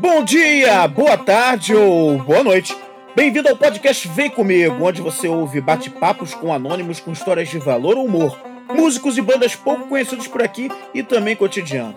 Bom 0.00 0.22
dia, 0.22 0.86
boa 0.86 1.16
tarde 1.16 1.74
ou 1.74 2.18
boa 2.18 2.44
noite. 2.44 2.76
Bem-vindo 3.16 3.48
ao 3.48 3.56
podcast 3.56 4.06
Vem 4.06 4.30
Comigo, 4.30 4.84
onde 4.84 5.02
você 5.02 5.26
ouve 5.26 5.60
bate-papos 5.60 6.34
com 6.34 6.54
anônimos 6.54 7.00
com 7.00 7.10
histórias 7.10 7.48
de 7.48 7.58
valor 7.58 7.96
ou 7.96 8.04
humor, 8.04 8.38
músicos 8.72 9.18
e 9.18 9.20
bandas 9.20 9.56
pouco 9.56 9.88
conhecidos 9.88 10.28
por 10.28 10.40
aqui 10.40 10.70
e 10.94 11.02
também 11.02 11.34
cotidiano. 11.34 11.96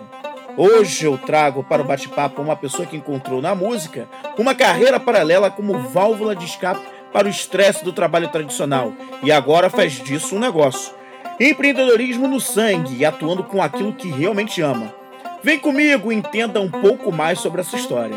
Hoje 0.56 1.04
eu 1.04 1.16
trago 1.16 1.62
para 1.62 1.80
o 1.80 1.84
bate-papo 1.84 2.42
uma 2.42 2.56
pessoa 2.56 2.86
que 2.86 2.96
encontrou 2.96 3.40
na 3.40 3.54
música 3.54 4.08
uma 4.36 4.52
carreira 4.52 4.98
paralela 4.98 5.48
como 5.48 5.78
válvula 5.78 6.34
de 6.34 6.44
escape 6.44 6.84
para 7.12 7.28
o 7.28 7.30
estresse 7.30 7.84
do 7.84 7.92
trabalho 7.92 8.26
tradicional 8.32 8.92
e 9.22 9.30
agora 9.30 9.70
faz 9.70 9.92
disso 9.92 10.34
um 10.34 10.40
negócio. 10.40 10.92
Empreendedorismo 11.38 12.26
no 12.26 12.40
sangue 12.40 12.96
e 12.96 13.04
atuando 13.04 13.44
com 13.44 13.62
aquilo 13.62 13.92
que 13.92 14.08
realmente 14.08 14.60
ama. 14.60 15.01
Vem 15.44 15.58
comigo 15.58 16.12
entenda 16.12 16.60
um 16.60 16.70
pouco 16.70 17.10
mais 17.10 17.40
sobre 17.40 17.60
essa 17.62 17.76
história. 17.76 18.16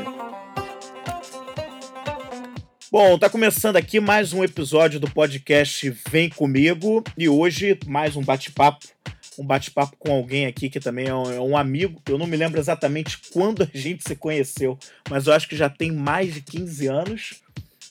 Bom, 2.91 3.17
tá 3.17 3.27
começando 3.27 3.77
aqui 3.77 4.00
mais 4.00 4.31
um 4.31 4.44
episódio 4.44 5.00
do 5.00 5.09
podcast 5.09 5.90
Vem 6.08 6.30
Comigo 6.30 7.03
e 7.17 7.27
hoje 7.27 7.80
mais 7.88 8.16
um 8.16 8.22
bate-papo. 8.22 8.86
Um 9.40 9.45
bate-papo 9.45 9.98
com 9.98 10.14
alguém 10.14 10.45
aqui 10.45 10.70
que 10.70 10.80
também 10.80 11.08
é 11.08 11.16
um, 11.16 11.31
é 11.31 11.41
um, 11.41 11.58
amigo. 11.58 12.00
Eu 12.08 12.20
não 12.20 12.27
me 12.27 12.38
lembro 12.38 12.59
exatamente 12.59 13.17
quando 13.34 13.64
a 13.64 13.78
gente 13.78 14.08
se 14.08 14.16
conheceu, 14.16 14.78
mas 15.09 15.26
eu 15.26 15.34
acho 15.34 15.50
que 15.50 15.55
já 15.55 15.67
tem 15.67 15.92
mais 15.92 16.31
de 16.31 16.42
15 16.42 16.88
anos. 16.88 17.42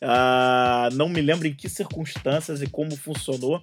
Uh, 0.00 0.94
não 0.94 1.08
me 1.08 1.20
lembro 1.20 1.48
em 1.48 1.54
que 1.54 1.68
circunstâncias 1.68 2.62
e 2.62 2.68
como 2.68 2.96
funcionou, 2.96 3.60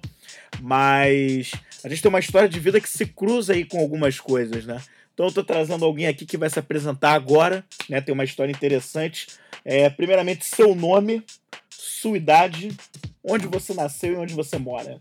mas 0.60 1.52
a 1.82 1.88
gente 1.88 2.02
tem 2.02 2.08
uma 2.08 2.20
história 2.20 2.48
de 2.48 2.60
vida 2.60 2.80
que 2.80 2.88
se 2.88 3.06
cruza 3.06 3.54
aí 3.54 3.64
com 3.64 3.78
algumas 3.78 4.20
coisas, 4.20 4.66
né? 4.66 4.78
Então 5.14 5.26
eu 5.26 5.32
tô 5.32 5.44
trazendo 5.44 5.84
alguém 5.84 6.06
aqui 6.06 6.24
que 6.24 6.36
vai 6.36 6.48
se 6.48 6.58
apresentar 6.58 7.12
agora, 7.12 7.64
né? 7.88 8.00
Tem 8.00 8.12
uma 8.12 8.24
história 8.24 8.50
interessante. 8.50 9.28
É, 9.64 9.88
primeiramente, 9.90 10.44
seu 10.44 10.74
nome, 10.74 11.24
sua 11.70 12.16
idade, 12.16 12.76
onde 13.22 13.46
você 13.46 13.74
nasceu 13.74 14.14
e 14.14 14.16
onde 14.16 14.34
você 14.34 14.58
mora. 14.58 14.98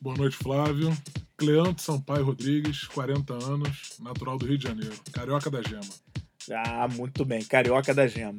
Boa 0.00 0.16
noite, 0.16 0.36
Flávio. 0.36 0.96
Cleanto 1.36 1.82
Sampaio 1.82 2.24
Rodrigues, 2.24 2.84
40 2.84 3.34
anos, 3.34 3.96
natural 3.98 4.38
do 4.38 4.46
Rio 4.46 4.56
de 4.56 4.68
Janeiro, 4.68 4.94
carioca 5.12 5.50
da 5.50 5.60
gema. 5.62 5.82
Ah, 6.50 6.88
muito 6.88 7.24
bem, 7.24 7.42
carioca 7.42 7.94
da 7.94 8.06
gema. 8.06 8.38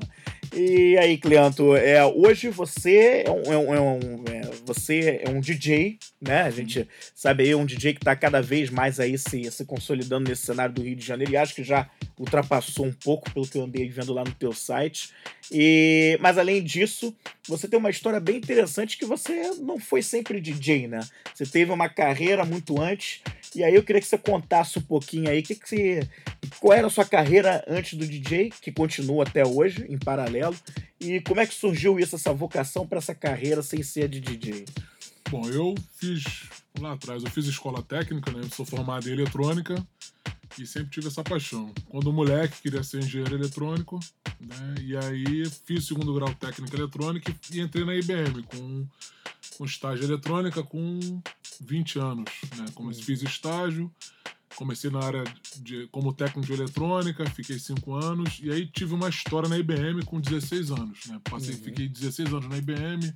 E 0.54 0.98
aí, 0.98 1.18
Cleanto, 1.18 1.76
é, 1.76 2.06
hoje 2.06 2.50
você 2.50 3.24
é 3.26 3.32
um, 3.32 3.54
é 3.54 3.58
um, 3.58 3.76
é 3.76 3.82
um 3.82 4.24
é, 4.32 4.42
você 4.66 5.22
é 5.24 5.30
um 5.30 5.42
DJ, 5.42 5.98
né? 6.22 6.44
A 6.44 6.50
gente 6.50 6.88
sabe 7.14 7.44
aí, 7.44 7.56
um 7.56 7.66
DJ 7.66 7.94
que 7.94 8.00
está 8.00 8.16
cada 8.16 8.42
vez 8.42 8.70
mais 8.70 9.00
aí 9.00 9.18
se, 9.18 9.52
se 9.52 9.66
consolidando 9.66 10.30
nesse 10.30 10.44
cenário 10.44 10.74
do 10.74 10.82
Rio 10.82 10.96
de 10.96 11.06
Janeiro 11.06 11.34
e 11.34 11.38
acho 11.38 11.56
que 11.56 11.64
já 11.64 11.90
ultrapassou 12.18 12.86
um 12.86 12.94
pouco 12.94 13.30
pelo 13.32 13.48
que 13.48 13.58
eu 13.58 13.64
andei 13.64 13.90
vendo 13.90 14.14
lá 14.14 14.24
no 14.24 14.34
teu 14.34 14.54
site. 14.54 15.10
E, 15.52 16.18
mas 16.22 16.38
além 16.38 16.64
disso, 16.64 17.14
você 17.48 17.68
tem 17.68 17.78
uma 17.78 17.90
história 17.90 18.20
bem 18.20 18.38
interessante 18.38 18.98
que 18.98 19.06
você 19.06 19.52
não 19.60 19.78
foi 19.78 20.02
sempre 20.02 20.40
DJ, 20.40 20.88
né? 20.88 21.02
Você 21.34 21.46
teve 21.46 21.72
uma 21.72 21.90
carreira 21.90 22.46
muito 22.46 22.82
antes. 22.82 23.22
E 23.56 23.64
aí 23.64 23.74
eu 23.74 23.84
queria 23.84 24.02
que 24.02 24.08
você 24.08 24.18
contasse 24.18 24.78
um 24.78 24.82
pouquinho 24.82 25.30
aí 25.30 25.42
que 25.42 25.56
que 25.56 25.68
você, 25.68 26.10
qual 26.60 26.78
era 26.78 26.88
a 26.88 26.90
sua 26.90 27.06
carreira 27.06 27.64
antes 27.68 27.98
do 27.98 28.06
DJ, 28.06 28.52
que 28.62 28.72
continua 28.72 29.24
até 29.24 29.46
hoje, 29.46 29.86
em 29.88 29.98
paralelo, 29.98 30.56
e 31.00 31.22
como 31.22 31.40
é 31.40 31.48
que 31.48 31.54
surgiu 31.54 31.98
isso, 31.98 32.16
essa 32.16 32.34
vocação 32.34 32.86
para 32.86 32.98
essa 32.98 33.16
carreira 33.16 33.64
sem 33.64 33.82
ser 33.82 34.10
de 34.10 34.20
DJ? 34.20 34.66
Bom, 35.30 35.48
eu 35.50 35.74
fiz 35.98 36.65
lá 36.82 36.94
atrás, 36.94 37.24
eu 37.24 37.30
fiz 37.30 37.46
escola 37.46 37.82
técnica, 37.82 38.32
né? 38.32 38.42
Eu 38.44 38.50
sou 38.50 38.66
formado 38.66 39.08
em 39.10 39.14
eletrônica 39.14 39.76
e 40.58 40.66
sempre 40.66 40.92
tive 40.92 41.08
essa 41.08 41.24
paixão. 41.24 41.74
Quando 41.90 42.12
moleque 42.12 42.62
queria 42.62 42.84
ser 42.84 43.00
engenheiro 43.00 43.36
eletrônico, 43.36 44.00
né? 44.40 44.76
E 44.82 44.96
aí 44.96 45.50
fiz 45.66 45.86
segundo 45.86 46.14
grau 46.14 46.34
técnico 46.36 46.76
eletrônica 46.76 47.34
e 47.52 47.60
entrei 47.60 47.86
na 47.86 47.96
IBM 47.96 48.44
com, 48.44 48.88
com 49.58 49.66
estágio 49.66 50.06
eletrônica 50.06 50.64
com 50.64 51.22
20 51.62 52.00
anos, 52.00 52.32
né? 52.58 52.66
Como 52.74 52.90
uhum. 52.90 52.96
fiz 52.96 53.22
estágio, 53.22 53.92
comecei 54.56 54.90
na 54.90 55.00
área 55.00 55.24
de 55.58 55.88
como 55.88 56.14
técnico 56.14 56.48
de 56.48 56.54
eletrônica, 56.54 57.30
fiquei 57.30 57.60
5 57.60 57.94
anos 57.94 58.40
e 58.42 58.52
aí 58.52 58.66
tive 58.66 58.94
uma 58.94 59.10
história 59.10 59.50
na 59.50 59.58
IBM 59.58 60.04
com 60.06 60.20
16 60.20 60.72
anos, 60.72 61.06
né? 61.08 61.20
Passei, 61.30 61.56
uhum. 61.56 61.62
fiquei 61.62 61.88
16 61.88 62.30
anos 62.30 62.50
na 62.50 62.58
IBM 62.58 63.14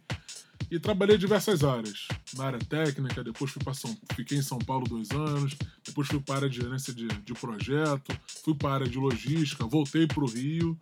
e 0.71 0.79
trabalhei 0.79 1.15
em 1.15 1.19
diversas 1.19 1.63
áreas. 1.63 2.07
Na 2.35 2.45
área 2.45 2.59
técnica, 2.59 3.23
depois 3.23 3.51
fui 3.51 3.63
para 3.63 3.73
São 3.73 3.97
fiquei 4.15 4.37
em 4.37 4.41
São 4.41 4.59
Paulo 4.59 4.87
dois 4.87 5.11
anos, 5.11 5.55
depois 5.83 6.07
fui 6.07 6.19
para 6.19 6.35
a 6.35 6.37
área 6.37 6.49
de 6.49 6.61
gerência 6.61 6.93
de, 6.93 7.07
de 7.07 7.33
projeto, 7.33 8.17
fui 8.43 8.53
para 8.53 8.69
a 8.69 8.73
área 8.73 8.87
de 8.87 8.97
logística, 8.97 9.65
voltei 9.65 10.07
para 10.07 10.23
o 10.23 10.27
Rio. 10.27 10.77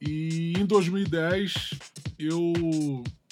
E 0.00 0.52
em 0.58 0.66
2010, 0.66 1.70
eu, 2.18 2.52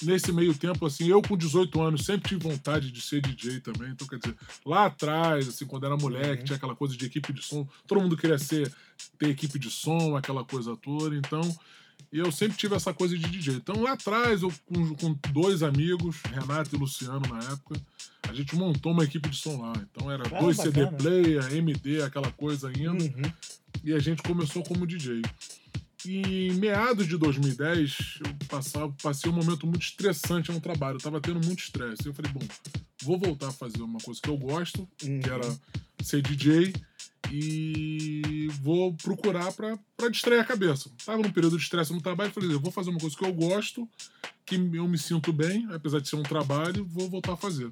nesse 0.01 0.31
meio 0.31 0.53
tempo, 0.53 0.85
assim, 0.85 1.07
eu 1.07 1.21
com 1.21 1.37
18 1.37 1.81
anos 1.81 2.05
sempre 2.05 2.29
tive 2.29 2.47
vontade 2.49 2.91
de 2.91 3.01
ser 3.01 3.21
DJ 3.21 3.59
também. 3.59 3.91
Então, 3.91 4.07
quer 4.07 4.17
dizer, 4.17 4.35
lá 4.65 4.85
atrás, 4.85 5.47
assim, 5.47 5.65
quando 5.65 5.85
era 5.85 5.97
moleque, 5.97 6.39
uhum. 6.39 6.45
tinha 6.45 6.55
aquela 6.57 6.75
coisa 6.75 6.95
de 6.95 7.05
equipe 7.05 7.33
de 7.33 7.41
som, 7.41 7.67
todo 7.87 8.01
mundo 8.01 8.17
queria 8.17 8.37
ser, 8.37 8.71
ter 9.17 9.29
equipe 9.29 9.59
de 9.59 9.69
som, 9.69 10.15
aquela 10.15 10.43
coisa 10.43 10.75
toda. 10.77 11.15
Então, 11.15 11.41
e 12.11 12.19
eu 12.19 12.31
sempre 12.31 12.57
tive 12.57 12.75
essa 12.75 12.93
coisa 12.93 13.17
de 13.17 13.29
DJ. 13.29 13.55
Então 13.55 13.81
lá 13.81 13.93
atrás, 13.93 14.41
eu 14.41 14.51
com, 14.65 14.95
com, 14.95 15.19
dois 15.31 15.63
amigos, 15.63 16.21
Renato 16.23 16.75
e 16.75 16.79
Luciano 16.79 17.21
na 17.27 17.39
época, 17.51 17.79
a 18.27 18.33
gente 18.33 18.55
montou 18.55 18.91
uma 18.91 19.03
equipe 19.03 19.29
de 19.29 19.37
som 19.37 19.61
lá. 19.61 19.73
Então 19.91 20.11
era 20.11 20.23
ah, 20.25 20.39
dois 20.39 20.57
bacana. 20.57 20.89
CD 20.89 20.97
player, 20.97 21.53
MD, 21.53 22.01
aquela 22.01 22.31
coisa 22.31 22.69
ainda. 22.69 23.03
Uhum. 23.03 23.33
E 23.83 23.93
a 23.93 23.99
gente 23.99 24.21
começou 24.23 24.63
como 24.63 24.87
DJ. 24.87 25.21
E 26.05 26.49
em 26.49 26.53
meados 26.53 27.07
de 27.07 27.17
2010, 27.17 28.19
eu 28.25 28.47
passava, 28.47 28.93
passei 29.01 29.31
um 29.31 29.33
momento 29.33 29.65
muito 29.65 29.83
estressante 29.83 30.51
no 30.51 30.59
trabalho. 30.59 30.97
Eu 30.97 31.01
tava 31.01 31.21
tendo 31.21 31.45
muito 31.45 31.63
estresse. 31.63 32.05
Eu 32.05 32.13
falei, 32.13 32.31
bom, 32.31 32.41
vou 33.03 33.17
voltar 33.17 33.49
a 33.49 33.53
fazer 33.53 33.81
uma 33.81 33.99
coisa 33.99 34.19
que 34.21 34.29
eu 34.29 34.37
gosto, 34.37 34.87
uhum. 35.03 35.19
que 35.21 35.29
era 35.29 35.57
ser 36.01 36.21
DJ 36.21 36.73
e 37.31 38.47
vou 38.61 38.93
procurar 38.93 39.51
para 39.53 40.09
distrair 40.09 40.39
a 40.39 40.45
cabeça. 40.45 40.89
Tava 41.05 41.21
num 41.21 41.31
período 41.31 41.57
de 41.57 41.63
estresse 41.63 41.93
no 41.93 42.01
trabalho, 42.01 42.31
falei, 42.31 42.53
eu 42.53 42.59
vou 42.59 42.71
fazer 42.71 42.89
uma 42.89 42.99
coisa 42.99 43.15
que 43.15 43.25
eu 43.25 43.33
gosto, 43.33 43.87
que 44.45 44.55
eu 44.55 44.87
me 44.87 44.97
sinto 44.97 45.33
bem, 45.33 45.67
apesar 45.71 45.99
de 45.99 46.07
ser 46.07 46.15
um 46.15 46.23
trabalho, 46.23 46.85
vou 46.85 47.09
voltar 47.09 47.33
a 47.33 47.37
fazer. 47.37 47.71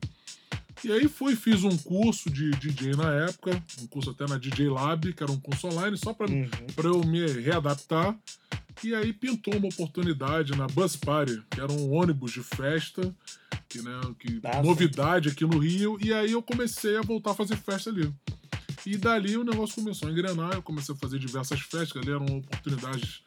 E 0.83 0.91
aí 0.91 1.07
fui, 1.07 1.35
fiz 1.35 1.63
um 1.63 1.77
curso 1.77 2.29
de 2.29 2.49
DJ 2.51 2.95
na 2.95 3.13
época, 3.25 3.51
um 3.81 3.87
curso 3.87 4.09
até 4.09 4.25
na 4.25 4.37
DJ 4.37 4.67
Lab, 4.69 5.13
que 5.13 5.21
era 5.21 5.31
um 5.31 5.39
curso 5.39 5.67
online, 5.67 5.95
só 5.95 6.13
para 6.13 6.31
uhum. 6.31 6.49
eu 6.83 7.03
me 7.03 7.25
readaptar. 7.27 8.17
E 8.83 8.95
aí 8.95 9.13
pintou 9.13 9.55
uma 9.55 9.67
oportunidade 9.67 10.57
na 10.57 10.65
Bus 10.65 10.95
Party, 10.95 11.43
que 11.51 11.59
era 11.61 11.71
um 11.71 11.93
ônibus 11.93 12.31
de 12.31 12.41
festa, 12.41 13.13
que, 13.69 13.79
né, 13.81 14.01
que 14.17 14.41
novidade 14.63 15.29
aqui 15.29 15.45
no 15.45 15.59
Rio. 15.59 15.99
E 16.01 16.11
aí 16.11 16.31
eu 16.31 16.41
comecei 16.41 16.97
a 16.97 17.01
voltar 17.01 17.31
a 17.31 17.35
fazer 17.35 17.57
festa 17.57 17.91
ali. 17.91 18.11
E 18.85 18.97
dali 18.97 19.37
o 19.37 19.43
negócio 19.43 19.75
começou 19.75 20.07
a 20.07 20.11
engrenar, 20.11 20.53
eu 20.53 20.61
comecei 20.61 20.93
a 20.93 20.97
fazer 20.97 21.19
diversas 21.19 21.59
festas, 21.59 22.01
ali 22.01 22.11
eram 22.11 22.25
oportunidades 22.25 23.21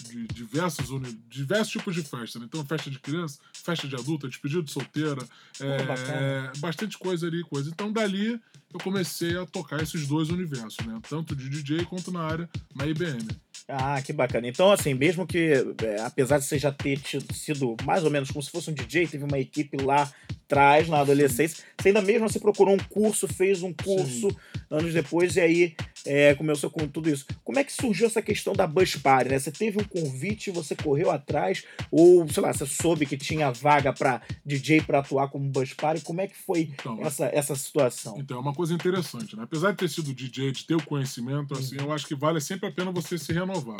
de 0.00 0.26
diversos, 0.28 0.88
diversos 1.28 1.72
tipos 1.72 1.94
de 1.94 2.02
festa. 2.02 2.38
Né? 2.38 2.44
Então, 2.46 2.64
festa 2.64 2.90
de 2.90 2.98
criança, 2.98 3.38
festa 3.52 3.88
de 3.88 3.96
adulta, 3.96 4.28
despedida 4.28 4.62
de 4.62 4.70
solteira, 4.70 5.26
é, 5.60 6.52
bastante 6.58 6.98
coisa 6.98 7.26
ali, 7.26 7.42
coisa. 7.42 7.70
Então, 7.70 7.92
dali 7.92 8.40
eu 8.72 8.80
comecei 8.80 9.36
a 9.38 9.46
tocar 9.46 9.82
esses 9.82 10.06
dois 10.06 10.28
universos, 10.28 10.84
né? 10.86 11.00
Tanto 11.08 11.34
de 11.34 11.48
DJ 11.48 11.86
quanto 11.86 12.12
na 12.12 12.20
área 12.20 12.48
na 12.74 12.86
IBM. 12.86 13.26
Ah, 13.70 14.00
que 14.00 14.14
bacana. 14.14 14.48
Então, 14.48 14.72
assim, 14.72 14.94
mesmo 14.94 15.26
que, 15.26 15.52
é, 15.84 16.00
apesar 16.00 16.38
de 16.38 16.46
você 16.46 16.58
já 16.58 16.72
ter 16.72 16.98
tido, 16.98 17.34
sido 17.34 17.76
mais 17.84 18.02
ou 18.02 18.10
menos 18.10 18.30
como 18.30 18.42
se 18.42 18.50
fosse 18.50 18.70
um 18.70 18.72
DJ, 18.72 19.06
teve 19.06 19.24
uma 19.24 19.38
equipe 19.38 19.76
lá 19.76 20.10
atrás, 20.46 20.88
na 20.88 21.00
adolescência, 21.00 21.62
você 21.78 21.88
ainda 21.88 22.00
mesmo 22.00 22.26
você 22.26 22.40
procurou 22.40 22.74
um 22.74 22.78
curso, 22.78 23.28
fez 23.28 23.62
um 23.62 23.74
curso 23.74 24.30
Sim. 24.30 24.36
anos 24.70 24.94
depois 24.94 25.36
e 25.36 25.40
aí 25.40 25.76
é, 26.06 26.34
começou 26.34 26.70
com 26.70 26.86
tudo 26.86 27.08
isso. 27.08 27.26
Como 27.44 27.58
é 27.58 27.64
que 27.64 27.72
surgiu 27.72 28.06
essa 28.06 28.22
questão 28.22 28.52
da 28.52 28.66
Bus 28.66 28.96
Party, 28.96 29.30
né? 29.30 29.38
Você 29.38 29.50
teve 29.50 29.80
um 29.80 29.84
convite, 29.84 30.50
você 30.50 30.74
correu 30.74 31.10
atrás, 31.10 31.64
ou, 31.90 32.28
sei 32.28 32.42
lá, 32.42 32.52
você 32.52 32.66
soube 32.66 33.06
que 33.06 33.16
tinha 33.16 33.50
vaga 33.50 33.92
para 33.92 34.22
DJ 34.44 34.82
para 34.82 35.00
atuar 35.00 35.28
como 35.28 35.48
Bus 35.48 35.74
Party? 35.74 36.02
Como 36.02 36.20
é 36.20 36.26
que 36.26 36.36
foi 36.36 36.70
então, 36.72 37.00
essa, 37.02 37.26
essa 37.26 37.54
situação? 37.54 38.18
Então, 38.18 38.36
é 38.36 38.40
uma 38.40 38.54
coisa 38.54 38.74
interessante, 38.74 39.36
né? 39.36 39.42
Apesar 39.42 39.72
de 39.72 39.78
ter 39.78 39.88
sido 39.88 40.14
DJ, 40.14 40.52
de 40.52 40.64
ter 40.64 40.74
o 40.74 40.82
conhecimento, 40.82 41.54
assim, 41.54 41.76
eu 41.78 41.92
acho 41.92 42.06
que 42.06 42.14
vale 42.14 42.40
sempre 42.40 42.68
a 42.68 42.72
pena 42.72 42.90
você 42.90 43.18
se 43.18 43.32
renovar. 43.32 43.78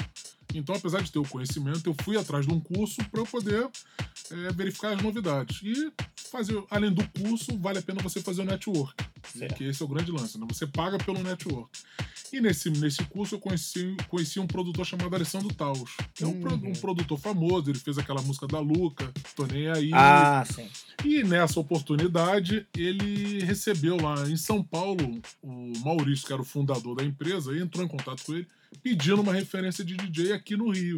Então, 0.55 0.75
apesar 0.75 1.03
de 1.03 1.12
ter 1.12 1.19
o 1.19 1.29
conhecimento, 1.29 1.89
eu 1.89 1.95
fui 2.03 2.17
atrás 2.17 2.47
de 2.47 2.53
um 2.53 2.61
curso 2.61 2.97
para 3.11 3.21
eu 3.21 3.27
poder 3.27 3.69
é, 4.31 4.53
verificar 4.53 4.95
as 4.95 5.03
novidades. 5.03 5.61
E 5.62 5.93
fazer, 6.31 6.62
além 6.71 6.93
do 6.93 7.06
curso, 7.21 7.59
vale 7.59 7.79
a 7.79 7.83
pena 7.83 8.03
você 8.03 8.21
fazer 8.21 8.43
o 8.43 8.45
network. 8.45 8.95
Certo. 9.37 9.55
Que 9.55 9.65
esse 9.65 9.83
é 9.83 9.85
o 9.85 9.89
grande 9.89 10.11
lance, 10.11 10.39
né? 10.39 10.47
Você 10.49 10.67
paga 10.67 10.99
pelo 10.99 11.23
network. 11.23 11.71
E 12.33 12.41
nesse, 12.41 12.69
nesse 12.71 13.03
curso 13.05 13.37
eu 13.37 13.39
conheci, 13.39 13.97
conheci 14.09 14.39
um 14.39 14.47
produtor 14.47 14.85
chamado 14.85 15.15
Alessandro 15.15 15.53
Taus, 15.55 15.97
que 16.15 16.25
uhum. 16.25 16.43
é 16.43 16.49
um, 16.49 16.71
um, 16.71 16.73
produtor 16.75 17.19
famoso, 17.19 17.71
ele 17.71 17.79
fez 17.79 17.97
aquela 17.97 18.21
música 18.21 18.47
da 18.47 18.61
Luca, 18.61 19.11
Tô 19.35 19.47
Nem 19.47 19.69
Aí. 19.69 19.91
Ah, 19.95 20.45
sim. 20.45 20.69
E 21.05 21.25
nessa 21.25 21.59
oportunidade, 21.59 22.67
ele 22.77 23.43
recebeu 23.45 23.97
lá 23.97 24.29
em 24.29 24.37
São 24.37 24.62
Paulo 24.62 25.21
o 25.43 25.73
Maurício, 25.83 26.27
que 26.27 26.33
era 26.33 26.43
o 26.43 26.45
fundador 26.45 26.97
da 26.97 27.05
empresa, 27.05 27.56
e 27.56 27.62
entrou 27.62 27.85
em 27.85 27.89
contato 27.89 28.23
com 28.25 28.35
ele 28.35 28.47
pedindo 28.82 29.20
uma 29.20 29.32
referência 29.32 29.85
de 29.85 29.97
DJ 29.97 30.32
aqui 30.32 30.56
no 30.56 30.70
Rio. 30.70 30.97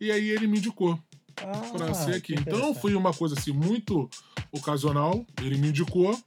E 0.00 0.10
aí 0.10 0.28
ele 0.30 0.46
me 0.46 0.58
indicou 0.58 0.98
Ah, 1.38 1.70
para 1.72 1.94
ser 1.94 2.14
aqui. 2.14 2.34
Então 2.34 2.74
foi 2.74 2.94
uma 2.94 3.12
coisa 3.12 3.34
assim 3.38 3.52
muito 3.52 4.08
ocasional. 4.52 5.24
Ele 5.42 5.56
me 5.58 5.68
indicou. 5.68 6.18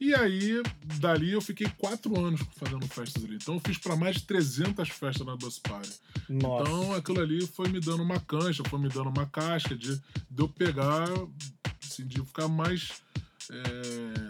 E 0.00 0.12
aí, 0.14 0.60
dali 0.98 1.32
eu 1.32 1.40
fiquei 1.40 1.66
quatro 1.78 2.18
anos 2.18 2.40
fazendo 2.56 2.86
festas 2.88 3.24
ali. 3.24 3.36
Então 3.36 3.54
eu 3.54 3.60
fiz 3.64 3.78
para 3.78 3.94
mais 3.96 4.16
de 4.16 4.22
300 4.24 4.88
festas 4.88 5.26
na 5.26 5.36
Bus 5.36 5.58
Party. 5.58 5.92
Nossa. 6.28 6.62
Então 6.62 6.92
aquilo 6.94 7.20
ali 7.20 7.46
foi 7.46 7.68
me 7.68 7.80
dando 7.80 8.02
uma 8.02 8.18
cancha, 8.20 8.62
foi 8.68 8.78
me 8.78 8.88
dando 8.88 9.08
uma 9.08 9.26
casca 9.26 9.74
de, 9.76 9.96
de 10.30 10.42
eu 10.42 10.48
pegar, 10.48 11.08
assim, 11.82 12.06
de 12.06 12.18
eu 12.18 12.24
ficar 12.24 12.48
mais. 12.48 12.92
É, 13.50 14.23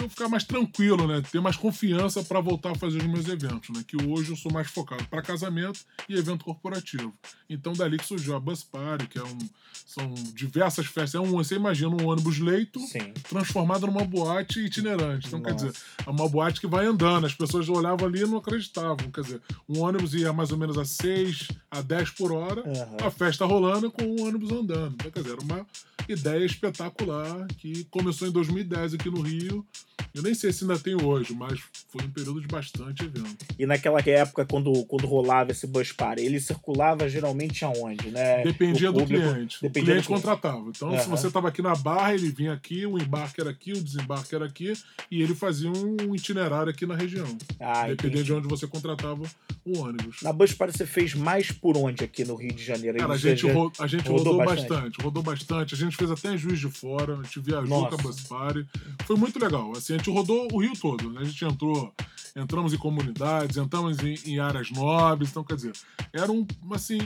eu, 0.00 0.08
ficar 0.08 0.28
mais 0.28 0.44
tranquilo, 0.44 1.06
né? 1.06 1.22
Ter 1.30 1.40
mais 1.40 1.56
confiança 1.56 2.22
para 2.22 2.40
voltar 2.40 2.72
a 2.72 2.74
fazer 2.74 2.98
os 2.98 3.06
meus 3.06 3.28
eventos, 3.28 3.70
né? 3.70 3.84
Que 3.86 3.96
hoje 3.96 4.30
eu 4.30 4.36
sou 4.36 4.52
mais 4.52 4.68
focado 4.68 5.04
para 5.08 5.22
casamento 5.22 5.80
e 6.08 6.14
evento 6.14 6.44
corporativo. 6.44 7.12
Então 7.48 7.72
dali 7.72 7.98
que 7.98 8.06
surgiu 8.06 8.36
a 8.36 8.40
Bus 8.40 8.62
Party, 8.62 9.06
que 9.06 9.18
é 9.18 9.24
um, 9.24 9.38
são 9.86 10.12
diversas 10.34 10.86
festas. 10.86 11.14
É 11.14 11.20
um, 11.20 11.30
você 11.32 11.56
imagina 11.56 11.90
um 11.90 12.06
ônibus 12.06 12.38
leito 12.38 12.78
Sim. 12.80 13.12
transformado 13.28 13.86
numa 13.86 14.04
boate 14.04 14.60
itinerante. 14.60 15.26
Então, 15.28 15.40
quer 15.40 15.52
Nossa. 15.52 15.66
dizer, 15.66 15.78
é 16.06 16.10
uma 16.10 16.28
boate 16.28 16.60
que 16.60 16.66
vai 16.66 16.84
andando. 16.86 17.26
As 17.26 17.34
pessoas 17.34 17.68
olhavam 17.68 18.06
ali 18.06 18.20
e 18.20 18.26
não 18.26 18.36
acreditavam. 18.38 19.10
Quer 19.10 19.22
dizer, 19.22 19.42
um 19.68 19.80
ônibus 19.80 20.14
ia 20.14 20.32
mais 20.32 20.50
ou 20.50 20.58
menos 20.58 20.76
a 20.76 20.84
6 20.84 21.48
a 21.70 21.80
10 21.80 22.10
por 22.10 22.32
hora, 22.32 22.62
Aham. 22.62 23.06
a 23.06 23.10
festa 23.10 23.46
rolando 23.46 23.90
com 23.90 24.04
o 24.04 24.26
ônibus 24.26 24.50
andando. 24.52 24.94
Então, 24.94 25.10
quer 25.10 25.22
dizer, 25.22 25.32
era 25.32 25.42
uma 25.42 25.66
ideia 26.08 26.44
espetacular 26.44 27.46
que 27.58 27.84
começou 27.84 28.28
em 28.28 28.30
2010 28.30 28.94
aqui 28.94 29.10
no 29.10 29.20
Rio. 29.22 29.66
Eu 30.14 30.22
nem 30.22 30.34
sei 30.34 30.52
se 30.52 30.64
ainda 30.64 30.78
tem 30.78 30.94
hoje, 31.00 31.32
mas 31.34 31.60
foi 31.88 32.04
um 32.04 32.10
período 32.10 32.40
de 32.40 32.46
bastante 32.48 33.04
evento. 33.04 33.44
E 33.58 33.66
naquela 33.66 34.00
época, 34.00 34.44
quando, 34.46 34.84
quando 34.86 35.06
rolava 35.06 35.52
esse 35.52 35.66
bus 35.66 35.92
party, 35.92 36.22
ele 36.22 36.40
circulava 36.40 37.08
geralmente 37.08 37.64
aonde, 37.64 38.10
né? 38.10 38.42
Dependia 38.42 38.90
do 38.90 39.00
público- 39.00 39.32
cliente. 39.32 39.58
dependia 39.60 39.68
o 39.68 39.70
do 39.70 39.72
cliente 39.72 40.06
cliente. 40.06 40.08
contratava. 40.08 40.68
Então, 40.70 40.90
se 40.92 40.96
Aham. 41.06 41.08
você 41.10 41.26
estava 41.28 41.48
aqui 41.48 41.62
na 41.62 41.74
Barra, 41.74 42.14
ele 42.14 42.30
vinha 42.30 42.52
aqui, 42.52 42.84
o 42.86 42.98
embarque 42.98 43.40
era 43.40 43.50
aqui, 43.50 43.72
o 43.72 43.82
desembarque 43.82 44.34
era 44.34 44.44
aqui, 44.46 44.72
e 45.10 45.22
ele 45.22 45.34
fazia 45.34 45.70
um 45.70 46.14
itinerário 46.14 46.70
aqui 46.70 46.86
na 46.86 46.96
região. 46.96 47.26
Ah, 47.60 47.86
Dependia 47.88 48.08
entendi. 48.20 48.24
de 48.24 48.32
onde 48.32 48.48
você 48.48 48.66
contratava 48.66 49.22
o 49.64 49.78
ônibus. 49.78 50.16
Na 50.22 50.32
Bus 50.32 50.52
Party 50.52 50.76
você 50.76 50.86
fez 50.86 51.14
mais 51.14 51.50
por 51.52 51.76
onde 51.76 52.02
aqui 52.02 52.24
no 52.24 52.34
Rio 52.34 52.52
de 52.54 52.64
Janeiro? 52.64 52.98
Cara, 52.98 53.12
a 53.14 53.16
gente, 53.18 53.46
ro- 53.50 53.72
a 53.78 53.86
gente 53.86 54.08
rodou 54.08 54.32
rodou, 54.32 54.38
bastante? 54.44 54.68
bastante. 54.68 55.02
rodou 55.02 55.22
bastante. 55.22 55.74
A 55.74 55.76
gente 55.78 55.96
fez 55.96 56.10
até 56.10 56.36
Juiz 56.36 56.58
de 56.58 56.68
Fora, 56.70 57.14
a 57.18 57.22
gente 57.22 57.40
viajou 57.40 57.68
Nossa. 57.68 57.88
com 57.90 57.94
a 58.00 58.02
Bus 58.02 58.20
Party. 58.22 58.66
Foi 59.06 59.16
muito 59.16 59.38
legal. 59.38 59.72
Assim, 59.76 59.87
a 59.92 59.96
gente 59.96 60.10
rodou 60.10 60.48
o 60.52 60.60
Rio 60.60 60.72
todo. 60.80 61.10
né? 61.10 61.20
A 61.20 61.24
gente 61.24 61.44
entrou, 61.44 61.94
entramos 62.36 62.72
em 62.72 62.78
comunidades, 62.78 63.56
entramos 63.56 63.98
em, 64.00 64.14
em 64.26 64.38
áreas 64.38 64.70
nobres. 64.70 65.30
Então, 65.30 65.44
quer 65.44 65.56
dizer, 65.56 65.72
era 66.12 66.30
um, 66.30 66.46
assim, 66.72 66.98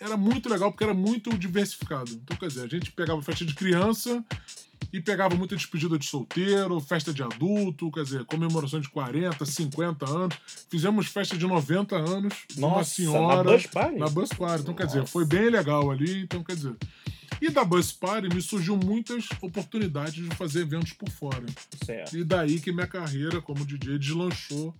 era 0.00 0.16
muito 0.16 0.48
legal 0.48 0.70
porque 0.70 0.84
era 0.84 0.94
muito 0.94 1.36
diversificado. 1.38 2.10
Então, 2.12 2.36
quer 2.36 2.48
dizer, 2.48 2.64
a 2.64 2.68
gente 2.68 2.90
pegava 2.92 3.20
festa 3.22 3.44
de 3.44 3.54
criança 3.54 4.24
e 4.92 5.00
pegava 5.00 5.36
muita 5.36 5.54
despedida 5.54 5.96
de 5.98 6.04
solteiro, 6.06 6.80
festa 6.80 7.12
de 7.12 7.22
adulto, 7.22 7.90
quer 7.92 8.02
dizer, 8.02 8.24
comemoração 8.24 8.80
de 8.80 8.88
40, 8.88 9.44
50 9.44 10.10
anos. 10.10 10.36
Fizemos 10.68 11.06
festa 11.06 11.36
de 11.36 11.46
90 11.46 11.96
anos 11.96 12.34
de 12.48 12.58
uma 12.58 12.68
Nossa, 12.68 12.90
senhora. 12.94 13.44
na 13.44 13.52
Bus 13.52 13.66
Party? 13.66 13.98
Na 13.98 14.08
Bus 14.08 14.28
Party. 14.30 14.62
Então, 14.62 14.74
quer 14.74 14.86
dizer, 14.86 15.00
Nossa. 15.00 15.12
foi 15.12 15.24
bem 15.24 15.48
legal 15.48 15.90
ali. 15.90 16.22
Então, 16.22 16.42
quer 16.42 16.56
dizer. 16.56 16.74
E 17.40 17.48
da 17.50 17.64
Bus 17.64 17.90
Party 17.92 18.28
me 18.34 18.40
surgiu 18.42 18.76
muitas 18.76 19.26
oportunidades 19.40 20.14
de 20.14 20.34
fazer 20.36 20.60
eventos 20.62 20.92
por 20.92 21.08
fora. 21.10 21.44
Certo. 21.84 22.16
E 22.16 22.22
daí 22.24 22.60
que 22.60 22.70
minha 22.72 22.86
carreira 22.86 23.40
como 23.40 23.64
DJ 23.64 23.98
deslanchou 23.98 24.74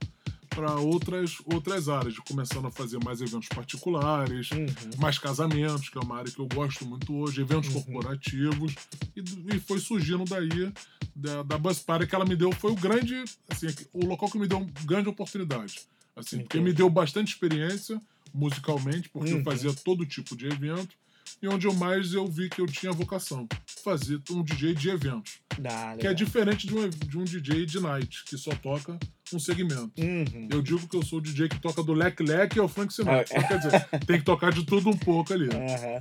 para 0.51 0.75
outras, 0.75 1.37
outras 1.45 1.89
áreas, 1.89 2.19
começando 2.19 2.67
a 2.67 2.71
fazer 2.73 2.99
mais 3.05 3.21
eventos 3.21 3.49
particulares, 3.49 4.51
Uhum. 4.51 4.67
mais 4.99 5.17
casamentos, 5.17 5.89
que 5.89 5.97
é 5.97 6.01
uma 6.01 6.19
área 6.19 6.31
que 6.31 6.41
eu 6.41 6.47
gosto 6.53 6.85
muito 6.85 7.15
hoje, 7.15 7.41
eventos 7.41 7.69
Uhum. 7.73 7.81
corporativos, 7.83 8.75
e, 9.17 9.57
e 9.57 9.61
foi 9.61 9.79
surgindo 9.79 10.25
daí 10.25 10.73
da, 11.15 11.43
da 11.45 11.57
Bus 11.57 11.79
Party 11.79 12.07
que 12.07 12.15
ela 12.17 12.25
me 12.27 12.35
deu, 12.35 12.51
foi 12.53 12.73
o 12.73 12.75
grande, 12.75 13.23
assim, 13.49 13.69
o 13.93 14.05
local 14.05 14.29
que 14.29 14.39
me 14.39 14.49
deu 14.49 14.59
uma 14.59 14.67
grande 14.85 15.09
oportunidade, 15.09 15.83
assim, 16.17 16.41
porque 16.41 16.61
me 16.61 16.73
deu 16.73 16.91
bastante 16.91 17.29
experiência 17.29 18.01
musicalmente, 18.35 19.09
porque 19.09 19.33
Uhum. 19.33 19.39
eu 19.39 19.45
fazia 19.45 19.73
todo 19.73 20.05
tipo 20.05 20.37
de 20.37 20.47
evento, 20.47 20.97
e 21.43 21.49
onde 21.49 21.67
eu 21.67 21.73
mais 21.75 22.13
eu 22.13 22.27
vi 22.27 22.49
que 22.49 22.61
eu 22.61 22.67
tinha 22.67 22.93
vocação, 22.93 23.49
fazer 23.83 24.21
um 24.31 24.43
DJ 24.43 24.75
de 24.75 24.91
eventos, 24.91 25.39
Ah, 25.65 25.97
que 25.99 26.07
é 26.07 26.13
diferente 26.15 26.67
de 26.67 26.75
um, 26.75 26.89
de 26.89 27.19
um 27.19 27.25
DJ 27.25 27.65
de 27.67 27.81
night, 27.81 28.25
que 28.25 28.37
só 28.37 28.51
toca 28.55 28.99
um 29.33 29.39
segmento. 29.39 29.93
Uhum. 29.99 30.49
Eu 30.51 30.61
digo 30.61 30.87
que 30.89 30.97
eu 30.97 31.03
sou 31.05 31.19
o 31.19 31.23
DJ 31.23 31.49
que 31.49 31.61
toca 31.61 31.83
do 31.83 31.93
leque 31.93 32.23
leque 32.23 32.59
ao 32.59 32.69
Frank 32.69 32.93
Sinatra. 32.93 33.27
Ah, 33.35 33.39
Então, 33.39 33.49
quer 33.49 33.59
dizer, 33.59 33.89
tem 34.07 34.19
que 34.19 34.25
tocar 34.25 34.53
de 34.53 34.65
tudo 34.65 34.91
um 34.91 34.97
pouco 34.97 35.33
ali. 35.33 35.49
Aham. 35.49 36.01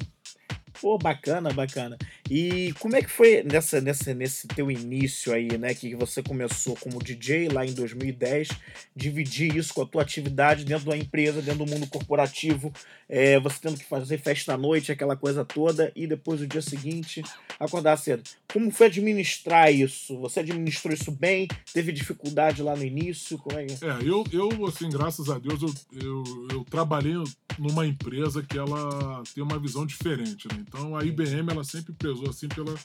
Pô, 0.82 0.98
bacana, 0.98 1.52
bacana. 1.52 1.98
E 2.30 2.74
como 2.80 2.96
é 2.96 3.02
que 3.02 3.10
foi 3.10 3.44
nessa, 3.44 3.82
nessa, 3.82 4.14
nesse 4.14 4.48
teu 4.48 4.72
início 4.72 5.34
aí, 5.34 5.58
né? 5.58 5.74
Que 5.74 5.94
você 5.94 6.24
começou 6.24 6.76
como 6.78 7.04
DJ 7.04 7.50
lá 7.50 7.66
em 7.66 7.74
2010, 7.74 8.50
dividir 8.96 9.56
isso 9.58 9.74
com 9.74 9.82
a 9.82 9.86
tua 9.86 10.04
atividade 10.04 10.64
dentro 10.64 10.90
da 10.90 10.96
empresa, 10.96 11.42
dentro 11.42 11.66
do 11.66 11.72
mundo 11.72 11.88
corporativo, 11.88 12.72
é, 13.10 13.40
você 13.40 13.58
tendo 13.62 13.78
que 13.78 13.84
fazer 13.84 14.20
festa 14.20 14.54
à 14.54 14.58
noite, 14.58 14.92
aquela 14.92 15.18
coisa 15.18 15.44
toda, 15.44 15.92
e 15.96 16.08
depois 16.08 16.40
o 16.40 16.48
dia 16.48 16.62
seguinte 16.62 17.24
acordar 17.60 17.98
cedo. 17.98 18.24
Como 18.52 18.72
foi 18.72 18.88
administrar 18.88 19.74
isso? 19.74 20.18
Você 20.20 20.40
administrou 20.40 20.94
isso 20.94 21.12
bem? 21.12 21.48
Teve 21.74 21.92
dificuldade 21.92 22.62
lá 22.62 22.76
no 22.76 22.84
início? 22.84 23.38
Como 23.38 23.60
é 23.60 23.66
que... 23.66 23.86
É, 23.86 23.98
eu, 24.02 24.24
eu 24.32 24.66
assim, 24.66 24.90
graças 24.90 25.30
a 25.30 25.38
Deus, 25.38 25.62
eu, 25.62 25.74
eu, 26.02 26.48
eu 26.52 26.64
trabalhei 26.64 27.16
numa 27.58 27.86
empresa 27.86 28.42
que 28.42 28.58
ela 28.58 29.22
tem 29.36 29.44
uma 29.44 29.60
visão 29.60 29.86
diferente, 29.86 30.48
né? 30.48 30.64
Então 30.70 30.96
a 30.96 31.04
IBM, 31.04 31.50
ela 31.52 31.64
sempre 31.64 31.92
prezou, 31.94 32.30
assim, 32.30 32.48
pela, 32.48 32.76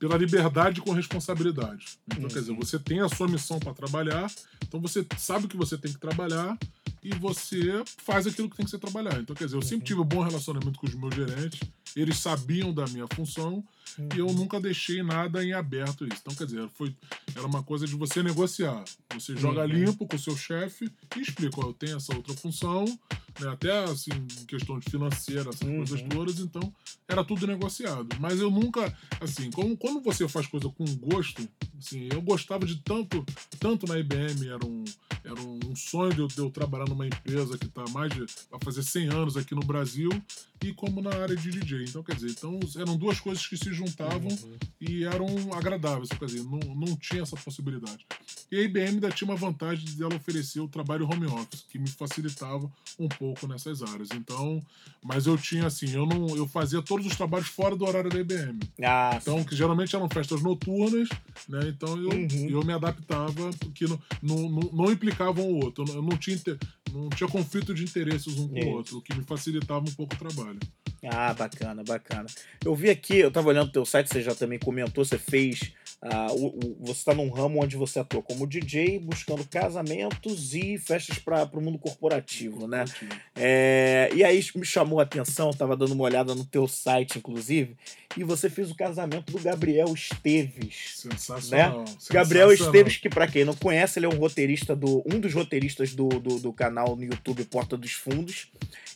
pela 0.00 0.18
liberdade 0.18 0.80
com 0.80 0.92
responsabilidade. 0.92 1.96
Então, 2.08 2.28
quer 2.28 2.40
dizer, 2.40 2.54
você 2.54 2.76
tem 2.76 3.00
a 3.00 3.08
sua 3.08 3.28
missão 3.28 3.60
para 3.60 3.72
trabalhar, 3.72 4.30
então 4.64 4.80
você 4.80 5.06
sabe 5.16 5.46
que 5.46 5.56
você 5.56 5.78
tem 5.78 5.92
que 5.92 6.00
trabalhar 6.00 6.58
e 7.02 7.14
você 7.14 7.84
faz 8.04 8.26
aquilo 8.26 8.50
que 8.50 8.56
tem 8.56 8.64
que 8.64 8.70
ser 8.70 8.78
trabalhar. 8.78 9.20
Então, 9.20 9.34
quer 9.34 9.44
dizer, 9.44 9.56
eu 9.56 9.62
sempre 9.62 9.86
tive 9.86 10.00
um 10.00 10.04
bom 10.04 10.22
relacionamento 10.22 10.78
com 10.78 10.88
os 10.88 10.94
meus 10.94 11.14
gerentes, 11.14 11.60
eles 11.94 12.18
sabiam 12.18 12.74
da 12.74 12.84
minha 12.88 13.06
função 13.14 13.64
e 14.14 14.18
eu 14.18 14.32
nunca 14.32 14.60
deixei 14.60 15.02
nada 15.02 15.44
em 15.44 15.52
aberto 15.52 16.04
isso. 16.06 16.18
Então, 16.20 16.34
quer 16.34 16.44
dizer, 16.46 16.68
foi, 16.74 16.94
era 17.34 17.46
uma 17.46 17.62
coisa 17.62 17.86
de 17.86 17.94
você 17.94 18.22
negociar. 18.22 18.84
Você 19.14 19.36
joga 19.36 19.60
Uhum. 19.62 19.66
limpo 19.66 20.06
com 20.06 20.16
o 20.16 20.18
seu 20.18 20.36
chefe 20.36 20.90
e 21.16 21.20
explica, 21.20 21.60
ó, 21.60 21.68
eu 21.68 21.72
tenho 21.72 21.96
essa 21.96 22.14
outra 22.14 22.34
função, 22.34 22.84
né, 23.40 23.48
até 23.48 23.84
assim, 23.84 24.10
questão 24.46 24.78
de 24.78 24.90
financeira, 24.90 25.50
essas 25.50 25.62
Uhum. 25.62 25.76
coisas 25.78 26.02
todas, 26.08 26.38
então 26.40 26.72
era 27.08 27.24
tudo 27.24 27.46
negociado. 27.46 28.08
Mas 28.20 28.40
eu 28.40 28.50
nunca, 28.50 28.92
assim, 29.20 29.50
como, 29.50 29.76
quando 29.76 30.00
você 30.00 30.28
faz 30.28 30.46
coisa 30.46 30.68
com 30.68 30.84
gosto, 30.96 31.46
assim, 31.78 32.08
eu 32.12 32.20
gostava 32.22 32.64
de 32.66 32.76
tanto, 32.76 33.24
tanto 33.58 33.86
na 33.86 33.98
IBM, 33.98 34.48
era 34.48 34.64
um, 34.64 34.84
era 35.24 35.40
um 35.40 35.74
sonho 35.76 36.12
de 36.14 36.20
eu, 36.20 36.28
de 36.28 36.38
eu 36.38 36.50
trabalhar 36.50 36.88
numa 36.88 37.06
empresa 37.06 37.58
que 37.58 37.66
está 37.66 37.84
mais 37.90 38.12
de, 38.12 38.20
vai 38.50 38.60
fazer 38.62 38.82
100 38.82 39.08
anos 39.08 39.36
aqui 39.36 39.54
no 39.54 39.60
Brasil, 39.62 40.10
e 40.62 40.72
como 40.74 41.00
na 41.00 41.10
área 41.14 41.34
de 41.34 41.50
DJ. 41.50 41.84
Então, 41.84 42.02
quer 42.02 42.14
dizer, 42.14 42.30
então 42.30 42.60
eram 42.76 42.96
duas 42.96 43.18
coisas 43.18 43.46
que 43.46 43.56
se 43.56 43.72
juntavam 43.80 44.28
Uhum. 44.30 44.56
e 44.80 45.04
eram 45.04 45.26
agradáveis, 45.54 46.08
quer 46.10 46.24
dizer, 46.26 46.44
não, 46.44 46.58
não 46.74 46.96
tinha 46.96 47.22
essa 47.22 47.36
possibilidade. 47.36 48.06
E 48.52 48.56
a 48.58 48.62
IBM 48.62 48.88
ainda 48.88 49.10
tinha 49.10 49.28
uma 49.30 49.36
vantagem 49.36 49.84
de 49.84 50.02
ela 50.02 50.14
oferecer 50.14 50.60
o 50.60 50.68
trabalho 50.68 51.06
home 51.10 51.26
office, 51.26 51.64
que 51.68 51.78
me 51.78 51.88
facilitava 51.88 52.70
um 52.98 53.08
pouco 53.08 53.46
nessas 53.46 53.82
áreas. 53.82 54.08
Então, 54.14 54.60
mas 55.02 55.26
eu 55.26 55.38
tinha 55.38 55.66
assim, 55.66 55.90
eu 55.94 56.04
não, 56.06 56.36
eu 56.36 56.46
fazia 56.48 56.82
todos 56.82 57.06
os 57.06 57.16
trabalhos 57.16 57.48
fora 57.48 57.76
do 57.76 57.84
horário 57.84 58.10
da 58.10 58.18
IBM. 58.18 58.58
Ah, 58.82 59.18
Então, 59.20 59.42
que 59.44 59.54
geralmente 59.54 59.94
eram 59.94 60.08
festas 60.08 60.42
noturnas, 60.42 61.08
né? 61.48 61.60
Então 61.68 61.96
eu, 61.96 62.10
Uhum. 62.10 62.48
eu 62.50 62.64
me 62.64 62.72
adaptava, 62.72 63.50
porque 63.60 63.86
não, 63.86 64.00
não, 64.22 64.50
não, 64.50 64.70
não 64.72 64.92
implicavam 64.92 65.44
o 65.44 65.64
outro. 65.64 65.84
Eu 65.84 65.88
não, 65.88 65.94
eu 65.96 66.02
não 66.02 66.16
tinha, 66.16 66.36
não 66.92 67.08
tinha 67.10 67.28
conflito 67.28 67.74
de 67.74 67.84
interesses 67.84 68.38
um 68.38 68.48
com 68.48 68.58
Isso. 68.58 68.68
o 68.68 68.72
outro, 68.72 68.98
o 68.98 69.02
que 69.02 69.14
me 69.14 69.24
facilitava 69.24 69.80
um 69.88 69.92
pouco 69.94 70.14
o 70.14 70.18
trabalho. 70.18 70.58
Ah, 71.02 71.32
bacana, 71.32 71.82
bacana. 71.82 72.26
Eu 72.62 72.74
vi 72.74 72.90
aqui, 72.90 73.16
eu 73.18 73.30
tava 73.30 73.48
olhando 73.48 73.68
o 73.68 73.72
teu 73.72 73.86
site, 73.86 74.08
você 74.08 74.20
já 74.20 74.34
também 74.34 74.58
comentou, 74.58 75.02
você 75.04 75.16
fez. 75.18 75.72
ah, 76.02 76.28
o, 76.32 76.46
o- 76.48 76.76
você 76.80 77.04
tá 77.04 77.14
num 77.14 77.30
ramo 77.30 77.62
onde 77.62 77.76
você 77.76 77.98
atua 78.00 78.22
como 78.22 78.46
DJ, 78.46 78.98
buscando 78.98 79.42
casamentos 79.46 80.54
e 80.54 80.76
festas 80.78 81.18
para 81.18 81.44
o 81.58 81.60
mundo 81.62 81.78
corporativo, 81.78 82.66
né? 82.66 82.84
É, 83.34 84.10
e 84.14 84.22
aí 84.22 84.44
me 84.54 84.64
chamou 84.66 85.00
a 85.00 85.04
atenção, 85.04 85.50
tava 85.52 85.76
dando 85.76 85.92
uma 85.92 86.04
olhada 86.04 86.34
no 86.34 86.44
teu 86.44 86.66
site, 86.68 87.16
inclusive, 87.18 87.76
e 88.16 88.24
você 88.24 88.50
fez 88.50 88.70
o 88.70 88.74
casamento 88.74 89.32
do 89.32 89.38
Gabriel 89.40 89.92
Esteves. 89.94 90.94
Sensacional. 90.96 91.84
Gabriel 92.10 92.48
sensacional. 92.48 92.74
Esteves, 92.74 92.96
que 92.98 93.08
pra 93.08 93.26
quem 93.26 93.44
não 93.44 93.54
conhece, 93.54 93.98
ele 93.98 94.06
é 94.06 94.08
um 94.08 94.18
roteirista 94.18 94.74
do. 94.76 95.02
um 95.06 95.18
dos 95.20 95.32
roteiristas 95.32 95.94
do, 95.94 96.08
do, 96.08 96.38
do 96.40 96.52
canal 96.52 96.79
no 96.84 97.02
YouTube 97.04 97.44
Porta 97.44 97.76
dos 97.76 97.92
Fundos. 97.92 98.48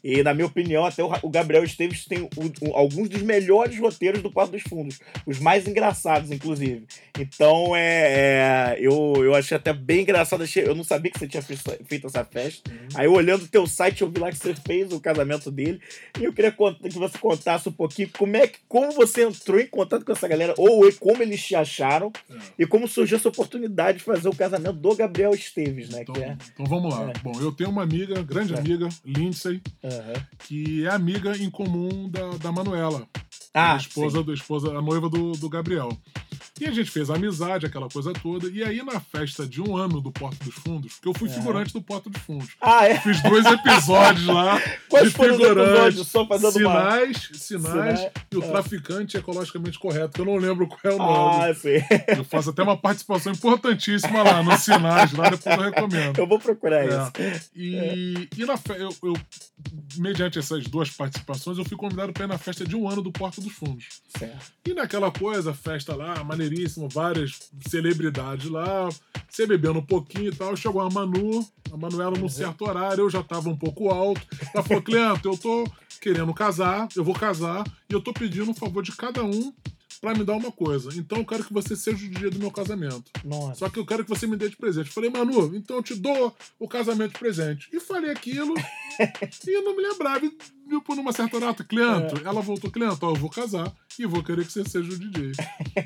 E, 0.05 0.23
na 0.23 0.35
minha 0.35 0.47
opinião, 0.47 0.85
até 0.85 1.03
o 1.03 1.31
Gabriel 1.31 1.65
Esteves 1.65 2.05
tem 2.05 2.21
o, 2.21 2.29
o, 2.61 2.77
alguns 2.77 3.09
dos 3.09 3.23
melhores 3.23 3.79
roteiros 3.79 4.21
do 4.21 4.31
Porto 4.31 4.51
dos 4.51 4.63
Fundos. 4.63 5.01
Os 5.27 5.39
mais 5.39 5.67
engraçados, 5.67 6.31
inclusive. 6.31 6.85
Então, 7.19 7.75
é, 7.75 8.75
é 8.75 8.77
eu, 8.79 9.15
eu 9.25 9.35
achei 9.35 9.57
até 9.57 9.73
bem 9.73 10.03
engraçado. 10.03 10.45
Eu 10.57 10.75
não 10.75 10.85
sabia 10.85 11.11
que 11.11 11.19
você 11.19 11.27
tinha 11.27 11.43
feito 11.43 12.07
essa 12.07 12.23
festa. 12.23 12.71
Uhum. 12.71 12.89
Aí, 12.95 13.09
olhando 13.09 13.45
o 13.45 13.49
teu 13.49 13.67
site, 13.67 14.03
eu 14.03 14.11
vi 14.11 14.21
lá 14.21 14.31
que 14.31 14.37
você 14.37 14.55
fez 14.55 14.93
o 14.93 15.01
casamento 15.01 15.51
dele. 15.51 15.81
E 16.21 16.25
eu 16.25 16.35
queria 16.35 16.53
que 16.53 16.99
você 16.99 17.17
contasse 17.17 17.67
um 17.71 17.73
pouquinho 17.73 18.11
como 18.17 18.37
é 18.37 18.47
que 18.47 18.59
como 18.69 18.93
você 18.93 19.25
entrou 19.25 19.59
em 19.59 19.67
contato 19.67 20.05
com 20.05 20.13
essa 20.13 20.29
galera, 20.29 20.55
ou 20.59 20.93
como 21.01 21.23
eles 21.23 21.43
te 21.43 21.55
acharam, 21.55 22.13
é. 22.31 22.35
e 22.59 22.67
como 22.67 22.87
surgiu 22.87 23.17
essa 23.17 23.29
oportunidade 23.29 23.99
de 23.99 24.05
fazer 24.05 24.29
o 24.29 24.37
casamento 24.37 24.75
do 24.75 24.95
Gabriel 24.95 25.33
Esteves, 25.33 25.89
né? 25.89 26.03
Então, 26.03 26.23
é... 26.23 26.37
então 26.53 26.67
vamos 26.67 26.93
lá. 26.93 27.11
É. 27.11 27.19
Bom, 27.23 27.33
eu 27.41 27.53
tenho 27.53 27.71
uma 27.71 27.83
amiga, 27.83 28.23
grande 28.23 28.53
é. 28.53 28.59
amiga, 28.59 28.89
Lindsay, 29.05 29.63
uhum. 29.97 30.25
que 30.39 30.87
é 30.87 30.91
amiga 30.91 31.37
em 31.37 31.51
comum 31.51 32.09
da, 32.09 32.31
da 32.39 32.53
Manuela. 32.53 33.07
Ah, 33.55 33.75
a 33.75 33.77
esposa, 33.77 34.21
do, 34.21 34.35
esposa, 34.35 34.77
a 34.77 34.83
noiva 34.83 35.09
do, 35.09 35.33
do 35.33 35.49
Gabriel. 35.49 35.97
E 36.61 36.67
a 36.67 36.73
gente 36.73 36.91
fez 36.91 37.11
amizade, 37.11 37.67
aquela 37.67 37.89
coisa 37.89 38.13
toda. 38.13 38.49
E 38.49 38.63
aí, 38.63 38.83
na 38.83 39.01
festa 39.01 39.47
de 39.47 39.61
um 39.61 39.77
ano 39.77 40.01
do 40.01 40.11
Porto 40.11 40.45
dos 40.45 40.55
Fundos, 40.55 40.95
porque 40.95 41.09
eu 41.09 41.15
fui 41.15 41.29
é. 41.29 41.33
figurante 41.33 41.73
do 41.73 41.81
Porto 41.81 42.11
dos 42.11 42.23
Fundos. 42.23 42.49
Ah, 42.61 42.87
é? 42.87 42.99
Fiz 42.99 43.23
dois 43.23 43.45
episódios 43.47 44.27
lá. 44.27 44.61
Quais 44.89 45.09
de 45.09 45.15
foram 45.15 45.89
os 45.89 46.07
Só 46.09 46.27
fazendo 46.27 46.53
sinais, 46.53 47.29
uma... 47.31 47.39
sinais, 47.39 48.01
sinais 48.01 48.11
e 48.31 48.37
o 48.37 48.43
é. 48.43 48.49
traficante 48.49 49.17
ecologicamente 49.17 49.79
correto, 49.79 50.15
que 50.15 50.21
eu 50.21 50.25
não 50.25 50.37
lembro 50.37 50.67
qual 50.67 50.81
é 50.85 50.95
o 50.95 50.99
nome. 50.99 51.45
Ah, 51.45 51.55
sim. 51.55 51.69
Eu 52.09 52.25
faço 52.25 52.51
até 52.51 52.63
uma 52.63 52.77
participação 52.77 53.33
importantíssima 53.33 54.23
lá, 54.23 54.43
nos 54.43 54.61
sinais, 54.61 55.13
lá 55.13 55.31
depois 55.31 55.57
eu 55.57 55.63
recomendo. 55.63 56.19
Eu 56.19 56.27
vou 56.27 56.39
procurar 56.39 56.85
é. 56.85 56.89
isso. 56.89 57.51
E, 57.55 57.77
é. 57.77 58.29
e 58.37 58.45
na 58.45 58.57
fe... 58.57 58.73
eu, 58.79 58.95
eu, 59.03 59.15
mediante 59.97 60.39
essas 60.39 60.65
duas 60.65 60.91
participações, 60.91 61.59
eu 61.59 61.65
fui 61.65 61.77
convidado 61.77 62.13
para 62.13 62.25
ir 62.25 62.29
na 62.29 62.39
festa 62.39 62.65
de 62.65 62.77
um 62.77 62.89
ano 62.89 63.03
do 63.03 63.13
Porto 63.13 63.44
dos 63.45 63.53
Fundos. 63.53 64.03
Certo. 64.19 64.53
E 64.67 64.75
naquela 64.75 65.11
coisa, 65.11 65.55
festa 65.55 65.95
lá, 65.95 66.23
maneiríssimo, 66.25 66.89
várias 66.89 67.51
celebridades 67.69 68.51
lá, 68.51 68.89
você 69.29 69.47
bebendo 69.47 69.79
um 69.79 69.87
pouquinho 69.87 70.33
e 70.33 70.35
tal. 70.35 70.57
Chegou 70.57 70.81
a 70.81 70.91
Manu, 70.91 71.47
a 71.73 71.77
Manuela 71.77 72.17
num 72.17 72.23
uhum. 72.23 72.29
certo 72.29 72.65
horário, 72.67 73.03
eu 73.03 73.11
já 73.11 73.23
tava 73.23 73.49
um 73.49 73.57
pouco 73.57 73.91
alto. 73.91 74.27
Ela 74.53 74.65
falou: 74.65 74.83
Cleanto, 74.85 75.29
eu 75.29 75.37
tô 75.37 75.65
querendo 76.01 76.35
casar, 76.35 76.89
eu 76.97 77.05
vou 77.05 77.15
casar, 77.15 77.65
e 77.89 77.93
eu 77.93 78.01
tô 78.01 78.13
pedindo 78.13 78.51
um 78.51 78.55
favor 78.55 78.83
de 78.83 78.93
cada 78.93 79.25
um 79.25 79.53
para 80.05 80.19
me 80.19 80.25
dar 80.25 80.35
uma 80.35 80.53
coisa. 80.53 80.91
Então 80.99 81.19
eu 81.19 81.25
quero 81.25 81.45
que 81.45 81.53
você 81.53 81.75
seja 81.75 82.05
o 82.05 82.11
dia 82.11 82.31
do 82.31 82.39
meu 82.39 82.51
casamento. 82.51 83.11
Nossa. 83.25 83.61
Só 83.61 83.71
que 83.71 83.79
eu 83.79 83.87
quero 83.87 84.05
que 84.05 84.11
você 84.11 84.27
me 84.27 84.37
dê 84.37 84.51
de 84.51 84.57
presente. 84.57 84.91
falei, 84.91 85.09
Manu, 85.09 85.57
então 85.57 85.77
eu 85.77 85.83
te 85.83 85.95
dou 85.95 86.37
o 86.59 86.69
casamento 86.69 87.13
de 87.13 87.19
presente. 87.19 87.69
E 87.73 87.81
falei 87.81 88.11
aquilo 88.11 88.55
e 89.47 89.57
eu 89.57 89.63
não 89.63 89.77
me 89.77 89.83
lembrava. 89.83 90.25
E, 90.25 90.31
tipo, 90.31 90.95
numa 90.95 91.13
certa 91.13 91.39
data, 91.39 91.65
Cleanto, 91.65 92.19
é. 92.19 92.29
ela 92.29 92.41
voltou, 92.41 92.71
Cleanto, 92.71 93.05
ó, 93.05 93.11
eu 93.11 93.17
vou 93.17 93.31
casar 93.31 93.73
e 93.99 94.07
vou 94.07 94.23
querer 94.23 94.45
que 94.45 94.53
você 94.53 94.65
seja 94.65 94.93
o 94.93 94.99
DJ. 94.99 95.33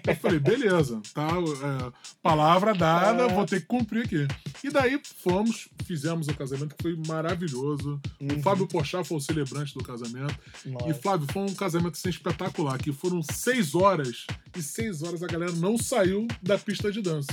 eu 0.07 0.17
falei, 0.17 0.39
beleza, 0.39 1.01
tá? 1.13 1.29
É, 1.29 1.93
palavra 2.23 2.75
dada, 2.75 3.25
é. 3.25 3.35
vou 3.35 3.45
ter 3.45 3.61
que 3.61 3.67
cumprir 3.67 4.05
aqui. 4.05 4.27
E 4.63 4.71
daí 4.71 5.01
fomos, 5.23 5.69
fizemos 5.85 6.29
o 6.29 6.35
casamento, 6.35 6.75
que 6.75 6.83
foi 6.83 6.97
maravilhoso. 7.07 8.01
Uhum. 8.21 8.39
O 8.39 8.43
Fábio 8.43 8.67
Pochá 8.67 9.05
foi 9.05 9.19
o 9.19 9.21
celebrante 9.21 9.75
do 9.75 9.83
casamento. 9.83 10.39
Nossa. 10.65 10.89
E, 10.89 10.95
Flávio, 10.95 11.27
foi 11.33 11.43
um 11.43 11.55
casamento 11.55 11.95
assim, 11.95 12.09
espetacular, 12.09 12.79
que 12.79 12.93
foram 12.93 13.23
seis 13.23 13.75
horas, 13.75 14.27
e 14.57 14.63
seis 14.63 15.03
horas 15.03 15.23
a 15.23 15.27
galera 15.27 15.53
não 15.53 15.77
saiu 15.77 16.27
da 16.43 16.59
pista 16.59 16.91
de 16.91 17.01
dança. 17.03 17.29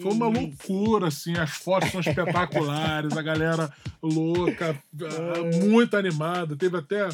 Foi 0.00 0.12
uma 0.12 0.28
loucura, 0.28 1.08
assim, 1.08 1.34
as 1.36 1.50
fotos 1.50 1.90
são 1.90 2.00
espetaculares, 2.00 3.16
a 3.16 3.22
galera 3.22 3.72
louca, 4.02 4.78
é. 5.06 5.60
muito 5.60 5.96
animada. 5.96 6.56
Teve 6.56 6.76
até 6.76 7.08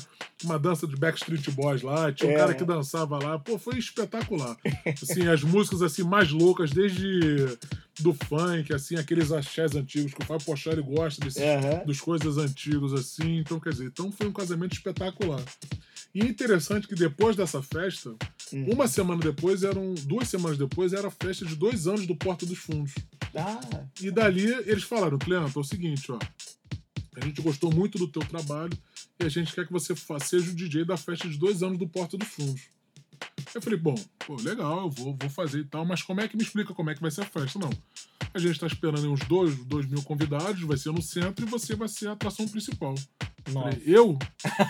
uma 0.45 0.59
dança 0.59 0.87
de 0.87 0.97
Backstreet 0.97 1.51
Boys 1.51 1.83
lá, 1.83 2.13
tinha 2.13 2.31
um 2.31 2.35
é. 2.35 2.37
cara 2.37 2.55
que 2.55 2.65
dançava 2.65 3.19
lá. 3.19 3.39
Pô, 3.39 3.59
foi 3.59 3.79
espetacular. 3.79 4.57
Assim, 5.03 5.29
as 5.29 5.43
músicas 5.43 5.83
assim 5.83 6.03
mais 6.03 6.31
loucas, 6.31 6.71
desde 6.71 7.59
do 8.01 8.15
funk, 8.15 8.73
assim, 8.73 8.97
aqueles 8.97 9.31
axés 9.31 9.75
antigos 9.75 10.15
que 10.15 10.23
o 10.23 10.25
Fábio 10.25 10.47
Pochari 10.47 10.83
gosta 10.83 11.23
desses, 11.23 11.43
uhum. 11.43 11.85
dos 11.85 12.01
coisas 12.01 12.39
antigos, 12.39 12.93
assim. 12.93 13.39
Então, 13.39 13.61
quer 13.61 13.71
dizer, 13.71 13.87
então 13.87 14.11
foi 14.11 14.27
um 14.27 14.33
casamento 14.33 14.73
espetacular. 14.73 15.43
E 16.15 16.23
é 16.23 16.27
interessante 16.27 16.89
que 16.89 16.95
depois 16.95 17.37
dessa 17.37 17.63
festa, 17.63 18.11
uhum. 18.53 18.73
uma 18.73 18.89
semana 18.89 19.21
depois, 19.21 19.63
eram 19.63 19.95
duas 19.95 20.29
semanas 20.29 20.59
depois, 20.59 20.93
era 20.93 21.09
a 21.09 21.11
festa 21.11 21.45
de 21.45 21.55
dois 21.55 21.87
anos 21.87 22.07
do 22.07 22.17
Porta 22.17 22.45
dos 22.45 22.59
Fundos. 22.59 22.95
Ah. 23.35 23.61
E 24.01 24.11
dali 24.11 24.47
eles 24.67 24.83
falaram, 24.83 25.19
Cleanto, 25.19 25.59
é 25.59 25.63
o 25.63 25.65
seguinte, 25.65 26.11
ó. 26.11 26.19
A 27.17 27.25
gente 27.25 27.43
gostou 27.43 27.73
muito 27.73 27.99
do 27.99 28.07
teu 28.07 28.23
trabalho 28.23 28.76
e 29.19 29.25
a 29.25 29.29
gente 29.29 29.52
quer 29.52 29.67
que 29.67 29.73
você 29.73 29.95
seja 30.21 30.50
o 30.50 30.55
DJ 30.55 30.85
da 30.85 30.97
festa 30.97 31.29
de 31.29 31.37
dois 31.37 31.62
anos 31.62 31.79
do 31.79 31.88
Porta 31.88 32.17
dos 32.17 32.29
Fundos. 32.29 32.62
Eu 33.55 33.61
falei, 33.61 33.79
bom, 33.79 33.97
pô, 34.26 34.37
legal, 34.37 34.85
eu 34.85 34.90
vou, 34.90 35.17
vou 35.21 35.31
fazer 35.31 35.61
e 35.61 35.64
tal, 35.64 35.85
mas 35.85 36.02
como 36.02 36.21
é 36.21 36.29
que 36.29 36.37
me 36.37 36.43
explica 36.43 36.73
como 36.73 36.90
é 36.90 36.95
que 36.95 37.00
vai 37.00 37.11
ser 37.11 37.23
a 37.23 37.26
festa? 37.26 37.59
Não. 37.59 37.71
A 38.33 38.38
gente 38.38 38.52
está 38.52 38.67
esperando 38.67 39.11
uns 39.11 39.21
dois, 39.21 39.57
dois 39.64 39.87
mil 39.87 40.02
convidados, 40.02 40.62
vai 40.62 40.76
ser 40.76 40.93
no 40.93 41.02
centro 41.02 41.45
e 41.45 41.49
você 41.49 41.75
vai 41.75 41.88
ser 41.88 42.09
a 42.09 42.12
atração 42.12 42.47
principal. 42.47 42.95
Falei, 43.45 43.83
eu? 43.85 44.17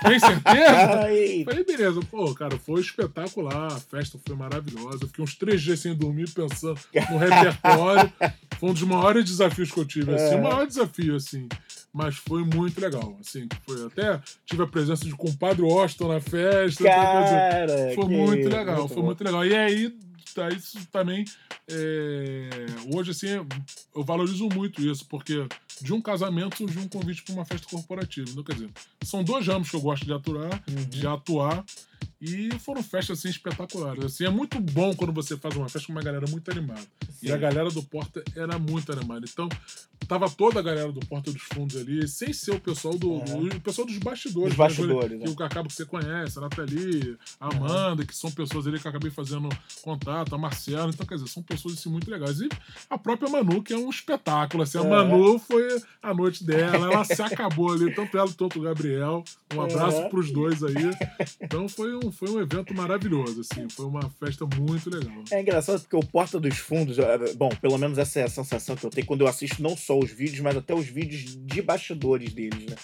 Tem 0.02 0.18
certeza? 0.18 1.44
falei, 1.44 1.64
beleza. 1.64 2.00
Pô, 2.10 2.34
cara, 2.34 2.56
foi 2.58 2.80
espetacular. 2.80 3.74
A 3.74 3.80
festa 3.80 4.18
foi 4.24 4.34
maravilhosa. 4.34 5.00
Eu 5.02 5.08
fiquei 5.08 5.24
uns 5.24 5.34
três 5.34 5.60
dias 5.60 5.80
sem 5.80 5.94
dormir 5.94 6.30
pensando 6.30 6.80
no 7.10 7.18
repertório. 7.18 8.10
Foi 8.60 8.68
um 8.68 8.74
dos 8.74 8.82
maiores 8.82 9.24
desafios 9.24 9.70
que 9.70 9.80
eu 9.80 9.86
tive, 9.86 10.14
assim. 10.14 10.34
É. 10.34 10.36
O 10.36 10.42
maior 10.42 10.66
desafio, 10.66 11.16
assim 11.16 11.48
mas 11.92 12.16
foi 12.16 12.44
muito 12.44 12.80
legal. 12.80 13.16
Assim, 13.20 13.48
foi 13.66 13.86
até 13.86 14.20
tive 14.46 14.62
a 14.62 14.66
presença 14.66 15.04
de 15.04 15.12
compadre 15.12 15.62
Austin 15.62 16.08
na 16.08 16.20
festa. 16.20 16.84
Cara, 16.84 17.94
foi 17.94 18.06
muito 18.06 18.48
legal, 18.48 18.78
muito 18.78 18.88
foi 18.88 19.02
bom. 19.02 19.06
muito 19.06 19.24
legal. 19.24 19.46
E 19.46 19.54
aí, 19.54 19.96
tá, 20.34 20.48
isso 20.48 20.78
também 20.90 21.24
é, 21.70 22.48
hoje 22.94 23.12
assim 23.12 23.28
eu 23.94 24.04
valorizo 24.04 24.48
muito 24.48 24.82
isso 24.82 25.06
porque 25.06 25.46
de 25.80 25.92
um 25.92 26.00
casamento 26.00 26.56
surgiu 26.56 26.82
um 26.82 26.88
convite 26.88 27.22
para 27.22 27.34
uma 27.34 27.44
festa 27.44 27.66
corporativa. 27.68 28.28
Então, 28.30 28.44
quer 28.44 28.54
dizer, 28.54 28.70
são 29.02 29.24
dois 29.24 29.46
ramos 29.46 29.70
que 29.70 29.76
eu 29.76 29.80
gosto 29.80 30.04
de 30.04 30.12
atuar, 30.12 30.62
uhum. 30.68 30.84
de 30.88 31.06
atuar 31.06 31.64
e 32.20 32.50
foram 32.58 32.82
festas 32.82 33.18
assim 33.18 33.30
espetaculares. 33.30 34.04
Assim, 34.04 34.24
é 34.24 34.30
muito 34.30 34.60
bom 34.60 34.94
quando 34.94 35.12
você 35.12 35.36
faz 35.36 35.56
uma 35.56 35.68
festa 35.68 35.86
com 35.86 35.92
uma 35.92 36.02
galera 36.02 36.26
muito 36.28 36.50
animada. 36.50 36.82
Sim. 37.10 37.28
E 37.28 37.32
a 37.32 37.36
galera 37.36 37.70
do 37.70 37.82
Porta 37.82 38.22
era 38.36 38.58
muito 38.58 38.92
animada. 38.92 39.24
Então, 39.30 39.48
tava 40.06 40.28
toda 40.28 40.60
a 40.60 40.62
galera 40.62 40.92
do 40.92 41.00
Porta 41.00 41.32
dos 41.32 41.40
Fundos 41.42 41.76
ali, 41.76 42.06
sem 42.06 42.32
ser 42.32 42.52
o 42.52 42.60
pessoal 42.60 42.98
do. 42.98 43.10
Uhum. 43.10 43.46
O 43.46 43.60
pessoal 43.60 43.86
dos 43.86 43.96
bastidores. 43.96 44.50
Os 44.50 44.56
bastidores. 44.56 45.18
Né? 45.18 45.24
Que 45.24 45.42
o 45.42 45.44
acaba 45.44 45.66
que 45.68 45.74
você 45.74 45.86
conhece, 45.86 46.38
a 46.38 46.42
Nathalie, 46.42 47.16
a 47.40 47.56
Amanda, 47.56 48.02
uhum. 48.02 48.06
que 48.06 48.14
são 48.14 48.30
pessoas 48.30 48.66
ali 48.66 48.78
que 48.78 48.86
eu 48.86 48.90
acabei 48.90 49.10
fazendo 49.10 49.48
contato, 49.80 50.34
a 50.34 50.38
Marcela. 50.38 50.90
Então, 50.90 51.06
quer 51.06 51.14
dizer, 51.14 51.28
são 51.28 51.42
pessoas 51.42 51.78
assim, 51.78 51.88
muito 51.88 52.10
legais. 52.10 52.38
E 52.40 52.48
a 52.90 52.98
própria 52.98 53.30
Manu, 53.30 53.62
que 53.62 53.72
é 53.72 53.78
um 53.78 53.88
espetáculo. 53.88 54.62
Assim, 54.62 54.76
a 54.76 54.84
Manu 54.84 55.38
foi 55.38 55.80
a 56.02 56.12
noite 56.12 56.44
dela, 56.44 56.92
ela 56.92 57.04
se 57.04 57.22
acabou 57.22 57.72
ali, 57.72 57.94
tanto 57.94 58.18
ela 58.18 58.30
quanto 58.50 58.58
o 58.58 58.62
Gabriel. 58.62 59.24
Um 59.54 59.60
abraço 59.60 59.98
uhum. 59.98 60.08
pros 60.08 60.32
dois 60.32 60.62
aí. 60.62 60.74
Então 61.40 61.68
foi 61.68 61.89
um, 61.94 62.10
foi 62.10 62.30
um 62.30 62.40
evento 62.40 62.74
maravilhoso, 62.74 63.40
assim, 63.40 63.68
foi 63.68 63.86
uma 63.86 64.10
festa 64.18 64.46
muito 64.46 64.90
legal. 64.90 65.22
É 65.30 65.40
engraçado 65.40 65.80
porque 65.80 65.96
o 65.96 66.00
Porta 66.00 66.38
dos 66.38 66.58
Fundos, 66.58 66.98
é, 66.98 67.34
bom, 67.34 67.48
pelo 67.60 67.78
menos 67.78 67.98
essa 67.98 68.20
é 68.20 68.24
a 68.24 68.28
sensação 68.28 68.76
que 68.76 68.84
eu 68.84 68.90
tenho 68.90 69.06
quando 69.06 69.22
eu 69.22 69.28
assisto 69.28 69.62
não 69.62 69.76
só 69.76 69.98
os 69.98 70.10
vídeos, 70.10 70.40
mas 70.40 70.56
até 70.56 70.74
os 70.74 70.86
vídeos 70.86 71.36
de 71.46 71.62
bastidores 71.62 72.32
deles, 72.32 72.66
né? 72.66 72.76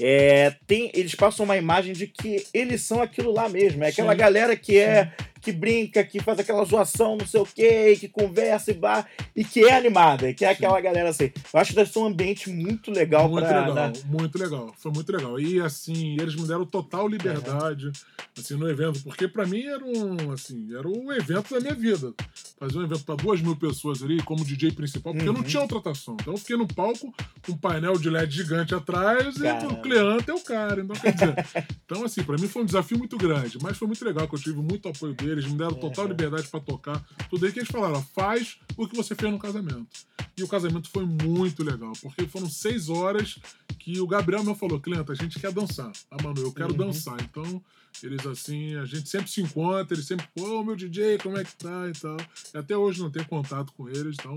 É, 0.00 0.54
tem, 0.66 0.90
eles 0.94 1.14
passam 1.14 1.44
uma 1.44 1.56
imagem 1.56 1.92
de 1.92 2.06
que 2.06 2.46
eles 2.54 2.82
são 2.82 3.02
aquilo 3.02 3.32
lá 3.32 3.48
mesmo. 3.48 3.82
É 3.82 3.88
aquela 3.88 4.12
Sim. 4.12 4.18
galera 4.18 4.56
que 4.56 4.78
é 4.78 5.12
que 5.48 5.52
brinca, 5.52 6.04
que 6.04 6.20
faz 6.20 6.38
aquela 6.38 6.62
zoação, 6.62 7.16
não 7.16 7.26
sei 7.26 7.40
o 7.40 7.46
quê, 7.46 7.96
que 7.98 8.06
conversa 8.06 8.70
e 8.70 8.74
bar, 8.74 9.08
e 9.34 9.42
que 9.42 9.64
é 9.64 9.74
animada, 9.74 10.34
que 10.34 10.44
é 10.44 10.50
aquela 10.50 10.76
Sim. 10.76 10.82
galera 10.82 11.08
assim. 11.08 11.32
Eu 11.54 11.60
acho 11.60 11.70
que 11.70 11.76
deve 11.76 11.90
ser 11.90 11.98
um 12.00 12.06
ambiente 12.06 12.50
muito 12.50 12.90
legal 12.90 13.28
Muito 13.30 13.46
pra, 13.46 13.66
legal, 13.66 13.74
né? 13.74 13.92
muito 14.04 14.38
legal. 14.38 14.74
Foi 14.76 14.92
muito 14.92 15.10
legal. 15.10 15.40
E 15.40 15.58
assim, 15.58 16.16
eles 16.20 16.34
me 16.34 16.46
deram 16.46 16.66
total 16.66 17.08
liberdade 17.08 17.86
uhum. 17.86 17.92
assim, 18.38 18.54
no 18.56 18.68
evento, 18.68 19.02
porque 19.02 19.26
para 19.26 19.46
mim 19.46 19.64
era 19.64 19.82
um, 19.82 20.32
assim, 20.32 20.68
era 20.76 20.86
um 20.86 21.10
evento 21.12 21.54
da 21.54 21.60
minha 21.60 21.74
vida. 21.74 22.12
Fazer 22.58 22.78
um 22.78 22.82
evento 22.82 23.04
para 23.04 23.14
duas 23.14 23.40
mil 23.40 23.56
pessoas 23.56 24.02
ali, 24.02 24.22
como 24.22 24.44
DJ 24.44 24.72
principal, 24.72 25.14
porque 25.14 25.26
uhum. 25.26 25.30
eu 25.30 25.32
não 25.32 25.40
uhum. 25.40 25.46
tinha 25.46 25.62
outra 25.62 25.78
atração. 25.78 26.14
Então 26.20 26.34
eu 26.34 26.38
fiquei 26.38 26.56
no 26.58 26.68
palco 26.68 27.14
com 27.46 27.52
um 27.52 27.56
painel 27.56 27.96
de 27.96 28.10
LED 28.10 28.36
gigante 28.36 28.74
atrás 28.74 29.38
Caramba. 29.38 29.72
e 29.72 29.74
o 29.74 29.80
Cleante 29.80 30.30
é 30.30 30.34
o 30.34 30.40
cara. 30.40 30.82
Então, 30.82 30.96
quer 30.96 31.14
dizer, 31.14 31.34
então 31.86 32.04
assim, 32.04 32.22
para 32.22 32.36
mim 32.36 32.48
foi 32.48 32.62
um 32.62 32.66
desafio 32.66 32.98
muito 32.98 33.16
grande, 33.16 33.56
mas 33.62 33.78
foi 33.78 33.88
muito 33.88 34.04
legal, 34.04 34.28
que 34.28 34.34
eu 34.34 34.38
tive 34.38 34.58
muito 34.58 34.88
apoio 34.88 35.14
dele 35.14 35.37
eles 35.38 35.50
me 35.50 35.56
deram 35.56 35.74
total 35.74 36.06
liberdade 36.06 36.48
para 36.48 36.60
tocar. 36.60 37.04
Tudo 37.30 37.46
aí 37.46 37.52
que 37.52 37.60
eles 37.60 37.70
falaram, 37.70 38.02
faz 38.02 38.58
o 38.76 38.86
que 38.86 38.96
você 38.96 39.14
fez 39.14 39.30
no 39.30 39.38
casamento. 39.38 39.86
E 40.36 40.42
o 40.42 40.48
casamento 40.48 40.88
foi 40.88 41.04
muito 41.04 41.64
legal, 41.64 41.92
porque 42.00 42.26
foram 42.26 42.48
seis 42.48 42.88
horas 42.88 43.38
que 43.78 44.00
o 44.00 44.06
Gabriel 44.06 44.44
me 44.44 44.54
falou, 44.54 44.80
cliente, 44.80 45.10
a 45.10 45.14
gente 45.14 45.38
quer 45.38 45.52
dançar. 45.52 45.90
Ah, 46.10 46.22
mano, 46.22 46.40
eu 46.40 46.52
quero 46.52 46.70
uhum. 46.70 46.76
dançar. 46.76 47.16
Então, 47.22 47.62
eles 48.02 48.24
assim, 48.26 48.76
a 48.76 48.84
gente 48.84 49.08
sempre 49.08 49.30
se 49.30 49.40
encontra, 49.40 49.94
eles 49.94 50.06
sempre, 50.06 50.26
pô, 50.34 50.62
meu 50.62 50.76
DJ, 50.76 51.18
como 51.18 51.38
é 51.38 51.44
que 51.44 51.56
tá 51.56 51.88
e 51.88 51.92
tal. 51.98 52.16
E 52.54 52.58
até 52.58 52.76
hoje 52.76 53.00
não 53.00 53.10
tenho 53.10 53.26
contato 53.26 53.72
com 53.72 53.88
eles, 53.88 54.16
então 54.18 54.36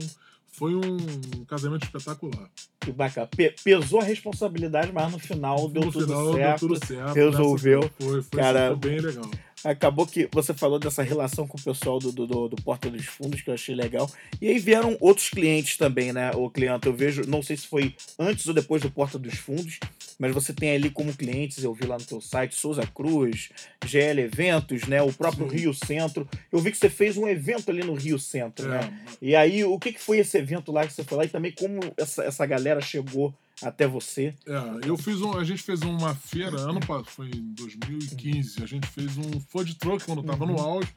foi 0.51 0.75
um 0.75 1.45
casamento 1.45 1.83
espetacular. 1.83 2.49
Que 2.79 2.91
bacana. 2.91 3.27
Pe 3.27 3.55
pesou 3.63 4.01
a 4.01 4.03
responsabilidade, 4.03 4.91
mas 4.91 5.11
no 5.11 5.19
final 5.19 5.69
deu 5.69 5.85
no 5.85 5.91
tudo 5.91 6.05
final 6.05 6.33
certo. 6.33 6.67
deu 6.67 6.79
tudo 6.79 6.85
certo. 6.85 7.13
resolveu. 7.13 7.91
Foi, 7.99 8.21
foi, 8.21 8.39
Cara, 8.39 8.67
foi 8.67 8.89
bem 8.89 8.99
legal. 8.99 9.29
Acabou 9.63 10.07
que 10.07 10.27
você 10.31 10.53
falou 10.53 10.79
dessa 10.79 11.03
relação 11.03 11.47
com 11.47 11.57
o 11.57 11.61
pessoal 11.61 11.99
do, 11.99 12.11
do, 12.11 12.25
do- 12.49 12.61
Porta 12.63 12.89
dos 12.89 13.05
Fundos, 13.05 13.41
que 13.41 13.49
eu 13.49 13.53
achei 13.53 13.75
legal. 13.75 14.09
E 14.41 14.47
aí 14.47 14.57
vieram 14.59 14.97
outros 14.99 15.29
clientes 15.29 15.77
também, 15.77 16.11
né? 16.11 16.31
O 16.35 16.49
cliente, 16.49 16.87
eu 16.87 16.93
vejo, 16.93 17.23
não 17.27 17.43
sei 17.43 17.57
se 17.57 17.67
foi 17.67 17.93
antes 18.17 18.47
ou 18.47 18.53
depois 18.53 18.81
do 18.81 18.89
Porta 18.91 19.19
dos 19.19 19.35
Fundos, 19.35 19.79
mas 20.17 20.33
você 20.33 20.53
tem 20.53 20.71
ali 20.71 20.89
como 20.89 21.13
clientes, 21.13 21.63
eu 21.63 21.73
vi 21.73 21.85
lá 21.85 21.97
no 21.97 22.03
teu 22.05 22.19
site, 22.21 22.55
Souza 22.55 22.85
Cruz, 22.87 23.49
GL 23.85 24.19
Eventos, 24.21 24.87
né? 24.87 25.01
O 25.01 25.11
próprio 25.13 25.49
Sim. 25.49 25.55
Rio 25.57 25.73
Centro. 25.73 26.27
Eu 26.51 26.59
vi 26.59 26.71
que 26.71 26.77
você 26.77 26.89
fez 26.89 27.17
um 27.17 27.27
evento 27.27 27.69
ali 27.71 27.83
no 27.83 27.93
Rio 27.93 28.17
Centro, 28.19 28.67
né? 28.67 28.79
É, 29.11 29.15
E 29.21 29.35
aí, 29.35 29.63
o 29.63 29.77
que, 29.79 29.93
que 29.93 29.99
foi 30.01 30.17
esse 30.19 30.37
evento 30.37 30.71
lá 30.71 30.85
que 30.87 30.93
você 30.93 31.03
foi 31.03 31.17
lá? 31.17 31.25
E 31.25 31.29
também 31.29 31.51
como 31.51 31.79
essa, 31.97 32.23
essa 32.23 32.45
galera 32.45 32.81
chegou 32.81 33.33
até 33.63 33.87
você? 33.87 34.33
É, 34.45 34.87
eu 34.89 34.97
fiz 34.97 35.21
um, 35.21 35.37
a 35.37 35.43
gente 35.43 35.61
fez 35.63 35.81
uma 35.81 36.13
feira, 36.15 36.59
ano 36.61 36.79
passado, 36.79 37.05
foi 37.05 37.27
em 37.29 37.53
2015, 37.53 38.63
a 38.63 38.65
gente 38.65 38.87
fez 38.87 39.17
um 39.17 39.39
food 39.39 39.75
truck 39.75 40.03
quando 40.05 40.19
eu 40.19 40.23
tava 40.25 40.45
no 40.45 40.57
auge, 40.59 40.89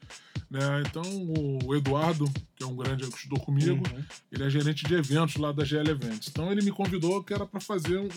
né? 0.51 0.83
Então 0.87 1.03
o 1.67 1.75
Eduardo, 1.75 2.25
que 2.57 2.63
é 2.63 2.67
um 2.67 2.77
grande 2.77 3.07
que 3.09 3.17
estudou 3.17 3.41
comigo, 3.41 3.83
Uhum. 3.93 4.05
ele 4.33 4.45
é 4.45 4.51
gerente 4.51 4.85
de 4.85 4.95
eventos 4.95 5.37
lá 5.37 5.53
da 5.53 5.65
GL 5.65 5.89
Eventos. 5.91 6.29
Então 6.29 6.51
ele 6.53 6.63
me 6.63 6.71
convidou 6.71 7.23
que 7.23 7.35
era 7.35 7.45
para 7.47 7.61
fazer 7.61 7.99
um 7.99 8.09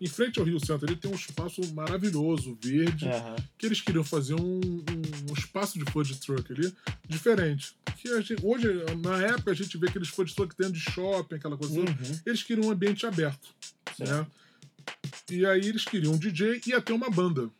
em 0.00 0.06
frente 0.06 0.38
ao 0.38 0.44
Rio 0.44 0.60
Centro, 0.64 0.86
ele 0.86 0.96
tem 0.96 1.10
um 1.10 1.14
espaço 1.14 1.60
maravilhoso, 1.74 2.56
verde, 2.62 3.06
Aham. 3.08 3.36
que 3.58 3.66
eles 3.66 3.80
queriam 3.80 4.04
fazer 4.04 4.34
um, 4.34 4.60
um- 4.60 5.30
um 5.30 5.34
espaço 5.34 5.78
de 5.78 5.90
food 5.90 6.14
truck 6.20 6.52
ali 6.52 6.72
diferente. 7.08 7.74
Que 7.96 8.08
gente- 8.22 8.44
hoje, 8.44 8.68
na 9.02 9.16
época, 9.22 9.50
a 9.50 9.54
gente 9.54 9.76
vê 9.78 9.88
aqueles 9.88 10.08
food 10.08 10.34
truck 10.34 10.54
dentro 10.56 10.74
de 10.74 10.80
shopping, 10.80 11.36
aquela 11.36 11.56
coisa 11.56 11.74
toda. 11.74 11.90
Uhum. 11.90 12.20
Eles 12.26 12.42
queriam 12.42 12.68
um 12.68 12.70
ambiente 12.70 13.06
aberto. 13.06 13.48
Né? 13.98 14.26
E 15.30 15.44
aí 15.44 15.66
eles 15.66 15.84
queriam 15.84 16.14
um 16.14 16.18
DJ 16.18 16.60
e 16.66 16.70
ia 16.70 16.80
ter 16.80 16.92
uma 16.92 17.10
banda. 17.10 17.50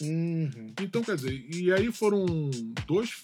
Uhum. 0.00 0.74
Então, 0.80 1.02
quer 1.02 1.16
dizer, 1.16 1.46
e 1.54 1.72
aí 1.72 1.90
foram 1.90 2.26
dois, 2.86 3.22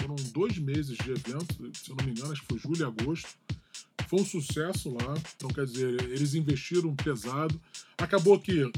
foram 0.00 0.16
dois 0.32 0.58
meses 0.58 0.96
de 0.96 1.10
evento, 1.10 1.54
se 1.74 1.90
eu 1.90 1.96
não 1.96 2.04
me 2.04 2.10
engano, 2.10 2.32
acho 2.32 2.42
que 2.42 2.48
foi 2.48 2.58
julho 2.58 2.80
e 2.80 2.84
agosto. 2.84 3.28
Foi 4.08 4.20
um 4.20 4.24
sucesso 4.24 4.90
lá. 4.90 5.14
Então, 5.36 5.50
quer 5.50 5.66
dizer, 5.66 6.02
eles 6.04 6.34
investiram 6.34 6.94
pesado. 6.96 7.60
Acabou 7.98 8.40
que 8.40 8.70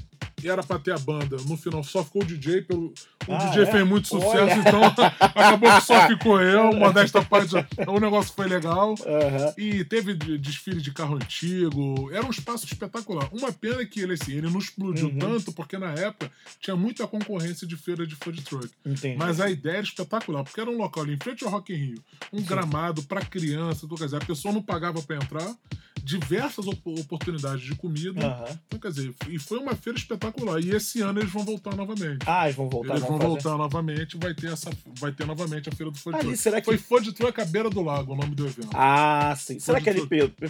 era 0.49 0.63
pra 0.63 0.79
ter 0.79 0.93
a 0.93 0.99
banda, 0.99 1.37
no 1.47 1.57
final 1.57 1.83
só 1.83 2.05
ficou 2.05 2.23
o 2.23 2.25
DJ. 2.25 2.63
Pelo, 2.63 2.93
o 3.27 3.33
Ah, 3.35 3.47
DJ 3.47 3.63
é? 3.63 3.67
fez 3.67 3.87
muito 3.87 4.09
sucesso, 4.09 4.37
Olha. 4.37 4.55
então 4.55 4.81
acabou 5.21 5.71
que 5.73 5.81
só 5.83 6.07
ficou 6.07 6.41
eu, 6.41 6.73
modesta 6.73 7.23
parte. 7.25 7.55
O 7.87 8.01
negócio 8.01 8.33
foi 8.35 8.47
legal. 8.47 8.95
Aham. 9.07 9.55
E 9.59 9.85
teve 9.85 10.15
de- 10.15 10.39
desfile 10.39 10.81
de 10.81 10.93
carro 10.93 11.17
antigo. 11.17 12.11
Era 12.13 12.25
um 12.27 12.31
espaço 12.31 12.65
espetacular. 12.65 13.29
Uma 13.33 13.53
pena 13.53 13.85
que 13.85 14.01
ele, 14.01 14.15
assim, 14.15 14.33
ele 14.33 14.51
não 14.51 14.59
explodiu 14.59 15.09
Uhum. 15.09 15.19
tanto, 15.19 15.53
porque 15.53 15.77
na 15.79 15.93
época 15.93 16.31
tinha 16.61 16.77
muita 16.77 17.07
concorrência 17.07 17.67
de 17.67 17.77
feira 17.77 18.07
de 18.07 18.15
food 18.17 18.43
truck. 18.43 18.69
Entendi. 18.85 19.17
Mas 19.17 19.41
a 19.41 19.51
ideia 19.51 19.77
era 19.79 19.83
espetacular, 19.85 20.43
porque 20.45 20.61
era 20.61 20.71
um 20.71 20.77
local 20.77 21.03
ali 21.03 21.15
em 21.15 21.19
frente 21.19 21.45
ao 21.45 21.51
Rock 21.51 21.73
in 21.73 21.77
Rio, 21.77 22.03
um 22.33 22.43
gramado 22.43 23.03
para 23.05 23.25
criança, 23.25 23.85
então, 23.87 23.97
quer 23.97 24.05
dizer, 24.05 24.17
a 24.17 24.25
pessoa 24.27 24.53
não 24.53 24.63
pagava 24.63 25.01
para 25.03 25.17
entrar, 25.17 25.55
diversas 26.03 26.67
op- 26.67 26.87
oportunidades 27.01 27.63
de 27.65 27.75
comida. 27.75 28.25
Aham. 28.27 28.59
Então, 28.67 28.79
quer 28.79 28.89
dizer, 28.91 29.15
e 29.29 29.39
foi 29.39 29.59
uma 29.59 29.75
feira 29.75 29.99
espetacular. 29.99 30.61
E 30.61 30.71
esse 30.71 31.01
ano 31.01 31.21
eles 31.21 31.31
vão 31.31 31.45
voltar 31.45 31.75
novamente. 31.77 32.19
Ah, 32.27 32.45
eles 32.45 32.57
vão 32.57 32.69
voltar. 32.69 32.95
eles 32.95 33.03
vão 33.03 33.17
fazer. 33.19 33.29
voltar 33.29 33.57
novamente, 33.57 34.17
vai 34.17 34.35
ter 34.35 34.53
essa, 34.53 34.71
vai 34.99 35.13
ter 35.13 35.27
novamente 35.27 35.69
a 35.69 35.73
feira 35.73 35.91
do 35.91 35.99
food 35.99 36.17
Ali, 36.17 36.37
será 36.37 36.61
que 36.61 36.67
Foi 36.67 36.79
Food 36.79 37.13
Truck 37.13 37.41
à 37.41 37.45
beira 37.45 37.71
do 37.71 37.83
lago, 37.83 38.13
o 38.13 38.17
nome 38.17 38.35
do 38.35 38.47
evento. 38.47 38.71
Ah, 38.75 39.35
sim. 39.37 39.59
Será 39.59 39.81
que 39.81 39.91
ele 39.91 40.07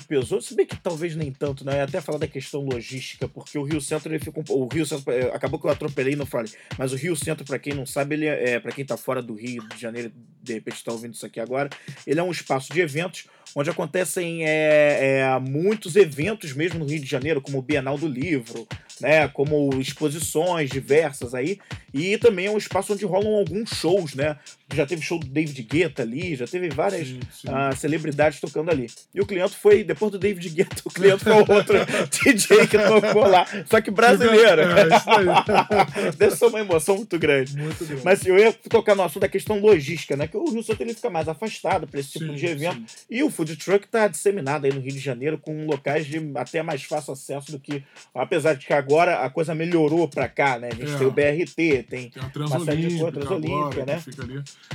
pesou? 0.09 0.41
Se 0.41 0.55
bem 0.55 0.67
que 0.67 0.77
talvez 0.77 1.15
nem 1.17 1.33
tanto, 1.33 1.65
né? 1.65 1.73
Eu 1.73 1.77
ia 1.79 1.85
até 1.85 2.01
falar 2.01 2.19
da 2.19 2.27
questão 2.27 2.61
logística, 2.65 3.29
porque 3.29 3.59
o 3.59 3.63
Rio 3.63 3.81
Centro, 3.81 4.13
ele 4.13 4.19
fica 4.23 4.41
um... 4.41 4.45
O 4.51 4.69
Rio 4.69 4.85
Centro, 4.87 5.13
eh, 5.13 5.31
acabou 5.35 5.59
que 5.59 5.67
eu 5.67 5.71
atropelei 5.71 6.15
e 6.15 6.17
não 6.17 6.27
falei, 6.27 6.53
mas 6.79 6.93
o 6.93 6.97
Rio 6.97 7.17
Centro, 7.17 7.45
pra 7.45 7.59
quem 7.59 7.75
não 7.75 7.87
sabe, 7.87 8.15
ele 8.15 8.27
é, 8.27 8.51
é 8.53 8.61
para 8.61 8.73
quem 8.73 8.85
tá 8.85 8.97
fora 8.97 9.23
do 9.23 9.35
Rio 9.35 9.67
de 9.69 9.81
Janeiro, 9.81 10.13
de 10.43 10.55
repente 10.55 10.83
tá 10.83 10.93
ouvindo 10.93 11.15
isso 11.15 11.27
aqui 11.27 11.41
agora, 11.41 11.69
ele 12.07 12.19
é 12.21 12.23
um 12.23 12.31
espaço 12.31 12.73
de 12.73 12.81
eventos 12.81 13.25
onde 13.55 13.71
acontecem 13.71 14.45
é, 14.45 15.21
é, 15.21 15.39
muitos 15.41 15.97
eventos 15.97 16.53
mesmo 16.53 16.79
no 16.79 16.87
Rio 16.87 17.01
de 17.01 17.07
Janeiro, 17.07 17.41
como 17.41 17.59
o 17.59 17.63
Bienal 17.63 17.99
do 17.99 18.07
Livro, 18.07 18.67
né? 19.01 19.29
Como 19.29 19.71
exposições 19.81 20.71
diversas 20.71 21.35
aí, 21.35 21.59
e 21.93 22.17
também 22.19 22.47
é 22.47 22.51
um 22.51 22.59
espaço 22.59 22.93
onde 22.93 23.05
rolam 23.05 23.35
alguns 23.35 23.71
shows, 23.71 24.15
né? 24.15 24.37
Já 24.73 24.87
teve 24.87 25.03
show 25.03 25.19
do 25.19 25.27
David 25.27 25.63
Guetta 25.63 26.03
ali, 26.03 26.37
já 26.37 26.47
teve 26.47 26.69
várias 26.69 27.09
Sim, 27.09 27.21
sim. 27.33 27.49
ah, 27.49 27.73
celebridades 27.77 28.41
tocando 28.41 28.71
ali. 28.71 28.87
E 29.15 29.21
o 29.21 29.27
cliente 29.27 29.57
foi, 29.57 29.83
depois 29.83 30.13
do 30.13 30.19
David 30.19 30.49
Guetta, 30.51 30.83
o 30.85 30.91
cliente 30.91 31.25
foi 31.25 31.33
outro 31.55 31.77
DJ 32.11 32.67
que 32.67 32.79
tocou 32.79 33.27
lá. 33.27 33.47
Só 33.67 33.81
que 33.81 33.91
brasileiro. 33.91 34.63
É. 34.63 36.13
Deve 36.17 36.37
ser 36.37 36.47
uma 36.47 36.61
emoção 36.61 36.97
muito 36.97 37.19
grande. 37.19 37.57
Muito 37.57 37.85
grande. 37.85 38.03
Mas 38.05 38.25
eu 38.25 38.39
ia 38.39 38.53
tocar 38.53 38.95
no 38.95 39.03
assunto 39.03 39.23
da 39.23 39.29
questão 39.29 39.59
logística, 39.61 40.17
né? 40.17 40.27
Que 40.27 40.37
o 40.37 40.51
Rio 40.51 40.63
Santo 40.63 40.81
ele 40.83 40.95
fica 40.95 41.11
mais 41.11 41.29
afastado 41.29 41.87
para 41.87 42.01
esse 42.01 42.13
tipo 42.13 42.27
Sim, 42.27 42.35
de 42.35 42.47
evento. 42.47 42.83
E 43.11 43.23
o 43.23 43.31
food 43.31 43.57
truck 43.57 43.89
tá 43.89 44.09
disseminado 44.09 44.67
aí 44.67 44.73
no 44.73 44.81
Rio 44.81 44.93
de 44.93 44.99
Janeiro 45.01 45.39
com 45.39 45.67
locais 45.67 46.07
de 46.07 46.21
até 46.35 46.63
mais 46.63 46.83
fácil 46.85 47.13
acesso 47.13 47.51
do 47.53 47.59
que. 47.59 47.83
Apesar 48.15 48.55
de 48.55 48.67
que 48.67 48.73
agora 48.73 49.21
a 49.25 49.31
coisa 49.31 49.55
melhorou 49.55 50.07
pra 50.09 50.29
cá, 50.29 50.59
né? 50.59 50.69
A 50.73 50.75
gente 50.75 50.93
É. 50.95 50.99
tem 50.99 51.07
o 51.07 51.11
BRT, 51.11 51.55
tem. 51.89 52.11
Tem 52.11 52.13
a 52.17 52.47
Uma 52.47 52.65
série 52.65 52.87
de 52.87 52.99
Transolímpica, 52.99 53.13
coisas, 53.13 53.29
Transolímpica, 53.29 53.87
né? 53.87 54.03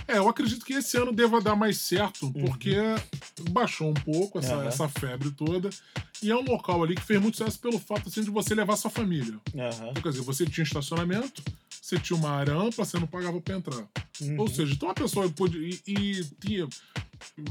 É, 0.07 0.17
eu 0.17 0.27
acredito 0.29 0.65
que 0.65 0.73
esse 0.73 0.97
ano 0.97 1.11
deva 1.11 1.41
dar 1.41 1.55
mais 1.55 1.77
certo, 1.79 2.31
porque 2.31 2.75
baixou 3.49 3.89
um 3.89 3.93
pouco 3.93 4.39
essa, 4.39 4.55
Uhum. 4.57 4.67
Essa 4.67 4.87
febre 4.89 5.31
toda. 5.31 5.69
E 6.21 6.29
é 6.31 6.35
um 6.35 6.43
local 6.43 6.83
ali 6.83 6.95
que 6.95 7.01
fez 7.01 7.21
muito 7.21 7.37
sucesso 7.37 7.59
pelo 7.59 7.79
fato 7.79 8.07
assim, 8.09 8.21
de 8.23 8.29
você 8.29 8.53
levar 8.55 8.75
sua 8.77 8.89
família. 8.91 9.37
Aham. 9.55 9.89
Então, 9.91 10.03
quer 10.03 10.09
dizer, 10.09 10.21
você 10.21 10.45
tinha 10.45 10.63
estacionamento, 10.63 11.41
você 11.81 11.97
tinha 11.99 12.17
uma 12.17 12.29
área 12.29 12.53
ampla, 12.53 12.85
você 12.85 12.99
não 12.99 13.07
pagava 13.07 13.39
pra 13.41 13.55
entrar. 13.55 13.85
Uhum. 14.21 14.39
Ou 14.39 14.47
seja, 14.47 14.73
então 14.73 14.89
a 14.89 14.93
pessoa 14.93 15.29
pôde. 15.29 15.57
E, 15.85 15.91
e 15.91 16.23
tinha- 16.39 16.67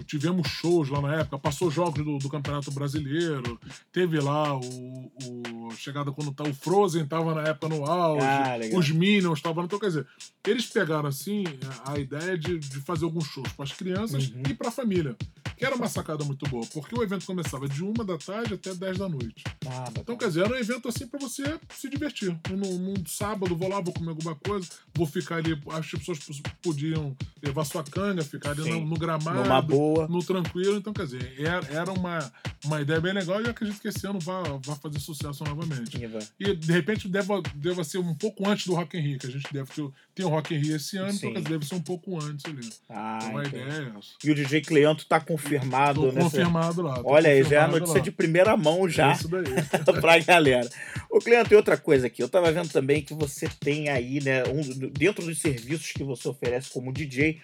tivemos 0.07 0.49
shows 0.49 0.89
lá 0.91 1.01
na 1.01 1.15
época, 1.17 1.39
passou 1.39 1.71
jogos 1.71 2.05
do, 2.05 2.19
do 2.19 2.29
Campeonato 2.29 2.71
Brasileiro, 2.71 3.59
teve 3.93 4.19
lá 4.21 4.55
o, 4.57 5.13
o 5.25 5.71
chegada 5.77 6.11
quando 6.13 6.33
tá, 6.33 6.45
o 6.45 6.55
Frozen 6.55 7.07
tava 7.07 7.35
na 7.35 7.43
época 7.49 7.69
no 7.69 7.85
auge, 7.85 8.25
Ah, 8.27 8.57
os 8.77 8.91
Minions 8.91 9.39
estavam. 9.39 9.65
Então, 9.65 9.79
quer 9.79 9.87
dizer, 9.89 10.07
eles 10.47 10.67
pegaram 10.67 11.09
assim 11.09 11.45
a 11.87 11.93
a 11.95 11.99
ideia 11.99 12.37
de, 12.39 12.59
de 12.59 12.81
fazer 12.81 13.05
alguns 13.05 13.27
shows 13.27 13.53
para 13.53 13.65
as 13.65 13.73
crianças 13.73 14.29
Uhum. 14.29 14.43
e 14.49 14.55
para 14.55 14.69
a 14.69 14.73
família. 14.73 15.17
Que 15.65 15.69
era 15.69 15.77
uma 15.77 15.89
sacada 15.89 16.23
muito 16.25 16.47
boa, 16.49 16.67
porque 16.73 16.95
o 16.99 17.03
evento 17.03 17.25
começava 17.25 17.67
de 17.67 17.83
uma 17.83 18.05
da 18.05 18.19
tarde 18.19 18.53
até 18.55 18.75
10 18.75 18.99
da 18.99 19.09
noite. 19.09 19.43
Ah, 19.67 19.85
Então, 19.89 19.95
bacana. 19.95 20.19
quer 20.19 20.29
dizer, 20.29 20.45
era 20.45 20.53
um 20.55 20.57
evento 20.59 20.89
assim 20.89 21.07
pra 21.07 21.19
você 21.19 21.59
se 21.75 21.89
divertir. 21.89 22.37
Num, 22.51 22.79
num 22.79 23.07
sábado, 23.07 23.57
vou 23.57 23.69
lá, 23.69 23.81
vou 23.81 23.95
comer 23.95 24.11
alguma 24.11 24.35
coisa, 24.35 24.69
vou 24.95 25.07
ficar 25.07 25.37
ali. 25.37 25.59
As 25.71 25.87
pessoas 25.91 26.19
podiam 26.63 27.17
levar 27.43 27.65
sua 27.65 27.83
canga, 27.83 28.23
ficar 28.23 28.51
ali 28.51 28.69
no, 28.69 28.85
no 28.85 28.97
gramado, 28.97 29.43
Numa 29.43 29.63
boa. 29.63 30.07
no 30.07 30.23
tranquilo. 30.23 30.77
Então, 30.77 30.93
quer 30.93 31.05
dizer, 31.07 31.35
era, 31.41 31.67
era 31.73 31.93
uma, 31.93 32.31
uma 32.65 32.81
ideia 32.83 33.01
bem 33.01 33.13
legal 33.15 33.41
e 33.41 33.45
eu 33.45 33.51
acredito 33.51 33.81
que 33.81 33.89
esse 33.89 34.07
ano 34.07 34.19
vai, 34.21 34.43
vai 34.65 34.77
fazer 34.77 35.01
sucesso 35.01 35.45
novamente. 35.45 35.97
E 36.39 36.55
de 36.55 36.73
repente 36.73 37.09
deva, 37.09 37.41
deva 37.55 37.83
ser 37.85 37.99
um 37.99 38.15
pouco 38.15 38.47
antes 38.49 38.67
do 38.67 38.75
Rock 38.75 38.97
in 38.97 39.01
Rio, 39.01 39.19
que 39.19 39.27
a 39.27 39.31
gente 39.31 39.51
deve 39.53 39.71
ter. 39.73 39.89
Tem 40.15 40.25
o 40.25 40.29
Rock 40.29 40.55
in 40.55 40.59
Rio 40.59 40.77
esse 40.77 40.97
ano, 40.97 41.11
Sim. 41.13 41.17
então 41.17 41.33
quer 41.33 41.39
dizer, 41.41 41.51
deve 41.51 41.67
ser 41.67 41.75
um 41.75 41.83
pouco 41.83 42.23
antes 42.23 42.45
ali. 42.45 42.69
Ah, 42.89 43.19
então 43.23 43.39
a 43.39 43.43
entendi. 43.45 43.57
ideia 43.65 43.93
é 43.95 43.99
essa. 43.99 44.09
E 44.23 44.31
o 44.31 44.35
DJ 44.35 44.61
Cleanto 44.61 45.07
tá 45.07 45.19
confirmado 45.59 46.01
Tô 46.01 46.07
nessa. 46.07 46.21
confirmado 46.21 46.83
lá. 46.83 47.01
Olha 47.05 47.31
aí, 47.31 47.43
já 47.43 47.57
é 47.57 47.59
a 47.61 47.69
notícia 47.69 47.99
lá. 47.99 48.01
de 48.01 48.11
primeira 48.11 48.57
mão 48.57 48.89
já. 48.89 49.11
É 49.11 49.15
isso 49.15 49.29
daí. 49.29 49.45
pra 50.01 50.19
galera. 50.19 50.69
Ô, 51.11 51.19
Cleanto, 51.19 51.53
e 51.53 51.57
outra 51.57 51.77
coisa 51.77 52.07
aqui. 52.07 52.23
Eu 52.23 52.29
tava 52.29 52.51
vendo 52.53 52.69
também 52.71 53.03
que 53.03 53.15
você 53.15 53.49
tem 53.61 53.89
aí, 53.89 54.23
né, 54.23 54.43
um, 54.45 54.61
dentro 54.91 55.25
dos 55.25 55.39
serviços 55.41 55.93
que 55.93 56.05
você 56.05 56.29
oferece 56.29 56.71
como 56.71 56.93
DJ, 56.93 57.41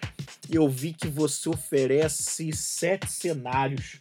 eu 0.49 0.67
vi 0.69 0.93
que 0.93 1.07
você 1.07 1.49
oferece 1.49 2.51
sete 2.53 3.11
cenários 3.11 3.97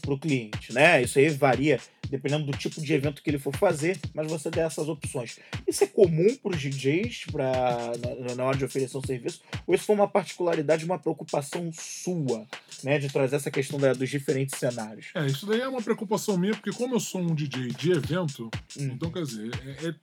pro 0.00 0.18
cliente, 0.18 0.72
né? 0.72 1.02
Isso 1.02 1.18
aí 1.18 1.28
varia 1.28 1.78
dependendo 2.12 2.44
do 2.44 2.52
tipo 2.52 2.78
de 2.78 2.92
evento 2.92 3.22
que 3.22 3.30
ele 3.30 3.38
for 3.38 3.56
fazer, 3.56 3.98
mas 4.12 4.30
você 4.30 4.50
dá 4.50 4.64
essas 4.64 4.86
opções. 4.86 5.38
Isso 5.66 5.82
é 5.82 5.86
comum 5.86 6.36
para 6.36 6.52
os 6.52 6.60
DJs 6.60 7.24
pra, 7.32 7.92
na, 8.20 8.34
na 8.34 8.44
hora 8.44 8.58
de 8.58 8.66
oferecer 8.66 8.98
um 8.98 9.02
serviço? 9.02 9.40
Ou 9.66 9.74
isso 9.74 9.84
foi 9.84 9.96
uma 9.96 10.06
particularidade, 10.06 10.84
uma 10.84 10.98
preocupação 10.98 11.70
sua, 11.72 12.46
né, 12.84 12.98
de 12.98 13.08
trazer 13.08 13.36
essa 13.42 13.50
questão 13.50 13.78
da- 13.78 13.92
dos 13.92 14.08
diferentes 14.08 14.58
cenários? 14.58 15.06
É, 15.14 15.26
isso 15.26 15.44
daí 15.46 15.60
é 15.60 15.68
uma 15.68 15.82
preocupação 15.82 16.38
minha, 16.38 16.54
porque 16.54 16.70
como 16.72 16.94
eu 16.94 17.00
sou 17.00 17.20
um 17.20 17.34
DJ 17.34 17.68
de 17.70 17.90
evento, 17.92 18.48
Hum. 18.78 18.90
então 18.94 19.10
quer 19.10 19.24
dizer, 19.24 19.50
é- 19.66 19.88
é- 19.88 19.94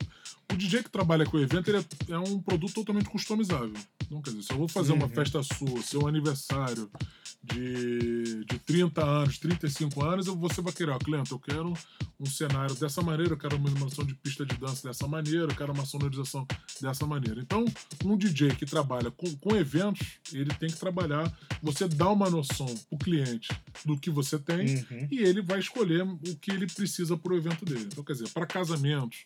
o 0.53 0.57
DJ 0.57 0.83
que 0.83 0.89
trabalha 0.89 1.25
com 1.25 1.37
o 1.37 1.41
evento 1.41 1.69
ele 1.69 1.77
é, 1.77 2.11
é 2.13 2.19
um 2.19 2.39
produto 2.41 2.73
totalmente 2.73 3.09
customizável. 3.09 3.73
Então, 4.03 4.21
quer 4.21 4.31
dizer, 4.31 4.43
se 4.43 4.51
eu 4.51 4.57
vou 4.57 4.67
fazer 4.67 4.91
uma 4.93 5.05
Uhum. 5.05 5.11
festa 5.11 5.41
sua, 5.43 5.81
seu 5.81 6.07
aniversário, 6.07 6.89
de, 7.41 8.43
de 8.45 8.59
30 8.59 9.03
anos, 9.03 9.37
35 9.37 10.03
anos, 10.03 10.25
você 10.27 10.61
vai 10.61 10.73
querer, 10.73 10.91
ó, 10.91 10.99
cliente, 10.99 11.31
eu 11.31 11.39
quero 11.39 11.73
um 12.19 12.25
cenário 12.25 12.75
dessa 12.75 13.01
maneira, 13.01 13.33
eu 13.33 13.37
quero 13.37 13.55
uma 13.55 13.69
iluminação 13.69 14.05
de 14.05 14.13
pista 14.13 14.45
de 14.45 14.57
dança 14.57 14.87
dessa 14.87 15.07
maneira, 15.07 15.43
eu 15.51 15.55
quero 15.55 15.71
uma 15.71 15.85
sonorização 15.85 16.45
dessa 16.81 17.05
maneira. 17.05 17.39
Então, 17.39 17.63
um 18.03 18.17
DJ 18.17 18.49
que 18.55 18.65
trabalha 18.65 19.09
com, 19.09 19.33
com 19.37 19.55
eventos, 19.55 20.19
ele 20.33 20.53
tem 20.55 20.69
que 20.69 20.77
trabalhar, 20.77 21.31
você 21.61 21.87
dá 21.87 22.09
uma 22.09 22.29
noção 22.29 22.67
pro 22.89 22.97
cliente 22.99 23.49
do 23.85 23.97
que 23.97 24.09
você 24.09 24.37
tem 24.37 24.59
Uhum. 24.59 25.07
e 25.09 25.19
ele 25.19 25.41
vai 25.41 25.59
escolher 25.59 26.03
o 26.03 26.17
que 26.35 26.51
ele 26.51 26.67
precisa 26.67 27.15
para 27.17 27.33
o 27.33 27.37
evento 27.37 27.63
dele. 27.65 27.87
Então, 27.91 28.03
quer 28.03 28.13
dizer, 28.13 28.29
para 28.29 28.45
casamentos, 28.45 29.23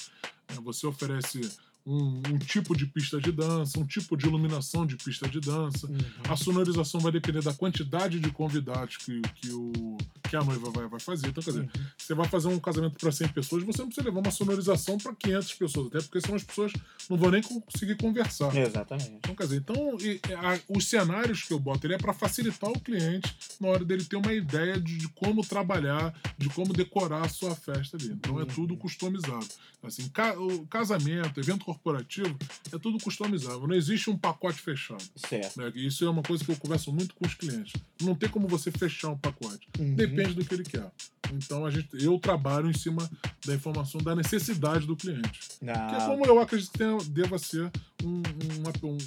né, 0.49 0.58
você 0.63 0.86
oferece 0.86 1.41
um, 1.85 2.21
um 2.31 2.37
tipo 2.39 2.75
de 2.75 2.85
pista 2.85 3.19
de 3.19 3.31
dança, 3.31 3.79
um 3.79 3.85
tipo 3.85 4.15
de 4.15 4.25
iluminação 4.25 4.85
de 4.85 4.95
pista 4.95 5.27
de 5.27 5.39
dança. 5.39 5.85
Uhum. 5.87 5.97
A 6.29 6.35
sonorização 6.35 6.99
vai 7.01 7.11
depender 7.11 7.41
da 7.41 7.53
quantidade 7.53 8.19
de 8.19 8.31
convidados 8.31 8.97
que, 8.97 9.21
que, 9.35 9.49
o, 9.51 9.97
que 10.29 10.35
a 10.35 10.43
noiva 10.43 10.69
vai, 10.71 10.87
vai 10.87 10.99
fazer. 10.99 11.27
Então, 11.27 11.43
quer 11.43 11.51
dizer, 11.51 11.63
Uhum. 11.63 11.85
você 11.97 12.13
vai 12.13 12.27
fazer 12.27 12.47
um 12.47 12.59
casamento 12.59 12.97
para 12.97 13.11
100 13.11 13.27
pessoas, 13.29 13.63
você 13.63 13.79
não 13.81 13.87
precisa 13.87 14.07
levar 14.07 14.21
uma 14.21 14.31
sonorização 14.31 14.97
para 14.97 15.13
500 15.13 15.53
pessoas, 15.55 15.87
até 15.87 16.01
porque 16.01 16.21
senão 16.21 16.35
as 16.35 16.43
pessoas 16.43 16.71
não 17.09 17.17
vão 17.17 17.31
nem 17.31 17.41
conseguir 17.41 17.95
conversar. 17.97 18.55
Exatamente. 18.55 19.11
Então, 19.17 19.35
quer 19.35 19.43
dizer, 19.43 19.57
então, 19.57 19.97
e- 19.99 20.21
a- 20.35 20.59
os 20.69 20.87
cenários 20.87 21.43
que 21.43 21.51
eu 21.53 21.59
boto 21.59 21.85
ele 21.85 21.95
é 21.95 21.97
para 21.97 22.13
facilitar 22.13 22.69
o 22.69 22.79
cliente 22.79 23.35
na 23.59 23.67
hora 23.67 23.83
dele 23.83 24.05
ter 24.05 24.15
uma 24.15 24.33
ideia 24.33 24.79
de, 24.79 24.97
de 24.97 25.07
como 25.09 25.45
trabalhar, 25.45 26.13
de 26.37 26.47
como 26.49 26.71
decorar 26.73 27.25
a 27.25 27.29
sua 27.29 27.55
festa 27.55 27.97
ali. 27.97 28.07
Então, 28.07 28.39
é 28.39 28.45
tudo 28.45 28.75
customizado. 28.77 29.45
Assim, 29.83 30.07
ca- 30.09 30.39
o 30.39 30.65
casamento, 30.67 31.39
evento 31.39 31.72
corporativo, 31.73 32.38
é 32.71 32.77
tudo 32.77 32.97
customizado. 33.03 33.67
Não 33.67 33.75
existe 33.75 34.09
um 34.09 34.17
pacote 34.17 34.59
fechado. 34.62 35.03
Certo. 35.15 35.59
né? 35.62 35.71
Isso 35.75 36.05
é 36.05 36.09
uma 36.09 36.23
coisa 36.23 36.43
que 36.43 36.51
eu 36.51 36.55
converso 36.55 36.91
muito 36.91 37.13
com 37.15 37.25
os 37.25 37.33
clientes. 37.33 37.73
Não 38.01 38.15
tem 38.15 38.29
como 38.29 38.47
você 38.47 38.71
fechar 38.71 39.09
um 39.09 39.17
pacote. 39.17 39.67
Uhum. 39.79 39.95
Depende 39.95 40.33
do 40.33 40.45
que 40.45 40.53
ele 40.53 40.63
quer. 40.63 40.89
Então, 41.33 41.65
a 41.65 41.71
gente, 41.71 41.88
eu 42.03 42.19
trabalho 42.19 42.69
em 42.69 42.73
cima 42.77 43.09
da 43.45 43.55
informação 43.55 43.99
da 44.01 44.15
necessidade 44.15 44.86
do 44.86 44.95
cliente. 44.95 45.39
Que 45.59 45.69
é 45.69 45.73
Ah, 45.73 46.05
como 46.07 46.25
eu 46.25 46.39
acredito 46.39 46.71
que 46.71 46.77
tenha- 46.77 46.97
deva 47.09 47.39
ser 47.39 47.71
um- 48.03 48.21
uma, 48.59 48.71
um- 48.83 48.97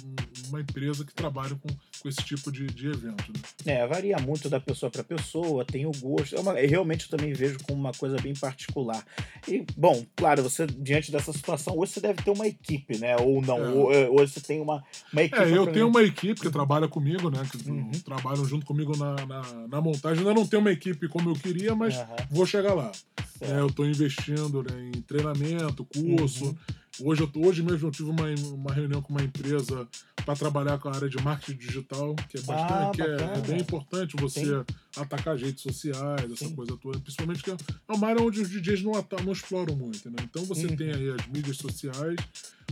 uma 0.49 0.59
empresa 0.59 1.05
que 1.05 1.13
trabalha 1.13 1.55
com, 1.55 1.69
com 2.01 2.09
esse 2.09 2.21
tipo 2.23 2.51
de, 2.51 2.65
de 2.67 2.87
evento. 2.87 3.23
Né? 3.65 3.73
É, 3.75 3.87
varia 3.87 4.17
muito 4.17 4.49
da 4.49 4.59
pessoa 4.59 4.89
para 4.89 5.03
pessoa, 5.03 5.63
tem 5.63 5.85
o 5.85 5.91
gosto. 5.91 6.35
É 6.35 6.39
uma- 6.39 6.59
eu 6.59 6.67
realmente 6.69 7.03
eu 7.09 7.17
também 7.17 7.31
vejo 7.33 7.59
como 7.63 7.79
uma 7.79 7.91
coisa 7.93 8.17
bem 8.17 8.33
particular. 8.33 9.05
E, 9.47 9.63
bom, 9.77 10.05
claro, 10.15 10.41
você, 10.43 10.65
diante 10.65 11.11
dessa 11.11 11.31
situação, 11.31 11.77
hoje 11.77 11.93
você 11.93 12.01
deve 12.01 12.23
ter 12.23 12.31
uma 12.31 12.47
equipe, 12.47 12.56
né? 12.99 13.15
Ou 13.17 13.41
não, 13.41 13.57
É. 13.57 13.69
ou, 13.69 13.93
é, 13.93 14.09
hoje 14.09 14.33
você 14.33 14.41
tem 14.41 14.61
uma, 14.61 14.83
uma 15.11 15.23
equipe. 15.23 15.41
É, 15.41 15.57
eu 15.57 15.67
tenho 15.67 15.87
uma 15.87 16.03
equipe 16.03 16.41
que 16.41 16.49
trabalha 16.49 16.87
comigo, 16.87 17.29
né? 17.29 17.41
Que 17.51 17.69
Uhum. 17.69 17.91
trabalham 18.03 18.45
junto 18.45 18.65
comigo 18.65 18.95
na, 18.97 19.15
na, 19.25 19.67
na 19.67 19.81
montagem. 19.81 20.19
Ainda 20.19 20.33
não 20.33 20.45
tenho 20.47 20.61
uma 20.61 20.71
equipe 20.71 21.07
como 21.07 21.29
eu 21.29 21.35
queria, 21.35 21.75
mas 21.75 21.95
Aham, 21.95 22.15
vou 22.29 22.45
chegar 22.45 22.73
lá. 22.73 22.91
É, 23.39 23.59
eu 23.59 23.67
estou 23.67 23.85
investindo 23.85 24.63
né, 24.63 24.89
em 24.95 25.01
treinamento, 25.01 25.85
curso. 25.85 26.45
Uhum. 26.45 26.55
Hoje, 26.99 27.21
eu 27.21 27.41
hoje 27.43 27.61
mesmo 27.61 27.87
eu 27.87 27.91
tive 27.91 28.09
uma, 28.09 28.27
uma 28.53 28.73
reunião 28.73 29.01
com 29.01 29.13
uma 29.13 29.21
empresa 29.23 29.87
para 30.25 30.35
trabalhar 30.35 30.79
com 30.79 30.89
a 30.89 30.95
área 30.95 31.07
de 31.07 31.21
marketing 31.21 31.57
digital, 31.57 32.15
que 32.27 32.37
é 32.37 32.41
bastante, 32.41 32.71
Ah, 32.71 32.91
que 32.93 33.01
é, 33.01 33.37
é 33.37 33.41
bem 33.41 33.59
importante 33.59 34.17
você 34.17 34.39
Sim. 34.45 34.65
Atacar 34.97 35.35
as 35.35 35.41
redes 35.41 35.61
sociais, 35.61 36.31
essa 36.31 36.47
Sim. 36.47 36.55
coisa 36.55 36.75
toda. 36.77 36.99
Principalmente 36.99 37.43
que 37.43 37.51
é 37.51 37.57
uma 37.89 38.07
área 38.07 38.21
onde 38.23 38.41
os 38.41 38.49
DJs 38.49 38.83
não, 38.83 38.91
não 39.23 39.31
exploram 39.33 39.75
muito, 39.75 40.09
né? 40.09 40.17
Então 40.23 40.43
você 40.45 40.67
Uhum. 40.67 40.75
tem 40.75 40.91
aí 40.91 41.09
as 41.09 41.27
mídias 41.27 41.57
sociais, 41.57 42.15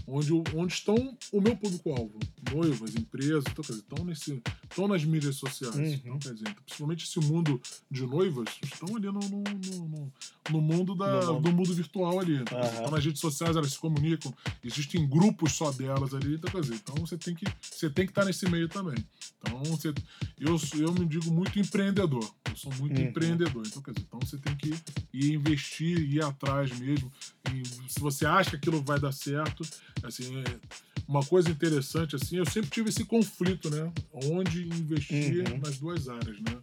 onde, 0.08 0.32
onde 0.54 0.74
estão 0.74 1.18
o 1.32 1.42
meu 1.42 1.56
público-alvo. 1.56 2.20
Noivas, 2.54 2.96
empresas, 2.96 3.44
então, 3.50 3.64
quer 3.64 3.72
dizer, 3.74 3.84
estão, 3.90 4.06
nesse, 4.06 4.42
estão 4.70 4.88
nas 4.88 5.04
mídias 5.04 5.36
sociais. 5.36 5.76
Uhum. 5.76 5.94
Então, 5.94 6.20
quer 6.20 6.34
dizer, 6.34 6.54
principalmente 6.66 7.06
esse 7.06 7.20
mundo 7.20 7.60
de 7.90 8.06
noivas, 8.06 8.46
estão 8.64 8.96
ali 8.96 9.06
no, 9.08 9.14
no, 9.20 9.44
no- 9.44 10.12
no- 10.52 10.62
mundo, 10.62 10.94
da, 10.96 11.22
No 11.26 11.34
mundo. 11.34 11.42
do 11.50 11.52
mundo 11.56 11.74
virtual 11.74 12.20
ali. 12.20 12.36
Então, 12.36 12.58
Aham. 12.60 12.68
Estão 12.74 12.92
nas 12.92 13.04
redes 13.06 13.20
sociais, 13.20 13.56
elas 13.56 13.72
se 13.72 13.80
comunicam, 13.80 14.32
existem 14.64 15.08
grupos 15.08 15.54
só 15.54 15.72
delas 15.72 16.14
ali, 16.14 16.36
então, 16.36 16.52
quer 16.52 16.62
dizer, 16.62 16.76
então 16.76 16.96
você 16.96 17.18
tem 17.18 17.34
que 17.34 17.46
você 17.62 17.90
tem 17.90 18.06
que 18.06 18.12
estar 18.12 18.26
nesse 18.26 18.48
meio 18.50 18.70
também. 18.70 18.96
Então, 19.42 19.64
você, 19.64 19.94
eu, 20.40 20.60
eu 20.80 20.94
me 20.94 21.06
digo 21.06 21.32
muito 21.32 21.58
empreendedor. 21.60 22.15
Eu 22.50 22.56
sou 22.56 22.74
muito 22.76 23.00
Uhum. 23.00 23.08
empreendedor. 23.08 23.64
Então, 23.68 23.82
quer 23.82 23.92
dizer, 23.94 24.06
então 24.08 24.20
você 24.20 24.38
tem 24.38 24.56
que 24.56 24.74
ir 25.14 25.34
investir, 25.34 26.00
ir 26.00 26.24
atrás 26.24 26.78
mesmo. 26.80 27.12
E 27.54 27.90
se 27.90 28.00
você 28.00 28.26
acha 28.26 28.52
que 28.52 28.56
aquilo 28.58 28.82
vai 28.82 29.00
dar 29.00 29.12
certo, 29.12 29.64
assim, 30.04 30.38
é 30.40 30.60
uma 31.08 31.24
coisa 31.24 31.50
interessante, 31.50 32.16
assim, 32.16 32.38
eu 32.38 32.46
sempre 32.46 32.70
tive 32.70 32.90
esse 32.90 33.06
conflito, 33.06 33.70
né? 33.70 33.92
Onde 34.12 34.64
investir 34.68 35.44
Uhum. 35.50 35.60
nas 35.60 35.78
duas 35.78 36.08
áreas, 36.10 36.40
né? 36.42 36.58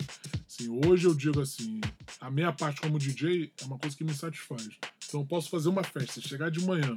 Assim, 0.47 0.69
hoje 0.87 1.07
eu 1.07 1.15
digo 1.15 1.41
assim, 1.41 1.81
a 2.21 2.31
minha 2.31 2.53
parte 2.53 2.81
como 2.81 2.99
DJ 2.99 3.53
é 3.61 3.65
uma 3.65 3.79
coisa 3.79 3.97
que 3.97 4.05
me 4.05 4.13
satisfaz. 4.15 4.69
Então 5.09 5.21
eu 5.21 5.27
posso 5.27 5.49
fazer 5.51 5.69
uma 5.69 5.83
festa, 5.85 6.21
chegar 6.21 6.51
de 6.51 6.61
manhã, 6.65 6.97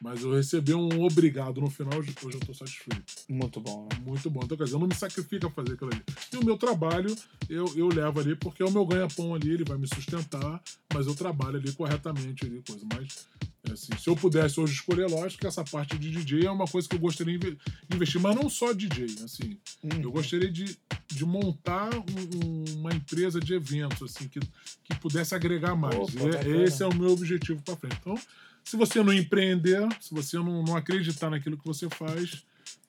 mas 0.00 0.22
eu 0.22 0.34
receber 0.34 0.74
um 0.74 1.02
obrigado 1.02 1.60
no 1.60 1.68
final, 1.68 1.98
hoje 1.98 2.14
eu 2.22 2.38
estou 2.38 2.54
satisfeito. 2.54 3.04
Muito 3.28 3.60
bom, 3.60 3.86
né? 3.90 3.98
Muito 4.04 4.30
bom. 4.30 4.40
Então, 4.42 4.56
quer 4.56 4.64
dizer, 4.64 4.76
eu 4.76 4.80
não 4.80 4.86
me 4.86 4.94
sacrifico 4.94 5.46
a 5.46 5.50
fazer 5.50 5.74
aquilo 5.74 5.90
ali. 5.92 6.02
E 6.32 6.36
o 6.36 6.44
meu 6.44 6.56
trabalho, 6.56 7.14
eu, 7.48 7.66
eu 7.76 7.88
levo 7.88 8.18
ali, 8.20 8.34
porque 8.34 8.62
é 8.62 8.66
o 8.66 8.70
meu 8.70 8.86
ganha-pão 8.86 9.34
ali, 9.34 9.50
ele 9.50 9.64
vai 9.64 9.76
me 9.76 9.86
sustentar, 9.86 10.62
mas 10.92 11.06
eu 11.06 11.14
trabalho 11.14 11.58
ali 11.58 11.70
corretamente 11.72 12.46
ali, 12.46 12.62
coisa. 12.66 12.84
Mas, 12.94 13.26
é 13.39 13.39
assim, 13.72 13.92
se 13.98 14.08
eu 14.08 14.16
pudesse 14.16 14.58
hoje 14.60 14.72
escolher, 14.74 15.06
lógico 15.08 15.40
que 15.40 15.46
essa 15.46 15.62
parte 15.64 15.98
de 15.98 16.10
DJ 16.10 16.46
é 16.46 16.50
uma 16.50 16.66
coisa 16.66 16.88
que 16.88 16.94
eu 16.94 17.00
gostaria 17.00 17.38
de 17.38 17.46
inve- 17.46 17.58
investir, 17.92 18.20
mas 18.20 18.34
não 18.36 18.48
só 18.48 18.72
DJ, 18.72 19.04
assim. 19.24 19.58
Uhum. 19.82 20.00
Eu 20.02 20.12
gostaria 20.12 20.50
de, 20.50 20.76
de 21.08 21.24
montar 21.24 21.90
um- 21.94 22.38
um- 22.46 22.64
uma 22.78 22.92
empresa 22.94 23.38
de 23.40 23.52
eventos, 23.54 24.02
assim, 24.02 24.28
que, 24.28 24.40
que 24.84 24.94
pudesse 25.00 25.34
agregar 25.34 25.74
mais. 25.74 25.94
Opa, 25.96 26.12
E 26.46 26.52
é- 26.52 26.64
esse 26.64 26.82
é 26.82 26.86
o 26.86 26.94
meu 26.94 27.10
objetivo 27.12 27.60
para 27.62 27.76
frente. 27.76 27.96
Então, 28.00 28.18
se 28.64 28.76
você 28.76 29.02
não 29.02 29.12
empreender, 29.12 29.86
se 30.00 30.12
você 30.14 30.36
não, 30.36 30.62
não 30.62 30.76
acreditar 30.76 31.28
naquilo 31.30 31.56
que 31.58 31.66
você 31.66 31.88
faz, 31.90 32.42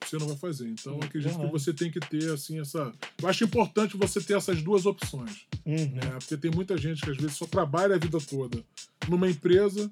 você 0.05 0.17
não 0.17 0.27
vai 0.27 0.37
fazer. 0.37 0.67
Então, 0.67 0.93
eu 0.93 1.03
acredito 1.03 1.35
Uhum. 1.37 1.45
que 1.45 1.51
você 1.51 1.73
tem 1.73 1.91
que 1.91 1.99
ter, 1.99 2.31
assim, 2.31 2.59
essa. 2.59 2.91
Eu 3.21 3.27
acho 3.27 3.43
importante 3.43 3.95
você 3.97 4.19
ter 4.21 4.35
essas 4.35 4.61
duas 4.61 4.85
opções. 4.85 5.45
Uhum. 5.65 5.75
né? 5.75 6.17
Porque 6.19 6.37
tem 6.37 6.49
muita 6.51 6.75
gente 6.77 7.01
que 7.01 7.09
às 7.11 7.17
vezes 7.17 7.37
só 7.37 7.45
trabalha 7.45 7.95
a 7.95 7.99
vida 7.99 8.17
toda 8.19 8.63
numa 9.07 9.29
empresa, 9.29 9.91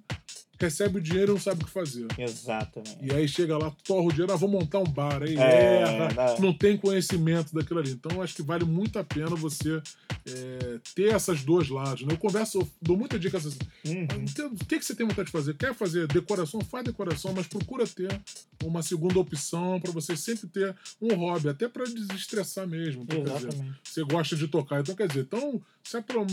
recebe 0.59 0.97
o 0.97 1.01
dinheiro 1.01 1.31
e 1.31 1.35
não 1.35 1.41
sabe 1.41 1.63
o 1.63 1.65
que 1.65 1.71
fazer. 1.71 2.07
Exatamente. 2.17 2.97
E 3.01 3.11
aí 3.13 3.27
chega 3.27 3.57
lá, 3.57 3.71
torra 3.83 4.07
o 4.07 4.11
dinheiro, 4.11 4.33
ah, 4.33 4.35
vou 4.35 4.49
montar 4.49 4.79
um 4.79 4.83
bar, 4.83 5.23
aí 5.23 5.37
É, 5.37 5.81
erra, 5.81 6.07
né? 6.09 6.35
não 6.39 6.53
tem 6.53 6.77
conhecimento 6.77 7.53
daquilo 7.53 7.79
ali. 7.79 7.91
Então, 7.91 8.21
acho 8.21 8.35
que 8.35 8.41
vale 8.41 8.65
muito 8.65 8.99
a 8.99 9.03
pena 9.03 9.35
você 9.35 9.81
é, 10.25 10.79
ter 10.93 11.13
essas 11.13 11.43
duas 11.43 11.69
lados. 11.69 12.03
Né? 12.05 12.13
Eu 12.13 12.17
converso, 12.17 12.59
eu 12.59 12.67
dou 12.81 12.97
muita 12.97 13.17
dica 13.17 13.37
assim. 13.37 13.57
Uhum. 13.85 14.47
O 14.51 14.65
que, 14.65 14.79
que 14.79 14.85
você 14.85 14.93
tem 14.95 15.07
vontade 15.07 15.27
de 15.27 15.31
fazer? 15.31 15.53
Quer 15.55 15.73
fazer 15.73 16.07
decoração? 16.07 16.61
Faz 16.61 16.83
decoração, 16.83 17.33
mas 17.33 17.47
procura 17.47 17.87
ter 17.87 18.19
uma 18.63 18.81
segunda 18.81 19.19
opção 19.19 19.79
para 19.79 19.91
você 19.91 20.15
sempre 20.17 20.47
ter 20.47 20.75
um 21.01 21.15
hobby, 21.15 21.49
até 21.49 21.67
para 21.67 21.85
desestressar 21.85 22.67
mesmo. 22.67 23.03
Então, 23.03 23.23
quer 23.23 23.33
dizer, 23.33 23.47
Exatamente. 23.47 23.79
você 23.83 24.03
gosta 24.03 24.35
de 24.35 24.47
tocar. 24.47 24.81
Então, 24.81 24.95
quer 24.95 25.07
dizer, 25.07 25.21
então, 25.21 25.61
você 25.89 25.97
apro- 25.97 26.25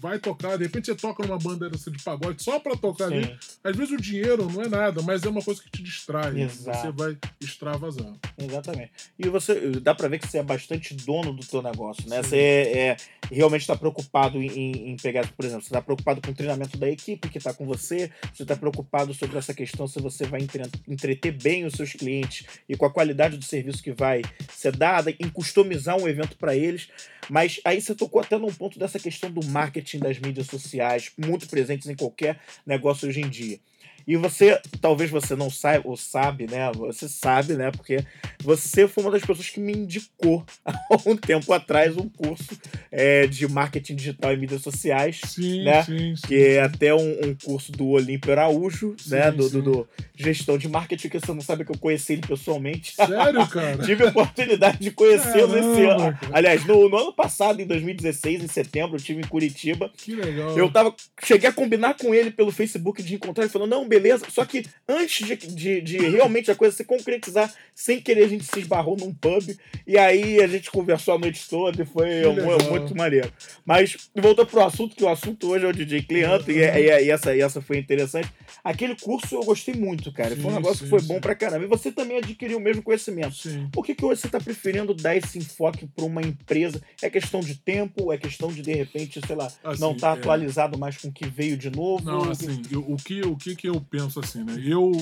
vai 0.00 0.18
tocar, 0.18 0.56
de 0.56 0.64
repente 0.64 0.86
você 0.86 0.94
toca 0.94 1.26
numa 1.26 1.38
banda 1.38 1.68
dessa 1.68 1.90
de 1.90 2.02
pagode 2.02 2.42
só 2.42 2.58
para 2.60 2.76
tocar 2.76 3.06
ali. 3.06 3.24
Sim, 3.24 3.36
Às 3.64 3.76
vezes 3.76 3.92
o 3.92 4.00
dinheiro 4.00 4.48
não 4.50 4.62
é 4.62 4.68
nada, 4.68 5.02
mas 5.02 5.22
é 5.24 5.28
uma 5.28 5.42
coisa 5.42 5.60
que 5.62 5.70
te 5.70 5.82
distrai. 5.82 6.40
Exato. 6.40 6.78
Você 6.78 6.92
vai 6.92 7.18
extravasar. 7.40 8.12
exatamente. 8.38 8.92
E 9.18 9.28
você 9.28 9.70
dá 9.80 9.94
pra 9.94 10.08
ver 10.08 10.18
que 10.18 10.26
você 10.26 10.38
é 10.38 10.42
bastante 10.42 10.94
dono 10.94 11.32
do 11.32 11.44
teu 11.46 11.62
negócio, 11.62 12.08
né? 12.08 12.22
Sim. 12.22 12.28
Você 12.30 12.36
é, 12.36 12.78
é- 12.88 12.96
realmente 13.30 13.62
está 13.62 13.76
preocupado 13.76 14.40
em, 14.42 14.46
em- 14.48 14.90
em 14.92 14.96
pegar, 14.96 15.26
por 15.32 15.44
exemplo, 15.44 15.62
você 15.62 15.68
está 15.68 15.80
preocupado 15.82 16.20
com 16.20 16.30
o 16.30 16.34
treinamento 16.34 16.76
da 16.78 16.88
equipe 16.88 17.28
que 17.28 17.38
está 17.38 17.52
com 17.52 17.66
você, 17.66 18.10
você 18.32 18.42
está 18.42 18.56
preocupado 18.56 19.12
sobre 19.14 19.36
essa 19.38 19.52
questão 19.54 19.86
se 19.86 20.00
você 20.00 20.24
vai 20.26 20.40
entre- 20.42 20.62
entreter 20.88 21.32
bem 21.32 21.64
os 21.64 21.74
seus 21.74 21.92
clientes 21.92 22.46
e 22.68 22.76
com 22.76 22.86
a 22.86 22.90
qualidade 22.90 23.36
do 23.36 23.44
serviço 23.44 23.82
que 23.82 23.92
vai 23.92 24.22
ser 24.54 24.76
dada, 24.76 25.10
em 25.10 25.28
customizar 25.28 25.96
um 26.00 26.08
evento 26.08 26.36
para 26.36 26.54
eles. 26.56 26.88
Mas 27.30 27.60
aí 27.64 27.80
você 27.80 27.94
tocou 27.94 28.20
até 28.20 28.36
num 28.36 28.52
ponto 28.52 28.78
dessa 28.78 28.91
questão 28.98 29.30
do 29.30 29.44
marketing 29.46 29.98
das 29.98 30.18
mídias 30.18 30.46
sociais, 30.46 31.12
muito 31.16 31.48
presentes 31.48 31.88
em 31.88 31.94
qualquer 31.94 32.40
negócio 32.66 33.08
hoje 33.08 33.20
em 33.20 33.28
dia. 33.28 33.58
E 34.06 34.16
você, 34.16 34.60
talvez 34.80 35.10
você 35.10 35.34
não 35.36 35.50
saiba, 35.50 35.88
ou 35.88 35.96
sabe, 35.96 36.46
né? 36.50 36.70
Você 36.74 37.08
sabe, 37.08 37.54
né? 37.54 37.70
Porque 37.70 38.04
você 38.42 38.88
foi 38.88 39.04
uma 39.04 39.10
das 39.12 39.22
pessoas 39.22 39.48
que 39.48 39.60
me 39.60 39.72
indicou 39.72 40.44
há 40.64 40.76
um 41.06 41.16
tempo 41.16 41.52
atrás 41.52 41.96
um 41.96 42.08
curso 42.08 42.58
é, 42.90 43.26
de 43.26 43.46
marketing 43.48 43.94
digital 43.96 44.32
e 44.32 44.36
mídias 44.36 44.62
sociais, 44.62 45.20
Sim, 45.26 45.64
Né? 45.64 45.82
sim, 45.84 46.16
sim. 46.16 46.26
que 46.26 46.34
é 46.34 46.60
até 46.60 46.94
um, 46.94 47.28
um 47.28 47.34
curso 47.42 47.72
do 47.72 47.88
Olímpio 47.88 48.32
Araújo, 48.32 48.96
né? 49.06 49.30
Do, 49.30 49.48
do, 49.48 49.62
do 49.62 49.88
gestão 50.14 50.56
de 50.58 50.68
marketing, 50.68 51.08
que 51.08 51.20
você 51.20 51.32
não 51.32 51.40
sabe 51.40 51.64
que 51.64 51.72
eu 51.72 51.78
conheci 51.78 52.14
ele 52.14 52.22
pessoalmente. 52.22 52.94
Sério, 52.94 53.46
cara? 53.48 53.78
Tive 53.78 54.04
a 54.04 54.08
oportunidade 54.08 54.78
de 54.78 54.90
conhecê-lo 54.90 55.56
esse 55.56 55.84
ano. 55.84 56.18
Aliás, 56.32 56.64
no, 56.66 56.88
no 56.88 56.96
ano 56.96 57.12
passado, 57.12 57.60
em 57.60 57.66
2016, 57.66 58.42
em 58.42 58.48
setembro, 58.48 58.92
eu 58.92 58.96
estive 58.96 59.20
em 59.20 59.26
Curitiba. 59.26 59.90
Que 59.96 60.14
legal. 60.14 60.56
Eu 60.56 60.70
tava. 60.70 60.94
Cheguei 61.22 61.48
a 61.48 61.52
combinar 61.52 61.94
com 61.94 62.14
ele 62.14 62.30
pelo 62.30 62.50
Facebook 62.52 63.02
de 63.02 63.14
encontrar. 63.14 63.44
Ele 63.44 63.52
falou: 63.52 63.68
não, 63.68 63.86
beleza. 63.92 64.24
Só 64.30 64.44
que 64.44 64.64
antes 64.88 65.26
de, 65.26 65.36
de, 65.36 65.80
de, 65.80 65.98
realmente 65.98 66.50
a 66.50 66.54
coisa 66.54 66.74
se 66.74 66.84
concretizar, 66.84 67.52
sem 67.74 68.00
querer, 68.00 68.24
a 68.24 68.28
gente 68.28 68.44
se 68.44 68.60
esbarrou 68.60 68.96
num 68.96 69.12
pub. 69.12 69.54
E 69.86 69.98
aí 69.98 70.40
a 70.40 70.46
gente 70.46 70.70
conversou 70.70 71.14
a 71.14 71.18
noite 71.18 71.46
toda 71.48 71.82
e 71.82 71.86
foi 71.86 72.22
muito, 72.24 72.70
muito 72.70 72.96
maneiro. 72.96 73.30
Mas 73.64 74.10
voltando 74.14 74.46
pro 74.46 74.64
assunto, 74.64 74.96
que 74.96 75.04
o 75.04 75.08
assunto 75.08 75.50
hoje 75.50 75.66
é 75.66 75.68
o 75.68 75.72
DJ 75.72 76.02
cliente, 76.02 76.50
uhum. 76.50 76.56
e, 76.56 76.60
e, 76.60 77.04
e, 77.04 77.10
essa, 77.10 77.36
e 77.36 77.40
essa 77.40 77.60
foi 77.60 77.78
interessante. 77.78 78.28
Aquele 78.64 78.96
curso 78.96 79.34
eu 79.34 79.44
gostei 79.44 79.74
muito, 79.74 80.12
cara. 80.12 80.34
Sim, 80.34 80.42
foi 80.42 80.52
um 80.52 80.54
negócio 80.54 80.78
sim, 80.78 80.84
que 80.84 80.90
foi 80.90 81.00
sim. 81.00 81.08
bom 81.08 81.20
pra 81.20 81.34
caramba. 81.34 81.64
E 81.64 81.68
você 81.68 81.92
também 81.92 82.18
adquiriu 82.18 82.58
o 82.58 82.60
mesmo 82.60 82.82
conhecimento. 82.82 83.36
Por 83.72 83.84
que, 83.84 83.94
que 83.94 84.04
hoje 84.04 84.20
você 84.20 84.28
tá 84.28 84.40
preferindo 84.40 84.94
dar 84.94 85.16
esse 85.16 85.38
enfoque 85.38 85.86
pra 85.86 86.04
uma 86.04 86.22
empresa? 86.22 86.80
É 87.02 87.10
questão 87.10 87.40
de 87.40 87.54
tempo? 87.56 88.12
É 88.12 88.18
questão 88.18 88.48
de, 88.48 88.62
de 88.62 88.72
repente, 88.72 89.20
sei 89.26 89.36
lá, 89.36 89.50
assim, 89.64 89.80
não 89.80 89.96
tá 89.96 90.10
é... 90.10 90.12
atualizado 90.12 90.78
mais 90.78 90.96
com 90.96 91.08
o 91.08 91.12
que 91.12 91.26
veio 91.26 91.56
de 91.56 91.70
novo? 91.70 92.04
Não, 92.04 92.30
assim, 92.30 92.62
o, 92.74 92.96
que, 92.96 93.22
o 93.22 93.36
que 93.36 93.56
que 93.56 93.68
eu 93.68 93.81
penso 93.82 94.20
assim, 94.20 94.44
né? 94.44 94.60
Eu, 94.64 94.92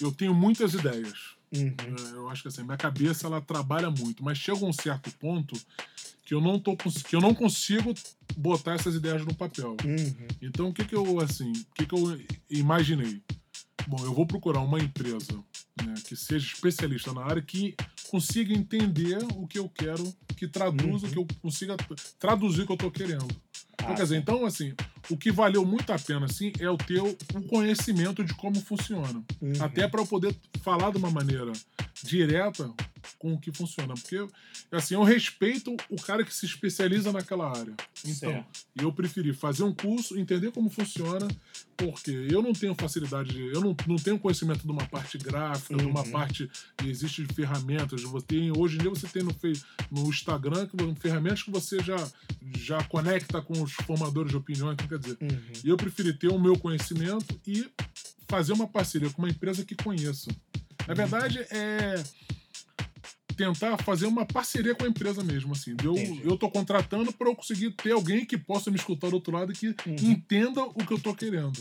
eu 0.00 0.12
tenho 0.12 0.34
muitas 0.34 0.74
ideias. 0.74 1.36
Uhum. 1.54 1.74
É, 1.78 2.16
eu 2.16 2.28
acho 2.28 2.42
que 2.42 2.48
assim, 2.48 2.62
minha 2.62 2.76
cabeça 2.76 3.26
ela 3.26 3.40
trabalha 3.40 3.90
muito, 3.90 4.22
mas 4.22 4.38
chega 4.38 4.64
um 4.64 4.72
certo 4.72 5.10
ponto 5.12 5.58
que 6.24 6.34
eu 6.34 6.40
não 6.40 6.58
tô 6.58 6.76
que 6.76 7.16
eu 7.16 7.20
não 7.20 7.34
consigo 7.34 7.94
botar 8.36 8.74
essas 8.74 8.94
ideias 8.94 9.24
no 9.24 9.34
papel. 9.34 9.76
Uhum. 9.84 10.28
Então 10.42 10.68
o 10.68 10.74
que 10.74 10.84
que 10.84 10.94
eu 10.94 11.20
assim, 11.20 11.50
o 11.50 11.74
que 11.74 11.86
que 11.86 11.94
eu 11.94 12.20
imaginei? 12.50 13.22
Bom, 13.86 14.04
eu 14.04 14.12
vou 14.12 14.26
procurar 14.26 14.60
uma 14.60 14.78
empresa 14.78 15.42
né, 15.82 15.94
que 16.06 16.14
seja 16.14 16.46
especialista 16.46 17.14
na 17.14 17.24
área 17.24 17.40
que 17.40 17.74
consiga 18.10 18.52
entender 18.52 19.18
o 19.34 19.46
que 19.46 19.58
eu 19.58 19.68
quero, 19.68 20.14
que 20.36 20.46
traduza, 20.46 21.06
uhum. 21.06 21.12
que 21.12 21.18
eu 21.18 21.26
consiga 21.40 21.76
traduzir 22.18 22.62
o 22.62 22.66
que 22.66 22.72
eu 22.72 22.74
estou 22.74 22.90
querendo. 22.90 23.28
Então, 23.80 23.94
quer 23.94 24.02
dizer, 24.02 24.16
então, 24.16 24.44
assim, 24.44 24.74
o 25.08 25.16
que 25.16 25.30
valeu 25.30 25.64
muito 25.64 25.92
a 25.92 25.98
pena, 25.98 26.26
assim, 26.26 26.52
é 26.58 26.68
o 26.68 26.76
ter 26.76 27.00
um 27.00 27.42
conhecimento 27.46 28.24
de 28.24 28.34
como 28.34 28.60
funciona. 28.60 29.22
Uhum. 29.40 29.52
Até 29.60 29.86
para 29.86 30.00
eu 30.00 30.06
poder 30.06 30.34
falar 30.62 30.90
de 30.90 30.98
uma 30.98 31.10
maneira 31.10 31.52
direta 32.02 32.70
com 33.18 33.32
o 33.32 33.38
que 33.38 33.52
funciona. 33.52 33.94
Porque, 33.94 34.26
assim, 34.70 34.94
eu 34.94 35.02
respeito 35.02 35.76
o 35.90 35.96
cara 35.96 36.24
que 36.24 36.34
se 36.34 36.46
especializa 36.46 37.12
naquela 37.12 37.48
área. 37.48 37.74
Então, 38.04 38.30
certo. 38.30 38.66
eu 38.76 38.92
preferi 38.92 39.32
fazer 39.32 39.62
um 39.62 39.74
curso, 39.74 40.18
entender 40.18 40.50
como 40.52 40.68
funciona, 40.68 41.28
porque 41.76 42.10
eu 42.10 42.42
não 42.42 42.52
tenho 42.52 42.74
facilidade, 42.74 43.32
de, 43.32 43.46
eu 43.54 43.60
não, 43.60 43.76
não 43.86 43.96
tenho 43.96 44.18
conhecimento 44.18 44.64
de 44.64 44.70
uma 44.70 44.86
parte 44.86 45.16
gráfica, 45.16 45.74
uhum. 45.74 45.78
de 45.78 45.86
uma 45.86 46.02
uhum. 46.02 46.10
parte 46.10 46.50
que 46.76 46.88
existe 46.88 47.24
de 47.24 47.32
ferramentas. 47.32 48.02
Você 48.02 48.26
tem, 48.26 48.52
hoje 48.56 48.76
em 48.76 48.80
dia 48.80 48.90
você 48.90 49.06
tem 49.06 49.22
no, 49.22 49.34
no 49.90 50.08
Instagram 50.08 50.66
que, 50.66 50.76
ferramentas 51.00 51.42
que 51.42 51.50
você 51.50 51.78
já, 51.80 51.96
já 52.56 52.82
conecta 52.84 53.40
com 53.40 53.62
os 53.62 53.72
formadores 53.72 54.30
de 54.30 54.36
opiniões. 54.36 54.74
Então, 54.74 54.88
quer 54.88 54.98
dizer, 54.98 55.18
uhum. 55.20 55.52
eu 55.64 55.76
preferi 55.76 56.12
ter 56.12 56.28
o 56.28 56.38
meu 56.38 56.58
conhecimento 56.58 57.40
e 57.46 57.68
fazer 58.28 58.52
uma 58.52 58.66
parceria 58.66 59.08
com 59.10 59.22
uma 59.22 59.30
empresa 59.30 59.64
que 59.64 59.74
conheça. 59.74 60.30
Na 60.86 60.94
verdade, 60.94 61.38
é 61.50 62.02
tentar 63.38 63.78
fazer 63.78 64.06
uma 64.06 64.26
parceria 64.26 64.74
com 64.74 64.84
a 64.84 64.88
empresa 64.88 65.22
mesmo, 65.22 65.52
assim. 65.52 65.76
Eu, 65.82 65.94
eu 66.24 66.36
tô 66.36 66.50
contratando 66.50 67.12
para 67.12 67.28
eu 67.28 67.36
conseguir 67.36 67.70
ter 67.70 67.92
alguém 67.92 68.26
que 68.26 68.36
possa 68.36 68.68
me 68.68 68.76
escutar 68.76 69.10
do 69.10 69.14
outro 69.14 69.32
lado 69.32 69.52
e 69.52 69.54
que 69.54 69.68
uhum. 69.68 70.10
entenda 70.10 70.64
o 70.64 70.74
que 70.74 70.92
eu 70.92 70.98
tô 70.98 71.14
querendo. 71.14 71.56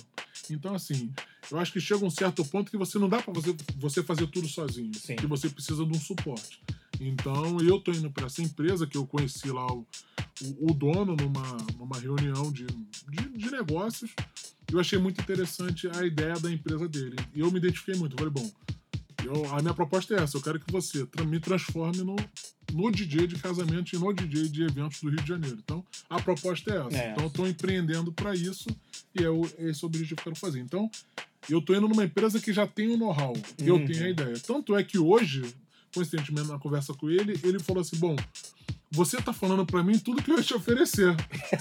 Então, 0.50 0.74
assim, 0.74 1.14
eu 1.52 1.60
acho 1.60 1.72
que 1.72 1.80
chega 1.80 2.04
um 2.04 2.10
certo 2.10 2.44
ponto 2.44 2.72
que 2.72 2.78
você 2.78 2.98
não 2.98 3.08
dá 3.08 3.22
para 3.22 3.32
você, 3.32 3.56
você 3.78 4.02
fazer 4.02 4.26
tudo 4.28 4.48
sozinho. 4.48 4.92
Sim. 4.96 5.18
Que 5.18 5.28
você 5.28 5.50
precisa 5.50 5.86
de 5.86 5.96
um 5.96 6.00
suporte. 6.00 6.60
Então, 7.00 7.60
eu 7.60 7.80
tô 7.80 7.92
indo 7.92 8.10
para 8.10 8.26
essa 8.26 8.42
empresa 8.42 8.88
que 8.88 8.98
eu 8.98 9.06
conheci 9.06 9.52
lá 9.52 9.68
o, 9.68 9.86
o, 10.42 10.72
o 10.72 10.74
dono 10.74 11.16
numa, 11.16 11.58
numa 11.78 12.00
reunião 12.00 12.52
de, 12.52 12.66
de, 12.66 13.38
de 13.38 13.52
negócios. 13.52 14.10
Eu 14.72 14.80
achei 14.80 14.98
muito 14.98 15.22
interessante 15.22 15.88
a 15.96 16.04
ideia 16.04 16.34
da 16.40 16.52
empresa 16.52 16.88
dele. 16.88 17.18
E 17.36 17.40
eu 17.42 17.52
me 17.52 17.60
identifiquei 17.60 17.96
muito. 17.96 18.14
Eu 18.14 18.18
falei, 18.18 18.34
bom, 18.34 18.52
eu, 19.28 19.54
a 19.54 19.62
minha 19.62 19.74
proposta 19.74 20.16
é 20.16 20.24
essa: 20.24 20.38
eu 20.38 20.42
quero 20.42 20.60
que 20.60 20.72
você 20.72 21.08
me 21.26 21.40
transforme 21.40 21.98
no, 21.98 22.16
no 22.72 22.92
DJ 22.92 23.28
de 23.28 23.36
casamento 23.36 23.94
e 23.94 24.00
no 24.00 24.14
DJ 24.14 24.48
de 24.48 24.64
eventos 24.64 25.02
do 25.02 25.10
Rio 25.10 25.22
de 25.22 25.28
Janeiro. 25.28 25.58
Então, 25.64 25.84
a 26.10 26.22
proposta 26.22 26.72
é 26.72 26.88
essa. 26.88 26.98
É. 26.98 27.12
Então, 27.12 27.24
eu 27.26 27.28
estou 27.28 27.48
empreendendo 27.48 28.12
para 28.12 28.34
isso 28.34 28.70
e 29.14 29.24
é 29.24 29.30
o, 29.30 29.46
esse 29.60 29.84
o 29.84 29.88
objetivo 29.88 30.16
que 30.16 30.22
eu 30.22 30.34
quero 30.34 30.36
fazer. 30.36 30.60
Então, 30.60 30.90
eu 31.50 31.60
estou 31.60 31.76
indo 31.76 31.88
numa 31.88 32.06
empresa 32.06 32.40
que 32.40 32.54
já 32.54 32.66
tem 32.66 32.90
o 32.90 32.98
know-how, 32.98 33.34
uhum. 33.34 33.66
eu 33.66 33.86
tenho 33.86 34.06
a 34.06 34.10
ideia. 34.10 34.40
Tanto 34.40 34.76
é 34.76 34.84
que 34.84 34.98
hoje, 34.98 35.44
coincidentemente, 35.94 36.48
na 36.48 36.60
conversa 36.60 36.94
com 36.94 37.10
ele, 37.10 37.40
ele 37.44 37.60
falou 37.60 37.82
assim: 37.82 37.98
bom 37.98 38.16
você 38.90 39.18
tá 39.18 39.34
falando 39.34 39.66
para 39.66 39.84
mim 39.84 40.00
tudo 40.00 40.22
que 40.24 40.32
eu 40.32 40.38
ia 40.38 40.44
te 40.44 40.54
oferecer. 40.54 41.16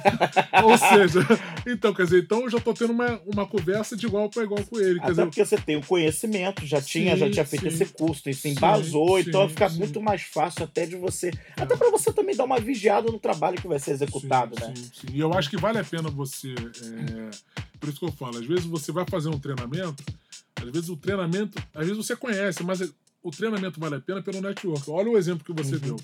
Ou 0.62 0.78
seja, 0.78 1.20
então, 1.66 1.92
quer 1.92 2.04
dizer, 2.04 2.22
então 2.22 2.42
eu 2.42 2.50
já 2.50 2.60
tô 2.60 2.72
tendo 2.72 2.92
uma, 2.92 3.20
uma 3.26 3.46
conversa 3.46 3.96
de 3.96 4.06
igual 4.06 4.30
para 4.30 4.44
igual 4.44 4.62
com 4.64 4.78
ele. 4.78 5.00
Até 5.00 5.10
dizer, 5.10 5.26
porque 5.26 5.44
você 5.44 5.56
tem 5.56 5.76
o 5.76 5.82
conhecimento, 5.82 6.64
já 6.64 6.80
tinha, 6.80 7.14
sim, 7.14 7.20
já 7.20 7.30
tinha 7.30 7.44
feito 7.44 7.62
sim. 7.62 7.68
esse 7.68 7.86
curso, 7.86 8.28
e 8.30 8.34
se 8.34 8.48
embasou, 8.48 9.20
sim, 9.20 9.28
então 9.28 9.48
fica 9.48 9.68
muito 9.70 10.00
mais 10.00 10.22
fácil 10.22 10.64
até 10.64 10.86
de 10.86 10.96
você. 10.96 11.30
É. 11.56 11.62
Até 11.62 11.76
para 11.76 11.90
você 11.90 12.12
também 12.12 12.36
dar 12.36 12.44
uma 12.44 12.60
vigiada 12.60 13.10
no 13.10 13.18
trabalho 13.18 13.60
que 13.60 13.66
vai 13.66 13.78
ser 13.78 13.92
executado, 13.92 14.54
né? 14.60 14.72
Sim, 14.76 14.90
sim. 14.92 15.06
E 15.12 15.18
eu 15.18 15.32
acho 15.34 15.50
que 15.50 15.56
vale 15.56 15.78
a 15.78 15.84
pena 15.84 16.08
você. 16.08 16.52
É, 16.52 17.30
por 17.80 17.88
isso 17.88 17.98
que 17.98 18.04
eu 18.04 18.12
falo, 18.12 18.38
às 18.38 18.46
vezes 18.46 18.64
você 18.64 18.92
vai 18.92 19.04
fazer 19.08 19.28
um 19.28 19.38
treinamento, 19.38 20.02
às 20.54 20.70
vezes 20.70 20.88
o 20.88 20.96
treinamento, 20.96 21.60
às 21.74 21.86
vezes 21.86 21.96
você 21.96 22.14
conhece, 22.14 22.62
mas 22.62 22.80
o 23.22 23.30
treinamento 23.30 23.80
vale 23.80 23.96
a 23.96 24.00
pena 24.00 24.22
pelo 24.22 24.40
network. 24.40 24.88
Olha 24.88 25.10
o 25.10 25.18
exemplo 25.18 25.44
que 25.44 25.52
você 25.52 25.74
uhum. 25.74 25.80
deu. 25.80 25.96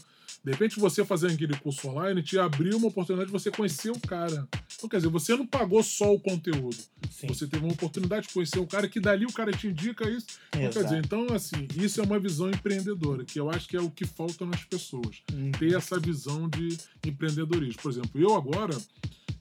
De 0.45 0.51
repente, 0.51 0.81
você 0.81 1.05
fazendo 1.05 1.35
aquele 1.35 1.57
curso 1.57 1.89
online 1.89 2.23
te 2.23 2.39
abriu 2.39 2.77
uma 2.77 2.89
oportunidade 2.89 3.29
de 3.29 3.33
você 3.33 3.51
conhecer 3.51 3.91
o 3.91 4.01
cara. 4.01 4.49
Então, 4.77 4.89
quer 4.89 4.97
dizer, 4.97 5.09
você 5.09 5.37
não 5.37 5.47
pagou 5.47 5.83
só 5.83 6.13
o 6.13 6.19
conteúdo. 6.19 6.77
Sim. 7.11 7.29
Você 7.29 7.47
teve 7.47 7.65
uma 7.65 7.73
oportunidade 7.73 8.27
de 8.27 8.35
conhecer 8.35 8.59
um 8.59 8.67
cara 8.67 8.89
que 8.89 8.99
dali 8.99 9.25
o 9.25 9.33
cara 9.33 9.53
te 9.53 9.69
indica 9.69 10.11
isso. 10.11 10.27
Então, 10.57 10.71
quer 10.71 10.85
dizer, 10.85 11.05
então, 11.05 11.27
assim, 11.33 11.69
isso 11.77 12.01
é 12.01 12.05
uma 12.05 12.19
visão 12.19 12.51
empreendedora, 12.51 13.25
que 13.25 13.39
eu 13.39 13.49
acho 13.51 13.69
que 13.69 13.77
é 13.77 13.81
o 13.81 13.91
que 13.91 14.05
falta 14.05 14.45
nas 14.45 14.65
pessoas. 14.65 15.23
Uhum. 15.33 15.53
Ter 15.53 15.77
essa 15.77 16.01
visão 16.01 16.49
de 16.49 16.77
empreendedorismo. 17.07 17.81
Por 17.81 17.93
exemplo, 17.93 18.21
eu 18.21 18.35
agora 18.35 18.77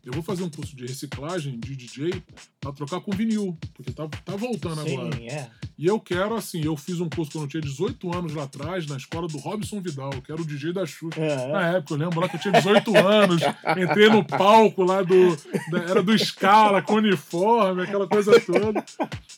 eu 0.03 0.11
vou 0.13 0.23
fazer 0.23 0.43
um 0.43 0.49
curso 0.49 0.75
de 0.75 0.85
reciclagem 0.85 1.59
de 1.59 1.75
DJ 1.75 2.23
para 2.59 2.71
trocar 2.71 3.01
com 3.01 3.11
vinil, 3.11 3.55
porque 3.73 3.91
tá, 3.91 4.07
tá 4.07 4.35
voltando 4.35 4.83
Sim, 4.83 4.97
agora. 4.97 5.23
É. 5.23 5.49
E 5.81 5.87
eu 5.87 5.99
quero, 5.99 6.35
assim, 6.35 6.63
eu 6.63 6.77
fiz 6.77 6.99
um 6.99 7.09
curso 7.09 7.31
quando 7.31 7.45
eu 7.45 7.49
tinha 7.49 7.61
18 7.61 8.15
anos 8.15 8.35
lá 8.35 8.43
atrás, 8.43 8.85
na 8.85 8.97
escola 8.97 9.27
do 9.27 9.39
Robson 9.39 9.81
Vidal, 9.81 10.11
que 10.21 10.31
era 10.31 10.39
o 10.39 10.45
DJ 10.45 10.73
da 10.73 10.85
Xuxa. 10.85 11.19
É, 11.19 11.31
é. 11.31 11.47
Na 11.47 11.67
época, 11.69 11.95
eu 11.95 11.97
lembro 11.97 12.19
lá 12.19 12.29
que 12.29 12.35
eu 12.35 12.39
tinha 12.39 12.51
18 12.51 12.95
anos, 12.95 13.41
entrei 13.81 14.07
no 14.07 14.23
palco 14.23 14.83
lá 14.83 15.01
do. 15.01 15.35
Da, 15.71 15.79
era 15.89 16.03
do 16.03 16.15
Scala, 16.19 16.83
com 16.83 16.97
uniforme, 16.97 17.81
aquela 17.81 18.07
coisa 18.07 18.39
toda. 18.39 18.85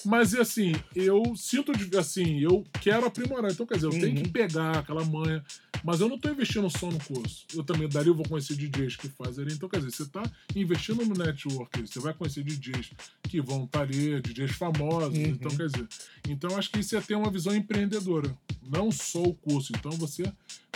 Mas, 0.04 0.36
assim, 0.36 0.76
eu 0.94 1.24
sinto, 1.34 1.72
assim, 1.98 2.42
eu 2.42 2.62
quero 2.82 3.06
aprimorar. 3.06 3.50
Então, 3.50 3.66
quer 3.66 3.76
dizer, 3.76 3.88
eu 3.88 3.92
uhum. 3.92 4.00
tenho 4.02 4.16
que 4.16 4.24
uhum. 4.24 4.32
pegar 4.34 4.80
aquela 4.80 5.06
manha. 5.06 5.42
Mas 5.82 6.02
eu 6.02 6.08
não 6.08 6.16
estou 6.16 6.32
investindo 6.32 6.70
só 6.70 6.90
no 6.90 7.00
curso. 7.00 7.46
Eu 7.54 7.64
também, 7.64 7.88
dali, 7.88 8.08
eu 8.08 8.16
vou 8.16 8.28
conhecer 8.28 8.56
DJs 8.56 8.98
que 8.98 9.08
fazem 9.08 9.46
ali. 9.46 9.54
Então, 9.54 9.68
quer 9.68 9.78
dizer, 9.78 9.92
você 9.92 10.04
está 10.04 10.24
investindo 10.56 11.06
no 11.06 11.14
network, 11.14 11.82
você 11.82 12.00
vai 12.00 12.14
conhecer 12.14 12.44
DJs 12.44 12.92
que 13.24 13.42
vão 13.42 13.64
estar 13.66 13.82
ali, 13.82 14.22
DJs 14.22 14.52
famosos. 14.52 15.18
Uhum. 15.18 15.26
Então, 15.26 15.52
quer 15.56 15.68
dizer, 15.68 15.88
então 16.34 16.58
acho 16.58 16.70
que 16.72 16.80
isso 16.80 16.96
é 16.96 17.02
ter 17.02 17.16
uma 17.16 17.30
visão 17.30 17.56
empreendedora, 17.56 18.36
não 18.62 18.92
só 18.92 19.22
o 19.22 19.34
curso. 19.34 19.72
Então, 19.78 19.92
você 19.92 20.24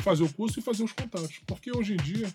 fazer 0.01 0.23
o 0.23 0.33
curso 0.33 0.59
e 0.59 0.61
fazer 0.61 0.83
os 0.83 0.91
contatos. 0.91 1.39
Porque 1.45 1.71
hoje 1.71 1.93
em 1.93 1.97
dia, 1.97 2.31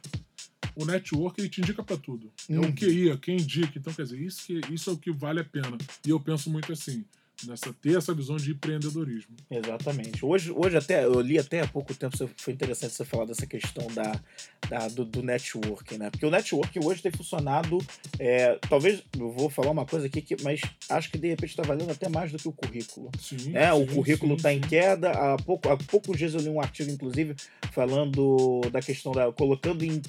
o 0.75 0.85
network 0.85 1.41
ele 1.41 1.49
te 1.49 1.61
indica 1.61 1.83
para 1.83 1.97
tudo. 1.97 2.31
É 2.49 2.59
o 2.59 2.63
uhum. 2.63 2.73
que 2.73 2.87
ia, 2.87 3.17
quem 3.17 3.37
indica. 3.37 3.79
Então, 3.79 3.93
quer 3.93 4.03
dizer, 4.03 4.21
isso, 4.21 4.45
que, 4.45 4.61
isso 4.71 4.91
é 4.91 4.93
o 4.93 4.97
que 4.97 5.13
vale 5.13 5.41
a 5.41 5.45
pena. 5.45 5.79
E 6.05 6.11
eu 6.11 6.19
penso 6.19 6.51
muito 6.51 6.73
assim 6.73 7.05
nessa 7.47 7.73
ter 7.73 7.97
essa 7.97 8.15
visão 8.15 8.37
de 8.37 8.53
empreendedorismo. 8.53 9.35
Exatamente. 9.51 10.25
Hoje, 10.25 10.53
hoje 10.53 10.77
até 10.77 11.05
eu 11.05 11.21
li 11.21 11.39
até 11.39 11.61
há 11.61 11.67
pouco 11.67 11.95
tempo, 11.95 12.17
foi 12.37 12.53
interessante 12.53 12.95
você 12.95 13.05
falar 13.05 13.25
dessa 13.25 13.47
questão 13.47 13.87
da, 13.89 14.21
da 14.69 14.89
do, 14.89 15.05
do 15.05 15.23
networking, 15.23 15.99
né? 15.99 16.11
Porque 16.11 16.27
o 16.27 16.31
networking 16.31 16.85
hoje 16.85 17.03
tem 17.03 17.13
funcionado, 17.13 17.79
é, 18.19 18.59
talvez 18.69 19.03
eu 19.19 19.31
vou 19.31 19.51
falar 19.51 19.71
uma 19.71 19.87
coisa 19.87 20.07
aqui 20.07 20.23
que, 20.23 20.37
mas 20.43 20.61
acho 20.89 21.11
que 21.11 21.19
de 21.19 21.29
repente 21.29 21.51
está 21.51 21.63
valendo 21.63 21.91
até 21.91 22.09
mais 22.09 22.31
do 22.31 22.39
que 22.39 22.49
o 22.49 22.53
currículo. 22.53 23.11
Sim, 23.19 23.51
né? 23.51 23.73
Sim, 23.73 23.83
o 23.83 23.87
currículo 23.87 24.35
está 24.37 24.53
em 24.53 24.61
queda. 24.61 25.11
Há 25.11 25.37
pouco, 25.37 25.69
há 25.69 25.77
poucos 25.77 26.17
dias 26.17 26.35
eu 26.35 26.41
li 26.41 26.49
um 26.49 26.61
artigo, 26.61 26.91
inclusive, 26.91 27.35
falando 27.73 28.61
da 28.71 28.81
questão 28.81 29.13
da 29.13 29.33
colocando 29.33 29.85
em, 29.85 30.01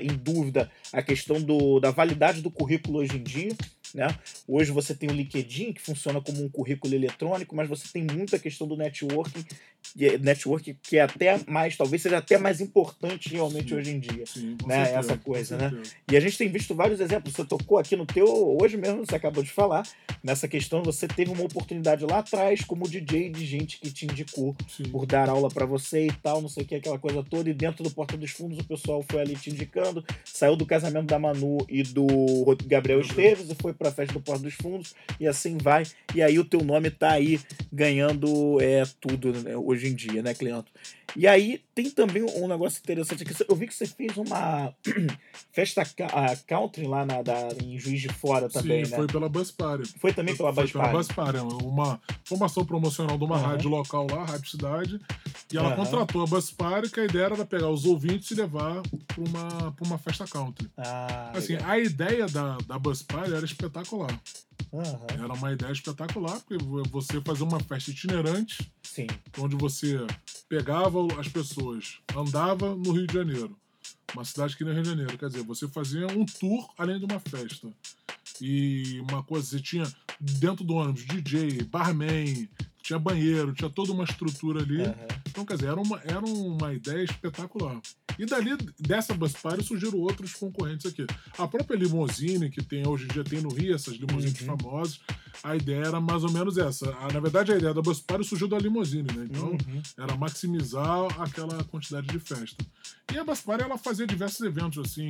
em 0.00 0.16
dúvida 0.16 0.70
a 0.92 1.02
questão 1.02 1.40
do, 1.40 1.80
da 1.80 1.90
validade 1.90 2.40
do 2.40 2.50
currículo 2.50 2.98
hoje 2.98 3.16
em 3.16 3.22
dia. 3.22 3.52
Né? 3.94 4.06
Hoje 4.46 4.70
você 4.70 4.94
tem 4.94 5.08
o 5.08 5.12
LinkedIn, 5.12 5.72
que 5.72 5.80
funciona 5.80 6.20
como 6.20 6.42
um 6.42 6.48
currículo 6.48 6.94
eletrônico, 6.94 7.54
mas 7.54 7.68
você 7.68 7.88
tem 7.92 8.04
muita 8.04 8.38
questão 8.38 8.66
do 8.66 8.76
networking, 8.76 9.44
é, 9.98 10.18
network 10.18 10.76
que 10.82 10.98
é 10.98 11.02
até 11.02 11.40
mais, 11.46 11.76
talvez 11.76 12.02
seja 12.02 12.18
até 12.18 12.36
mais 12.36 12.60
importante 12.60 13.30
realmente 13.30 13.70
sim, 13.70 13.74
hoje 13.74 13.90
em 13.90 14.00
dia. 14.00 14.26
Sim, 14.26 14.56
né? 14.66 14.84
Certeza, 14.84 14.98
Essa 14.98 15.16
coisa, 15.16 15.56
né? 15.56 15.82
E 16.10 16.16
a 16.16 16.20
gente 16.20 16.36
tem 16.36 16.48
visto 16.48 16.74
vários 16.74 17.00
exemplos. 17.00 17.34
Você 17.34 17.44
tocou 17.44 17.78
aqui 17.78 17.96
no 17.96 18.06
teu, 18.06 18.26
hoje 18.60 18.76
mesmo, 18.76 19.06
você 19.06 19.16
acabou 19.16 19.42
de 19.42 19.50
falar, 19.50 19.86
nessa 20.22 20.46
questão, 20.46 20.82
você 20.82 21.08
teve 21.08 21.30
uma 21.30 21.44
oportunidade 21.44 22.04
lá 22.04 22.18
atrás 22.18 22.62
como 22.64 22.88
DJ 22.88 23.30
de 23.30 23.46
gente 23.46 23.80
que 23.80 23.90
te 23.90 24.04
indicou 24.04 24.54
sim. 24.68 24.84
por 24.84 25.06
dar 25.06 25.28
aula 25.28 25.48
para 25.48 25.64
você 25.64 26.06
e 26.06 26.12
tal, 26.12 26.42
não 26.42 26.48
sei 26.48 26.64
o 26.64 26.66
que, 26.66 26.74
aquela 26.74 26.98
coisa 26.98 27.22
toda, 27.22 27.48
e 27.48 27.54
dentro 27.54 27.82
do 27.82 27.90
Porta 27.90 28.16
dos 28.16 28.30
Fundos 28.30 28.58
o 28.58 28.64
pessoal 28.64 29.04
foi 29.08 29.20
ali 29.20 29.36
te 29.36 29.50
indicando, 29.50 30.04
saiu 30.24 30.56
do 30.56 30.66
casamento 30.66 31.06
da 31.06 31.18
Manu 31.18 31.58
e 31.68 31.82
do 31.82 32.06
Gabriel 32.66 33.00
Esteves 33.00 33.50
e 33.50 33.54
foi 33.54 33.72
pra 33.78 33.92
festa 33.92 34.14
do 34.14 34.20
Porto 34.20 34.42
dos 34.42 34.54
Fundos, 34.54 34.94
e 35.20 35.26
assim 35.26 35.56
vai. 35.56 35.84
E 36.14 36.22
aí 36.22 36.38
o 36.38 36.44
teu 36.44 36.60
nome 36.60 36.90
tá 36.90 37.12
aí 37.12 37.40
ganhando 37.72 38.60
é, 38.60 38.82
tudo 39.00 39.32
né, 39.32 39.56
hoje 39.56 39.88
em 39.88 39.94
dia, 39.94 40.22
né, 40.22 40.34
Cleanto? 40.34 40.70
E 41.16 41.26
aí 41.26 41.62
tem 41.74 41.90
também 41.90 42.22
um 42.22 42.46
negócio 42.46 42.80
interessante 42.82 43.22
aqui. 43.22 43.34
Eu 43.48 43.56
vi 43.56 43.66
que 43.66 43.74
você 43.74 43.86
fez 43.86 44.16
uma 44.16 44.74
festa 45.52 45.82
country 46.46 46.86
lá 46.86 47.04
na, 47.06 47.22
da, 47.22 47.48
em 47.62 47.78
Juiz 47.78 48.00
de 48.00 48.08
Fora 48.08 48.48
também, 48.48 48.84
Sim, 48.84 48.90
né? 48.90 48.96
foi 48.98 49.06
pela 49.06 49.28
Bus 49.28 49.50
Party. 49.50 49.88
Foi 49.98 50.12
também 50.12 50.36
pela 50.36 50.52
foi 50.52 50.64
Bus 50.64 50.72
pela 50.72 50.84
Party. 50.84 50.96
Bus 50.98 51.08
Party, 51.08 51.38
uma 51.64 52.00
formação 52.24 52.64
promocional 52.64 53.16
de 53.18 53.24
uma 53.24 53.36
Uhum. 53.36 53.42
rádio 53.42 53.70
local 53.70 54.06
lá, 54.10 54.24
Rádio 54.24 54.50
Cidade, 54.50 55.00
e 55.52 55.56
ela 55.56 55.70
Uhum. 55.70 55.76
contratou 55.76 56.22
a 56.22 56.26
Bus 56.26 56.50
Party, 56.50 56.90
que 56.90 57.00
a 57.00 57.04
ideia 57.04 57.24
era 57.24 57.44
pegar 57.44 57.70
os 57.70 57.84
ouvintes 57.84 58.30
e 58.30 58.34
levar 58.34 58.82
pra 58.82 59.24
uma, 59.24 59.72
pra 59.72 59.86
uma 59.86 59.98
festa 59.98 60.26
country. 60.26 60.68
Ah, 60.76 61.32
Assim, 61.34 61.54
legal. 61.54 61.70
a 61.70 61.78
ideia 61.78 62.26
da, 62.26 62.58
da 62.66 62.78
Bus 62.78 63.02
Party 63.02 63.32
era 63.34 63.44
espetacular. 63.44 64.10
Aham, 64.72 65.06
Era 65.24 65.32
uma 65.32 65.52
ideia 65.52 65.72
espetacular, 65.72 66.40
porque 66.40 66.62
você 66.90 67.20
fazer 67.22 67.44
uma 67.44 67.60
festa 67.60 67.90
itinerante, 67.90 68.70
Sim. 68.82 69.06
onde 69.38 69.56
você 69.56 69.98
pegava 70.48 70.98
as 71.18 71.28
pessoas, 71.28 71.98
andava 72.14 72.74
no 72.74 72.92
Rio 72.92 73.06
de 73.06 73.14
Janeiro, 73.14 73.56
uma 74.14 74.24
cidade 74.24 74.56
que 74.56 74.64
nem 74.64 74.74
Rio 74.74 74.82
de 74.82 74.88
Janeiro, 74.90 75.18
quer 75.18 75.28
dizer, 75.28 75.42
você 75.42 75.68
fazia 75.68 76.06
um 76.08 76.24
tour 76.24 76.68
além 76.76 76.98
de 76.98 77.04
uma 77.04 77.18
festa. 77.20 77.68
E 78.40 79.00
uma 79.08 79.22
coisa, 79.22 79.46
você 79.48 79.60
tinha 79.60 79.84
dentro 80.20 80.64
do 80.64 80.74
ônibus 80.74 81.04
DJ, 81.04 81.64
barman, 81.64 82.48
tinha 82.88 82.98
banheiro, 82.98 83.52
tinha 83.52 83.68
toda 83.68 83.92
uma 83.92 84.04
estrutura 84.04 84.62
ali. 84.62 84.80
Aham. 84.80 84.94
Então, 85.28 85.44
quer 85.44 85.56
dizer, 85.56 85.66
era 85.68 85.78
uma, 85.80 86.00
era 86.04 86.24
uma 86.24 86.72
ideia 86.72 87.04
espetacular. 87.04 87.78
E 88.18 88.24
dali, 88.24 88.56
dessa 88.80 89.12
Bus 89.12 89.32
Party, 89.32 89.62
surgiram 89.62 89.98
outros 89.98 90.32
concorrentes 90.32 90.86
aqui. 90.86 91.06
A 91.36 91.46
própria 91.46 91.76
Limousine, 91.76 92.48
que 92.50 92.64
tem 92.64 92.86
hoje 92.88 93.04
em 93.04 93.08
dia 93.08 93.22
tem 93.22 93.42
no 93.42 93.50
Rio, 93.52 93.74
essas 93.74 93.94
limousines 93.94 94.40
Uhum. 94.40 94.56
famosas, 94.56 95.00
a 95.44 95.54
ideia 95.54 95.84
era 95.84 96.00
mais 96.00 96.24
ou 96.24 96.32
menos 96.32 96.56
essa. 96.56 96.88
A- 96.96 97.12
na 97.12 97.20
verdade, 97.20 97.52
a 97.52 97.58
ideia 97.58 97.74
da 97.74 97.82
Bus 97.82 98.00
Party 98.00 98.24
surgiu 98.26 98.48
da 98.48 98.58
Limousine, 98.58 99.06
né? 99.14 99.28
Então, 99.30 99.50
Uhum. 99.50 99.82
era 99.98 100.16
maximizar 100.16 101.20
aquela 101.20 101.62
quantidade 101.64 102.06
de 102.06 102.18
festa. 102.18 102.64
E 103.12 103.18
a 103.18 103.22
Bus 103.22 103.42
Party, 103.42 103.64
ela 103.64 103.76
fazia 103.76 104.06
diversos 104.06 104.40
eventos, 104.40 104.78
assim, 104.84 105.06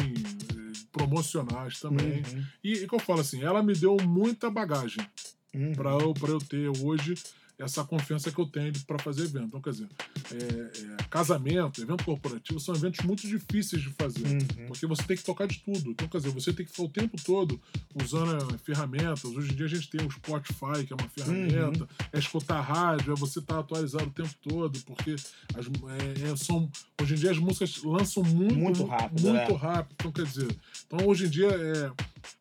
promocionais 0.92 1.78
também. 1.80 2.22
Uhum. 2.34 2.44
E, 2.62 2.72
e 2.74 2.88
que 2.88 2.94
eu 2.94 2.98
falo 2.98 3.20
assim, 3.20 3.42
ela 3.42 3.62
me 3.62 3.72
deu 3.74 3.96
muita 4.02 4.50
bagagem 4.50 5.06
Uhum. 5.54 5.72
para 5.72 5.90
eu, 5.92 6.12
pra 6.12 6.28
eu 6.28 6.38
ter 6.38 6.68
hoje 6.84 7.14
essa 7.58 7.82
confiança 7.82 8.30
que 8.30 8.38
eu 8.38 8.46
tenho 8.46 8.72
para 8.86 8.98
fazer 8.98 9.24
evento. 9.24 9.46
Então, 9.46 9.60
quer 9.60 9.70
dizer, 9.70 9.88
é, 10.32 10.92
é, 11.02 11.02
casamento, 11.10 11.82
evento 11.82 12.04
corporativo 12.04 12.60
são 12.60 12.74
eventos 12.74 13.04
muito 13.04 13.26
difíceis 13.26 13.82
de 13.82 13.90
fazer. 13.90 14.26
Uhum. 14.26 14.66
Porque 14.68 14.86
você 14.86 15.02
tem 15.02 15.16
que 15.16 15.24
tocar 15.24 15.46
de 15.48 15.58
tudo. 15.58 15.90
Então, 15.90 16.06
quer 16.06 16.18
dizer, 16.18 16.30
você 16.30 16.52
tem 16.52 16.64
que 16.64 16.70
ficar 16.70 16.84
o 16.84 16.88
tempo 16.88 17.16
todo 17.24 17.60
usando 17.94 18.54
eh, 18.54 18.58
ferramentas. 18.58 19.24
Hoje 19.24 19.52
em 19.52 19.56
dia 19.56 19.66
a 19.66 19.68
gente 19.68 19.90
tem 19.90 20.06
o 20.06 20.10
Spotify, 20.10 20.84
que 20.86 20.92
é 20.92 20.96
uma 20.96 21.08
ferramenta, 21.08 21.82
Uhum. 21.82 21.88
é 22.12 22.18
escutar 22.18 22.60
rádio, 22.60 23.12
é 23.12 23.16
você 23.16 23.40
estar 23.40 23.58
atualizado 23.58 24.06
o 24.06 24.10
tempo 24.10 24.34
todo, 24.42 24.78
porque 24.82 25.16
as, 25.54 25.66
é, 25.66 26.30
é, 26.30 26.36
são, 26.36 26.70
hoje 27.00 27.14
em 27.14 27.16
dia 27.18 27.30
as 27.32 27.38
músicas 27.38 27.82
lançam 27.82 28.22
muito, 28.22 28.54
Muito 28.54 28.84
rápido, 28.84 29.22
Muito 29.22 29.52
é. 29.52 29.56
rápido. 29.56 29.94
Então, 29.98 30.12
quer 30.12 30.24
dizer, 30.24 30.56
então 30.86 31.06
hoje 31.06 31.26
em 31.26 31.30
dia 31.30 31.48
é, 31.48 31.90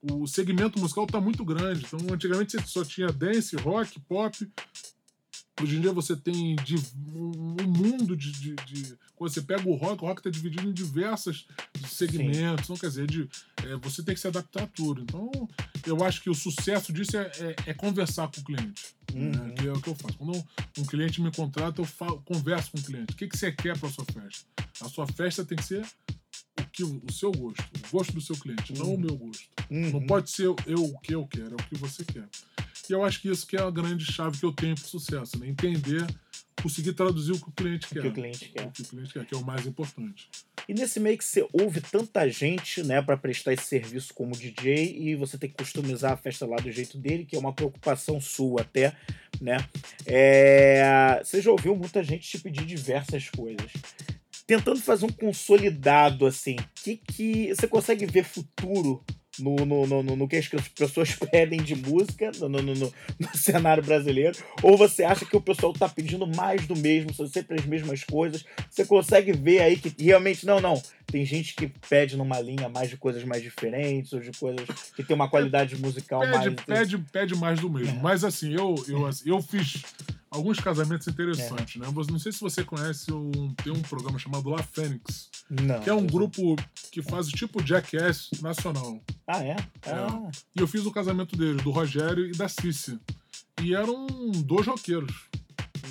o 0.02 0.28
segmento 0.28 0.80
musical 0.80 1.06
está 1.06 1.20
muito 1.20 1.44
grande. 1.44 1.86
Então, 1.86 2.00
antigamente 2.14 2.52
você 2.52 2.68
só 2.68 2.84
tinha 2.86 3.08
dance, 3.08 3.56
rock, 3.56 4.00
pop. 4.02 4.48
Hoje 5.62 5.78
em 5.78 5.82
dia 5.82 5.92
você 5.92 6.16
tem 6.16 6.56
um 7.16 7.68
mundo 7.68 8.16
de, 8.16 8.32
de, 8.32 8.56
de 8.56 8.98
coisas. 9.16 9.34
Você 9.36 9.42
pega 9.42 9.68
o 9.68 9.76
rock, 9.76 10.04
o 10.04 10.08
rock 10.08 10.20
está 10.20 10.30
dividido 10.30 10.70
em 10.70 10.74
diversos 10.74 11.48
segmentos. 11.90 12.66
Então, 12.66 12.76
quer 12.78 12.88
dizer, 12.90 13.08
de, 13.08 13.28
é, 13.66 13.76
você 13.78 14.04
tem 14.04 14.14
que 14.14 14.22
se 14.22 14.28
adaptar 14.28 14.64
a 14.64 14.68
tudo. 14.68 15.02
Então, 15.02 15.32
eu 15.86 16.04
acho 16.04 16.22
que 16.22 16.30
o 16.30 16.36
sucesso 16.36 16.94
disso 16.94 17.18
é, 17.18 17.32
é- 17.40 17.56
é 17.68 17.74
conversar 17.74 18.28
com 18.28 18.40
o 18.42 18.44
cliente. 18.44 18.96
Uhum. 19.16 19.32
né, 19.32 19.54
que 19.54 19.66
é 19.68 19.72
o 19.72 19.82
que 19.82 19.90
eu 19.90 19.96
faço. 19.96 20.18
Quando 20.18 20.46
um, 20.78 20.84
cliente 20.86 21.22
me 21.22 21.32
contrata, 21.32 21.82
eu 21.82 21.86
falo, 21.86 22.22
converso 22.24 22.72
com 22.72 22.78
o 22.78 22.84
cliente. 22.84 23.14
O 23.14 23.16
que, 23.16 23.26
que 23.28 23.38
você 23.38 23.52
quer 23.52 23.78
para 23.80 23.90
sua 23.90 24.06
festa? 24.06 24.46
A 24.82 24.90
sua 24.90 25.08
festa 25.08 25.44
tem 25.46 25.58
que 25.58 25.64
ser 25.64 25.84
o, 26.60 26.64
que, 26.72 26.84
o 26.84 27.12
seu 27.12 27.32
gosto, 27.32 27.62
o 27.62 27.90
gosto 27.92 28.14
do 28.14 28.22
seu 28.22 28.36
cliente, 28.36 28.74
não 28.74 28.86
o 28.88 28.90
Uhum. 28.92 28.98
meu 29.00 29.16
gosto. 29.18 29.46
Uhum. 29.72 29.92
Não 29.92 30.06
pode 30.06 30.30
ser 30.30 30.54
eu 30.68 30.84
o 30.84 31.00
que 31.00 31.16
eu 31.16 31.26
quero, 31.26 31.52
é 31.52 31.56
o 31.56 31.68
que 31.70 31.76
você 31.78 32.04
quer. 32.06 32.28
E 32.90 32.94
eu 32.94 33.04
acho 33.04 33.22
que 33.22 33.30
isso 33.30 33.46
que 33.46 33.58
é 33.58 33.62
a 33.62 33.70
grande 33.72 34.06
chave 34.06 34.38
que 34.38 34.46
eu 34.46 34.52
tenho 34.54 34.76
para 34.76 34.84
o 34.86 34.88
sucesso, 34.88 35.38
né? 35.40 35.48
Entender, 35.48 36.06
conseguir 36.62 36.94
traduzir 36.94 37.34
o 37.34 37.40
que 37.40 37.50
o 37.50 37.52
cliente 37.52 37.86
O 37.86 37.90
quer. 37.90 38.02
que 38.02 38.08
o 38.08 38.14
cliente 38.14 38.50
quer. 38.50 38.66
O 38.68 38.72
que 38.72 38.82
o 38.82 38.86
cliente 38.86 39.14
quer, 39.14 39.26
que 39.26 39.36
é 39.36 39.38
o 39.38 39.46
mais 39.46 39.66
importante. 39.66 40.30
E 40.68 40.74
nesse 40.74 41.00
meio 41.00 41.18
que 41.18 41.24
você 41.24 41.48
ouve 41.54 41.80
tanta 41.80 42.28
gente, 42.30 42.84
né, 42.84 43.02
para 43.02 43.16
prestar 43.16 43.54
esse 43.54 43.66
serviço 43.66 44.14
como 44.14 44.36
DJ 44.36 44.98
e 45.00 45.16
você 45.16 45.38
tem 45.38 45.50
que 45.50 45.56
customizar 45.56 46.12
a 46.12 46.18
festa 46.18 46.46
lá 46.46 46.58
do 46.58 46.72
jeito 46.72 46.98
dele, 46.98 47.26
que 47.26 47.36
é 47.36 47.40
uma 47.40 47.54
preocupação 47.54 48.20
sua 48.20 48.62
até, 48.62 48.94
né? 49.40 49.58
É... 50.06 51.22
Você 51.24 51.42
já 51.42 51.52
ouviu 51.52 51.76
muita 51.76 52.04
gente 52.04 52.28
te 52.28 52.40
pedir 52.40 52.66
diversas 52.66 53.30
coisas. 53.30 53.72
Tentando 54.46 54.80
fazer 54.80 55.06
um 55.06 55.10
consolidado 55.10 56.26
assim, 56.26 56.56
que 56.76 56.98
que 56.98 57.50
você 57.54 57.68
consegue 57.68 58.06
ver 58.06 58.24
futuro 58.24 59.04
no, 59.40 59.56
no, 59.66 59.86
no, 59.86 60.16
no- 60.16 60.28
que 60.28 60.36
as 60.36 60.48
pessoas 60.48 61.16
pedem 61.32 61.62
de 61.62 61.76
música 61.76 62.32
no, 62.40 62.50
no, 62.50 62.62
no, 62.62 62.94
cenário 63.34 63.84
brasileiro? 63.84 64.38
Ou 64.62 64.78
você 64.78 65.04
acha 65.04 65.26
que 65.26 65.36
o 65.36 65.42
pessoal 65.42 65.74
tá 65.74 65.88
pedindo 65.88 66.28
mais 66.28 66.66
do 66.68 66.76
mesmo, 66.76 67.14
são 67.14 67.28
sempre 67.28 67.60
as 67.60 67.66
mesmas 67.66 68.04
coisas? 68.04 68.46
Você 68.70 68.86
consegue 68.86 69.32
ver 69.32 69.62
aí 69.62 69.78
que 69.78 69.94
realmente, 70.04 70.46
não, 70.46 70.60
não. 70.60 70.82
Tem 71.10 71.26
gente 71.26 71.56
que 71.56 71.68
pede 71.90 72.18
numa 72.18 72.40
linha 72.40 72.68
mais 72.68 72.90
de 72.90 72.98
coisas 72.98 73.24
mais 73.24 73.42
diferentes, 73.42 74.12
ou 74.14 74.20
de 74.20 74.32
coisas 74.38 74.68
que 74.96 75.04
tem 75.04 75.16
uma 75.16 75.30
qualidade 75.30 75.76
musical 75.78 76.20
Pede, 76.20 76.34
mais. 76.34 76.56
pede, 76.66 76.98
pede 76.98 77.36
mais 77.36 77.60
do 77.60 77.70
mesmo. 77.70 77.98
É. 77.98 78.02
Mas 78.02 78.24
assim, 78.26 78.54
eu, 78.54 78.76
eu, 78.90 79.06
assim, 79.06 79.30
eu 79.30 79.42
fiz 79.42 79.84
alguns 80.30 80.60
casamentos 80.60 81.08
interessantes, 81.08 81.80
né? 81.82 81.88
Você- 81.94 82.12
Não 82.12 82.20
sei 82.20 82.32
se 82.34 82.42
você 82.42 82.62
conhece, 82.64 83.12
um, 83.14 83.54
tem 83.64 83.72
um 83.72 83.82
programa 83.82 84.20
chamado 84.20 84.50
La 84.50 84.62
Fênix, 84.62 85.30
Não. 85.50 85.80
que 85.80 85.90
é 85.90 85.94
um 85.94 86.06
grupo 86.06 86.56
que 86.92 87.02
faz 87.02 87.30
o 87.30 87.32
tipo 87.32 87.66
Jackass 87.66 88.30
nacional. 88.42 89.02
Ah, 89.26 89.42
é? 89.44 89.56
Ah, 89.86 90.30
E 90.56 90.60
eu 90.60 90.68
fiz 90.68 90.86
o 90.86 90.92
casamento 90.92 91.38
deles, 91.38 91.64
do 91.64 91.72
Rogério 91.72 92.26
e 92.28 92.32
da 92.34 92.50
Cici. 92.50 93.00
E 93.64 93.74
eram 93.74 94.06
dois 94.44 94.68
roqueiros. 94.68 95.28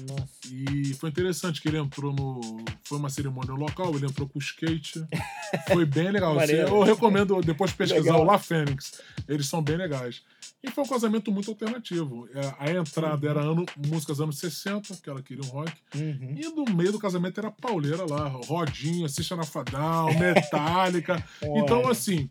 Nossa. 0.09 0.26
E 0.50 0.94
foi 0.94 1.09
interessante 1.09 1.61
que 1.61 1.68
ele 1.68 1.78
entrou 1.78 2.12
no. 2.12 2.64
Foi 2.85 2.98
uma 2.98 3.11
cerimônia 3.11 3.52
local, 3.54 3.94
ele 3.94 4.06
entrou 4.06 4.28
com 4.28 4.38
skate. 4.38 5.04
Foi 5.68 5.85
bem 5.87 6.11
legal. 6.11 6.37
Assim, 6.38 6.56
Maneiro. 6.56 6.68
eu 6.76 6.82
recomendo 6.82 7.40
depois 7.40 7.72
pesquisar 7.72 8.12
Legal. 8.12 8.22
o 8.22 8.24
La 8.24 8.38
Fênix. 8.38 9.00
Eles 9.28 9.46
são 9.46 9.62
bem 9.62 9.76
legais. 9.76 10.22
E 10.62 10.70
foi 10.70 10.82
um 10.82 10.88
casamento 10.88 11.30
muito 11.30 11.50
alternativo. 11.50 12.28
É, 12.35 12.54
A 12.59 12.70
entrada 12.72 13.28
era 13.28 13.40
ano, 13.40 13.64
músicas 13.76 14.20
anos 14.20 14.38
60, 14.38 14.96
que 14.96 15.09
ela 15.09 15.22
queria 15.22 15.44
um 15.44 15.48
rock. 15.48 15.72
Uhum. 15.94 16.35
E 16.37 16.48
no 16.48 16.64
meio 16.74 16.92
do 16.92 16.98
casamento 16.98 17.38
era 17.38 17.50
pauleira 17.50 18.04
lá, 18.09 18.26
Rodinha, 18.26 19.09
System 19.09 19.38
of 19.38 19.59
a 19.59 19.62
Down, 19.62 20.18
Metallica. 20.18 21.24
então, 21.42 21.88
assim, 21.88 22.28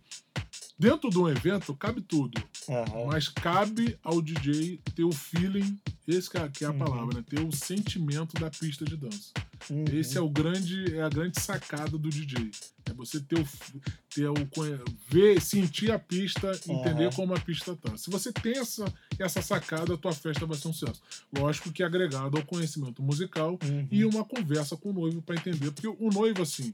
dentro 0.77 1.09
de 1.09 1.17
um 1.17 1.27
evento 1.29 1.73
cabe 1.75 2.01
tudo. 2.01 2.41
Aham. 2.69 3.05
Mas 3.07 3.27
cabe 3.29 3.97
ao 4.03 4.21
DJ 4.21 4.79
ter 4.95 5.03
o 5.03 5.11
feeling, 5.11 5.77
esse 6.07 6.29
que 6.29 6.37
é, 6.37 6.47
que 6.49 6.63
é 6.63 6.67
a 6.67 6.71
Uhum. 6.71 6.77
palavra, 6.79 7.17
né? 7.17 7.23
ter 7.27 7.39
o 7.39 7.51
sentimento 7.51 8.33
da 8.39 8.49
pista 8.49 8.83
de 8.85 8.95
dança. 8.97 9.31
Uhum. 9.69 9.85
Esse 9.93 10.17
é 10.17 10.21
o 10.21 10.29
grande, 10.29 10.95
é 10.95 11.01
a 11.01 11.09
grande 11.09 11.39
sacada 11.41 11.97
do 11.97 12.09
DJ. 12.09 12.51
É 12.87 12.93
você 12.93 13.19
ter 13.19 13.39
o, 13.39 13.47
ter 14.13 14.29
o 14.29 14.35
ver, 15.09 15.41
sentir 15.41 15.91
a 15.91 15.97
pista, 15.97 16.51
entender 16.67 17.05
Aham. 17.07 17.15
como 17.15 17.33
a 17.33 17.39
pista 17.39 17.75
tá. 17.75 17.97
Se 17.97 18.09
você 18.11 18.31
tem 18.31 18.57
essa, 18.59 18.85
essa 19.17 19.41
sacada, 19.41 19.95
a 19.95 19.97
tua 19.97 20.13
festa 20.13 20.45
vai 20.45 20.55
ser 20.57 20.67
um 20.67 20.73
sucesso. 20.73 21.01
Lógico 21.35 21.71
que 21.71 21.81
agregado 21.81 22.37
ao 22.37 22.45
conhecimento 22.45 23.01
musical 23.01 23.57
Uhum. 23.63 23.87
e 23.89 24.05
uma 24.05 24.23
conversa 24.23 24.75
com 24.77 24.89
o 24.91 24.93
noivo 24.93 25.21
para 25.21 25.35
entender, 25.35 25.71
porque 25.71 25.87
o 25.87 26.09
noivo 26.11 26.43
assim, 26.43 26.73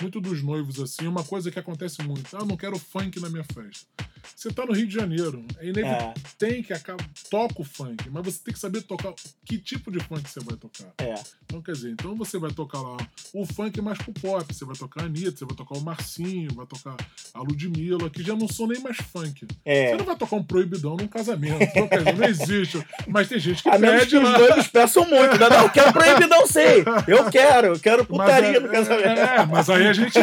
muito 0.00 0.20
dos 0.20 0.42
noivos 0.42 0.80
assim, 0.80 1.06
uma 1.06 1.24
coisa 1.24 1.50
que 1.50 1.58
acontece 1.58 2.02
muito, 2.02 2.36
ah, 2.36 2.40
eu 2.40 2.46
não 2.46 2.56
quero 2.56 2.78
funk 2.78 3.20
na 3.20 3.28
minha 3.28 3.44
festa. 3.44 3.86
Você 4.34 4.50
tá 4.50 4.64
no 4.66 4.72
Rio 4.72 4.86
de 4.86 4.94
Janeiro, 4.94 5.44
é 5.58 5.66
inevitável, 5.68 6.08
É, 6.08 6.14
tem 6.38 6.62
que 6.62 6.72
acabar, 6.72 7.04
toca 7.30 7.60
o 7.60 7.64
funk, 7.64 8.08
mas 8.10 8.24
você 8.24 8.40
tem 8.44 8.54
que 8.54 8.60
saber 8.60 8.82
tocar 8.82 9.12
que 9.44 9.58
tipo 9.58 9.90
de 9.90 10.00
funk 10.00 10.28
você 10.28 10.40
vai 10.40 10.56
tocar. 10.56 10.92
é. 10.98 11.14
Então, 11.44 11.62
quer 11.62 11.72
dizer, 11.72 11.90
então 11.92 12.14
você 12.14 12.38
vai 12.38 12.50
tocar 12.50 12.80
lá 12.80 12.96
o 13.32 13.46
funk 13.46 13.80
mais 13.80 13.96
pro 13.98 14.12
pop, 14.12 14.52
você 14.54 14.64
vai 14.66 14.76
tocar 14.76 15.02
a 15.02 15.04
Anitta, 15.06 15.38
você 15.38 15.44
vai 15.46 15.56
tocar 15.56 15.78
o 15.78 15.80
Marcinho, 15.80 16.52
vai 16.54 16.66
tocar 16.66 16.94
a 17.32 17.40
Ludmilla, 17.40 18.10
que 18.10 18.22
já 18.22 18.34
não 18.36 18.46
são 18.48 18.66
nem 18.66 18.80
mais 18.80 18.98
funk. 18.98 19.46
É. 19.64 19.90
Você 19.90 19.96
não 19.96 20.04
vai 20.04 20.16
tocar 20.16 20.36
um 20.36 20.42
proibidão 20.42 20.94
num 20.96 21.08
casamento, 21.08 21.62
então, 21.62 21.88
quer 21.88 21.98
dizer, 21.98 22.14
não 22.16 22.26
existe. 22.28 22.84
Mas 23.06 23.28
tem 23.28 23.38
gente 23.38 23.62
que 23.62 23.68
A 23.70 23.78
menos 23.78 24.00
pede 24.00 24.10
que 24.10 24.16
os 24.18 24.30
noivos 24.30 24.66
peçam 24.68 25.06
muito. 25.08 25.38
Não, 25.38 25.48
não, 25.48 25.62
eu 25.62 25.70
quero 25.70 25.92
proibir, 25.92 26.26
não 26.28 26.46
sei. 26.46 26.84
Eu 27.06 27.24
quero, 27.30 27.66
eu 27.68 27.80
quero 27.80 28.04
putaria 28.04 28.56
é- 28.58 28.60
no 28.60 28.68
casamento. 28.68 29.06
É, 29.20 29.46
mas 29.46 29.70
aí 29.70 29.86
a 29.88 29.92
gente, 29.94 30.18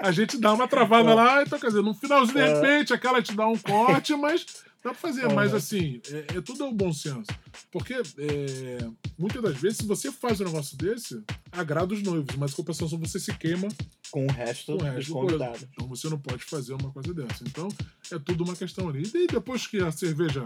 a 0.00 0.12
gente 0.12 0.38
dá 0.38 0.52
uma 0.52 0.68
travada 0.68 1.12
lá, 1.14 1.42
então, 1.42 1.58
quer 1.58 1.66
dizer, 1.68 1.82
no 1.82 1.92
finalzinho, 1.94 2.34
de 2.38 2.40
É. 2.40 2.54
repente, 2.54 2.92
aquela 2.94 3.20
te 3.20 3.32
dá 3.38 3.46
um 3.46 3.56
corte, 3.56 4.14
mas 4.16 4.44
dá 4.82 4.90
pra 4.90 4.94
fazer. 4.94 5.22
É. 5.22 5.32
Mas 5.32 5.54
assim, 5.54 6.00
é, 6.10 6.38
é 6.38 6.40
tudo 6.40 6.64
é 6.64 6.66
o 6.68 6.72
bom 6.72 6.92
senso. 6.92 7.30
Porque 7.70 7.94
é, 7.94 8.78
muitas 9.16 9.42
das 9.42 9.56
vezes, 9.56 9.78
se 9.78 9.86
você 9.86 10.12
faz 10.12 10.40
um 10.40 10.44
negócio 10.44 10.76
desse, 10.76 11.22
agrada 11.50 11.94
os 11.94 12.02
noivos, 12.02 12.36
mas 12.36 12.52
com 12.52 12.62
compensação 12.62 12.98
você 12.98 13.18
se 13.18 13.32
queima 13.34 13.68
Com 14.10 14.26
o 14.26 14.30
resto 14.30 14.72
com 14.72 14.72
o 14.72 14.76
dos 14.78 14.94
resto 14.94 15.08
do 15.08 15.14
convidados. 15.14 15.66
Então 15.70 15.88
você 15.88 16.08
não 16.08 16.18
pode 16.18 16.44
fazer 16.44 16.74
uma 16.74 16.90
coisa 16.90 17.12
dessa. 17.12 17.44
Então, 17.46 17.68
é 18.12 18.18
tudo 18.18 18.44
uma 18.44 18.56
questão 18.56 18.88
ali. 18.88 19.10
E 19.14 19.26
depois 19.26 19.66
que 19.66 19.82
a 19.82 19.90
cerveja 19.92 20.44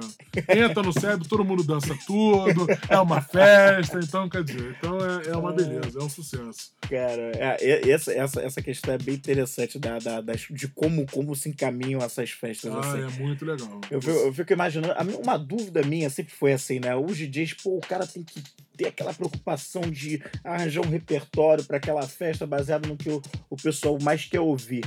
entra 0.48 0.82
no 0.82 0.92
cérebro, 0.92 1.28
todo 1.28 1.44
mundo 1.44 1.62
dança 1.62 1.96
tudo, 2.06 2.66
é 2.88 2.98
uma 2.98 3.20
festa, 3.20 4.00
então 4.02 4.28
quer 4.28 4.44
dizer, 4.44 4.76
então 4.78 4.98
é, 4.98 5.28
é 5.28 5.36
uma 5.36 5.52
beleza, 5.52 5.98
é 5.98 6.02
um 6.02 6.08
sucesso. 6.08 6.72
Cara, 6.80 7.32
é, 7.34 7.90
essa, 7.90 8.12
essa, 8.12 8.40
essa 8.40 8.62
questão 8.62 8.94
é 8.94 8.98
bem 8.98 9.14
interessante 9.14 9.78
da, 9.78 9.98
da, 9.98 10.20
das, 10.20 10.46
de 10.50 10.68
como, 10.68 11.06
como 11.10 11.34
se 11.34 11.48
encaminham 11.48 12.00
essas 12.00 12.30
festas. 12.30 12.72
Ah, 12.72 12.80
assim. 12.80 13.00
é 13.00 13.24
muito 13.24 13.44
legal. 13.44 13.80
Eu 13.90 14.00
fico, 14.00 14.18
eu 14.18 14.32
fico 14.32 14.52
imaginando, 14.52 14.94
uma 15.22 15.38
dúvida 15.38 15.82
minha 15.82 16.10
sempre 16.10 16.34
foi 16.34 16.52
assim, 16.52 16.80
né? 16.80 16.94
Os 16.96 17.16
DJs, 17.16 17.54
pô, 17.54 17.76
o 17.76 17.80
cara 17.80 18.06
tem 18.06 18.22
que 18.22 18.42
ter 18.76 18.88
aquela 18.88 19.14
preocupação 19.14 19.82
de 19.82 20.22
arranjar 20.44 20.82
um 20.82 20.90
repertório 20.90 21.64
para 21.64 21.76
aquela 21.76 22.06
festa 22.06 22.46
baseado 22.46 22.86
no 22.86 22.96
que 22.96 23.10
o, 23.10 23.22
o 23.50 23.56
pessoal 23.56 23.98
mais 24.00 24.24
quer 24.24 24.40
ouvir. 24.40 24.84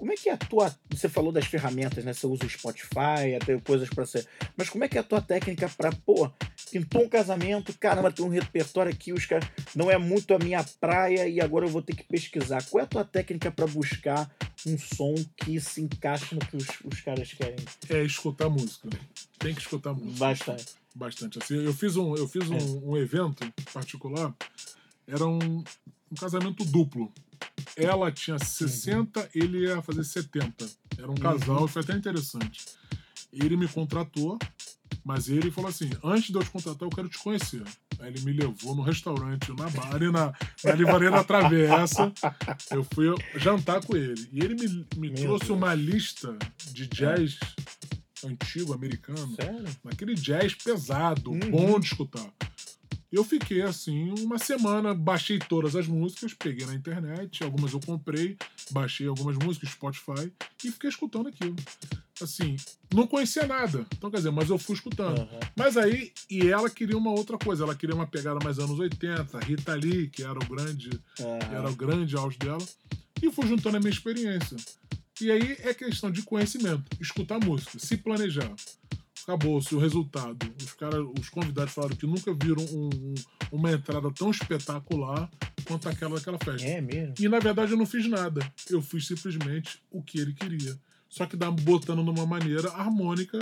Como 0.00 0.10
é 0.10 0.16
que 0.16 0.30
é 0.30 0.32
a 0.32 0.36
tua. 0.38 0.74
Você 0.88 1.10
falou 1.10 1.30
das 1.30 1.44
ferramentas, 1.44 2.02
né? 2.02 2.14
Você 2.14 2.26
usa 2.26 2.46
o 2.46 2.48
Spotify, 2.48 3.34
até 3.38 3.58
coisas 3.60 3.90
para 3.90 4.06
ser. 4.06 4.26
Mas 4.56 4.70
como 4.70 4.82
é 4.82 4.88
que 4.88 4.96
é 4.96 5.00
a 5.02 5.04
tua 5.04 5.20
técnica 5.20 5.68
para, 5.68 5.92
pô, 5.92 6.30
pintou 6.70 7.02
um 7.02 7.08
casamento, 7.08 7.76
caramba, 7.78 8.10
tem 8.10 8.24
um 8.24 8.30
repertório 8.30 8.90
aqui, 8.90 9.12
os 9.12 9.26
caras. 9.26 9.46
Não 9.76 9.90
é 9.90 9.98
muito 9.98 10.34
a 10.34 10.38
minha 10.38 10.64
praia 10.80 11.28
e 11.28 11.38
agora 11.38 11.66
eu 11.66 11.70
vou 11.70 11.82
ter 11.82 11.94
que 11.94 12.02
pesquisar. 12.02 12.64
Qual 12.70 12.80
é 12.80 12.84
a 12.84 12.88
tua 12.88 13.04
técnica 13.04 13.50
para 13.50 13.66
buscar 13.66 14.34
um 14.66 14.78
som 14.78 15.14
que 15.36 15.60
se 15.60 15.82
encaixe 15.82 16.34
no 16.34 16.40
que 16.40 16.56
os, 16.56 16.66
os 16.82 17.00
caras 17.02 17.30
querem? 17.34 17.56
É 17.90 18.02
escutar 18.02 18.48
música. 18.48 18.88
Tem 19.38 19.54
que 19.54 19.60
escutar 19.60 19.92
música. 19.92 20.18
Bastante. 20.18 20.79
Bastante. 20.94 21.38
Assim, 21.38 21.54
eu 21.54 21.72
fiz 21.72 21.96
um, 21.96 22.14
eu 22.16 22.28
fiz 22.28 22.48
um, 22.48 22.90
um 22.90 22.96
evento 22.96 23.50
particular, 23.72 24.34
era 25.06 25.26
um, 25.26 25.38
um 26.10 26.14
casamento 26.18 26.64
duplo. 26.64 27.12
Ela 27.76 28.10
tinha 28.10 28.38
60, 28.38 29.30
ele 29.34 29.66
ia 29.66 29.80
fazer 29.82 30.04
70. 30.04 30.68
Era 30.98 31.10
um 31.10 31.14
casal, 31.14 31.66
foi 31.68 31.82
até 31.82 31.94
interessante. 31.94 32.66
Ele 33.32 33.56
me 33.56 33.68
contratou, 33.68 34.38
mas 35.04 35.28
ele 35.28 35.50
falou 35.50 35.70
assim: 35.70 35.90
antes 36.02 36.30
de 36.30 36.34
eu 36.34 36.42
te 36.42 36.50
contratar, 36.50 36.82
eu 36.82 36.90
quero 36.90 37.08
te 37.08 37.18
conhecer. 37.18 37.62
Aí 38.00 38.08
ele 38.08 38.20
me 38.22 38.32
levou 38.32 38.74
no 38.74 38.82
restaurante, 38.82 39.50
na 39.52 39.68
bar, 39.70 39.94
ali 39.94 40.10
na, 40.10 40.32
na 40.64 40.72
Livraria 40.72 41.10
da 41.10 41.22
Travessa. 41.22 42.12
Eu 42.70 42.82
fui 42.82 43.06
jantar 43.36 43.84
com 43.84 43.96
ele. 43.96 44.28
E 44.32 44.40
ele 44.40 44.54
me, 44.54 44.86
me 44.96 45.10
Meu 45.10 45.14
trouxe 45.14 45.46
Deus. 45.46 45.58
uma 45.58 45.74
lista 45.74 46.36
de 46.72 46.86
jazz 46.86 47.38
antigo, 48.24 48.72
americano 48.72 49.34
Sério? 49.36 49.64
naquele 49.84 50.14
jazz 50.14 50.54
pesado, 50.54 51.30
Uhum. 51.32 51.50
bom 51.50 51.80
de 51.80 51.86
escutar. 51.86 52.26
Eu 53.12 53.24
fiquei 53.24 53.60
assim 53.62 54.14
uma 54.20 54.38
semana, 54.38 54.94
baixei 54.94 55.38
todas 55.38 55.74
as 55.74 55.86
músicas, 55.88 56.32
peguei 56.32 56.64
na 56.64 56.74
internet, 56.74 57.42
algumas 57.42 57.72
eu 57.72 57.80
comprei, 57.80 58.36
baixei 58.70 59.08
algumas 59.08 59.36
músicas, 59.36 59.70
Spotify, 59.70 60.32
e 60.64 60.70
fiquei 60.70 60.88
escutando 60.90 61.28
aquilo. 61.28 61.56
Assim, 62.22 62.54
não 62.92 63.06
conhecia 63.08 63.46
nada, 63.48 63.84
então 63.96 64.10
quer 64.10 64.18
dizer, 64.18 64.30
mas 64.30 64.48
eu 64.48 64.58
fui 64.58 64.76
escutando. 64.76 65.18
Aham. 65.22 65.40
Mas 65.56 65.76
aí, 65.76 66.12
e 66.30 66.46
ela 66.48 66.70
queria 66.70 66.96
uma 66.96 67.10
outra 67.10 67.36
coisa, 67.36 67.64
ela 67.64 67.74
queria 67.74 67.96
uma 67.96 68.06
pegada 68.06 68.38
mais 68.44 68.58
anos 68.60 68.78
80, 68.78 69.40
Rita 69.40 69.74
Lee, 69.74 70.08
que 70.08 70.22
era 70.22 70.38
o 70.38 70.46
grande 70.46 70.90
Aham. 71.18 71.38
era 71.56 71.68
o 71.70 71.74
grande 71.74 72.14
auge 72.16 72.38
dela, 72.38 72.64
e 73.20 73.32
fui 73.32 73.48
juntando 73.48 73.76
a 73.76 73.80
minha 73.80 73.90
experiência. 73.90 74.56
E 75.20 75.30
aí 75.30 75.56
é 75.62 75.74
questão 75.74 76.10
de 76.10 76.22
conhecimento, 76.22 76.84
escutar 77.00 77.38
música, 77.38 77.78
se 77.78 77.96
planejar. 77.96 78.52
Acabou-se 79.22 79.74
o 79.74 79.78
resultado. 79.78 80.38
Os, 80.62 80.72
cara, 80.72 81.02
os 81.04 81.28
convidados 81.28 81.72
falaram 81.74 81.94
que 81.94 82.06
nunca 82.06 82.32
viram 82.32 82.64
um- 82.72 82.90
um- 82.94 83.14
uma 83.52 83.70
entrada 83.70 84.10
tão 84.12 84.30
espetacular 84.30 85.30
quanto 85.66 85.88
aquela 85.88 86.16
daquela 86.16 86.38
festa. 86.38 86.66
É 86.66 86.80
mesmo? 86.80 87.14
E 87.20 87.28
na 87.28 87.38
verdade 87.38 87.72
eu 87.72 87.78
não 87.78 87.86
fiz 87.86 88.08
nada. 88.08 88.40
Eu 88.68 88.80
fiz 88.80 89.06
simplesmente 89.06 89.78
o 89.90 90.02
que 90.02 90.18
ele 90.18 90.32
queria. 90.32 90.76
Só 91.08 91.26
que 91.26 91.36
dá- 91.36 91.50
botando 91.50 92.02
numa 92.02 92.24
maneira 92.24 92.70
harmônica 92.70 93.38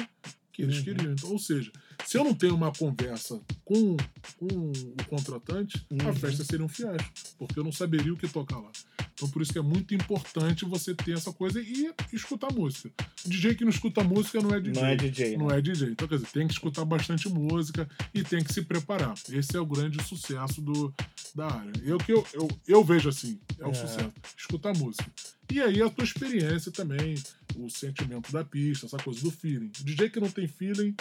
que 0.58 0.62
eles 0.62 0.78
Uhum. 0.78 0.82
queriam. 0.84 1.12
Então, 1.12 1.30
ou 1.30 1.38
seja, 1.38 1.70
se 2.04 2.18
eu 2.18 2.24
não 2.24 2.34
tenho 2.34 2.52
uma 2.56 2.72
conversa 2.72 3.40
com, 3.64 3.96
com 4.36 4.46
o 4.72 5.04
contratante, 5.08 5.86
a 6.00 6.06
Uhum. 6.08 6.14
festa 6.16 6.42
seria 6.42 6.66
um 6.66 6.68
fiasco, 6.68 7.08
porque 7.38 7.56
eu 7.60 7.62
não 7.62 7.70
saberia 7.70 8.12
o 8.12 8.16
que 8.16 8.26
tocar 8.26 8.58
lá. 8.58 8.70
Então, 9.14 9.28
por 9.30 9.40
isso 9.40 9.52
que 9.52 9.58
é 9.58 9.62
muito 9.62 9.94
importante 9.94 10.64
você 10.64 10.94
ter 10.96 11.12
essa 11.12 11.32
coisa 11.32 11.60
e 11.60 11.92
escutar 12.12 12.52
música. 12.52 12.90
DJ 13.24 13.54
que 13.54 13.64
não 13.64 13.70
escuta 13.70 14.02
música 14.02 14.40
não 14.40 14.52
é 14.52 14.60
DJ. 14.60 14.82
Não 14.82 14.88
é 14.88 14.96
DJ. 14.96 15.36
Não 15.36 15.46
né? 15.46 15.58
é 15.58 15.60
DJ. 15.60 15.90
Então, 15.90 16.08
quer 16.08 16.16
dizer, 16.16 16.28
tem 16.32 16.46
que 16.48 16.52
escutar 16.54 16.84
bastante 16.84 17.28
música 17.28 17.88
e 18.12 18.22
tem 18.24 18.42
que 18.42 18.52
se 18.52 18.62
preparar. 18.62 19.14
Esse 19.30 19.56
é 19.56 19.60
o 19.60 19.66
grande 19.66 20.02
sucesso 20.02 20.60
do, 20.60 20.92
da 21.36 21.46
área. 21.46 21.72
Eu 21.84 21.98
que 21.98 22.12
eu, 22.12 22.26
eu, 22.32 22.48
eu 22.66 22.82
vejo 22.84 23.08
assim, 23.08 23.38
é 23.60 23.66
o 23.66 23.70
É. 23.70 23.74
sucesso. 23.74 24.12
Escutar 24.36 24.76
música. 24.76 25.06
E 25.50 25.60
aí 25.60 25.80
a 25.82 25.88
tua 25.88 26.04
experiência 26.04 26.70
também, 26.72 27.14
o 27.58 27.68
sentimento 27.70 28.30
da 28.32 28.44
pista, 28.44 28.86
essa 28.86 28.98
coisa 28.98 29.20
do 29.20 29.30
feeling. 29.30 29.70
DJ 29.80 30.10
que 30.10 30.20
não 30.20 30.30
tem 30.30 30.46
feeling 30.48 30.94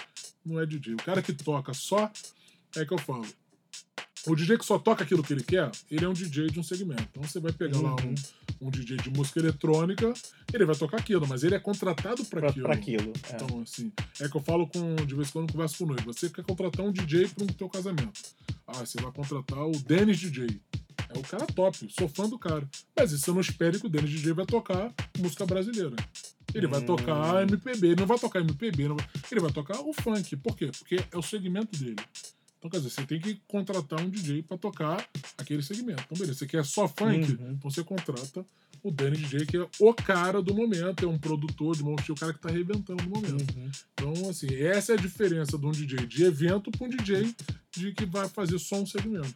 não 0.45 0.59
é 0.59 0.65
DJ. 0.65 0.93
O 0.93 0.97
cara 0.97 1.21
que 1.21 1.33
toca 1.33 1.73
só, 1.73 2.11
é 2.75 2.85
que 2.85 2.93
eu 2.93 2.97
falo. 2.97 3.25
O 4.25 4.35
DJ 4.35 4.57
que 4.57 4.65
só 4.65 4.77
toca 4.77 5.03
aquilo 5.05 5.23
que 5.23 5.31
ele 5.31 5.43
quer, 5.43 5.71
ele 5.89 6.03
é 6.03 6.09
um 6.09 6.13
DJ 6.13 6.47
de 6.47 6.59
um 6.59 6.63
segmento. 6.63 7.03
Então 7.11 7.23
você 7.23 7.39
vai 7.39 7.53
pegar 7.53 7.79
lá 7.79 7.91
Uhum. 7.95 8.13
um, 8.61 8.67
um 8.67 8.69
DJ 8.71 8.97
de 8.97 9.09
música 9.09 9.39
eletrônica, 9.39 10.13
ele 10.53 10.65
vai 10.65 10.75
tocar 10.75 10.97
aquilo, 10.97 11.25
mas 11.25 11.43
ele 11.43 11.55
é 11.55 11.59
contratado 11.59 12.25
para 12.25 12.41
Pra, 12.41 12.49
aquilo. 12.49 12.65
pra 12.65 12.75
aquilo. 12.75 13.13
é. 13.31 13.35
Então, 13.35 13.61
assim, 13.61 13.89
é 14.19 14.27
que 14.27 14.35
eu 14.35 14.41
falo 14.41 14.67
com, 14.67 14.95
de 15.05 15.15
vez 15.15 15.29
em 15.29 15.31
quando 15.31 15.47
eu 15.47 15.53
converso 15.53 15.77
com 15.77 15.83
o 15.85 15.87
noivo. 15.87 16.03
Você 16.13 16.29
quer 16.29 16.43
contratar 16.43 16.85
um 16.85 16.91
DJ 16.91 17.27
para 17.29 17.43
um 17.43 17.47
teu 17.47 17.69
casamento. 17.69 18.19
Ah, 18.65 18.85
você 18.85 18.99
vai 19.01 19.11
contratar 19.13 19.65
o 19.65 19.71
Dennis 19.71 20.19
DJ. 20.19 20.59
É 21.09 21.17
o 21.17 21.21
cara 21.21 21.45
top, 21.47 21.87
sou 21.97 22.09
fã 22.09 22.27
do 22.27 22.37
cara. 22.37 22.67
Mas 22.97 23.13
isso 23.13 23.29
eu 23.29 23.33
não 23.33 23.39
espere 23.39 23.79
que 23.79 23.85
o 23.85 23.89
Dennis 23.89 24.09
DJ 24.09 24.33
vai 24.33 24.45
tocar 24.45 24.93
música 25.19 25.45
brasileira. 25.45 25.95
Ele 26.53 26.67
vai 26.67 26.79
Hum. 26.81 26.85
tocar 26.85 27.43
MPB, 27.43 27.87
ele 27.87 27.95
não 27.99 28.07
vai 28.07 28.17
tocar 28.17 28.39
MPB, 28.39 28.87
não 28.87 28.95
vai- 28.95 29.07
ele 29.31 29.41
vai 29.41 29.51
tocar 29.51 29.79
o 29.81 29.93
funk. 29.93 30.35
Por 30.37 30.55
quê? 30.55 30.71
Porque 30.77 30.95
é 31.11 31.17
o 31.17 31.21
segmento 31.21 31.77
dele. 31.77 31.95
Então, 32.57 32.71
quer 32.71 32.77
dizer, 32.77 32.89
você 32.89 33.05
tem 33.05 33.19
que 33.19 33.39
contratar 33.47 34.01
um 34.01 34.09
DJ 34.09 34.41
para 34.41 34.57
tocar 34.57 35.07
aquele 35.37 35.61
segmento. 35.61 36.01
Então, 36.05 36.17
beleza, 36.17 36.39
você 36.39 36.47
quer 36.47 36.65
só 36.65 36.87
funk? 36.87 37.33
Uhum. 37.33 37.51
Então 37.51 37.69
você 37.69 37.83
contrata 37.83 38.43
o 38.83 38.89
Danny 38.91 39.17
DJ, 39.17 39.45
que 39.45 39.57
é 39.57 39.67
o 39.79 39.93
cara 39.93 40.41
do 40.41 40.55
momento, 40.55 41.05
é 41.05 41.07
um 41.07 41.17
produtor 41.19 41.75
de 41.75 41.83
momento, 41.83 42.11
o 42.11 42.15
cara 42.15 42.33
que 42.33 42.39
tá 42.39 42.49
arrebentando 42.49 43.03
no 43.03 43.09
momento. 43.09 43.55
Uhum. 43.55 43.69
Então, 43.93 44.29
assim, 44.29 44.47
essa 44.55 44.93
é 44.93 44.95
a 44.95 44.99
diferença 44.99 45.57
de 45.57 45.65
um 45.65 45.71
DJ 45.71 46.05
de 46.07 46.23
evento 46.23 46.71
para 46.71 46.87
um 46.87 46.89
DJ 46.89 47.35
de 47.77 47.91
que 47.93 48.05
vai 48.05 48.27
fazer 48.27 48.57
só 48.59 48.77
um 48.77 48.85
segmento. 48.85 49.33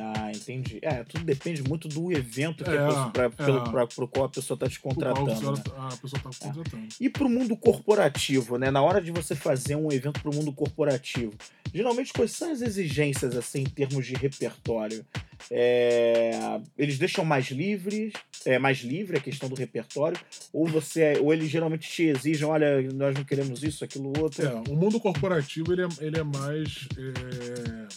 Ah, 0.00 0.30
entendi. 0.34 0.78
É, 0.82 1.04
tudo 1.04 1.24
depende 1.24 1.62
muito 1.62 1.88
do 1.88 2.10
evento 2.10 2.64
que 2.64 2.70
É, 2.70 2.74
é. 2.74 3.28
pelo, 3.28 3.70
pra, 3.70 3.86
pro 3.86 4.08
qual 4.08 4.24
a 4.26 4.28
pessoa 4.28 4.56
está 4.56 4.68
te 4.68 4.78
O 4.78 4.82
qual 4.82 4.94
contratando. 4.94 5.30
a 5.30 5.34
né? 5.52 5.62
pessoa- 5.62 5.88
a 5.92 5.96
pessoa 5.96 6.22
tá 6.22 6.30
contratando. 6.46 6.88
E 7.00 7.08
pro 7.10 7.28
mundo 7.28 7.56
corporativo, 7.56 8.56
né? 8.58 8.70
Na 8.70 8.82
hora 8.82 9.00
de 9.00 9.10
você 9.10 9.34
fazer 9.34 9.76
um 9.76 9.92
evento 9.92 10.20
pro 10.22 10.34
mundo 10.34 10.52
corporativo, 10.52 11.32
geralmente 11.72 12.12
quais 12.12 12.32
são 12.32 12.50
as 12.50 12.62
exigências, 12.62 13.36
assim, 13.36 13.60
em 13.60 13.64
termos 13.64 14.06
de 14.06 14.14
repertório? 14.14 15.04
É, 15.50 16.60
Eles 16.76 16.98
deixam 16.98 17.24
mais 17.24 17.50
livres, 17.50 18.12
é, 18.44 18.58
mais 18.58 18.78
livre 18.78 19.16
a 19.16 19.20
questão 19.20 19.48
do 19.48 19.54
repertório, 19.54 20.18
ou 20.52 20.66
você, 20.66 21.18
ou 21.20 21.32
eles 21.32 21.48
geralmente 21.50 21.88
te 21.88 22.04
exigem, 22.04 22.46
olha, 22.46 22.80
nós 22.92 23.14
não 23.14 23.24
queremos 23.24 23.62
isso, 23.62 23.84
aquilo, 23.84 24.12
outro. 24.20 24.46
É, 24.46 24.54
o 24.70 24.76
mundo 24.76 24.98
corporativo 25.00 25.72
ele 25.72 25.82
é, 25.82 25.88
ele 26.00 26.18
é 26.18 26.22
mais. 26.22 26.88
é, 26.96 27.88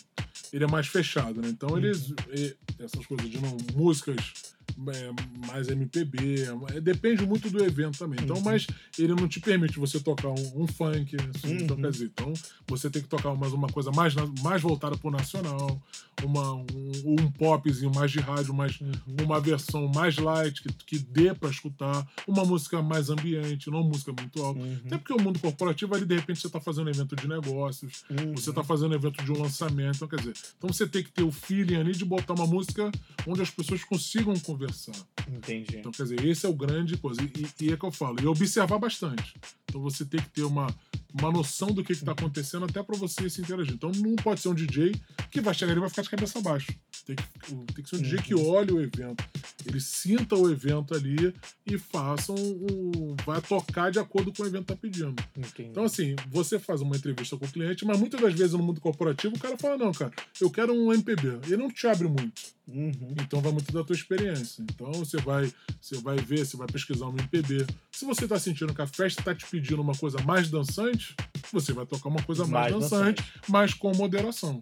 ele 0.54 0.64
é 0.64 0.68
mais 0.68 0.88
fechado, 0.88 1.42
né? 1.42 1.50
Então 1.50 1.78
eles. 1.78 2.14
e- 2.34 2.56
essas 2.80 3.06
coisas 3.06 3.30
de 3.30 3.40
não, 3.42 3.58
músicas 3.76 4.18
é, 4.18 4.57
mais 4.76 5.68
MPB, 5.70 6.18
é, 6.76 6.82
depende 6.82 7.26
muito 7.26 7.50
do 7.50 7.64
evento 7.64 7.98
também. 8.00 8.20
Então, 8.22 8.38
Uhum. 8.38 8.44
mas 8.44 8.68
ele 8.98 9.14
não 9.14 9.28
te 9.28 9.40
permite 9.40 9.80
você 9.80 10.00
tocar 10.00 10.30
um, 10.30 10.64
um 10.64 10.68
funk, 10.68 11.16
assim, 11.16 11.54
então, 11.64 11.76
Uhum. 11.76 11.84
quer 11.84 11.92
dizer, 11.92 12.06
então 12.06 12.34
você 12.68 12.90
tem 12.90 13.02
que 13.02 13.08
tocar 13.08 13.34
mais 13.36 13.54
uma 13.54 13.68
coisa 13.68 13.92
mais, 13.92 14.14
mais 14.44 14.62
voltada 14.62 14.98
pro 14.98 15.10
nacional, 15.12 15.82
uma, 16.24 16.54
um, 16.54 16.66
um 17.06 17.32
popzinho 17.32 17.92
mais 17.94 18.12
de 18.12 18.20
rádio, 18.20 18.54
mais 18.54 18.80
Uhum. 18.82 18.92
uma 19.24 19.40
versão 19.40 19.88
mais 19.94 20.18
light, 20.18 20.62
que, 20.62 20.70
que 20.74 21.00
dê 21.00 21.34
pra 21.34 21.50
escutar, 21.50 22.08
uma 22.28 22.44
música 22.46 22.82
mais 22.82 23.10
ambiente, 23.10 23.70
não 23.70 23.84
música 23.84 24.12
muito 24.18 24.42
alta. 24.44 24.60
Uhum. 24.60 24.78
Até 24.86 24.98
porque 24.98 25.14
o 25.14 25.22
mundo 25.22 25.40
corporativo 25.40 25.96
ali, 25.96 26.06
de 26.06 26.16
repente, 26.16 26.42
você 26.42 26.50
tá 26.50 26.60
fazendo 26.60 26.88
um 26.88 26.92
evento 26.92 27.16
de 27.16 27.28
negócios, 27.28 28.04
Uhum. 28.10 28.34
você 28.34 28.52
tá 28.54 28.64
fazendo 28.64 28.92
um 28.92 28.96
evento 28.96 29.24
de 29.24 29.32
um 29.32 29.42
lançamento, 29.42 29.96
então, 29.98 30.08
quer 30.08 30.18
dizer, 30.20 30.34
então 30.58 30.72
você 30.72 30.88
tem 30.88 31.04
que 31.04 31.12
ter 31.12 31.24
o 31.24 31.32
feeling 31.32 31.76
ali 31.76 31.94
de 31.94 32.04
botar 32.06 32.34
uma 32.34 32.46
música 32.48 32.92
onde 33.26 33.42
as 33.42 33.50
pessoas 33.50 33.84
consigam 33.84 34.34
conversar. 34.58 34.94
Entendi. 35.32 35.78
Então, 35.78 35.92
quer 35.92 36.04
dizer, 36.04 36.26
esse 36.26 36.46
é 36.46 36.50
o 36.50 36.54
grande 36.54 36.98
coisa. 36.98 37.22
E, 37.22 37.66
e 37.66 37.72
é 37.74 37.78
que 37.78 37.84
eu 37.86 37.92
falo, 37.92 38.18
e 38.22 38.26
observar 38.26 38.80
bastante. 38.80 39.36
Então 39.70 39.82
você 39.82 40.06
tem 40.06 40.20
que 40.22 40.30
ter 40.30 40.44
uma, 40.44 40.68
uma 41.14 41.30
noção 41.32 41.68
do 41.68 41.84
que 41.84 41.92
está 41.92 42.14
acontecendo 42.14 42.66
até 42.66 42.82
para 42.82 42.98
você 42.98 43.30
se 43.30 43.42
interagir. 43.42 43.74
Então 43.74 43.92
não 43.92 44.16
pode 44.16 44.40
ser 44.40 44.48
um 44.50 44.54
DJ 44.56 44.96
que 45.30 45.42
vai 45.42 45.54
chegar 45.54 45.76
e 45.76 45.80
vai 45.80 45.90
ficar 45.90 46.02
de 46.04 46.10
cabeça 46.10 46.40
abaixo. 46.40 46.68
Tem 47.06 47.16
que, 47.16 47.24
tem 47.74 47.84
que 47.84 47.90
ser 47.90 47.98
um 47.98 48.02
DJ 48.02 48.20
que 48.22 48.34
olhe 48.36 48.72
o 48.72 48.82
evento. 48.82 49.24
Ele 49.66 49.80
sinta 49.82 50.36
o 50.36 50.50
evento 50.50 50.96
ali 50.96 51.34
e 51.66 51.78
faça 51.78 52.32
um, 52.32 52.36
um- 52.72 53.16
vai 53.26 53.42
tocar 53.42 53.92
de 53.92 54.00
acordo 54.00 54.32
com 54.34 54.44
o 54.44 54.48
evento 54.48 54.66
tá 54.68 54.76
pedindo. 54.76 55.16
Entendi. 55.36 55.70
Então, 55.70 55.84
assim, 55.84 56.16
você 56.30 56.58
faz 56.58 56.82
uma 56.82 56.96
entrevista 56.96 57.36
com 57.38 57.46
o 57.46 57.50
cliente, 57.52 57.86
mas 57.86 58.00
muitas 58.00 58.20
das 58.22 58.34
vezes 58.34 58.54
no 58.54 58.64
mundo 58.64 58.80
corporativo 58.80 59.36
o 59.36 59.40
cara 59.40 59.58
fala, 59.58 59.78
não, 59.78 59.92
cara, 59.92 60.12
eu 60.40 60.50
quero 60.50 60.74
um 60.74 60.94
MPB. 60.94 61.40
Ele 61.46 61.58
não 61.58 61.70
te 61.70 61.86
abre 61.88 62.08
muito. 62.08 62.42
Uhum. 62.68 63.16
Então 63.22 63.40
vai 63.40 63.52
muito 63.52 63.72
da 63.72 63.84
tua 63.84 63.96
experiência. 63.96 64.62
Então 64.62 64.92
você 64.92 65.18
vai, 65.18 65.52
você 65.80 65.98
vai 66.00 66.18
ver, 66.18 66.46
você 66.46 66.58
vai 66.58 66.68
pesquisar 66.68 67.08
um 67.08 67.14
MPB. 67.14 67.66
Se 67.92 68.06
você 68.06 68.28
tá 68.28 68.38
sentindo 68.38 68.74
que 68.74 68.82
a 68.82 68.88
festa 68.88 69.24
tá 69.24 69.34
te 69.34 69.46
pedindo 69.46 69.82
uma 69.82 69.96
coisa 69.96 70.22
mais 70.24 70.50
dançante, 70.50 71.16
você 71.52 71.72
vai 71.72 71.86
tocar 71.86 72.10
uma 72.10 72.22
coisa 72.24 72.46
mais, 72.46 72.74
Mais 72.74 72.90
dançante, 72.90 73.24
mas 73.48 73.74
com 73.74 73.96
moderação. 73.96 74.62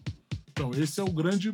Então, 0.57 0.71
esse 0.81 1.01
é 1.01 1.03
o 1.03 1.11
grande 1.11 1.51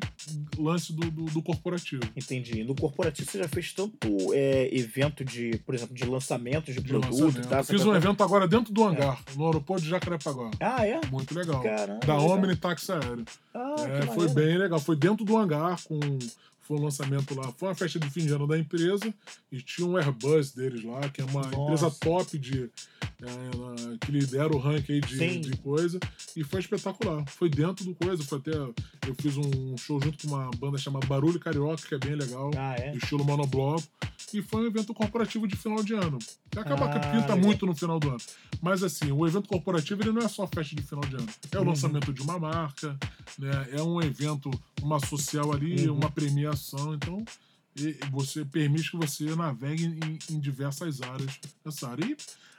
lance 0.59 0.93
do, 0.93 1.09
do, 1.09 1.25
do 1.25 1.41
corporativo. 1.41 2.03
Entendi. 2.15 2.63
No 2.63 2.75
corporativo 2.75 3.29
você 3.31 3.39
já 3.39 3.47
fez 3.47 3.73
tanto 3.73 4.07
é, 4.31 4.69
evento 4.71 5.25
de, 5.25 5.57
por 5.65 5.73
exemplo, 5.73 5.95
de 5.95 6.05
lançamento 6.05 6.65
de, 6.71 6.79
De 6.79 6.87
produto 6.87 7.09
lançamento. 7.11 7.51
Eu 7.51 7.63
Fiz 7.63 7.81
essa 7.81 7.89
um 7.89 7.95
evento 7.95 8.23
agora 8.23 8.47
dentro 8.47 8.71
do 8.71 8.83
hangar, 8.83 9.19
no 9.35 9.47
aeroporto 9.47 9.81
de 9.81 9.89
Jacarepaguá. 9.89 10.51
Ah, 10.59 10.85
é? 10.85 11.01
Muito 11.09 11.33
legal. 11.33 11.63
Caramba. 11.63 12.05
da 12.05 12.15
legal. 12.15 12.29
Omni 12.37 12.55
Táxi 12.55 12.91
Aéreo. 12.91 13.25
Ah, 13.55 13.75
É, 13.79 14.01
foi 14.05 14.27
maneiro. 14.27 14.33
bem 14.35 14.57
legal. 14.59 14.79
Foi 14.79 14.95
dentro 14.95 15.25
do 15.25 15.35
hangar, 15.35 15.81
com 15.85 15.99
foi 16.71 16.79
um 16.79 16.83
lançamento 16.85 17.35
lá. 17.35 17.51
Foi 17.57 17.67
uma 17.67 17.75
festa 17.75 17.99
de 17.99 18.09
fim 18.09 18.25
de 18.25 18.31
ano 18.33 18.47
da 18.47 18.57
empresa 18.57 19.13
e 19.51 19.61
tinha 19.61 19.85
um 19.85 19.97
Airbus 19.97 20.51
deles 20.51 20.83
lá, 20.85 21.01
que 21.09 21.21
é 21.21 21.25
uma 21.25 21.41
Nossa. 21.41 21.55
empresa 21.61 21.91
top 21.91 22.37
de. 22.39 22.69
é, 23.21 23.97
que 24.05 24.11
lidera 24.11 24.55
o 24.55 24.57
ranking 24.57 24.93
aí 24.93 25.01
de, 25.01 25.39
de 25.39 25.57
coisa. 25.57 25.99
E 26.35 26.43
foi 26.45 26.61
espetacular. 26.61 27.25
Foi 27.27 27.49
dentro 27.49 27.83
do 27.83 27.93
coisa. 27.93 28.23
Foi 28.23 28.37
até. 28.37 28.51
Eu 28.55 29.15
fiz 29.19 29.35
um 29.35 29.75
show 29.77 29.99
junto 30.01 30.25
com 30.25 30.33
uma 30.33 30.49
banda 30.57 30.77
chamada 30.77 31.05
Barulho 31.07 31.39
Carioca, 31.39 31.85
que 31.87 31.95
é 31.95 31.97
bem 31.97 32.15
legal. 32.15 32.51
Ah, 32.55 32.75
é? 32.77 32.95
Estilo 32.95 33.25
monobloco. 33.25 33.83
E 34.33 34.41
foi 34.41 34.61
um 34.61 34.67
evento 34.67 34.93
corporativo 34.93 35.45
de 35.45 35.57
final 35.57 35.83
de 35.83 35.93
ano. 35.93 36.17
Que 36.49 36.57
acaba 36.59 36.85
Ah, 36.85 36.89
que 36.99 36.99
pinta 37.07 37.33
legal. 37.33 37.37
muito 37.39 37.65
no 37.65 37.75
final 37.75 37.99
do 37.99 38.09
ano. 38.11 38.17
Mas 38.61 38.81
assim, 38.81 39.11
o 39.11 39.27
evento 39.27 39.49
corporativo 39.49 40.01
ele 40.03 40.13
não 40.13 40.21
é 40.21 40.27
só 40.29 40.47
festa 40.47 40.73
de 40.73 40.81
final 40.83 41.03
de 41.03 41.15
ano. 41.15 41.27
É 41.51 41.57
o 41.57 41.61
Uhum. 41.61 41.67
lançamento 41.67 42.13
de 42.13 42.21
uma 42.21 42.39
marca, 42.39 42.97
né? 43.37 43.67
é 43.73 43.81
um 43.81 44.01
evento, 44.01 44.49
uma 44.81 44.99
social 45.05 45.51
ali, 45.51 45.89
Uhum. 45.89 45.97
uma 45.97 46.09
premiação. 46.09 46.60
Então, 46.93 47.23
você 48.11 48.43
permite 48.45 48.91
que 48.91 48.97
você 48.97 49.35
navegue 49.35 49.85
em, 49.85 50.19
em 50.35 50.39
diversas 50.39 51.01
áreas 51.01 51.39
dessa 51.63 51.89
área. 51.89 52.05
E 52.05 52.15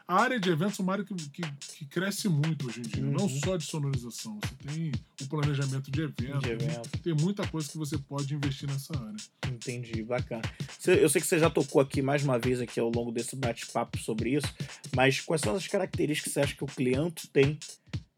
a 0.09 0.17
área 0.17 0.39
de 0.41 0.51
eventos 0.51 0.79
é 0.81 0.83
uma 0.83 0.93
área 0.93 1.05
que, 1.05 1.15
que, 1.15 1.43
que 1.77 1.85
cresce 1.87 2.29
muito 2.29 2.67
hoje 2.67 2.81
em 2.81 2.83
dia, 2.83 3.03
não 3.05 3.25
Uhum. 3.25 3.41
só 3.45 3.57
de 3.57 3.65
sonorização. 3.65 4.39
Você 4.43 4.55
tem 4.75 4.93
o 5.23 5.27
planejamento 5.29 5.91
de 5.91 6.03
evento, 6.03 6.41
De 6.41 6.51
evento. 6.51 6.89
tem 7.03 7.15
muita 7.15 7.47
coisa 7.47 7.71
que 7.71 7.79
você 7.79 7.97
pode 7.97 8.35
investir 8.35 8.69
nessa 8.69 8.93
área. 8.99 9.17
Entendi, 9.49 10.03
bacana. 10.03 10.43
Eu 10.87 11.09
sei 11.09 11.21
que 11.21 11.27
você 11.27 11.39
já 11.39 11.49
tocou 11.49 11.81
aqui 11.81 12.03
mais 12.03 12.25
uma 12.25 12.39
vez 12.39 12.61
aqui 12.61 12.81
ao 12.81 12.91
longo 12.91 13.13
desse 13.13 13.37
bate-papo 13.37 13.97
sobre 13.99 14.35
isso, 14.35 14.53
mas 14.95 15.21
quais 15.21 15.41
são 15.41 15.55
as 15.55 15.67
características 15.69 16.25
que 16.33 16.35
você 16.35 16.41
acha 16.41 16.57
que 16.57 16.65
o 16.65 16.67
cliente 16.67 17.29
tem 17.29 17.59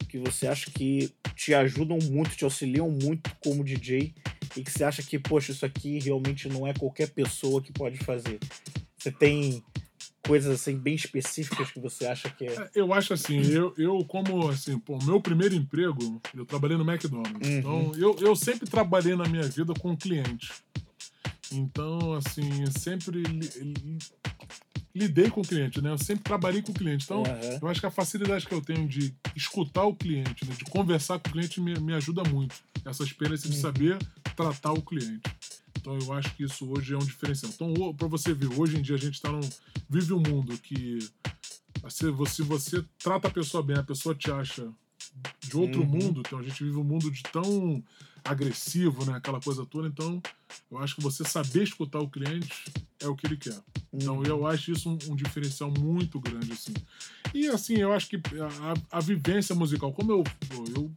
que 0.08 0.18
você 0.20 0.46
acha 0.46 0.70
que 0.70 1.12
te 1.34 1.52
ajudam 1.54 1.98
muito, 1.98 2.36
te 2.36 2.44
auxiliam 2.44 2.88
muito 2.88 3.34
como 3.42 3.64
DJ 3.64 4.14
e 4.56 4.62
que 4.62 4.70
você 4.70 4.84
acha 4.84 5.02
que, 5.02 5.18
poxa, 5.18 5.52
isso 5.52 5.66
aqui 5.66 5.98
realmente 5.98 6.48
não 6.48 6.66
é 6.66 6.72
qualquer 6.72 7.10
pessoa 7.10 7.60
que 7.60 7.72
pode 7.72 7.98
fazer? 7.98 8.38
Você 8.96 9.10
tem 9.10 9.62
coisas 10.26 10.60
assim 10.60 10.76
bem 10.76 10.94
específicas 10.94 11.70
que 11.70 11.78
você 11.78 12.06
acha 12.06 12.30
que 12.30 12.46
é. 12.46 12.52
É, 12.52 12.70
Eu 12.74 12.92
acho 12.92 13.12
assim, 13.12 13.40
eu, 13.50 13.74
eu 13.76 14.04
como 14.04 14.48
assim, 14.48 14.78
pô, 14.78 14.98
meu 15.04 15.20
primeiro 15.20 15.54
emprego, 15.54 16.20
eu 16.34 16.46
trabalhei 16.46 16.76
no 16.76 16.90
McDonald's. 16.90 17.48
Uhum. 17.48 17.58
Então, 17.58 17.92
eu, 17.96 18.16
eu 18.20 18.34
sempre 18.34 18.68
trabalhei 18.68 19.14
na 19.14 19.24
minha 19.24 19.44
vida 19.44 19.74
com 19.74 19.96
cliente. 19.96 20.52
Então, 21.52 22.14
assim, 22.14 22.66
sempre 22.78 23.22
lidei 24.94 25.28
com 25.30 25.40
o 25.40 25.44
cliente, 25.44 25.80
né? 25.82 25.90
Eu 25.90 25.98
sempre 25.98 26.22
trabalhei 26.22 26.62
com 26.62 26.70
o 26.70 26.74
cliente. 26.74 27.04
Então, 27.04 27.24
Aham. 27.24 27.58
eu 27.62 27.68
acho 27.68 27.80
que 27.80 27.86
a 27.86 27.90
facilidade 27.90 28.46
que 28.46 28.54
eu 28.54 28.60
tenho 28.60 28.86
de 28.86 29.12
escutar 29.34 29.84
o 29.84 29.94
cliente, 29.94 30.46
né, 30.46 30.54
de 30.56 30.64
conversar 30.66 31.18
com 31.18 31.28
o 31.28 31.32
cliente, 31.32 31.60
me, 31.60 31.78
me 31.80 31.92
ajuda 31.94 32.22
muito. 32.24 32.54
Essa 32.84 33.02
experiência 33.02 33.48
de 33.50 33.56
Uhum. 33.56 33.62
saber 33.62 33.98
tratar 34.36 34.72
o 34.72 34.82
cliente. 34.82 35.22
Então 35.76 35.98
eu 35.98 36.12
acho 36.12 36.34
que 36.34 36.44
isso 36.44 36.70
hoje 36.70 36.94
é 36.94 36.96
um 36.96 37.04
diferencial. 37.04 37.50
Então, 37.54 37.94
para 37.94 38.06
você 38.08 38.32
ver, 38.32 38.48
hoje 38.58 38.76
em 38.78 38.82
dia 38.82 38.94
a 38.94 38.98
gente 38.98 39.20
tá 39.20 39.30
num, 39.30 39.40
vive 39.90 40.12
um 40.14 40.20
mundo 40.20 40.56
que 40.58 40.98
se 41.88 42.10
você, 42.10 42.42
você 42.42 42.84
trata 42.98 43.28
a 43.28 43.30
pessoa 43.30 43.62
bem, 43.62 43.76
a 43.76 43.82
pessoa 43.82 44.14
te 44.14 44.30
acha 44.30 44.68
de 45.40 45.56
outro 45.56 45.82
Uhum. 45.82 45.86
mundo, 45.88 46.20
então 46.26 46.38
a 46.38 46.42
gente 46.42 46.62
vive 46.64 46.76
um 46.76 46.84
mundo 46.84 47.10
de 47.10 47.22
tão 47.24 47.82
agressivo, 48.24 49.04
né? 49.04 49.16
Aquela 49.16 49.40
coisa 49.40 49.64
toda. 49.66 49.86
Então, 49.88 50.20
eu 50.70 50.78
acho 50.78 50.96
que 50.96 51.02
você 51.02 51.24
saber 51.24 51.62
escutar 51.62 52.00
o 52.00 52.08
cliente 52.08 52.64
é 53.00 53.06
o 53.06 53.14
que 53.14 53.26
ele 53.26 53.36
quer. 53.36 53.58
Então, 53.92 54.16
Uhum. 54.18 54.24
eu 54.26 54.46
acho 54.46 54.72
isso 54.72 54.88
um, 54.88 54.98
um 55.10 55.14
diferencial 55.16 55.70
muito 55.70 56.18
grande, 56.18 56.52
assim. 56.52 56.72
E, 57.32 57.46
assim, 57.48 57.74
eu 57.76 57.92
acho 57.92 58.08
que 58.08 58.16
a, 58.16 58.96
a- 58.98 59.00
vivência 59.00 59.54
musical, 59.54 59.92
como 59.92 60.10
eu, 60.12 60.24
eu 60.76 60.90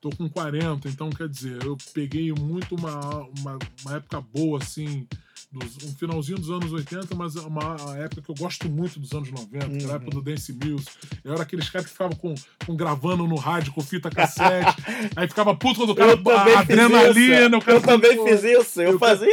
tô 0.00 0.10
com 0.10 0.28
40, 0.28 0.88
então, 0.88 1.10
quer 1.10 1.28
dizer, 1.28 1.62
eu 1.64 1.76
peguei 1.94 2.32
muito 2.32 2.74
uma, 2.74 3.18
uma, 3.38 3.58
uma 3.84 3.96
época 3.96 4.20
boa, 4.20 4.58
assim, 4.58 5.06
dos, 5.52 5.76
um 5.84 5.92
finalzinho 5.96 6.38
dos 6.38 6.48
anos 6.50 6.72
80, 6.72 7.14
mas 7.16 7.34
é 7.34 7.40
uma, 7.40 7.74
uma 7.76 7.96
época 7.98 8.22
que 8.22 8.30
eu 8.30 8.34
gosto 8.36 8.68
muito 8.70 9.00
dos 9.00 9.10
anos 9.12 9.30
90, 9.32 9.66
aquela 9.66 9.70
Uhum. 9.90 9.94
época 9.96 10.10
do 10.12 10.22
Dance 10.22 10.52
Music. 10.52 10.90
Eu 11.24 11.32
era 11.32 11.42
aqueles 11.42 11.68
caras 11.68 11.86
que 11.86 11.92
ficavam 11.92 12.16
com, 12.16 12.34
com 12.64 12.76
gravando 12.76 13.26
no 13.26 13.34
rádio 13.36 13.72
com 13.72 13.80
fita 13.80 14.08
cassete, 14.10 14.76
aí 15.16 15.26
ficava 15.26 15.54
puto 15.56 15.80
quando 15.80 15.90
o 15.90 15.94
cara 15.94 16.12
Eu 16.12 16.30
a 16.30 16.60
adrenalina, 16.60 17.58
o 17.58 17.60
cara 17.62 17.78
Eu 17.78 17.82
também 17.82 18.16
pô, 18.16 18.26
fiz 18.28 18.44
isso, 18.44 18.80
eu 18.80 18.92
eu- 18.92 18.98
fazia. 18.98 19.28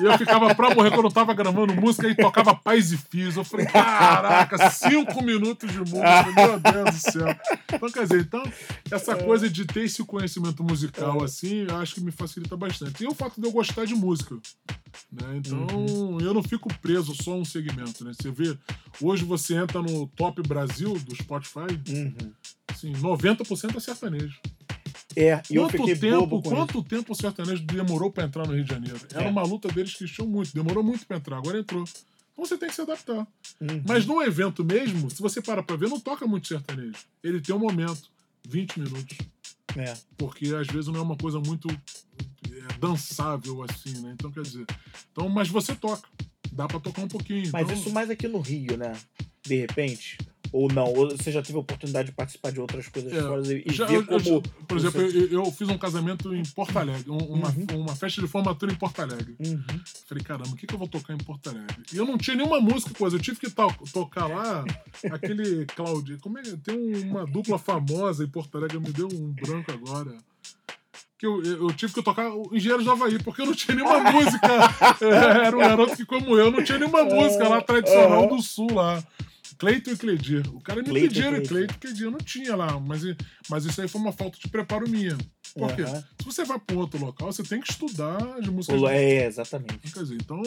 e 0.00 0.04
eu 0.04 0.16
ficava 0.16 0.54
pra 0.54 0.74
morrer 0.74 0.90
quando 0.90 1.06
eu 1.06 1.12
tava 1.12 1.34
gravando 1.34 1.74
música 1.74 2.08
e 2.08 2.14
tocava 2.14 2.54
Paz 2.54 2.92
e 2.92 2.96
Fios. 2.96 3.36
Eu 3.36 3.44
falei, 3.44 3.66
caraca, 3.66 4.70
cinco 4.70 5.22
minutos 5.24 5.70
de 5.72 5.78
música, 5.78 6.32
meu 6.36 6.60
Deus 6.60 6.94
do 6.94 7.12
céu. 7.12 7.36
Então, 7.72 7.90
quer 7.90 8.02
dizer, 8.04 8.20
então, 8.20 8.42
essa 8.90 9.16
coisa 9.16 9.48
de 9.50 9.64
ter 9.64 9.84
esse 9.84 10.04
conhecimento 10.04 10.62
musical, 10.62 11.22
assim, 11.22 11.66
eu 11.68 11.76
acho 11.78 11.94
que 11.96 12.00
me 12.00 12.10
facilita 12.12 12.56
bastante. 12.56 13.02
E 13.02 13.06
o 13.08 13.14
fato 13.14 13.40
de 13.40 13.46
eu 13.46 13.52
gostar 13.52 13.84
de 13.84 13.94
música. 13.94 14.36
Né? 15.12 15.40
Então, 15.54 16.18
eu 16.20 16.34
não 16.34 16.42
fico 16.42 16.68
preso 16.80 17.14
só 17.22 17.32
a 17.32 17.36
um 17.36 17.44
segmento, 17.44 18.04
né? 18.04 18.12
Você 18.20 18.30
vê, 18.30 18.56
hoje 19.00 19.24
você 19.24 19.54
entra 19.56 19.80
no 19.82 20.06
Top 20.08 20.40
Brasil 20.42 20.94
do 20.98 21.14
Spotify, 21.14 21.66
Uhum. 21.88 22.14
assim, 22.68 22.92
90% 22.94 23.76
é 23.76 23.80
sertanejo. 23.80 24.38
É, 25.16 25.42
e 25.50 25.56
eu 25.56 25.62
Quanto 25.64 25.78
fiquei 25.78 25.96
tempo, 25.96 26.20
bobo 26.26 26.42
com 26.42 26.48
isso. 26.48 26.56
quanto 26.56 26.82
tempo 26.84 27.12
o 27.12 27.14
sertanejo 27.16 27.62
demorou 27.64 28.10
pra 28.10 28.24
entrar 28.24 28.46
no 28.46 28.54
Rio 28.54 28.62
de 28.64 28.70
Janeiro? 28.70 29.00
Era 29.12 29.24
É. 29.24 29.30
uma 29.30 29.42
luta 29.42 29.68
deles 29.68 29.94
que 29.94 30.04
tinham 30.06 30.28
muito, 30.28 30.52
demorou 30.54 30.82
muito 30.84 31.06
pra 31.06 31.16
entrar, 31.16 31.38
agora 31.38 31.58
entrou. 31.58 31.82
Então 32.32 32.44
você 32.46 32.56
tem 32.56 32.68
que 32.68 32.74
se 32.74 32.80
adaptar. 32.82 33.26
Uhum. 33.60 33.82
Mas 33.86 34.06
no 34.06 34.22
evento 34.22 34.64
mesmo, 34.64 35.10
se 35.10 35.20
você 35.20 35.40
para 35.42 35.62
pra 35.62 35.74
ver, 35.76 35.88
não 35.88 35.98
toca 35.98 36.24
muito 36.26 36.46
sertanejo. 36.46 36.98
Ele 37.24 37.40
tem 37.40 37.52
um 37.54 37.58
momento, 37.58 38.10
20 38.46 38.78
minutos. 38.78 39.18
É. 39.76 39.94
Porque 40.16 40.54
às 40.54 40.66
vezes 40.68 40.86
não 40.86 40.96
é 40.96 41.02
uma 41.02 41.16
coisa 41.16 41.40
muito 41.40 41.68
é, 42.50 42.78
dançável 42.78 43.62
assim, 43.62 44.00
né? 44.00 44.12
Então 44.14 44.30
quer 44.30 44.42
dizer. 44.42 44.66
Então, 45.12 45.28
mas 45.28 45.48
você 45.48 45.74
toca. 45.74 46.08
Dá 46.52 46.66
pra 46.66 46.80
tocar 46.80 47.02
um 47.02 47.08
pouquinho. 47.08 47.50
Mas 47.52 47.62
então, 47.68 47.76
isso 47.76 47.90
mais 47.92 48.10
aqui 48.10 48.26
no 48.26 48.40
Rio, 48.40 48.76
né? 48.76 48.92
De 49.46 49.56
repente. 49.60 50.18
Ou 50.50 50.66
não? 50.72 50.84
Ou 50.94 51.10
você 51.10 51.30
já 51.30 51.42
teve 51.42 51.58
a 51.58 51.60
oportunidade 51.60 52.08
de 52.08 52.14
participar 52.14 52.50
de 52.50 52.58
outras 52.58 52.88
coisas 52.88 53.12
É, 53.12 53.20
fora 53.20 53.42
e, 53.52 53.70
já- 53.70 53.84
ver 53.84 53.96
eu- 53.96 54.06
como. 54.06 54.40
por 54.66 54.78
exemplo, 54.78 55.02
você- 55.02 55.18
eu, 55.24 55.44
eu 55.44 55.52
fiz 55.52 55.68
um 55.68 55.76
casamento 55.76 56.34
em 56.34 56.42
Porto 56.42 56.74
Alegre, 56.78 57.10
um- 57.10 57.18
uma, 57.18 57.48
Uhum. 57.50 57.82
uma 57.82 57.94
festa 57.94 58.22
de 58.22 58.26
formatura 58.26 58.72
em 58.72 58.74
Porto 58.74 58.98
Alegre. 59.00 59.36
Uhum. 59.38 59.62
Falei, 60.06 60.24
caramba, 60.24 60.48
o 60.48 60.56
que, 60.56 60.66
que 60.66 60.72
eu 60.74 60.78
vou 60.78 60.88
tocar 60.88 61.12
em 61.12 61.18
Porto 61.18 61.50
Alegre? 61.50 61.76
E 61.92 61.96
eu 61.98 62.06
não 62.06 62.16
tinha 62.16 62.34
nenhuma 62.34 62.62
música, 62.62 62.94
coisa. 62.94 63.16
Eu 63.16 63.20
tive 63.20 63.38
que 63.38 63.50
to- 63.50 63.74
tocar 63.92 64.26
lá 64.26 64.64
aquele 65.12 65.66
Claudio. 65.66 66.18
Como 66.18 66.38
é 66.38 66.42
que 66.42 66.56
tem 66.56 66.94
uma 67.04 67.26
dupla 67.26 67.58
famosa 67.58 68.24
em 68.24 68.28
Porto 68.28 68.56
Alegre? 68.56 68.78
Me 68.80 68.90
deu 68.90 69.06
um 69.12 69.30
branco 69.34 69.70
agora. 69.70 70.16
Que 71.18 71.26
eu, 71.26 71.42
eu 71.42 71.72
tive 71.72 71.92
que 71.92 72.02
tocar 72.02 72.30
o 72.30 72.48
Engenheiros 72.52 72.84
do 72.84 72.92
Havaí, 72.92 73.18
porque 73.22 73.42
eu 73.42 73.46
não 73.46 73.54
tinha 73.54 73.74
nenhuma 73.74 73.98
música. 74.12 74.46
É, 75.00 75.46
Era 75.46 75.56
um 75.56 75.60
garoto 75.60 75.96
que, 75.96 76.04
como 76.06 76.38
eu, 76.38 76.50
não 76.50 76.62
tinha 76.62 76.78
nenhuma 76.78 77.02
música 77.04 77.48
lá 77.48 77.60
tradicional 77.60 78.24
Aham. 78.24 78.36
do 78.36 78.42
Sul 78.42 78.72
lá. 78.72 79.02
Cleito 79.58 79.90
e 79.90 79.96
Cledir. 79.96 80.46
O 80.54 80.60
cara 80.60 80.80
me 80.80 80.88
e 80.90 80.92
pediram 80.92 81.30
Cledir. 81.32 81.48
Cleito 81.48 81.74
e 81.74 81.78
Cledir. 81.78 82.04
Eu 82.06 82.10
não 82.12 82.18
tinha 82.18 82.54
lá, 82.54 82.78
mas, 82.78 83.02
mas 83.50 83.64
isso 83.64 83.80
aí 83.80 83.88
foi 83.88 84.00
uma 84.00 84.12
falta 84.12 84.38
de 84.38 84.46
preparo 84.48 84.88
minha. 84.88 85.18
Por 85.56 85.74
quê? 85.74 85.82
Aham. 85.82 86.04
Se 86.20 86.24
você 86.24 86.44
vai 86.44 86.56
para 86.60 86.76
um 86.76 86.78
outro 86.78 87.04
local, 87.04 87.32
você 87.32 87.42
tem 87.42 87.60
que 87.60 87.72
estudar 87.72 88.16
as 88.38 88.46
músicas 88.46 88.80
É, 88.84 89.26
exatamente. 89.26 89.92
Quer 89.92 90.02
dizer, 90.04 90.14
então, 90.14 90.40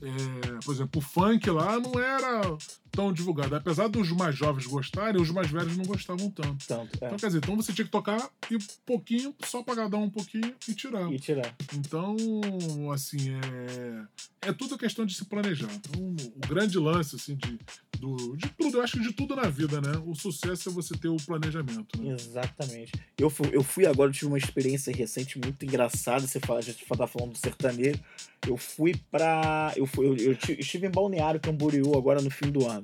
é, 0.00 0.64
por 0.64 0.74
exemplo, 0.74 0.98
o 1.00 1.04
funk 1.04 1.50
lá 1.50 1.78
não 1.78 2.00
era 2.00 2.40
tão 2.92 3.12
divulgado. 3.12 3.54
Apesar 3.56 3.88
dos 3.88 4.10
mais 4.12 4.36
jovens 4.36 4.66
gostarem, 4.66 5.20
os 5.20 5.30
mais 5.30 5.50
velhos 5.50 5.76
não 5.76 5.84
gostavam 5.84 6.30
tanto. 6.30 6.66
Tanto, 6.66 6.92
é. 7.02 7.06
Então, 7.06 7.16
quer 7.18 7.26
dizer, 7.26 7.38
então 7.38 7.56
você 7.56 7.72
tinha 7.72 7.84
que 7.84 7.90
tocar 7.90 8.30
e 8.50 8.58
pouquinho, 8.86 9.34
só 9.44 9.62
pra 9.62 9.72
agradar 9.72 9.98
um 10.00 10.10
pouquinho 10.10 10.54
e 10.68 10.74
tirar. 10.74 11.10
E 11.10 11.18
tirar. 11.18 11.54
Então, 11.74 12.16
assim, 12.92 13.30
é, 14.42 14.48
é 14.48 14.52
tudo 14.52 14.76
questão 14.78 15.04
de 15.06 15.14
se 15.14 15.24
planejar. 15.24 15.70
Então, 15.74 16.00
o 16.36 16.46
grande 16.46 16.78
lance, 16.78 17.16
assim, 17.16 17.34
de, 17.34 17.58
do, 17.98 18.36
de 18.36 18.48
tudo, 18.50 18.78
eu 18.78 18.82
acho 18.82 18.98
que 18.98 19.02
de 19.08 19.12
tudo 19.12 19.34
na 19.34 19.48
vida, 19.48 19.80
né? 19.80 19.92
O 20.06 20.14
sucesso 20.14 20.68
é 20.68 20.72
você 20.72 20.94
ter 20.96 21.08
o 21.08 21.16
planejamento, 21.16 22.00
né? 22.02 22.12
Exatamente. 22.14 22.92
Eu 23.18 23.30
fui, 23.30 23.48
eu 23.52 23.62
fui 23.62 23.86
agora, 23.86 24.10
eu 24.10 24.14
tive 24.14 24.26
uma 24.26 24.38
experiência 24.38 24.94
recente 24.94 25.38
muito 25.38 25.64
engraçada. 25.64 26.26
Você 26.26 26.40
fala, 26.40 26.58
a 26.58 26.62
gente 26.62 26.84
tá 26.84 27.06
falando 27.06 27.32
do 27.32 27.38
sertanejo. 27.38 28.00
Eu 28.46 28.56
fui 28.56 28.94
pra. 29.10 29.72
Eu, 29.76 29.86
fui, 29.86 30.06
eu, 30.06 30.16
eu 30.16 30.34
ti- 30.34 30.56
estive 30.58 30.86
em 30.86 30.90
Balneário 30.90 31.40
Camboriú 31.40 31.96
agora 31.96 32.20
no 32.20 32.28
fim 32.30 32.50
do 32.50 32.66
ano. 32.68 32.81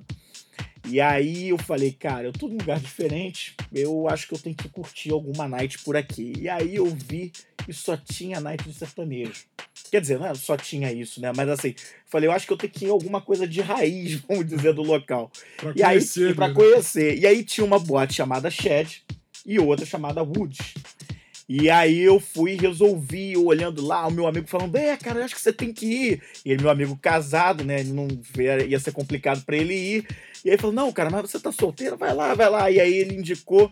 E 0.87 1.01
aí 1.01 1.49
eu 1.49 1.59
falei, 1.59 1.93
cara, 1.93 2.25
eu 2.29 2.33
tô 2.33 2.49
num 2.49 2.57
lugar 2.59 2.79
diferente, 2.81 3.55
eu 3.73 4.09
acho 4.09 4.27
que 4.29 4.35
eu 4.35 4.39
tenho 4.39 4.57
que 4.57 4.69
curtir 4.69 5.11
alguma 5.13 5.49
night 5.49 5.79
por 5.81 5.97
aqui. 5.97 6.33
E 6.39 6.49
aí 6.49 6.77
eu 6.77 6.87
vi 6.87 7.33
e 7.67 7.73
só 7.73 7.97
tinha 7.97 8.41
night 8.41 8.63
de 8.67 8.73
sertanejo. 8.75 9.45
Quer 9.91 10.01
dizer, 10.01 10.19
não 10.19 10.27
é 10.27 10.35
só 10.35 10.57
tinha 10.57 10.93
isso, 10.93 11.21
né? 11.21 11.33
Mas 11.35 11.49
assim, 11.49 11.75
falei, 12.07 12.29
eu 12.29 12.33
acho 12.33 12.47
que 12.47 12.53
eu 12.53 12.57
tenho 12.57 12.73
que 12.73 12.85
ir 12.85 12.89
em 12.89 12.91
alguma 12.91 13.21
coisa 13.21 13.47
de 13.47 13.61
raiz, 13.61 14.15
vamos 14.29 14.47
dizer, 14.47 14.73
do 14.73 14.83
local. 14.83 15.31
Pra 15.57 15.73
E 15.75 15.83
aí, 15.83 15.97
conhecer, 15.97 16.35
pra 16.35 16.49
né? 16.49 16.55
conhecer. 16.55 17.19
E 17.19 17.27
aí 17.27 17.43
tinha 17.45 17.65
uma 17.65 17.79
boate 17.79 18.15
chamada 18.15 18.51
Shed 18.51 19.03
e 19.45 19.59
outra 19.59 19.85
chamada 19.87 20.23
Woods. 20.23 20.75
E 21.49 21.71
aí 21.71 21.99
eu 22.01 22.21
fui 22.21 22.53
e 22.53 22.57
resolvi, 22.57 23.35
olhando 23.35 23.81
lá, 23.83 24.07
o 24.07 24.11
meu 24.11 24.27
amigo 24.27 24.47
falando, 24.47 24.77
é, 24.77 24.95
cara, 24.99 25.21
eu 25.21 25.25
acho 25.25 25.35
que 25.35 25.41
você 25.41 25.51
tem 25.53 25.73
que 25.73 25.87
ir. 25.87 26.23
E 26.45 26.53
ele, 26.53 26.61
meu 26.61 26.71
amigo 26.71 26.95
casado, 27.01 27.65
né, 27.65 27.83
não 27.83 28.07
ia 28.69 28.79
ser 28.79 28.93
complicado 28.93 29.43
pra 29.47 29.57
ele 29.57 29.73
ir. 29.75 30.07
E 30.45 30.49
aí 30.49 30.55
ele 30.55 30.61
falou, 30.61 30.75
não, 30.75 30.93
cara, 30.93 31.11
mas 31.11 31.31
você 31.31 31.39
tá 31.39 31.51
solteiro? 31.53 31.97
Vai 31.97 32.15
lá, 32.15 32.35
vai 32.35 32.49
lá. 32.49 32.71
E 32.71 32.81
aí 32.81 32.95
ele 32.95 33.17
indicou 33.17 33.71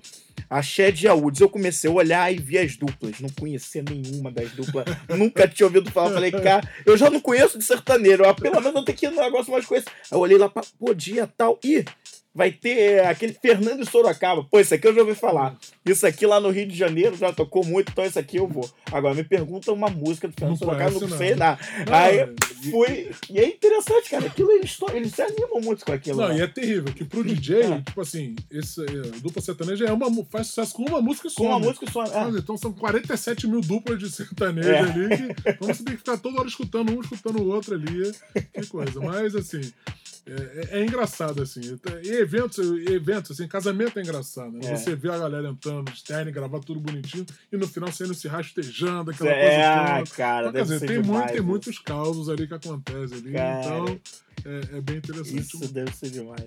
a 0.48 0.62
Shed 0.62 1.02
e 1.04 1.08
a 1.08 1.14
Woods. 1.14 1.40
Eu 1.40 1.48
comecei 1.48 1.90
a 1.90 1.92
olhar 1.92 2.32
e 2.32 2.38
vi 2.38 2.58
as 2.58 2.76
duplas. 2.76 3.20
Não 3.20 3.28
conhecia 3.30 3.82
nenhuma 3.82 4.30
das 4.30 4.50
duplas. 4.52 4.84
Nunca 5.08 5.46
tinha 5.48 5.66
ouvido 5.66 5.90
falar. 5.90 6.12
Falei, 6.14 6.30
cara, 6.30 6.68
eu 6.84 6.96
já 6.96 7.08
não 7.10 7.20
conheço 7.20 7.58
de 7.58 7.64
sertaneiro. 7.64 8.24
ó, 8.26 8.34
Pelo 8.34 8.60
menos 8.60 8.74
eu 8.74 8.84
tenho 8.84 8.98
que 8.98 9.06
ir 9.06 9.10
no 9.10 9.20
negócio 9.20 9.52
mais 9.52 9.64
conhecido. 9.66 9.90
Aí 10.10 10.16
eu 10.16 10.20
olhei 10.20 10.38
lá, 10.38 10.48
pá, 10.48 10.62
pô, 10.78 10.92
dia 10.94 11.26
tal. 11.36 11.58
Ih, 11.64 11.84
vai 12.36 12.52
ter 12.52 12.78
é, 12.78 13.06
aquele 13.08 13.32
Fernando 13.32 13.88
Sorocaba. 13.90 14.44
Pô, 14.44 14.60
isso 14.60 14.74
aqui 14.74 14.86
eu 14.86 14.94
já 14.94 15.00
ouvi 15.00 15.14
falar. 15.14 15.56
Isso 15.84 16.06
aqui 16.06 16.26
lá 16.26 16.38
no 16.38 16.50
Rio 16.50 16.66
de 16.68 16.76
Janeiro 16.76 17.16
já 17.16 17.32
tocou 17.32 17.64
muito, 17.64 17.90
então 17.90 18.04
isso 18.04 18.18
aqui 18.18 18.36
eu 18.36 18.46
vou. 18.46 18.68
Agora 18.92 19.14
me 19.14 19.24
pergunta 19.24 19.72
uma 19.72 19.88
música 19.88 20.28
do 20.28 20.34
Fernando 20.34 20.60
Não 20.60 20.66
Sorocaba, 20.68 20.90
não 21.00 21.08
não. 21.08 21.16
sei 21.18 21.34
nada. 21.34 21.58
Aí 21.90 22.18
e- 22.62 22.70
fui. 22.70 23.10
E 23.30 23.38
é 23.38 23.48
interessante, 23.48 24.10
cara. 24.10 24.26
Aquilo 24.26 24.52
eles, 24.52 24.76
eles 24.92 25.12
se 25.14 25.22
animam 25.22 25.60
muito 25.62 25.84
com 25.84 25.92
aquilo. 25.92 26.20
Não, 26.20 26.28
né? 26.28 26.38
e 26.38 26.42
é 26.42 26.46
terrível, 26.46 26.92
que 26.92 27.04
pro 27.04 27.24
DJ, 27.24 27.56
É. 27.72 27.80
tipo 27.80 28.00
assim, 28.02 28.36
esse, 28.50 28.82
é, 28.82 29.18
dupla 29.22 29.40
sertaneja 29.40 29.86
é 29.86 29.92
uma, 29.92 30.10
faz 30.26 30.48
sucesso 30.48 30.74
com 30.74 30.82
uma 30.82 31.00
música 31.00 31.30
só. 31.30 31.36
Com 31.36 31.46
uma 31.48 31.58
né? 31.58 31.66
música 31.66 31.90
só. 31.90 32.04
É. 32.04 32.28
Então 32.36 32.56
são 32.58 32.70
47 32.72 33.46
mil 33.46 33.62
duplas 33.62 33.98
de 33.98 34.10
sertanejo 34.12 34.68
É. 34.68 34.78
ali, 34.80 35.08
que, 35.08 35.50
então 35.50 35.68
você 35.68 35.82
tem 35.82 35.94
que 35.94 35.98
ficar 35.98 36.18
toda 36.18 36.38
hora 36.40 36.48
escutando 36.48 36.92
um, 36.92 37.00
escutando 37.00 37.40
o 37.40 37.48
outro 37.48 37.74
ali. 37.74 38.12
Que 38.52 38.66
coisa. 38.66 39.00
Mas 39.00 39.34
assim, 39.34 39.72
é, 40.26 40.76
é- 40.76 40.80
é 40.80 40.84
engraçado, 40.84 41.42
assim. 41.42 41.60
E 42.02 42.08
eventos, 42.10 42.58
eventos, 42.88 43.30
assim, 43.32 43.46
casamento 43.48 43.98
é 43.98 44.02
engraçado. 44.02 44.50
Né? 44.52 44.60
É. 44.64 44.76
Você 44.76 44.94
vê 44.96 45.10
a 45.10 45.18
galera 45.18 45.48
entrando 45.48 45.90
de 45.90 46.02
terno, 46.02 46.32
gravar 46.32 46.60
tudo 46.60 46.80
bonitinho, 46.80 47.24
e 47.52 47.56
no 47.56 47.66
final 47.68 47.92
saindo 47.92 48.14
se 48.14 48.26
rastejando, 48.28 49.10
aquela 49.12 49.30
É, 49.30 49.40
coisa 49.40 50.04
toda. 50.04 50.16
cara, 50.16 50.46
quer 50.46 50.52
deve 50.52 50.64
dizer, 50.74 50.86
tem, 50.86 51.02
demais 51.02 51.20
muito, 51.20 51.32
tem 51.32 51.40
muitos 51.42 51.78
causos 51.78 52.28
ali 52.28 52.46
que 52.48 52.54
acontecem 52.54 53.18
ali. 53.18 53.32
Cara, 53.32 53.60
então, 53.60 54.00
é, 54.44 54.78
é 54.78 54.80
bem 54.80 54.96
interessante. 54.96 55.38
Isso 55.38 55.72
deve 55.72 55.94
ser 55.94 56.10
demais. 56.10 56.44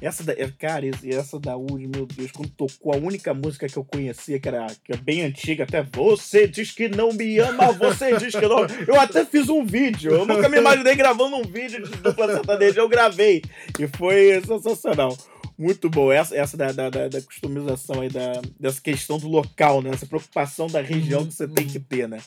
Essa 0.00 0.24
da, 0.24 0.32
é, 0.32 0.50
cara, 0.58 0.84
essa 1.04 1.38
da 1.38 1.56
Wood, 1.56 1.86
meu 1.86 2.06
Deus, 2.06 2.32
quando 2.32 2.50
tocou 2.50 2.92
a 2.92 2.96
única 2.96 3.32
música 3.32 3.68
que 3.68 3.76
eu 3.76 3.84
conhecia, 3.84 4.40
que 4.40 4.48
era 4.48 4.66
que 4.84 4.92
é 4.92 4.96
bem 4.96 5.22
antiga, 5.22 5.62
até 5.62 5.82
você 5.82 6.48
diz 6.48 6.72
que 6.72 6.88
não 6.88 7.12
me 7.12 7.38
ama, 7.38 7.72
você 7.72 8.16
diz 8.16 8.34
que 8.34 8.46
não. 8.46 8.66
Eu 8.86 9.00
até 9.00 9.24
fiz 9.24 9.48
um 9.48 9.64
vídeo, 9.64 10.12
eu 10.12 10.26
nunca 10.26 10.48
me 10.48 10.58
imaginei 10.58 10.96
gravando 10.96 11.36
um 11.36 11.44
vídeo 11.44 11.82
de 11.84 11.96
dupla 11.98 12.26
sertaneja, 12.26 12.80
eu 12.80 12.88
gravei. 12.88 13.42
E 13.78 13.86
foi 13.86 14.42
sensacional. 14.44 15.16
Muito 15.56 15.88
bom. 15.88 16.10
Essa, 16.10 16.36
essa 16.36 16.56
da, 16.56 16.72
da, 16.72 16.90
da, 16.90 17.08
da 17.08 17.22
customização 17.22 18.00
aí, 18.00 18.08
da, 18.08 18.42
dessa 18.58 18.80
questão 18.80 19.18
do 19.18 19.28
local, 19.28 19.80
né? 19.82 19.90
Essa 19.92 20.06
preocupação 20.06 20.66
da 20.66 20.80
região 20.80 21.20
Uhum, 21.20 21.26
que 21.28 21.34
você 21.34 21.46
tem 21.46 21.66
uhum. 21.66 21.72
que 21.72 21.78
ter, 21.78 22.08
né? 22.08 22.18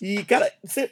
E, 0.00 0.22
cara, 0.24 0.52
você 0.62 0.90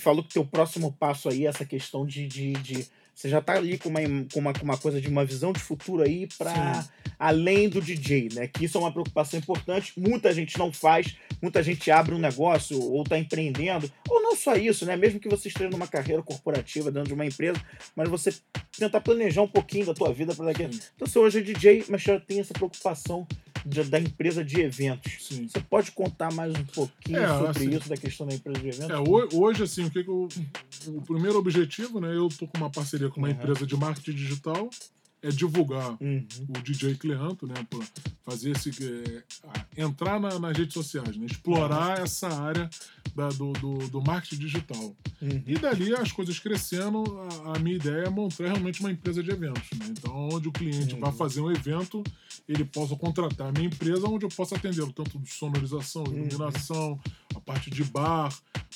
falou 0.00 0.22
que 0.24 0.34
teu 0.34 0.44
próximo 0.44 0.92
passo 0.92 1.28
aí 1.28 1.46
é 1.46 1.48
essa 1.48 1.64
questão 1.64 2.06
de. 2.06 2.26
de, 2.26 2.52
de- 2.54 2.86
você 3.14 3.28
já 3.28 3.40
tá 3.40 3.52
ali 3.52 3.78
com 3.78 3.88
uma, 3.90 4.00
com, 4.32 4.40
uma, 4.40 4.52
com 4.52 4.64
uma 4.64 4.76
coisa 4.76 5.00
de 5.00 5.06
uma 5.06 5.24
visão 5.24 5.52
de 5.52 5.60
futuro 5.60 6.02
aí 6.02 6.26
para 6.36 6.84
além 7.16 7.68
do 7.68 7.80
DJ, 7.80 8.28
né? 8.32 8.48
Que 8.48 8.64
isso 8.64 8.76
é 8.76 8.80
uma 8.80 8.90
preocupação 8.90 9.38
importante. 9.38 9.92
Muita 9.96 10.32
gente 10.32 10.58
não 10.58 10.72
faz, 10.72 11.14
muita 11.40 11.62
gente 11.62 11.88
abre 11.92 12.12
um 12.12 12.18
negócio 12.18 12.76
ou 12.82 13.04
tá 13.04 13.16
empreendendo, 13.16 13.88
ou 14.08 14.20
não 14.20 14.34
só 14.34 14.56
isso, 14.56 14.84
né? 14.84 14.96
Mesmo 14.96 15.20
que 15.20 15.28
você 15.28 15.46
esteja 15.46 15.70
numa 15.70 15.86
carreira 15.86 16.24
corporativa 16.24 16.90
dentro 16.90 17.06
de 17.06 17.14
uma 17.14 17.24
empresa, 17.24 17.60
mas 17.94 18.08
você 18.08 18.34
tentar 18.76 19.00
planejar 19.00 19.42
um 19.42 19.48
pouquinho 19.48 19.86
da 19.86 19.94
tua 19.94 20.12
vida 20.12 20.34
para 20.34 20.46
daqui. 20.46 20.64
Então 20.64 21.06
você 21.06 21.16
hoje 21.16 21.38
é 21.38 21.42
DJ, 21.42 21.84
mas 21.88 22.02
já 22.02 22.18
tem 22.18 22.40
essa 22.40 22.52
preocupação 22.52 23.24
de- 23.64 23.84
da 23.84 23.98
empresa 23.98 24.44
de 24.44 24.60
eventos. 24.60 25.12
Sim. 25.20 25.48
Você 25.48 25.60
pode 25.60 25.90
contar 25.92 26.32
mais 26.32 26.52
um 26.54 26.64
pouquinho 26.64 27.18
É, 27.18 27.28
sobre 27.28 27.48
assim, 27.48 27.70
isso 27.76 27.88
da 27.88 27.96
questão 27.96 28.26
da 28.26 28.34
empresa 28.34 28.60
de 28.60 28.68
eventos? 28.68 28.90
É, 28.90 28.96
ho- 28.98 29.28
hoje, 29.32 29.62
assim, 29.62 29.84
o 29.84 29.90
que, 29.90 30.02
que 30.04 30.10
eu. 30.10 30.28
O 30.88 31.02
primeiro 31.02 31.38
objetivo, 31.38 32.00
né? 32.00 32.14
Eu 32.14 32.28
tô 32.28 32.46
com 32.46 32.58
uma 32.58 32.70
parceria 32.70 33.08
com 33.08 33.18
uma 33.20 33.28
Uhum. 33.28 33.34
empresa 33.34 33.66
de 33.66 33.76
marketing 33.76 34.12
digital, 34.12 34.68
é 35.24 35.30
divulgar 35.30 35.96
Uhum. 36.00 36.26
o 36.48 36.52
DJ 36.62 36.94
Cleanto, 36.96 37.46
né? 37.46 37.54
Pra 37.68 37.80
fazer 38.24 38.50
esse. 38.50 38.70
é, 39.76 39.82
entrar 39.82 40.20
na- 40.20 40.38
nas 40.38 40.56
redes 40.56 40.74
sociais, 40.74 41.16
né? 41.16 41.26
Explorar 41.26 41.98
essa 42.00 42.28
área 42.28 42.68
da- 43.14 43.28
do, 43.30 43.52
do, 43.54 43.88
do 43.88 44.02
marketing 44.02 44.38
digital. 44.40 44.94
Uhum. 45.22 45.42
E 45.46 45.54
dali 45.58 45.94
as 45.94 46.12
coisas 46.12 46.38
crescendo, 46.38 47.02
a, 47.46 47.56
a 47.56 47.58
minha 47.58 47.76
ideia 47.76 48.04
é 48.06 48.10
montar 48.10 48.44
realmente 48.44 48.80
uma 48.80 48.90
empresa 48.90 49.22
de 49.22 49.30
eventos. 49.30 49.62
né? 49.78 49.86
Então, 49.90 50.28
onde 50.32 50.48
o 50.48 50.52
cliente 50.52 50.94
Uhum. 50.94 51.00
vai 51.00 51.12
fazer 51.12 51.40
um 51.40 51.50
evento, 51.50 52.02
ele 52.48 52.64
possa 52.64 52.94
contratar 52.96 53.48
a 53.48 53.52
minha 53.52 53.66
empresa, 53.66 54.06
onde 54.08 54.24
eu 54.24 54.28
possa 54.30 54.56
atendê-lo, 54.56 54.92
tanto 54.92 55.18
de 55.18 55.30
sonorização, 55.30 56.04
Uhum. 56.04 56.14
iluminação, 56.26 57.00
a 57.34 57.40
parte 57.40 57.70
de 57.70 57.82
bar. 57.84 58.32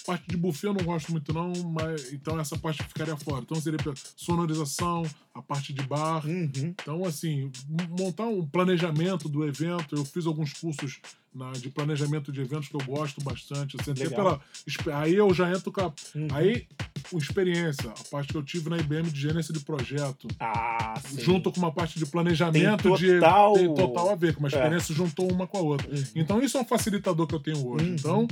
Parte 0.07 0.29
de 0.29 0.37
buffet 0.37 0.69
eu 0.69 0.75
não 0.75 0.85
gosto 0.85 1.11
muito, 1.13 1.33
não, 1.35 1.53
mas 1.71 2.13
então 2.13 2.39
essa 2.41 2.57
parte 2.57 2.83
ficaria 2.83 3.17
fora. 3.17 3.43
Então 3.43 3.61
seria 3.61 3.79
sonorização, 4.17 5.03
a 5.35 5.43
parte 5.43 5.73
de 5.73 5.83
bar. 5.83 6.25
Uhum. 6.27 6.38
Então, 6.57 7.05
assim, 7.05 7.51
montar 7.99 8.27
um 8.27 8.47
planejamento 8.47 9.29
do 9.29 9.45
evento. 9.47 9.95
Eu 9.97 10.05
fiz 10.05 10.27
alguns 10.27 10.53
cursos 10.53 10.99
na- 11.35 11.53
de 11.53 11.69
planejamento 11.71 12.31
de 12.33 12.41
eventos 12.41 12.69
que 12.69 12.75
eu 12.77 12.85
gosto 12.85 13.23
bastante. 13.23 13.77
Assim, 13.81 13.93
Legal. 13.93 14.41
pela, 14.77 14.99
aí 15.01 15.15
eu 15.15 15.33
já 15.35 15.51
entro 15.51 15.71
com 15.73 15.81
a. 15.81 15.93
Uhum. 16.15 16.29
Aí, 16.33 16.67
com 17.11 17.19
experiência, 17.19 17.91
a 17.91 18.05
parte 18.11 18.29
que 18.33 18.37
eu 18.37 18.43
tive 18.43 18.69
na 18.69 18.77
IBM 18.79 19.11
de 19.11 19.21
gerência 19.21 19.53
de 19.55 19.61
projeto, 19.61 20.27
Ah, 20.41 20.95
sim. 21.07 21.21
junto 21.21 21.51
com 21.53 21.59
uma 21.59 21.73
parte 21.73 21.99
de 21.99 22.07
planejamento 22.07 22.83
Tem 22.83 22.95
de. 22.97 23.15
total- 23.15 23.55
Tem 23.55 23.75
total 23.75 24.11
a 24.11 24.15
ver, 24.15 24.35
com 24.35 24.41
uma 24.41 24.49
É. 24.49 24.53
experiência 24.55 24.95
juntou 24.95 25.31
uma 25.33 25.47
com 25.47 25.59
a 25.59 25.61
outra. 25.61 25.89
Uhum. 25.91 26.03
Então, 26.17 26.43
isso 26.43 26.57
é 26.59 26.61
um 26.61 26.65
facilitador 26.65 27.27
que 27.27 27.35
eu 27.35 27.41
tenho 27.41 27.67
hoje. 27.67 27.87
Uhum. 27.87 27.95
Então, 27.95 28.29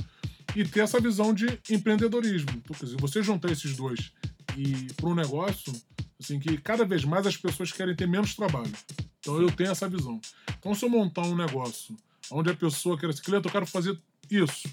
e 0.55 0.63
ter 0.63 0.79
essa 0.81 0.99
visão 0.99 1.33
de 1.33 1.45
empreendedorismo. 1.69 2.49
Então, 2.55 2.75
quer 2.77 2.85
dizer, 2.85 2.97
você 2.99 3.21
juntar 3.23 3.51
esses 3.51 3.75
dois 3.75 4.11
e 4.55 4.87
para 4.95 5.09
um 5.09 5.15
negócio, 5.15 5.71
assim, 6.19 6.39
que 6.39 6.57
cada 6.57 6.85
vez 6.85 7.03
mais 7.05 7.25
as 7.27 7.37
pessoas 7.37 7.71
querem 7.71 7.95
ter 7.95 8.07
menos 8.07 8.35
trabalho. 8.35 8.71
Então, 9.19 9.41
eu 9.41 9.51
tenho 9.51 9.71
essa 9.71 9.87
visão. 9.89 10.19
Então, 10.59 10.73
se 10.73 10.83
eu 10.85 10.89
montar 10.89 11.21
um 11.23 11.35
negócio 11.35 11.95
onde 12.31 12.49
a 12.49 12.55
pessoa 12.55 12.97
quer 12.97 13.09
assim, 13.09 13.21
cliente, 13.21 13.45
eu 13.45 13.51
quero 13.51 13.65
fazer 13.65 13.97
isso. 14.29 14.67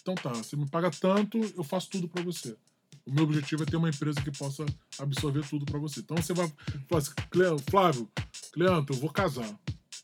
Então 0.00 0.14
tá, 0.14 0.30
você 0.32 0.56
me 0.56 0.66
paga 0.68 0.88
tanto, 0.90 1.38
eu 1.56 1.64
faço 1.64 1.90
tudo 1.90 2.06
para 2.08 2.22
você. 2.22 2.56
O 3.04 3.12
meu 3.12 3.24
objetivo 3.24 3.64
é 3.64 3.66
ter 3.66 3.76
uma 3.76 3.88
empresa 3.88 4.20
que 4.22 4.30
possa 4.30 4.64
absorver 4.98 5.44
tudo 5.48 5.66
para 5.66 5.78
você. 5.80 5.98
Então 6.00 6.16
você 6.16 6.32
vai 6.32 6.46
falar 6.88 7.00
assim, 7.02 7.10
"Cleo- 7.28 7.58
Flávio, 7.68 8.08
Cleanto, 8.52 8.92
eu 8.92 8.98
vou 8.98 9.10
casar. 9.10 9.52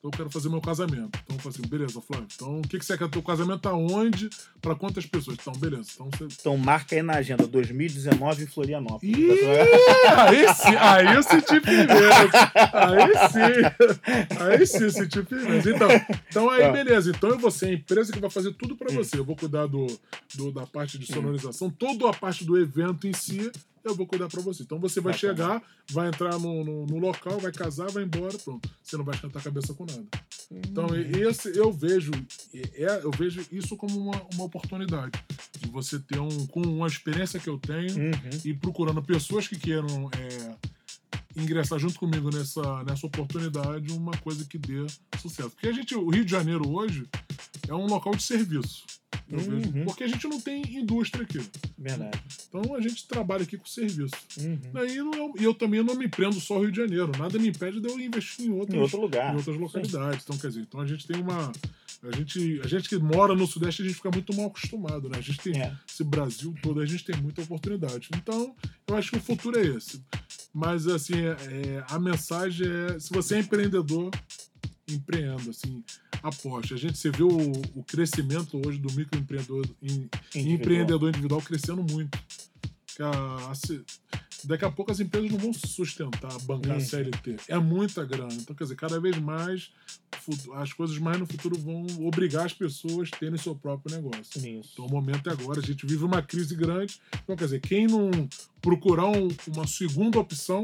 Então 0.03 0.11
eu 0.11 0.16
quero 0.18 0.30
fazer 0.30 0.48
meu 0.48 0.61
casamento. 0.61 1.16
Então 1.22 1.36
eu 1.36 1.38
falo 1.38 1.55
assim, 1.55 1.62
beleza, 1.68 2.00
Flávio. 2.00 2.26
Então 2.34 2.59
o 2.59 2.62
que, 2.62 2.76
que 2.76 2.84
você 2.84 2.98
quer? 2.98 3.09
Teu 3.09 3.22
casamento 3.22 3.68
aonde? 3.68 4.28
Para 4.61 4.74
quantas 4.74 5.07
pessoas? 5.07 5.36
Então, 5.40 5.53
beleza. 5.53 5.90
Então 5.94 6.11
você. 6.11 6.24
Então 6.40 6.57
marca 6.57 6.96
aí 6.96 7.03
na 7.03 7.12
agenda 7.14 7.46
2019 7.46 8.42
em 8.42 8.46
Florianópolis. 8.48 9.16
Ih, 9.16 9.30
aí 10.18 10.55
sim, 10.55 10.74
aí 10.76 11.14
eu 11.14 11.22
senti 11.22 11.61
pimenta. 11.61 11.94
Aí 12.72 13.28
sim. 13.30 14.36
Aí 14.40 14.66
sim, 14.66 14.82
eu 14.82 14.90
senti 14.90 15.22
pimenta. 15.22 15.70
Então, 15.70 15.88
então 16.28 16.50
aí, 16.50 16.62
Tá. 16.62 16.72
beleza. 16.72 17.11
Então 17.11 17.30
eu 17.30 17.38
vou 17.38 17.50
ser 17.53 17.66
a 17.66 17.72
empresa 17.72 18.12
que 18.12 18.18
vai 18.18 18.30
fazer 18.30 18.53
tudo 18.55 18.74
pra 18.76 18.92
você. 18.92 19.18
Eu 19.18 19.24
vou 19.24 19.36
cuidar 19.36 19.66
do, 19.66 19.86
do- 20.34 20.50
da 20.50 20.66
parte 20.66 20.98
de 20.98 21.07
sonorização, 21.07 21.70
toda 21.70 22.11
a 22.11 22.12
parte 22.12 22.44
do 22.44 22.59
evento 22.59 23.07
em 23.07 23.12
si. 23.12 23.53
Eu 23.84 23.94
vou 23.94 24.06
cuidar 24.06 24.28
pra 24.28 24.40
você. 24.40 24.62
Então 24.62 24.78
você 24.78 25.00
vai 25.00 25.12
Bacana. 25.12 25.34
chegar, 25.34 25.62
vai 25.90 26.08
entrar 26.08 26.38
no, 26.38 26.64
no, 26.64 26.86
no 26.86 26.98
local, 26.98 27.38
vai 27.40 27.50
casar, 27.52 27.90
vai 27.90 28.04
embora, 28.04 28.36
pronto. 28.38 28.68
Você 28.82 28.96
não 28.96 29.04
vai 29.04 29.14
esquentar 29.14 29.40
a 29.40 29.44
cabeça 29.44 29.74
com 29.74 29.84
nada. 29.84 30.04
Então, 30.50 30.86
e- 30.94 31.22
esse 31.22 31.56
eu 31.56 31.72
vejo, 31.72 32.10
é, 32.54 33.00
eu 33.02 33.10
vejo 33.10 33.44
isso 33.50 33.76
como 33.76 33.98
uma, 33.98 34.22
uma 34.34 34.44
oportunidade 34.44 35.12
de 35.58 35.68
você 35.70 35.98
ter 35.98 36.20
um, 36.20 36.46
com 36.46 36.60
uma 36.60 36.86
experiência 36.86 37.40
que 37.40 37.48
eu 37.48 37.58
tenho 37.58 37.96
Uhum. 37.96 38.10
e 38.44 38.52
procurando 38.54 39.02
pessoas 39.02 39.48
que 39.48 39.58
queiram 39.58 40.10
é, 40.16 40.54
ingressar 41.40 41.78
junto 41.78 41.98
comigo 41.98 42.30
nessa, 42.34 42.84
nessa 42.84 43.06
oportunidade 43.06 43.92
uma 43.92 44.12
coisa 44.18 44.44
que 44.44 44.58
dê 44.58 44.86
sucesso. 45.20 45.50
Porque 45.50 45.68
a 45.68 45.72
gente, 45.72 45.94
o 45.94 46.08
Rio 46.10 46.24
de 46.24 46.30
Janeiro 46.30 46.68
hoje 46.70 47.06
é 47.68 47.74
um 47.74 47.86
local 47.86 48.14
de 48.14 48.22
serviço. 48.22 48.84
Eu 49.30 49.38
Uhum. 49.38 49.84
porque 49.86 50.04
a 50.04 50.08
gente 50.08 50.26
não 50.28 50.38
tem 50.40 50.62
indústria 50.76 51.24
aqui. 51.24 51.40
Verdade. 51.78 52.18
Então 52.48 52.74
a 52.74 52.80
gente 52.80 53.06
trabalha 53.08 53.42
aqui 53.42 53.56
com 53.56 53.64
serviço. 53.64 54.14
Uhum. 54.38 54.58
É 54.74 54.86
e 55.40 55.44
eu 55.44 55.54
também 55.54 55.82
não 55.82 55.94
me 55.94 56.06
prendo 56.08 56.38
só 56.38 56.54
ao 56.56 56.62
Rio 56.62 56.70
de 56.70 56.76
Janeiro. 56.78 57.10
Nada 57.18 57.38
me 57.38 57.48
impede 57.48 57.80
de 57.80 57.88
eu 57.88 57.98
investir 57.98 58.46
em 58.46 58.50
outros, 58.50 58.76
Em 58.76 58.80
outro 58.80 59.00
lugar. 59.00 59.32
em 59.32 59.36
outras 59.36 59.56
localidades. 59.56 60.22
Então, 60.22 60.36
quer 60.36 60.48
dizer, 60.48 60.60
então 60.60 60.80
a 60.80 60.86
gente 60.86 61.06
tem 61.06 61.20
uma. 61.20 61.50
A 62.02 62.16
gente, 62.16 62.60
a 62.64 62.66
gente 62.66 62.88
que 62.88 62.96
mora 62.98 63.32
no 63.34 63.46
Sudeste, 63.46 63.80
a 63.82 63.84
gente 63.84 63.94
fica 63.94 64.10
muito 64.10 64.34
mal 64.34 64.46
acostumado, 64.46 65.08
né? 65.08 65.18
A 65.18 65.20
gente 65.22 65.38
tem 65.38 65.56
É. 65.62 65.72
esse 65.88 66.02
Brasil 66.02 66.52
todo, 66.60 66.80
a 66.80 66.86
gente 66.86 67.04
tem 67.04 67.16
muita 67.22 67.42
oportunidade. 67.42 68.08
Então, 68.16 68.54
eu 68.88 68.96
acho 68.96 69.12
que 69.12 69.18
o 69.18 69.20
futuro 69.20 69.56
é 69.58 69.62
esse. 69.64 70.02
Mas, 70.52 70.86
assim, 70.88 71.14
é- 71.14 71.30
é, 71.30 71.84
a 71.88 71.98
mensagem 72.00 72.66
é: 72.66 72.98
se 72.98 73.10
você 73.12 73.36
é 73.36 73.38
empreendedor, 73.38 74.10
empreenda, 74.88 75.50
assim, 75.50 75.82
aposte. 76.22 76.74
A 76.74 76.76
gente 76.76 76.98
você 76.98 77.10
vê 77.10 77.22
o, 77.22 77.52
o 77.74 77.84
crescimento 77.84 78.60
hoje 78.66 78.78
do 78.78 78.92
microempreendedor 78.92 79.66
em, 79.82 80.08
Individual. 80.34 80.54
empreendedor 80.54 81.08
individual 81.10 81.42
crescendo 81.42 81.82
muito. 81.82 82.18
A- 83.00 83.50
a 83.50 83.52
daqui 84.44 84.64
a 84.64 84.70
pouco 84.70 84.90
as 84.90 84.98
empresas 85.00 85.30
não 85.30 85.38
vão 85.38 85.52
sustentar, 85.52 86.36
bancar 86.42 86.74
Uhum. 86.76 86.80
CLT. 86.80 87.36
É 87.48 87.56
muita 87.58 88.04
grana. 88.04 88.34
Então, 88.34 88.54
quer 88.56 88.64
dizer, 88.64 88.74
cada 88.76 89.00
vez 89.00 89.16
mais 89.18 89.70
as 90.54 90.72
coisas 90.72 90.98
mais 90.98 91.18
no 91.18 91.26
futuro 91.26 91.56
vão 91.58 91.84
obrigar 92.06 92.44
as 92.46 92.52
pessoas 92.52 93.08
a 93.12 93.16
terem 93.16 93.38
seu 93.38 93.54
próprio 93.56 93.94
negócio. 93.96 94.38
Isso. 94.46 94.70
Então 94.74 94.86
o 94.86 94.90
momento 94.90 95.28
é 95.30 95.32
agora. 95.32 95.60
A 95.60 95.62
gente 95.62 95.86
vive 95.86 96.04
uma 96.04 96.20
crise 96.22 96.54
grande. 96.56 97.00
Então, 97.22 97.34
quer 97.36 97.44
dizer, 97.44 97.60
quem 97.60 97.86
não 97.86 98.10
procurar 98.60 99.06
um- 99.08 99.28
uma 99.48 99.66
segunda 99.66 100.18
opção 100.18 100.60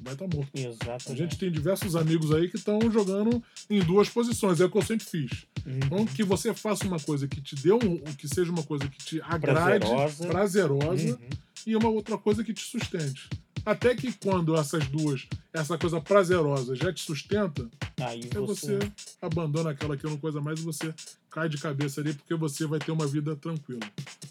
vai 0.00 0.14
estar 0.14 0.26
morto. 0.26 0.50
Exatamente. 0.54 1.12
A 1.12 1.14
gente 1.14 1.38
tem 1.38 1.50
diversos 1.50 1.94
amigos 1.96 2.32
aí 2.32 2.48
que 2.48 2.56
estão 2.56 2.78
jogando 2.90 3.42
em 3.68 3.80
duas 3.80 4.08
posições. 4.08 4.60
É 4.60 4.64
o 4.64 4.70
que 4.70 4.78
eu 4.78 4.82
sempre 4.82 5.06
fiz. 5.06 5.46
Uhum. 5.66 5.78
Então, 5.84 6.06
que 6.06 6.22
você 6.24 6.54
faça 6.54 6.86
uma 6.86 6.98
coisa 6.98 7.28
que 7.28 7.40
te 7.40 7.54
dê 7.56 7.72
um. 7.72 7.98
que 8.18 8.26
seja 8.28 8.50
uma 8.50 8.62
coisa 8.62 8.88
que 8.88 8.98
te 8.98 9.20
agrade, 9.22 9.86
Prazerosa. 9.86 10.26
prazerosa, 10.26 11.10
Uhum. 11.10 11.28
e 11.66 11.76
uma 11.76 11.88
outra 11.88 12.16
coisa 12.18 12.42
que 12.42 12.52
te 12.54 12.62
sustente. 12.62 13.28
Até 13.64 13.94
que 13.94 14.10
quando 14.12 14.56
essas 14.56 14.86
duas, 14.88 15.26
essa 15.52 15.76
coisa 15.76 16.00
prazerosa 16.00 16.74
já 16.74 16.90
te 16.90 17.02
sustenta, 17.02 17.68
Aí 18.00 18.22
é 18.34 18.38
você 18.38 18.78
abandona 19.20 19.70
aquela 19.70 19.98
que 19.98 20.06
é 20.06 20.08
uma 20.08 20.16
coisa 20.16 20.40
mais 20.40 20.60
e 20.60 20.62
você 20.62 20.94
cai 21.30 21.48
de 21.48 21.58
cabeça 21.58 22.00
ali 22.00 22.12
porque 22.12 22.34
você 22.34 22.66
vai 22.66 22.78
ter 22.78 22.90
uma 22.92 23.06
vida 23.06 23.36
tranquila. 23.36 23.80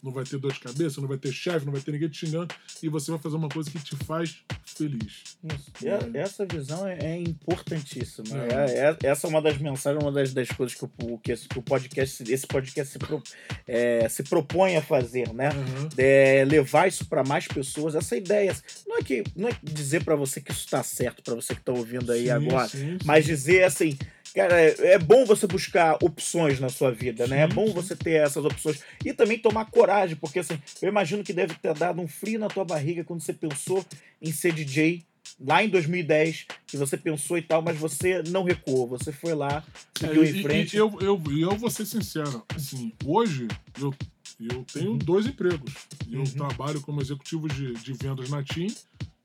Não 0.03 0.11
vai 0.11 0.23
ter 0.23 0.37
dor 0.37 0.51
de 0.53 0.59
cabeça, 0.59 0.99
não 1.01 1.07
vai 1.07 1.17
ter 1.17 1.31
chefe, 1.31 1.65
não 1.65 1.71
vai 1.73 1.81
ter 1.81 1.91
ninguém 1.91 2.09
te 2.09 2.17
xingando 2.25 2.53
e 2.83 2.89
você 2.89 3.11
vai 3.11 3.19
fazer 3.19 3.35
uma 3.35 3.49
coisa 3.49 3.69
que 3.71 3.79
te 3.79 3.95
faz 4.05 4.37
feliz. 4.65 5.37
Isso. 5.43 5.71
E 5.81 5.89
a- 5.89 5.99
Essa 6.21 6.45
visão 6.45 6.87
é, 6.87 6.97
é 7.01 7.17
importantíssima. 7.17 8.27
É. 8.37 8.53
É- 8.71 8.89
é- 9.03 9.07
essa 9.07 9.27
é 9.27 9.29
uma 9.29 9.41
das 9.41 9.57
mensagens, 9.57 10.01
uma 10.03 10.11
das, 10.11 10.33
das 10.33 10.49
coisas 10.49 10.75
que 10.77 10.85
o, 10.85 11.17
que 11.17 11.31
esse, 11.31 11.47
que 11.47 11.57
o 11.59 11.61
podcast, 11.61 12.23
esse 12.31 12.47
podcast 12.47 12.93
se, 12.93 12.99
pro- 12.99 13.23
é, 13.67 14.07
se 14.09 14.23
propõe 14.23 14.75
a 14.77 14.81
fazer, 14.81 15.33
né? 15.33 15.49
É, 15.97 16.45
levar 16.45 16.87
isso 16.87 17.05
para 17.05 17.23
mais 17.23 17.47
pessoas, 17.47 17.95
essa 17.95 18.15
ideia. 18.15 18.55
Não 18.87 18.97
é 18.97 19.01
que 19.03 19.23
não 19.35 19.49
é 19.49 19.51
dizer 19.63 20.03
para 20.03 20.15
você 20.15 20.39
que 20.41 20.51
isso 20.51 20.61
está 20.65 20.83
certo, 20.83 21.21
para 21.23 21.35
você 21.35 21.53
que 21.53 21.61
está 21.61 21.71
ouvindo 21.71 22.11
aí 22.11 22.23
Sim, 22.25 22.29
agora, 22.31 22.67
sim, 22.67 22.77
sim. 22.77 22.97
mas 23.05 23.25
dizer 23.25 23.63
assim, 23.63 23.97
cara, 24.41 24.61
é 24.61 24.93
é 24.93 24.99
bom 24.99 25.25
você 25.25 25.45
buscar 25.47 25.97
opções 26.01 26.59
na 26.59 26.69
sua 26.69 26.91
vida, 26.91 27.27
né? 27.27 27.41
É 27.41 27.47
bom 27.47 27.71
você 27.73 27.95
ter 27.95 28.21
essas 28.21 28.45
opções 28.45 28.79
e 29.03 29.13
também 29.13 29.37
tomar 29.37 29.65
coragem, 29.65 30.15
porque 30.15 30.39
assim, 30.39 30.57
eu 30.81 30.87
imagino 30.89 31.23
que 31.23 31.33
deve 31.33 31.55
ter 31.55 31.73
dado 31.73 31.99
um 32.01 32.07
frio 32.07 32.39
na 32.39 32.47
tua 32.47 32.63
barriga 32.63 33.03
quando 33.03 33.21
você 33.21 33.33
pensou 33.33 33.85
em 34.21 34.31
ser 34.31 34.53
DJ 34.53 35.03
lá 35.39 35.63
em 35.63 35.69
2010, 35.69 36.45
que 36.67 36.75
você 36.77 36.97
pensou 36.97 37.37
e 37.37 37.41
tal, 37.41 37.61
mas 37.61 37.77
você 37.77 38.23
não 38.29 38.43
recuou, 38.43 38.87
você 38.87 39.11
foi 39.11 39.33
lá, 39.33 39.63
É, 40.01 40.07
seguiu 40.07 40.23
e- 40.23 40.29
em 40.29 40.41
frente. 40.41 40.73
E 40.75 40.79
eu, 40.79 40.97
eu, 41.01 41.21
eu 41.37 41.55
vou 41.57 41.69
ser 41.69 41.85
sincero, 41.85 42.43
assim, 42.55 42.91
hoje 43.05 43.47
eu, 43.79 43.93
eu 44.39 44.65
tenho 44.73 44.95
dois 44.97 45.25
empregos. 45.27 45.73
Eu 46.11 46.19
Uhum. 46.21 46.25
trabalho 46.25 46.81
como 46.81 47.01
executivo 47.01 47.47
de, 47.47 47.73
de 47.73 47.93
vendas 47.93 48.29
na 48.29 48.43
TIM 48.43 48.67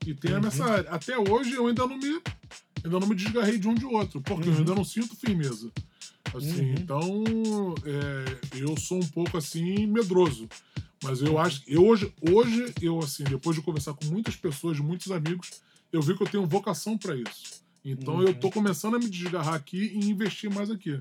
e 0.05 0.13
tenho 0.13 0.35
Uhum. 0.37 0.63
área. 0.63 0.89
Até 0.89 1.17
hoje 1.17 1.53
eu 1.53 1.67
ainda 1.67 1.85
não 1.87 1.97
me, 1.97 2.21
ainda 2.83 2.99
não 2.99 3.07
me 3.07 3.15
desgarrei 3.15 3.57
de 3.57 3.67
um 3.67 3.73
de 3.75 3.85
outro, 3.85 4.21
porque 4.21 4.47
eu 4.49 4.53
Uhum. 4.53 4.59
ainda 4.59 4.75
não 4.75 4.83
sinto 4.83 5.15
firmeza. 5.15 5.71
Assim, 6.33 6.61
Uhum. 6.61 6.75
então 6.79 7.23
é, 7.85 8.57
eu 8.59 8.77
sou 8.77 8.97
um 8.99 9.07
pouco 9.07 9.37
assim 9.37 9.85
medroso. 9.87 10.47
Mas 11.03 11.21
eu 11.21 11.37
acho 11.37 11.61
que 11.63 11.73
eu 11.73 11.85
hoje, 11.85 12.11
hoje 12.21 12.73
eu 12.81 12.99
assim, 12.99 13.23
depois 13.25 13.55
de 13.55 13.61
conversar 13.61 13.93
com 13.93 14.05
muitas 14.05 14.35
pessoas, 14.35 14.79
muitos 14.79 15.11
amigos, 15.11 15.51
eu 15.93 16.01
vi 16.01 16.15
que 16.15 16.23
eu 16.23 16.27
tenho 16.27 16.45
vocação 16.47 16.97
para 16.97 17.15
isso. 17.15 17.63
Então 17.83 18.15
Uhum. 18.15 18.23
eu 18.23 18.33
tô 18.33 18.49
começando 18.49 18.95
a 18.95 18.99
me 18.99 19.07
desgarrar 19.07 19.53
aqui 19.53 19.77
e 19.93 20.09
investir 20.09 20.49
mais 20.51 20.71
aqui. 20.71 20.97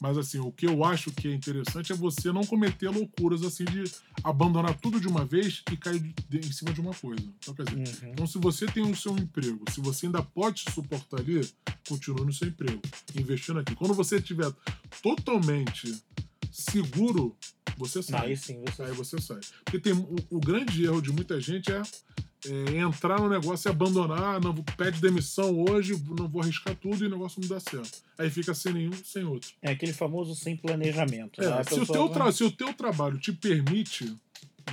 Mas 0.00 0.18
assim, 0.18 0.38
o 0.38 0.52
que 0.52 0.66
eu 0.66 0.84
acho 0.84 1.10
que 1.10 1.28
é 1.28 1.32
interessante 1.34 1.92
é 1.92 1.94
você 1.96 2.30
não 2.32 2.44
cometer 2.44 2.88
loucuras 2.90 3.42
assim 3.42 3.64
de 3.64 3.84
abandonar 4.22 4.74
tudo 4.78 5.00
de 5.00 5.08
uma 5.08 5.24
vez 5.24 5.62
e 5.72 5.76
cair 5.76 6.00
de- 6.28 6.38
em 6.38 6.52
cima 6.52 6.72
de 6.72 6.80
uma 6.80 6.94
coisa. 6.94 7.22
Então, 7.38 7.54
quer 7.54 7.64
dizer, 7.64 8.04
Uhum. 8.04 8.10
então 8.12 8.26
se 8.26 8.38
você 8.38 8.66
tem 8.66 8.82
o 8.90 8.94
seu 8.96 9.16
emprego, 9.16 9.64
se 9.70 9.80
você 9.80 10.06
ainda 10.06 10.22
pode 10.22 10.64
suportar 10.72 11.20
ali, 11.20 11.48
continue 11.88 12.24
no 12.26 12.32
seu 12.32 12.48
emprego, 12.48 12.80
investindo 13.18 13.58
aqui. 13.60 13.74
Quando 13.74 13.94
você 13.94 14.16
estiver 14.16 14.52
totalmente 15.02 15.96
seguro, 16.50 17.36
você 17.76 18.02
sai. 18.02 18.28
Aí 18.28 18.36
sim, 18.36 18.62
você 18.64 18.82
Aí 18.82 18.92
você 18.92 19.20
sai. 19.20 19.40
Porque 19.64 19.78
tem, 19.78 19.92
o, 19.92 20.16
o 20.30 20.40
grande 20.40 20.84
erro 20.84 21.00
de 21.00 21.12
muita 21.12 21.40
gente 21.40 21.70
é, 21.70 21.82
é 22.44 22.78
entrar 22.78 23.20
no 23.20 23.28
negócio 23.28 23.68
e 23.68 23.70
abandonar, 23.70 24.40
não, 24.40 24.54
pede 24.54 25.00
demissão 25.00 25.58
hoje, 25.68 26.00
não 26.18 26.28
vou 26.28 26.42
arriscar 26.42 26.74
tudo 26.76 27.02
e 27.02 27.06
o 27.06 27.10
negócio 27.10 27.40
não 27.40 27.48
dá 27.48 27.58
certo. 27.58 27.98
Aí 28.18 28.30
fica 28.30 28.54
sem 28.54 28.72
nenhum, 28.72 28.92
sem 29.04 29.24
outro. 29.24 29.50
é 29.62 29.70
aquele 29.70 29.92
famoso 29.92 30.34
sem 30.34 30.56
planejamento. 30.56 31.40
É, 31.42 31.48
né? 31.50 31.64
Se, 31.64 31.80
o 31.80 31.86
teu 31.86 32.08
vai- 32.08 32.32
se 32.32 32.44
o 32.44 32.50
teu 32.50 32.72
trabalho 32.74 33.18
te 33.18 33.32
permite, 33.32 34.04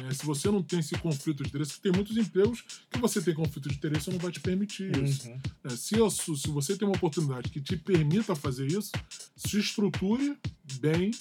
né, 0.02 0.12
se 0.14 0.26
você 0.26 0.50
não 0.52 0.62
tem 0.62 0.80
esse 0.80 0.96
conflito 0.96 1.42
de 1.44 1.50
interesse, 1.50 1.80
tem 1.80 1.92
muitos 1.92 2.16
empregos 2.18 2.64
que 2.92 3.00
você 3.00 3.22
tem 3.22 3.34
conflito 3.34 3.70
de 3.70 3.76
interesse 3.76 4.10
não 4.12 4.20
vai 4.20 4.32
te 4.32 4.40
permitir 4.40 4.96
isso. 5.04 5.28
Uhum. 5.30 5.40
É, 5.64 5.70
se, 5.70 5.96
eu- 5.96 6.10
se 6.12 6.48
você 6.50 6.76
tem 6.76 6.88
uma 6.88 6.96
oportunidade 6.98 7.50
que 7.50 7.62
te 7.62 7.76
permita 7.78 8.36
fazer 8.36 8.68
isso, 8.68 8.92
se 9.36 9.60
estruture 9.60 10.38
bem, 10.80 11.12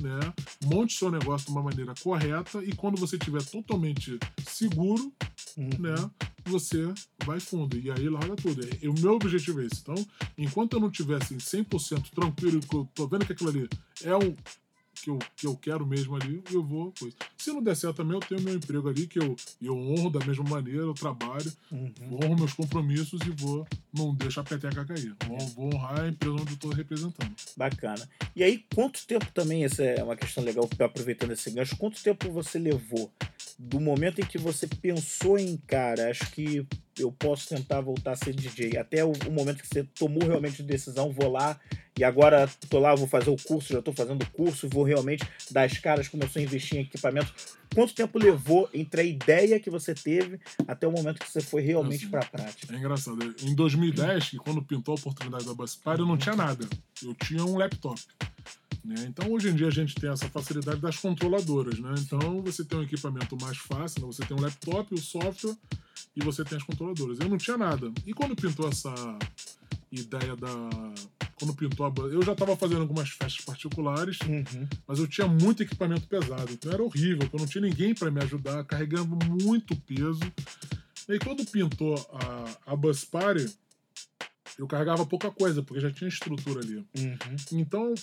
né? 0.00 0.18
monte 0.64 0.94
seu 0.94 1.10
negócio 1.10 1.46
de 1.46 1.52
uma 1.52 1.62
maneira 1.62 1.92
correta 2.02 2.64
e 2.64 2.72
quando 2.74 2.96
você 2.98 3.16
estiver 3.16 3.42
totalmente 3.44 4.18
seguro, 4.48 5.12
Uhum. 5.56 5.70
né? 5.78 6.10
você 6.46 6.92
vai 7.24 7.38
fundo. 7.38 7.78
E 7.78 7.90
aí 7.90 8.08
larga 8.08 8.34
tudo. 8.36 8.66
E 8.82 8.88
o 8.88 8.94
meu 8.94 9.14
objetivo 9.14 9.60
é 9.60 9.66
esse. 9.66 9.80
Então, 9.82 9.94
enquanto 10.36 10.74
eu 10.74 10.80
não 10.80 10.90
tivesse 10.90 11.34
100% 11.36 12.10
tranquilo, 12.10 12.60
que 12.60 12.74
eu 12.74 12.88
tô 12.94 13.06
vendo 13.06 13.24
que 13.26 13.32
aquilo 13.32 13.50
ali 13.50 13.68
é 14.02 14.14
o 14.16 14.34
que 15.02 15.08
eu, 15.08 15.18
que 15.36 15.46
eu 15.46 15.56
quero 15.56 15.86
mesmo 15.86 16.14
ali, 16.16 16.42
eu 16.52 16.62
vou. 16.62 16.92
Coisa. 16.98 17.16
Se 17.38 17.50
não 17.52 17.62
der 17.62 17.74
certo 17.74 17.96
também, 17.96 18.14
eu 18.14 18.20
tenho 18.20 18.42
meu 18.42 18.54
emprego 18.54 18.88
ali, 18.88 19.06
que 19.06 19.18
eu, 19.18 19.34
eu 19.62 19.74
honro 19.76 20.10
da 20.10 20.24
mesma 20.26 20.44
maneira, 20.44 20.80
eu 20.80 20.92
trabalho, 20.92 21.50
Uhum. 21.72 21.92
honro 22.12 22.36
meus 22.36 22.52
compromissos 22.52 23.20
e 23.22 23.30
vou, 23.30 23.66
não 23.94 24.14
deixo 24.14 24.40
a 24.40 24.44
peteca 24.44 24.84
cair. 24.84 25.14
Vou, 25.26 25.38
vou 25.48 25.74
honrar 25.74 26.00
a 26.00 26.08
empresa 26.08 26.34
onde 26.34 26.50
eu 26.50 26.54
estou 26.54 26.70
representando. 26.72 27.34
Bacana. 27.56 28.06
E 28.36 28.42
aí, 28.42 28.64
quanto 28.74 29.06
tempo 29.06 29.26
também, 29.32 29.64
essa 29.64 29.82
é 29.82 30.02
uma 30.02 30.16
questão 30.16 30.44
legal, 30.44 30.68
aproveitando 30.78 31.30
esse 31.30 31.50
gancho, 31.50 31.76
quanto 31.76 32.02
tempo 32.02 32.30
você 32.30 32.58
levou 32.58 33.10
do 33.62 33.78
momento 33.78 34.22
em 34.22 34.24
que 34.24 34.38
você 34.38 34.66
pensou 34.66 35.38
em, 35.38 35.58
cara, 35.58 36.10
acho 36.10 36.30
que 36.30 36.66
eu 36.98 37.12
posso 37.12 37.46
tentar 37.46 37.82
voltar 37.82 38.12
a 38.12 38.16
ser 38.16 38.34
DJ, 38.34 38.78
até 38.78 39.04
o, 39.04 39.12
o 39.28 39.30
momento 39.30 39.60
que 39.60 39.68
você 39.68 39.84
tomou 39.84 40.26
realmente 40.26 40.62
a 40.62 40.64
decisão, 40.64 41.12
vou 41.12 41.30
lá 41.30 41.60
e 41.98 42.02
agora 42.02 42.48
tô 42.70 42.78
lá, 42.78 42.94
vou 42.94 43.06
fazer 43.06 43.28
o 43.28 43.36
curso, 43.36 43.74
já 43.74 43.82
tô 43.82 43.92
fazendo 43.92 44.22
o 44.22 44.30
curso, 44.30 44.66
vou 44.66 44.82
realmente 44.82 45.28
dar 45.50 45.64
as 45.64 45.76
caras, 45.76 46.08
começou 46.08 46.40
a 46.40 46.42
investir 46.42 46.78
em 46.78 46.82
equipamento. 46.82 47.34
Quanto 47.74 47.94
tempo 47.94 48.18
levou 48.18 48.66
entre 48.72 49.02
a 49.02 49.04
ideia 49.04 49.60
que 49.60 49.68
você 49.68 49.92
teve 49.92 50.40
até 50.66 50.86
o 50.86 50.92
momento 50.92 51.18
que 51.20 51.30
você 51.30 51.42
foi 51.42 51.60
realmente 51.60 52.04
Assim. 52.04 52.10
para 52.10 52.20
a 52.20 52.24
prática? 52.24 52.74
É 52.74 52.78
engraçado. 52.78 53.34
Em 53.42 53.54
2010, 53.54 54.30
que 54.30 54.36
quando 54.38 54.62
pintou 54.62 54.94
a 54.94 54.98
oportunidade 54.98 55.44
da 55.44 55.52
Buspar, 55.52 55.98
eu 55.98 56.06
não 56.06 56.16
tinha 56.16 56.34
nada. 56.34 56.66
Eu 57.02 57.12
tinha 57.14 57.44
um 57.44 57.58
laptop. 57.58 58.00
Né? 58.84 58.94
Então, 59.08 59.30
hoje 59.30 59.48
em 59.48 59.54
dia, 59.54 59.66
a 59.68 59.70
gente 59.70 59.94
tem 59.94 60.10
essa 60.10 60.28
facilidade 60.28 60.80
das 60.80 60.96
controladoras. 60.96 61.78
Né? 61.78 61.94
Então, 61.98 62.42
você 62.42 62.64
tem 62.64 62.78
um 62.78 62.82
equipamento 62.82 63.36
mais 63.40 63.56
fácil, 63.58 64.00
né? 64.00 64.06
você 64.06 64.24
tem 64.24 64.36
um 64.36 64.40
laptop, 64.40 64.94
o 64.94 64.98
software, 64.98 65.56
e 66.16 66.22
você 66.24 66.44
tem 66.44 66.56
as 66.58 66.64
controladoras. 66.64 67.18
Eu 67.20 67.28
não 67.28 67.38
tinha 67.38 67.56
nada. 67.56 67.92
E 68.06 68.12
quando 68.12 68.34
pintou 68.34 68.68
essa 68.68 68.92
ideia 69.92 70.34
da. 70.36 70.48
Quando 71.36 71.54
pintou 71.54 71.86
a. 71.86 71.92
Eu 72.08 72.22
já 72.22 72.32
estava 72.32 72.54
fazendo 72.56 72.82
algumas 72.82 73.10
festas 73.10 73.44
particulares, 73.44 74.18
Uhum. 74.28 74.68
mas 74.86 74.98
eu 74.98 75.06
tinha 75.06 75.26
muito 75.26 75.62
equipamento 75.62 76.06
pesado. 76.06 76.52
Então 76.52 76.72
era 76.72 76.82
horrível, 76.82 77.18
porque 77.20 77.36
eu 77.36 77.40
não 77.40 77.46
tinha 77.46 77.62
ninguém 77.62 77.94
para 77.94 78.10
me 78.10 78.22
ajudar, 78.22 78.64
carregando 78.64 79.16
muito 79.42 79.74
peso. 79.76 80.20
E 81.08 81.12
aí, 81.12 81.18
quando 81.18 81.44
pintou 81.44 81.94
a, 82.12 82.72
a 82.72 82.76
Bus 82.76 83.04
Party, 83.04 83.46
eu 84.58 84.66
carregava 84.66 85.06
pouca 85.06 85.30
coisa, 85.30 85.62
porque 85.62 85.80
já 85.80 85.90
tinha 85.90 86.08
estrutura 86.08 86.60
ali. 86.60 86.76
Uhum. 86.98 87.16
Então, 87.52 87.94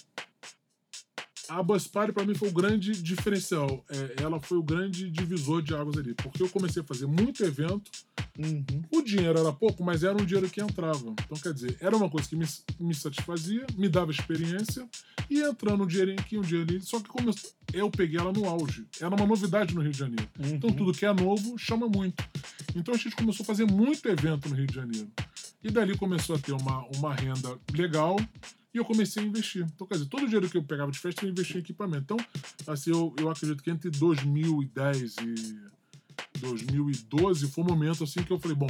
a 1.49 1.63
Bus 1.63 1.87
Party 1.87 2.11
pra 2.11 2.25
mim 2.25 2.35
foi 2.35 2.49
o 2.49 2.53
grande 2.53 2.91
diferencial. 3.01 3.83
É, 3.89 4.23
ela 4.23 4.39
foi 4.39 4.57
o 4.57 4.63
grande 4.63 5.09
divisor 5.09 5.61
de 5.61 5.73
águas 5.73 5.97
ali. 5.97 6.13
Porque 6.13 6.43
eu 6.43 6.49
comecei 6.49 6.81
a 6.81 6.85
fazer 6.85 7.05
muito 7.05 7.43
evento. 7.43 7.89
Uhum. 8.37 8.65
O 8.91 9.01
dinheiro 9.01 9.39
era 9.39 9.51
pouco, 9.51 9.83
mas 9.83 10.03
era 10.03 10.13
um 10.13 10.25
dinheiro 10.25 10.49
que 10.49 10.61
entrava. 10.61 11.13
Então, 11.25 11.37
quer 11.41 11.53
dizer, 11.53 11.77
era 11.79 11.95
uma 11.95 12.09
coisa 12.09 12.27
que 12.27 12.35
me, 12.35 12.45
me 12.79 12.93
satisfazia, 12.93 13.65
me 13.75 13.89
dava 13.89 14.11
experiência, 14.11 14.87
e 15.29 15.41
entrando 15.41 15.83
um 15.83 15.87
dinheirinho 15.87 16.19
aqui, 16.19 16.37
um 16.37 16.41
dinheirinho 16.41 16.77
ali. 16.77 16.85
Só 16.85 16.99
que 16.99 17.09
como 17.09 17.33
eu 17.73 17.89
peguei 17.89 18.19
ela 18.19 18.31
no 18.31 18.47
auge. 18.47 18.85
Era 18.99 19.15
uma 19.15 19.25
novidade 19.25 19.73
no 19.73 19.81
Rio 19.81 19.91
de 19.91 19.97
Janeiro. 19.97 20.29
Uhum. 20.39 20.55
Então, 20.55 20.71
tudo 20.71 20.93
que 20.93 21.05
é 21.05 21.13
novo 21.13 21.57
chama 21.57 21.87
muito. 21.87 22.23
Então, 22.75 22.93
a 22.93 22.97
gente 22.97 23.15
começou 23.15 23.43
a 23.43 23.47
fazer 23.47 23.65
muito 23.65 24.07
evento 24.07 24.49
no 24.49 24.55
Rio 24.55 24.67
de 24.67 24.75
Janeiro. 24.75 25.07
E 25.63 25.71
dali 25.71 25.97
começou 25.97 26.35
a 26.35 26.39
ter 26.39 26.53
uma, 26.53 26.85
uma 26.95 27.13
renda 27.15 27.57
legal 27.73 28.17
e 28.77 28.79
eu 28.79 28.85
comecei 28.85 29.23
a 29.23 29.25
investir. 29.25 29.65
Então, 29.73 29.87
quer 29.87 29.95
dizer, 29.95 30.07
todo 30.07 30.21
o 30.21 30.25
dinheiro 30.25 30.47
que 30.47 30.55
eu 30.57 30.63
pegava 30.63 30.91
de 30.91 30.99
festa 30.99 31.25
eu 31.25 31.29
investia 31.29 31.57
em 31.57 31.59
equipamento. 31.61 32.03
Então, 32.13 32.25
assim, 32.73 32.91
eu, 32.91 33.13
eu 33.19 33.27
acredito 33.29 33.63
que 33.63 33.71
entre 33.71 33.89
2010 33.89 35.15
e 35.23 35.57
2012 36.39 37.47
foi 37.47 37.63
o 37.63 37.67
um 37.67 37.69
momento 37.71 38.03
assim 38.03 38.21
que 38.21 38.31
eu 38.31 38.39
falei, 38.39 38.55
bom, 38.55 38.67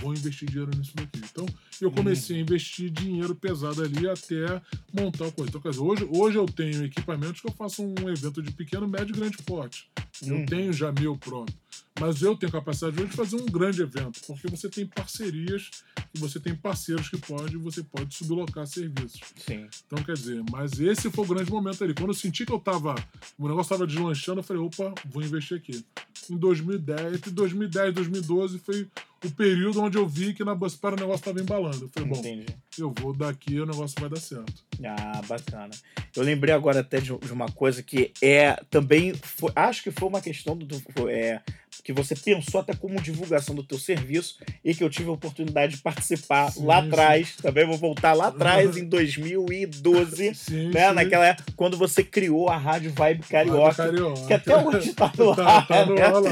vou 0.00 0.12
investir 0.12 0.48
dinheiro 0.48 0.70
nisso 0.76 0.92
daqui. 0.94 1.18
Então, 1.30 1.46
eu 1.80 1.90
comecei 1.90 2.36
a 2.36 2.40
investir 2.40 2.90
dinheiro 2.90 3.34
pesado 3.34 3.82
ali 3.82 4.06
até 4.08 4.60
montar 4.92 5.28
a 5.28 5.32
coisa. 5.32 5.48
Então, 5.48 5.60
quer 5.60 5.70
dizer, 5.70 5.82
hoje, 5.82 6.06
hoje 6.10 6.36
eu 6.36 6.46
tenho 6.46 6.84
equipamentos 6.84 7.40
que 7.40 7.48
eu 7.48 7.52
faço 7.52 7.82
um 7.82 8.08
evento 8.10 8.42
de 8.42 8.52
pequeno, 8.52 8.86
médio 8.86 9.14
e 9.14 9.18
grande 9.18 9.38
porte. 9.38 9.88
Eu 10.22 10.36
Uhum. 10.36 10.46
tenho 10.46 10.72
já 10.72 10.92
meu 10.92 11.16
próprio. 11.16 11.56
Mas 11.98 12.20
eu 12.20 12.36
tenho 12.36 12.52
capacidade 12.52 13.00
hoje 13.00 13.10
de 13.10 13.16
fazer 13.16 13.36
um 13.36 13.46
grande 13.46 13.80
evento, 13.80 14.20
porque 14.26 14.48
você 14.48 14.68
tem 14.68 14.86
parcerias 14.86 15.70
e 16.14 16.18
você 16.18 16.38
tem 16.38 16.54
parceiros 16.54 17.08
que 17.08 17.16
pode, 17.16 17.56
você 17.56 17.82
pode 17.82 18.14
sublocar 18.14 18.66
serviços. 18.66 19.20
Sim. 19.36 19.66
Então, 19.86 20.02
quer 20.04 20.14
dizer, 20.14 20.42
mas 20.50 20.78
esse 20.78 21.10
foi 21.10 21.24
o 21.24 21.28
grande 21.28 21.50
momento 21.50 21.82
ali. 21.82 21.94
Quando 21.94 22.08
eu 22.10 22.14
senti 22.14 22.44
que 22.44 22.52
eu 22.52 22.60
tava. 22.60 22.94
O 23.38 23.48
negócio 23.48 23.70
tava 23.70 23.86
deslanchando, 23.86 24.40
eu 24.40 24.44
falei, 24.44 24.62
opa, 24.62 24.92
vou 25.06 25.22
investir 25.22 25.56
aqui. 25.56 25.84
Em 26.30 26.36
2010, 26.36 27.14
entre 27.14 27.30
2010 27.30 27.88
e 27.88 27.92
2012 27.92 28.58
foi 28.58 28.88
o 29.24 29.30
período 29.30 29.82
onde 29.82 29.96
eu 29.98 30.06
vi 30.06 30.32
que 30.34 30.44
na 30.44 30.54
Buspar 30.54 30.92
o 30.94 30.96
negócio 30.96 31.24
tava 31.24 31.40
embalando. 31.40 31.84
Eu 31.84 31.88
falei, 31.92 32.08
bom, 32.08 32.18
Entendi. 32.18 32.46
eu 32.78 32.92
vou 32.98 33.12
daqui 33.14 33.58
o 33.60 33.66
negócio 33.66 33.96
vai 34.00 34.08
dar 34.10 34.20
certo. 34.20 34.64
Ah, 34.84 35.20
bacana. 35.26 35.70
Eu 36.14 36.22
lembrei 36.22 36.54
agora 36.54 36.80
até 36.80 36.98
de, 37.00 37.16
de 37.16 37.32
uma 37.32 37.48
coisa 37.50 37.82
que 37.82 38.12
é 38.22 38.56
também. 38.70 39.14
Foi, 39.14 39.50
acho 39.56 39.82
que 39.82 39.90
foi 39.90 40.08
uma 40.08 40.20
questão 40.20 40.56
do. 40.56 40.66
é, 41.10 41.40
que 41.84 41.92
você 41.92 42.16
pensou 42.16 42.60
até 42.60 42.74
como 42.74 43.00
divulgação 43.00 43.54
do 43.54 43.62
teu 43.62 43.78
serviço 43.78 44.38
e 44.64 44.74
que 44.74 44.82
eu 44.82 44.90
tive 44.90 45.08
a 45.08 45.12
oportunidade 45.12 45.76
de 45.76 45.82
participar 45.82 46.50
Sim, 46.50 46.64
lá 46.66 46.78
atrás. 46.78 47.36
Também 47.36 47.66
vou 47.66 47.76
voltar 47.78 48.12
lá 48.12 48.26
atrás, 48.28 48.76
em 48.76 48.84
2012. 48.88 50.34
Sim, 50.34 50.70
né? 50.70 50.88
sim. 50.88 50.94
Naquela 50.94 51.26
época, 51.26 51.52
quando 51.56 51.76
você 51.76 52.02
criou 52.02 52.48
a 52.48 52.56
Rádio 52.56 52.92
Vibe 52.92 53.22
Carioca. 53.24 53.74
Carioca. 53.74 54.26
Que 54.26 54.34
até 54.34 54.56
hoje 54.56 54.92
tá 54.94 55.12
no 55.16 55.34
Tá- 55.36 55.46
ar. 55.58 55.66
tá 55.66 55.86
no 55.86 55.94
né? 55.94 56.02
ar. 56.02 56.22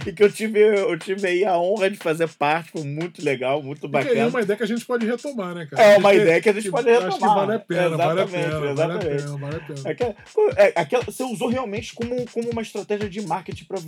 E 0.06 0.12
que 0.12 0.22
eu 0.22 0.30
tive, 0.32 0.58
eu 0.60 0.98
tive 0.98 1.26
aí 1.26 1.44
a 1.44 1.58
honra 1.58 1.90
de 1.90 1.96
fazer 1.96 2.09
parte. 2.28 2.70
Foi 2.72 2.82
muito 2.84 3.24
legal, 3.24 3.62
muito 3.62 3.86
é 3.86 3.88
bacana. 3.88 4.28
uma 4.28 4.40
ideia 4.42 4.56
que 4.56 4.62
a 4.62 4.66
gente 4.66 4.84
pode 4.84 5.06
retomar, 5.06 5.54
né, 5.54 5.66
cara? 5.66 5.82
É 5.82 5.98
uma 5.98 6.08
Acho 6.10 6.18
que- 6.18 6.22
ideia 6.24 6.40
que 6.42 6.48
a 6.48 6.52
gente 6.52 6.70
pode 6.70 6.88
Acho 6.90 6.98
que 7.06 7.12
retomar. 7.12 7.34
vale 7.36 7.52
a 7.54 7.58
pena, 7.58 7.96
vale 7.96 8.20
a 8.22 8.26
pena, 8.26 8.74
vale 8.74 8.92
a 8.92 8.98
pena, 8.98 9.36
vale 9.38 9.56
a 9.56 9.60
pena. 9.60 9.90
Aquela, 9.90 10.14
é, 10.56 10.72
aquela- 10.80 11.04
você 11.04 11.22
usou 11.22 11.48
realmente 11.48 11.94
como, 11.94 12.24
como 12.30 12.50
uma 12.50 12.62
estratégia 12.62 13.08
de 13.08 13.20
marketing 13.26 13.64
para 13.64 13.78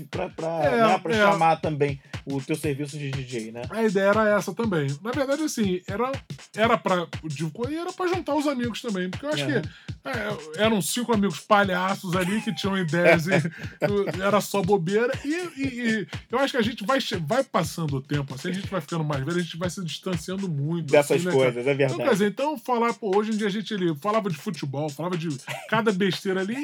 É, 0.65 0.87
né, 0.89 0.99
pra 0.99 1.13
é. 1.15 1.17
chamar 1.19 1.57
também 1.61 2.01
o 2.27 2.41
teu 2.41 2.57
serviço 2.57 2.99
de 2.99 3.11
DJ, 3.11 3.53
né? 3.53 3.63
A 3.71 3.83
ideia 3.83 4.07
era 4.11 4.37
essa 4.39 4.55
também. 4.55 4.87
Na 5.03 5.11
verdade, 5.11 5.43
assim, 5.43 5.81
era, 5.89 6.11
era 6.57 6.79
pra. 6.79 7.07
digo, 7.25 7.69
E 7.71 7.77
era 7.77 7.93
pra 7.93 8.07
juntar 8.09 8.35
os 8.35 8.47
amigos 8.47 8.81
também. 8.83 9.09
Porque 9.11 9.25
eu 9.27 9.31
acho 9.31 9.45
Aham. 9.45 9.61
que 9.63 9.69
é, 10.59 10.63
eram 10.65 10.83
cinco 10.83 11.13
amigos 11.13 11.41
palhaços 11.41 12.15
ali 12.17 12.41
que 12.41 12.55
tinham 12.55 12.77
ideias 12.77 13.27
e 13.27 13.31
era 14.23 14.41
só 14.41 14.63
bobeira. 14.63 15.13
E, 15.25 15.29
e- 15.57 15.63
e 16.03 16.07
eu 16.31 16.39
acho 16.39 16.53
que 16.53 16.59
a 16.59 16.63
gente 16.63 16.85
vai, 16.85 16.99
vai 17.27 17.45
passando 17.45 17.97
o 17.97 18.01
tempo, 18.03 18.12
assim, 18.35 18.49
a 18.51 18.53
gente 18.53 18.69
vai 18.69 18.81
ficando 18.81 19.05
mais 19.05 19.25
velho, 19.25 19.39
a 19.39 19.43
gente 19.43 19.57
vai 19.57 19.71
se 19.71 19.83
distanciando 19.85 20.49
muito. 20.49 20.91
Dessas 20.91 21.19
assim, 21.19 21.27
né, 21.27 21.33
coisas, 21.33 21.57
é 21.67 21.73
Então, 21.73 21.77
quer 21.77 21.89
verdade. 21.89 22.11
dizer, 22.11 22.27
então 22.31 22.59
falar, 22.59 22.93
pô, 22.95 23.17
hoje 23.17 23.33
em 23.33 23.37
dia 23.37 23.47
a 23.47 23.51
gente 23.51 23.73
ali 23.75 23.95
falava 23.97 24.29
de 24.31 24.37
futebol, 24.37 24.89
falava 24.89 25.17
de 25.17 25.29
cada 25.69 25.93
besteira 25.93 26.41
ali 26.41 26.55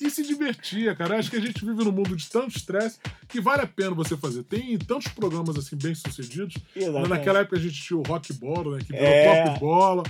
e, 0.00 0.06
e 0.06 0.10
se 0.10 0.22
divertia, 0.26 0.94
cara. 0.94 1.14
Eu 1.14 1.18
acho 1.18 1.30
que 1.30 1.36
a 1.36 1.40
gente 1.40 1.64
vive 1.64 1.84
num 1.84 1.92
mundo 1.92 2.16
de 2.16 2.28
tanto 2.28 2.56
estresse 2.56 2.98
que 3.28 3.40
vale 3.40 3.62
a 3.62 3.66
pena 3.66 3.90
você 3.90 4.16
fazer. 4.16 4.42
Tem 4.44 4.76
tantos 4.78 5.08
programas 5.12 5.56
assim 5.56 5.76
bem 5.76 5.94
sucedidos. 5.94 6.54
Exatamente. 6.74 7.08
Naquela 7.10 7.40
época 7.40 7.56
a 7.56 7.60
gente 7.60 7.80
tinha 7.82 7.98
o 7.98 8.02
rock 8.02 8.32
bola, 8.32 8.76
né? 8.76 8.84
Que 8.84 8.92
virou 8.92 9.06
É. 9.08 9.44
pop 9.48 9.60
bola. 9.60 10.02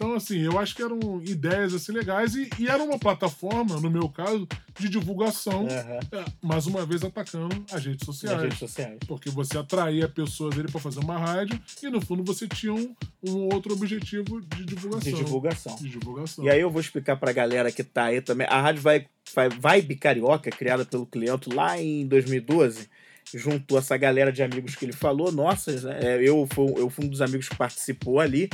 Então, 0.00 0.14
assim, 0.14 0.38
eu 0.38 0.58
acho 0.58 0.74
que 0.74 0.82
eram 0.82 0.98
ideias 1.22 1.74
assim 1.74 1.92
legais 1.92 2.34
e, 2.34 2.48
e 2.58 2.66
era 2.66 2.82
uma 2.82 2.98
plataforma, 2.98 3.78
no 3.78 3.90
meu 3.90 4.08
caso, 4.08 4.48
de 4.78 4.88
divulgação, 4.88 5.68
é, 5.68 6.00
mais 6.40 6.66
uma 6.66 6.86
vez 6.86 7.04
atacando 7.04 7.62
as 7.70 7.84
redes 7.84 8.06
sociais. 8.06 8.40
redes 8.40 8.58
sociais. 8.58 8.98
Porque 9.06 9.28
você 9.28 9.58
atraía 9.58 10.08
pessoas 10.08 10.58
ali 10.58 10.72
para 10.72 10.80
fazer 10.80 11.00
uma 11.00 11.18
rádio 11.18 11.60
e 11.82 11.90
no 11.90 12.00
fundo 12.00 12.24
você 12.24 12.48
tinha 12.48 12.72
um, 12.72 12.96
um 13.22 13.52
outro 13.52 13.74
objetivo 13.74 14.40
de 14.40 14.64
divulgação. 14.64 15.12
De 15.12 15.18
divulgação. 15.18 15.76
De 15.76 15.88
divulgação. 15.90 16.44
E 16.46 16.48
aí 16.48 16.62
eu 16.62 16.70
vou 16.70 16.80
explicar 16.80 17.16
pra 17.16 17.30
galera 17.30 17.70
que 17.70 17.84
tá 17.84 18.04
aí 18.04 18.22
também. 18.22 18.46
A 18.48 18.58
Rádio 18.58 18.80
Vibe, 18.80 19.06
Vibe 19.60 19.96
Carioca, 19.96 20.50
criada 20.50 20.86
pelo 20.86 21.04
Cliento 21.04 21.54
lá 21.54 21.78
em 21.78 22.06
2012, 22.06 22.88
juntou 23.34 23.78
essa 23.78 23.96
galera 23.96 24.32
de 24.32 24.42
amigos 24.42 24.74
que 24.74 24.84
ele 24.84 24.92
falou. 24.92 25.30
Nossa, 25.30 25.72
né, 25.72 26.18
eu, 26.20 26.46
fui, 26.52 26.72
eu 26.76 26.90
fui 26.90 27.04
um 27.04 27.08
dos 27.08 27.20
amigos 27.20 27.48
que 27.48 27.56
participou 27.56 28.20
ali. 28.20 28.48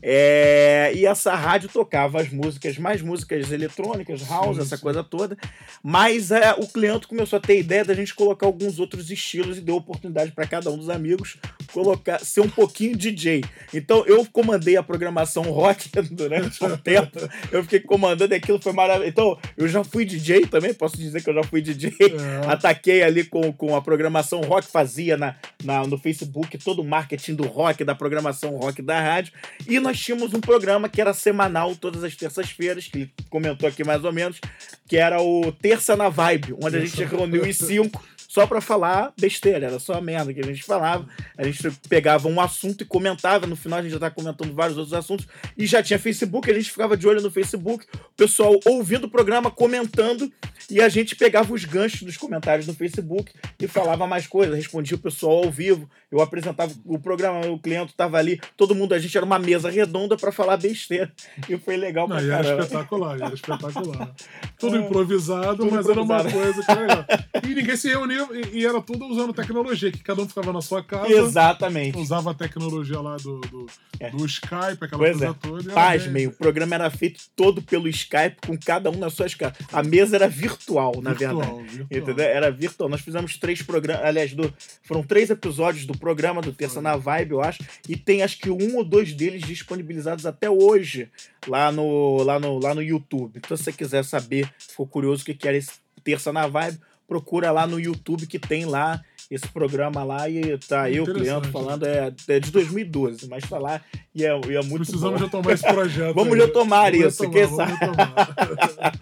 É, 0.00 0.92
e 0.94 1.06
essa 1.06 1.34
rádio 1.34 1.68
tocava 1.68 2.20
as 2.20 2.30
músicas, 2.30 2.76
mais 2.78 3.00
músicas 3.02 3.52
eletrônicas, 3.52 4.22
house, 4.28 4.56
Sim, 4.56 4.62
essa 4.62 4.76
sim. 4.76 4.82
coisa 4.82 5.04
toda. 5.04 5.36
Mas 5.82 6.30
é, 6.30 6.52
o 6.54 6.66
cliente 6.66 7.06
começou 7.06 7.36
a 7.36 7.40
ter 7.40 7.58
ideia 7.58 7.84
da 7.84 7.94
gente 7.94 8.14
colocar 8.14 8.46
alguns 8.46 8.78
outros 8.78 9.10
estilos 9.10 9.58
e 9.58 9.60
deu 9.60 9.76
oportunidade 9.76 10.32
para 10.32 10.46
cada 10.46 10.70
um 10.70 10.76
dos 10.76 10.90
amigos 10.90 11.36
colocar 11.72 12.18
ser 12.20 12.40
um 12.40 12.48
pouquinho 12.48 12.96
DJ. 12.96 13.42
Então 13.72 14.04
eu 14.06 14.26
comandei 14.26 14.76
a 14.76 14.82
programação 14.82 15.44
rock 15.44 15.88
durante 16.10 16.62
um 16.64 16.76
tempo. 16.76 17.18
Eu 17.50 17.62
fiquei 17.62 17.80
comandando 17.80 18.34
e 18.34 18.36
aquilo 18.36 18.60
foi 18.60 18.72
maravilhoso. 18.72 19.10
Então 19.10 19.38
eu 19.56 19.66
já 19.66 19.82
fui 19.82 20.04
DJ 20.04 20.46
também, 20.46 20.74
posso 20.74 20.96
dizer 20.96 21.22
que 21.22 21.30
eu 21.30 21.34
já 21.34 21.42
fui 21.42 21.60
DJ. 21.62 21.92
É. 21.92 22.50
Ataquei 22.50 23.02
ali 23.02 23.24
com, 23.24 23.52
com 23.52 23.74
a 23.74 23.80
programação 23.80 24.11
rock, 24.20 24.66
fazia 24.66 25.16
na, 25.16 25.34
na, 25.62 25.86
no 25.86 25.98
Facebook 25.98 26.58
todo 26.58 26.82
o 26.82 26.84
marketing 26.84 27.34
do 27.34 27.44
rock, 27.44 27.84
da 27.84 27.94
programação 27.94 28.56
rock 28.56 28.82
da 28.82 29.00
rádio. 29.00 29.32
E 29.66 29.80
nós 29.80 29.98
tínhamos 29.98 30.34
um 30.34 30.40
programa 30.40 30.88
que 30.88 31.00
era 31.00 31.14
semanal, 31.14 31.74
todas 31.74 32.04
as 32.04 32.14
terças-feiras, 32.14 32.86
que 32.88 32.98
ele 32.98 33.12
comentou 33.30 33.68
aqui 33.68 33.84
mais 33.84 34.04
ou 34.04 34.12
menos, 34.12 34.40
que 34.86 34.96
era 34.96 35.20
o 35.20 35.52
Terça 35.52 35.96
na 35.96 36.08
Vibe, 36.08 36.54
onde 36.62 36.76
a 36.76 36.80
gente 36.80 37.02
reuniu 37.04 37.46
em 37.46 37.52
cinco 37.52 38.02
só 38.32 38.46
pra 38.46 38.62
falar 38.62 39.12
besteira, 39.20 39.66
era 39.66 39.78
só 39.78 40.00
merda 40.00 40.32
que 40.32 40.40
a 40.40 40.44
gente 40.46 40.62
falava. 40.62 41.06
A 41.36 41.44
gente 41.44 41.70
pegava 41.86 42.28
um 42.28 42.40
assunto 42.40 42.80
e 42.80 42.86
comentava, 42.86 43.46
no 43.46 43.54
final 43.54 43.78
a 43.78 43.82
gente 43.82 43.92
já 43.92 43.98
tava 43.98 44.14
comentando 44.14 44.54
vários 44.54 44.78
outros 44.78 44.94
assuntos, 44.94 45.26
e 45.54 45.66
já 45.66 45.82
tinha 45.82 45.98
Facebook, 45.98 46.50
a 46.50 46.54
gente 46.54 46.70
ficava 46.70 46.96
de 46.96 47.06
olho 47.06 47.20
no 47.20 47.30
Facebook, 47.30 47.84
o 47.94 47.98
pessoal 48.16 48.58
ouvindo 48.64 49.04
o 49.04 49.10
programa, 49.10 49.50
comentando, 49.50 50.32
e 50.70 50.80
a 50.80 50.88
gente 50.88 51.14
pegava 51.14 51.52
os 51.52 51.66
ganchos 51.66 52.04
dos 52.04 52.16
comentários 52.16 52.66
no 52.66 52.72
Facebook 52.72 53.30
e 53.60 53.68
falava 53.68 54.06
mais 54.06 54.26
coisas, 54.26 54.56
respondia 54.56 54.96
o 54.96 55.00
pessoal 55.00 55.44
ao 55.44 55.50
vivo, 55.50 55.86
eu 56.10 56.22
apresentava 56.22 56.72
o 56.86 56.98
programa, 56.98 57.46
o 57.48 57.58
cliente 57.58 57.92
tava 57.94 58.16
ali, 58.16 58.40
todo 58.56 58.74
mundo, 58.74 58.94
a 58.94 58.98
gente 58.98 59.14
era 59.14 59.26
uma 59.26 59.38
mesa 59.38 59.68
redonda 59.68 60.16
pra 60.16 60.32
falar 60.32 60.56
besteira, 60.56 61.12
e 61.50 61.58
foi 61.58 61.76
legal 61.76 62.08
Não, 62.08 62.16
pra 62.16 62.24
era 62.24 62.42
caramba. 62.42 62.62
espetacular, 62.62 63.18
e 63.18 63.22
era 63.22 63.34
espetacular. 63.34 64.14
Tudo 64.58 64.76
improvisado, 64.78 65.56
Tudo 65.64 65.70
mas 65.74 65.86
era 65.86 66.00
uma 66.00 66.16
improvisado. 66.20 66.42
coisa 66.44 66.62
que 66.64 66.70
era 66.70 66.80
legal. 66.80 67.04
E 67.44 67.54
ninguém 67.54 67.76
se 67.76 67.88
reunia, 67.88 68.21
e, 68.32 68.58
e 68.60 68.66
era 68.66 68.80
tudo 68.80 69.06
usando 69.06 69.32
tecnologia, 69.32 69.90
que 69.90 69.98
cada 70.02 70.22
um 70.22 70.28
ficava 70.28 70.52
na 70.52 70.60
sua 70.60 70.82
casa, 70.82 71.10
Exatamente. 71.12 71.96
usava 71.98 72.30
a 72.30 72.34
tecnologia 72.34 73.00
lá 73.00 73.16
do, 73.16 73.40
do, 73.40 73.66
É. 73.98 74.10
do 74.10 74.24
Skype, 74.26 74.78
aquela 74.82 74.98
Pois 74.98 75.10
coisa 75.18 75.26
é. 75.28 75.32
toda. 75.34 75.72
Pasmem, 75.72 76.26
o 76.26 76.32
programa 76.32 76.74
era 76.74 76.90
feito 76.90 77.20
todo 77.34 77.60
pelo 77.62 77.88
Skype, 77.88 78.36
com 78.46 78.56
cada 78.58 78.90
um 78.90 78.96
nas 78.96 79.14
suas 79.14 79.34
casas. 79.34 79.56
A 79.72 79.82
mesa 79.82 80.16
era 80.16 80.28
virtual, 80.28 81.00
na 81.02 81.12
virtual, 81.12 81.56
verdade. 81.56 81.76
virtual. 81.78 82.00
Entendeu? 82.02 82.24
Era 82.24 82.50
virtual. 82.50 82.88
Nós 82.88 83.00
fizemos 83.00 83.36
três 83.36 83.62
programas. 83.62 84.04
Aliás, 84.04 84.32
do- 84.32 84.52
foram 84.82 85.02
três 85.02 85.30
episódios 85.30 85.86
do 85.86 85.96
programa 85.96 86.40
do 86.42 86.52
Terça 86.52 86.80
na 86.80 86.96
Vibe, 86.96 87.32
eu 87.32 87.40
acho. 87.42 87.62
E 87.88 87.96
tem 87.96 88.22
acho 88.22 88.38
que 88.38 88.50
um 88.50 88.76
ou 88.76 88.84
dois 88.84 89.12
deles 89.12 89.42
disponibilizados 89.42 90.26
até 90.26 90.50
hoje 90.50 91.08
lá 91.46 91.70
no, 91.72 92.22
lá 92.22 92.38
no, 92.38 92.58
lá 92.58 92.74
no 92.74 92.82
YouTube. 92.82 93.32
Então, 93.36 93.56
se 93.56 93.64
você 93.64 93.72
quiser 93.72 94.04
saber, 94.04 94.48
ficou 94.58 94.86
curioso 94.86 95.22
o 95.22 95.24
que 95.24 95.48
era 95.48 95.56
esse 95.56 95.72
Terça 96.04 96.32
na 96.32 96.48
Vibe, 96.48 96.78
procura 97.12 97.50
lá 97.50 97.66
no 97.66 97.78
YouTube 97.78 98.26
que 98.26 98.38
tem 98.38 98.64
lá 98.64 99.02
esse 99.34 99.48
programa 99.48 100.04
lá 100.04 100.28
e 100.28 100.58
tá 100.58 100.90
eu, 100.90 101.04
cliente, 101.04 101.48
falando. 101.48 101.84
É, 101.84 102.12
é 102.28 102.40
de 102.40 102.50
2012, 102.50 103.28
mas 103.28 103.48
tá 103.48 103.58
lá 103.58 103.80
e 104.14 104.24
é, 104.24 104.40
e 104.48 104.56
é 104.56 104.62
muito 104.62 104.84
Precisamos 104.84 105.18
bom. 105.18 105.26
retomar 105.26 105.54
esse 105.54 105.66
projeto. 105.66 106.14
Vamos 106.14 106.34
aí. 106.34 106.40
retomar 106.40 106.92
Vamos 106.92 107.06
isso, 107.06 107.22
retomar, 107.22 107.78
quem 107.78 107.94
sabe? 107.96 108.92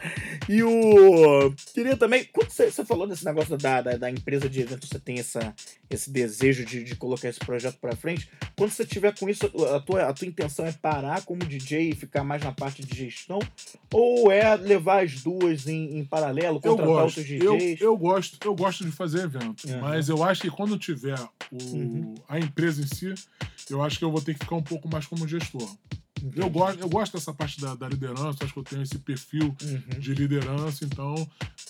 E 0.49 0.65
o. 0.65 1.53
Queria 1.73 1.97
também. 1.97 2.25
Quando 2.33 2.51
você, 2.51 2.71
você 2.71 2.85
falou 2.85 3.07
desse 3.07 3.25
negócio 3.25 3.57
da, 3.57 3.81
da, 3.81 3.97
da, 3.97 4.11
empresa 4.11 4.49
de 4.49 4.61
eventos, 4.61 4.89
você 4.89 4.99
tem 4.99 5.21
essa, 5.21 5.55
esse 5.89 6.11
desejo 6.11 6.65
de, 6.65 6.83
de 6.83 6.97
colocar 6.97 7.29
esse 7.29 7.39
projeto 7.39 7.79
pra 7.81 7.95
frente. 7.95 8.29
Quando 8.57 8.71
você 8.73 8.85
tiver 8.85 9.17
com 9.17 9.29
isso, 9.29 9.47
a 9.73 9.79
tua, 9.79 10.09
a 10.09 10.13
tua 10.13 10.27
intenção 10.27 10.67
é 10.67 10.73
parar 10.73 11.25
como 11.25 11.45
DJ 11.45 11.91
e 11.91 11.95
ficar 11.95 12.25
mais 12.25 12.43
na 12.43 12.51
parte 12.51 12.85
de 12.85 12.97
gestão? 12.97 13.39
Ou 13.93 14.33
é 14.33 14.57
levar 14.57 15.05
as 15.05 15.23
duas 15.23 15.69
em, 15.69 15.99
em 15.99 16.05
paralelo, 16.05 16.61
contratar 16.61 16.85
eu 16.85 16.93
gosto, 16.93 17.19
outros 17.19 17.27
DJs? 17.27 17.81
Eu, 17.81 17.87
eu, 17.87 17.97
gosto, 17.97 18.39
eu 18.45 18.55
gosto 18.55 18.85
de 18.85 18.91
fazer 18.91 19.25
eventos, 19.25 19.71
uhum. 19.71 19.81
mas 19.81 20.09
eu 20.09 20.20
acho 20.25 20.43
que 20.43 20.51
quando 20.51 20.79
tiver 20.79 21.19
o, 21.51 21.63
uhum. 21.63 22.15
a 22.29 22.39
empresa 22.39 22.83
em 22.83 22.87
si, 22.87 23.15
eu 23.69 23.83
acho 23.83 23.99
que 23.99 24.05
eu 24.05 24.11
vou 24.11 24.21
ter 24.21 24.35
que 24.35 24.41
ficar 24.41 24.57
um 24.57 24.63
pouco 24.63 24.89
mais 24.89 25.07
como 25.07 25.27
gestor. 25.27 25.69
Eu 26.37 26.51
gosto, 26.51 26.81
eu 26.81 26.89
gosto 26.89 27.13
dessa 27.13 27.33
parte 27.33 27.61
da, 27.61 27.75
da 27.75 27.89
liderança, 27.89 28.45
acho 28.45 28.53
que 28.53 28.59
eu 28.59 28.65
tenho 28.65 28.83
esse 28.83 28.99
perfil 28.99 29.55
uhum. 29.63 29.99
de 29.99 30.15
liderança, 30.15 30.85
então. 30.85 31.15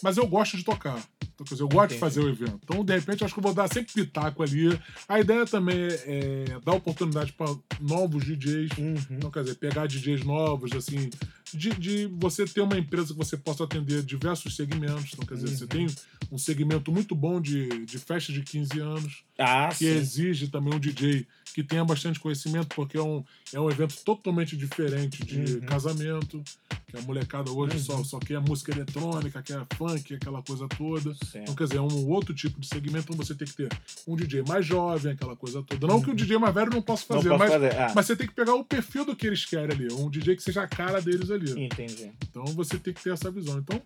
Mas 0.02 0.16
eu 0.16 0.26
gosto 0.26 0.56
de 0.56 0.64
tocar. 0.64 1.02
Então, 1.22 1.44
quer 1.46 1.54
dizer, 1.54 1.62
eu 1.62 1.68
gosto 1.68 1.94
Entendi. 1.94 1.94
de 1.94 2.00
fazer 2.00 2.20
o 2.20 2.28
evento. 2.28 2.60
Então, 2.62 2.84
de 2.84 2.94
repente, 2.94 3.24
acho 3.24 3.32
que 3.32 3.40
eu 3.40 3.44
vou 3.44 3.54
dar 3.54 3.72
sempre 3.72 3.92
pitaco 3.92 4.42
ali. 4.42 4.78
A 5.08 5.20
ideia 5.20 5.46
também 5.46 5.76
é, 5.76 5.94
é 6.06 6.60
dar 6.64 6.72
oportunidade 6.72 7.32
para 7.32 7.54
novos 7.80 8.24
DJs. 8.24 8.70
Uhum. 8.78 8.96
Então, 9.10 9.30
quer 9.30 9.42
dizer, 9.42 9.54
pegar 9.56 9.86
DJs 9.86 10.24
novos, 10.24 10.72
assim, 10.72 11.08
de, 11.52 11.70
de, 11.70 12.06
você 12.18 12.44
ter 12.44 12.60
uma 12.60 12.78
empresa 12.78 13.12
que 13.12 13.18
você 13.18 13.36
possa 13.36 13.64
atender 13.64 14.02
diversos 14.02 14.54
segmentos. 14.54 15.12
Então, 15.12 15.26
quer 15.26 15.34
dizer, 15.34 15.48
uhum. 15.48 15.56
você 15.56 15.66
tem 15.66 15.86
um 16.30 16.38
segmento 16.38 16.92
muito 16.92 17.14
bom 17.14 17.40
de, 17.40 17.84
de 17.84 17.98
festa 17.98 18.32
de 18.32 18.42
15 18.42 18.78
anos, 18.80 19.24
ah, 19.38 19.68
que 19.70 19.76
sim. 19.78 19.86
exige 19.86 20.48
também 20.48 20.74
um 20.74 20.78
DJ 20.78 21.26
que 21.52 21.62
tenha 21.62 21.84
bastante 21.84 22.20
conhecimento, 22.20 22.74
porque 22.74 22.96
é 22.96 23.02
um, 23.02 23.24
é 23.52 23.60
um 23.60 23.70
evento 23.70 23.94
totalmente 24.04 24.56
diferente 24.56 25.24
de 25.24 25.54
uhum. 25.54 25.60
casamento, 25.60 26.42
que 26.86 26.96
a 26.96 27.02
molecada 27.02 27.50
hoje 27.50 27.76
uhum. 27.76 27.82
só, 27.82 28.04
só 28.04 28.18
quer 28.18 28.40
música 28.40 28.72
eletrônica, 28.72 29.42
quer 29.42 29.66
funk, 29.76 30.14
aquela 30.14 30.42
coisa 30.42 30.66
toda. 30.68 31.14
Certo. 31.14 31.38
Então, 31.38 31.54
quer 31.54 31.64
dizer, 31.64 31.78
é 31.78 31.80
um 31.80 32.08
outro 32.08 32.34
tipo 32.34 32.60
de 32.60 32.66
segmento, 32.66 33.12
então 33.12 33.16
você 33.16 33.34
tem 33.34 33.46
que 33.46 33.54
ter 33.54 33.68
um 34.06 34.16
DJ 34.16 34.42
mais 34.46 34.64
jovem, 34.64 35.12
aquela 35.12 35.36
coisa 35.36 35.62
toda. 35.62 35.86
Não 35.86 36.00
que 36.00 36.10
o 36.10 36.14
DJ 36.14 36.38
mais 36.38 36.54
velho 36.54 36.70
não 36.70 36.82
possa 36.82 37.04
fazer, 37.04 37.28
não 37.28 37.38
mas, 37.38 37.52
fazer. 37.52 37.74
Ah. 37.76 37.92
mas 37.94 38.06
você 38.06 38.16
tem 38.16 38.26
que 38.26 38.34
pegar 38.34 38.54
o 38.54 38.64
perfil 38.64 39.04
do 39.04 39.16
que 39.16 39.26
eles 39.26 39.44
querem 39.44 39.74
ali, 39.74 39.92
um 39.92 40.10
DJ 40.10 40.36
que 40.36 40.42
seja 40.42 40.62
a 40.62 40.68
cara 40.68 41.00
deles 41.00 41.30
ali. 41.30 41.64
Entendi. 41.64 42.10
Então 42.28 42.44
você 42.46 42.78
tem 42.78 42.92
que 42.92 43.02
ter 43.02 43.12
essa 43.12 43.30
visão. 43.30 43.58
Então, 43.58 43.80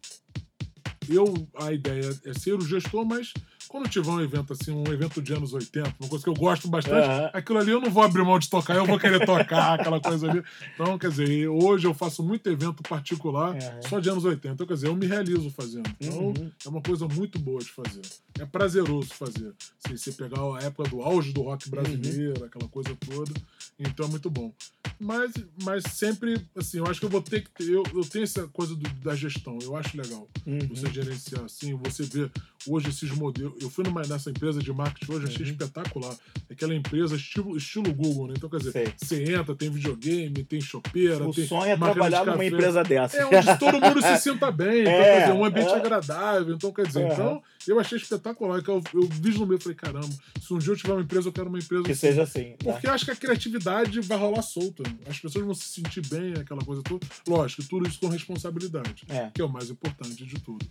eu, 1.09 1.49
a 1.55 1.73
ideia 1.73 2.11
é 2.25 2.35
ser 2.35 2.55
o 2.55 2.61
gestor, 2.61 3.05
mas 3.05 3.33
quando 3.69 3.89
tiver 3.89 4.11
um 4.11 4.21
evento 4.21 4.53
assim, 4.53 4.71
um 4.71 4.93
evento 4.93 5.21
de 5.21 5.33
anos 5.33 5.53
80, 5.53 5.95
uma 5.99 6.09
coisa 6.09 6.23
que 6.23 6.31
eu 6.31 6.35
gosto 6.35 6.69
bastante, 6.69 7.09
uhum. 7.09 7.31
aquilo 7.33 7.59
ali 7.59 7.71
eu 7.73 7.81
não 7.81 7.91
vou 7.91 8.03
abrir 8.03 8.23
mão 8.23 8.39
de 8.39 8.49
tocar, 8.49 8.77
eu 8.77 8.87
vou 8.87 8.99
querer 8.99 9.25
tocar 9.27 9.81
aquela 9.81 10.01
coisa 10.01 10.31
ali. 10.31 10.43
Então, 10.75 10.99
quer 10.99 11.11
dizer, 11.11 11.49
hoje 11.49 11.87
eu 11.87 11.95
faço 11.95 12.23
muito 12.23 12.49
evento 12.49 12.83
particular 12.83 13.55
uhum. 13.55 13.89
só 13.89 13.99
de 13.99 14.09
anos 14.09 14.25
80. 14.25 14.55
Então, 14.55 14.67
quer 14.67 14.75
dizer, 14.75 14.89
eu 14.89 14.97
me 14.97 15.07
realizo 15.07 15.51
fazendo. 15.51 15.91
Então, 16.01 16.27
uhum. 16.27 16.51
é 16.65 16.69
uma 16.69 16.81
coisa 16.81 17.09
muito 17.09 17.39
boa 17.39 17.61
de 17.61 17.71
fazer. 17.71 18.03
É 18.39 18.45
prazeroso 18.45 19.15
fazer. 19.15 19.55
Assim, 19.85 19.97
você 19.97 20.13
pegar 20.13 20.41
a 20.41 20.63
época 20.63 20.89
do 20.89 21.03
auge 21.03 21.33
do 21.33 21.43
rock 21.43 21.71
brasileiro, 21.71 22.41
uhum. 22.41 22.47
aquela 22.47 22.69
coisa 22.69 22.97
toda. 22.97 23.33
Então 23.79 24.07
é 24.07 24.09
muito 24.09 24.29
bom. 24.29 24.53
Mas, 24.99 25.33
mas 25.63 25.85
sempre, 25.85 26.41
assim, 26.57 26.79
eu 26.79 26.87
acho 26.87 27.01
que 27.01 27.07
eu 27.07 27.11
vou 27.11 27.23
ter 27.23 27.43
que 27.43 27.51
ter. 27.51 27.71
Eu, 27.71 27.83
eu 27.95 28.05
tenho 28.05 28.25
essa 28.25 28.47
coisa 28.49 28.75
do, 28.75 28.89
da 29.01 29.15
gestão, 29.15 29.59
eu 29.63 29.77
acho 29.77 29.97
legal. 29.97 30.29
Uhum. 30.47 30.67
Você 30.69 30.93
gerenciar 30.93 31.45
assim, 31.45 31.75
você 31.75 32.03
vê 32.05 32.31
hoje 32.69 32.89
esses 32.89 33.11
modelos. 33.11 33.55
Eu 33.61 33.71
fui 33.71 33.85
numa, 33.85 34.03
nessa 34.03 34.31
empresa 34.31 34.61
de 34.61 34.73
marketing 34.73 35.13
hoje, 35.13 35.27
achei 35.27 35.45
uhum. 35.45 35.53
espetacular. 35.53 36.17
Aquela 36.51 36.75
empresa 36.75 37.17
estilo, 37.17 37.57
estilo 37.57 37.93
Google, 37.93 38.29
né? 38.29 38.35
Então, 38.37 38.49
quer 38.49 38.59
dizer, 38.59 38.73
Sei. 38.73 38.93
você 38.97 39.33
entra, 39.35 39.55
tem 39.55 39.71
videogame, 39.71 40.45
tem 40.45 40.61
chopeira. 40.61 41.27
O 41.27 41.33
tem 41.33 41.47
sonho 41.47 41.73
é 41.73 41.77
trabalhar 41.77 42.25
numa 42.27 42.45
empresa 42.45 42.83
dessa. 42.83 43.17
É 43.17 43.27
onde 43.27 43.59
todo 43.59 43.81
mundo 43.81 44.01
se 44.03 44.19
sinta 44.19 44.51
bem. 44.51 44.83
Então, 44.83 44.93
é, 44.93 45.03
quer 45.03 45.21
dizer, 45.21 45.33
um 45.33 45.45
ambiente 45.45 45.71
é. 45.71 45.77
agradável. 45.77 46.55
Então, 46.55 46.73
quer 46.73 46.87
dizer, 46.87 47.11
então, 47.11 47.43
eu 47.67 47.81
achei 47.81 47.99
espetacular. 47.99 48.63
Eu, 48.67 48.83
eu 48.95 49.09
vislumbrei, 49.09 49.59
falei, 49.59 49.77
caramba, 49.77 50.15
se 50.41 50.53
um 50.53 50.59
dia 50.59 50.73
eu 50.73 50.77
tiver 50.77 50.93
uma 50.93 51.03
empresa, 51.03 51.29
eu 51.29 51.33
quero 51.33 51.49
uma 51.49 51.59
empresa. 51.59 51.85
Que 51.85 51.93
assim. 51.93 52.01
seja 52.01 52.23
assim. 52.23 52.51
Né? 52.51 52.73
Porque 52.73 52.87
acho 52.87 53.05
que 53.05 53.11
a 53.11 53.17
criatividade 53.17 54.01
vai 54.01 54.19
rolar 54.19 54.43
solta. 54.43 54.83
As 55.09 55.19
pessoas 55.19 55.45
vão 55.45 55.55
se 55.55 55.69
sentir 55.69 56.07
bem, 56.07 56.35
aquela 56.35 56.65
coisa 56.65 56.83
toda. 56.83 57.07
Lógico, 57.27 57.63
tudo 57.69 57.89
isso 57.89 57.99
com 58.01 58.09
responsabilidade, 58.09 59.05
é. 59.09 59.31
que 59.33 59.41
é 59.41 59.45
o 59.45 59.49
mais 59.49 59.71
importante 59.71 60.25
de 60.25 60.41
tudo. 60.41 60.65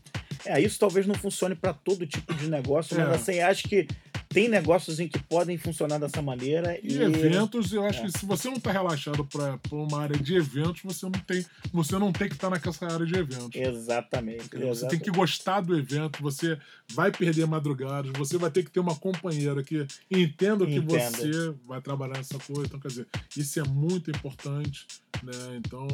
É, 0.45 0.59
isso 0.59 0.79
talvez 0.79 1.07
não 1.07 1.15
funcione 1.15 1.55
para 1.55 1.73
todo 1.73 2.05
tipo 2.05 2.33
de 2.33 2.47
negócio, 2.49 2.99
é. 2.99 3.05
mas 3.05 3.21
assim, 3.21 3.39
acho 3.39 3.63
que 3.63 3.87
tem 4.33 4.49
negócios 4.49 4.99
em 4.99 5.07
que 5.07 5.19
podem 5.19 5.57
funcionar 5.57 5.99
dessa 5.99 6.21
maneira. 6.21 6.77
E, 6.83 6.93
e... 6.93 7.01
eventos, 7.01 7.71
eu 7.71 7.85
acho 7.85 7.99
é. 7.99 8.05
que 8.05 8.19
se 8.19 8.25
você 8.25 8.49
não 8.49 8.57
está 8.57 8.71
relaxado 8.71 9.23
para 9.25 9.59
uma 9.71 10.01
área 10.01 10.17
de 10.17 10.35
eventos, 10.35 10.81
você 10.83 11.05
não 11.05 11.11
tem, 11.11 11.45
você 11.71 11.97
não 11.97 12.11
tem 12.11 12.27
que 12.27 12.35
estar 12.35 12.49
tá 12.49 12.55
naquela 12.55 12.93
área 12.93 13.05
de 13.05 13.15
eventos. 13.15 13.49
Exatamente, 13.53 14.49
Você 14.49 14.57
exatamente. 14.57 14.89
tem 14.89 14.99
que 14.99 15.17
gostar 15.17 15.61
do 15.61 15.77
evento, 15.77 16.21
você 16.21 16.57
vai 16.91 17.11
perder 17.11 17.45
madrugadas, 17.45 18.11
você 18.17 18.37
vai 18.37 18.49
ter 18.49 18.63
que 18.63 18.71
ter 18.71 18.79
uma 18.79 18.95
companheira 18.95 19.63
que 19.63 19.85
entenda 20.09 20.65
que 20.65 20.79
você 20.79 21.53
vai 21.65 21.81
trabalhar 21.81 22.17
nessa 22.17 22.39
coisa. 22.39 22.63
Então, 22.65 22.79
quer 22.79 22.87
dizer, 22.87 23.07
isso 23.37 23.59
é 23.59 23.63
muito 23.63 24.09
importante. 24.09 24.85
Né? 25.21 25.31
Então, 25.57 25.87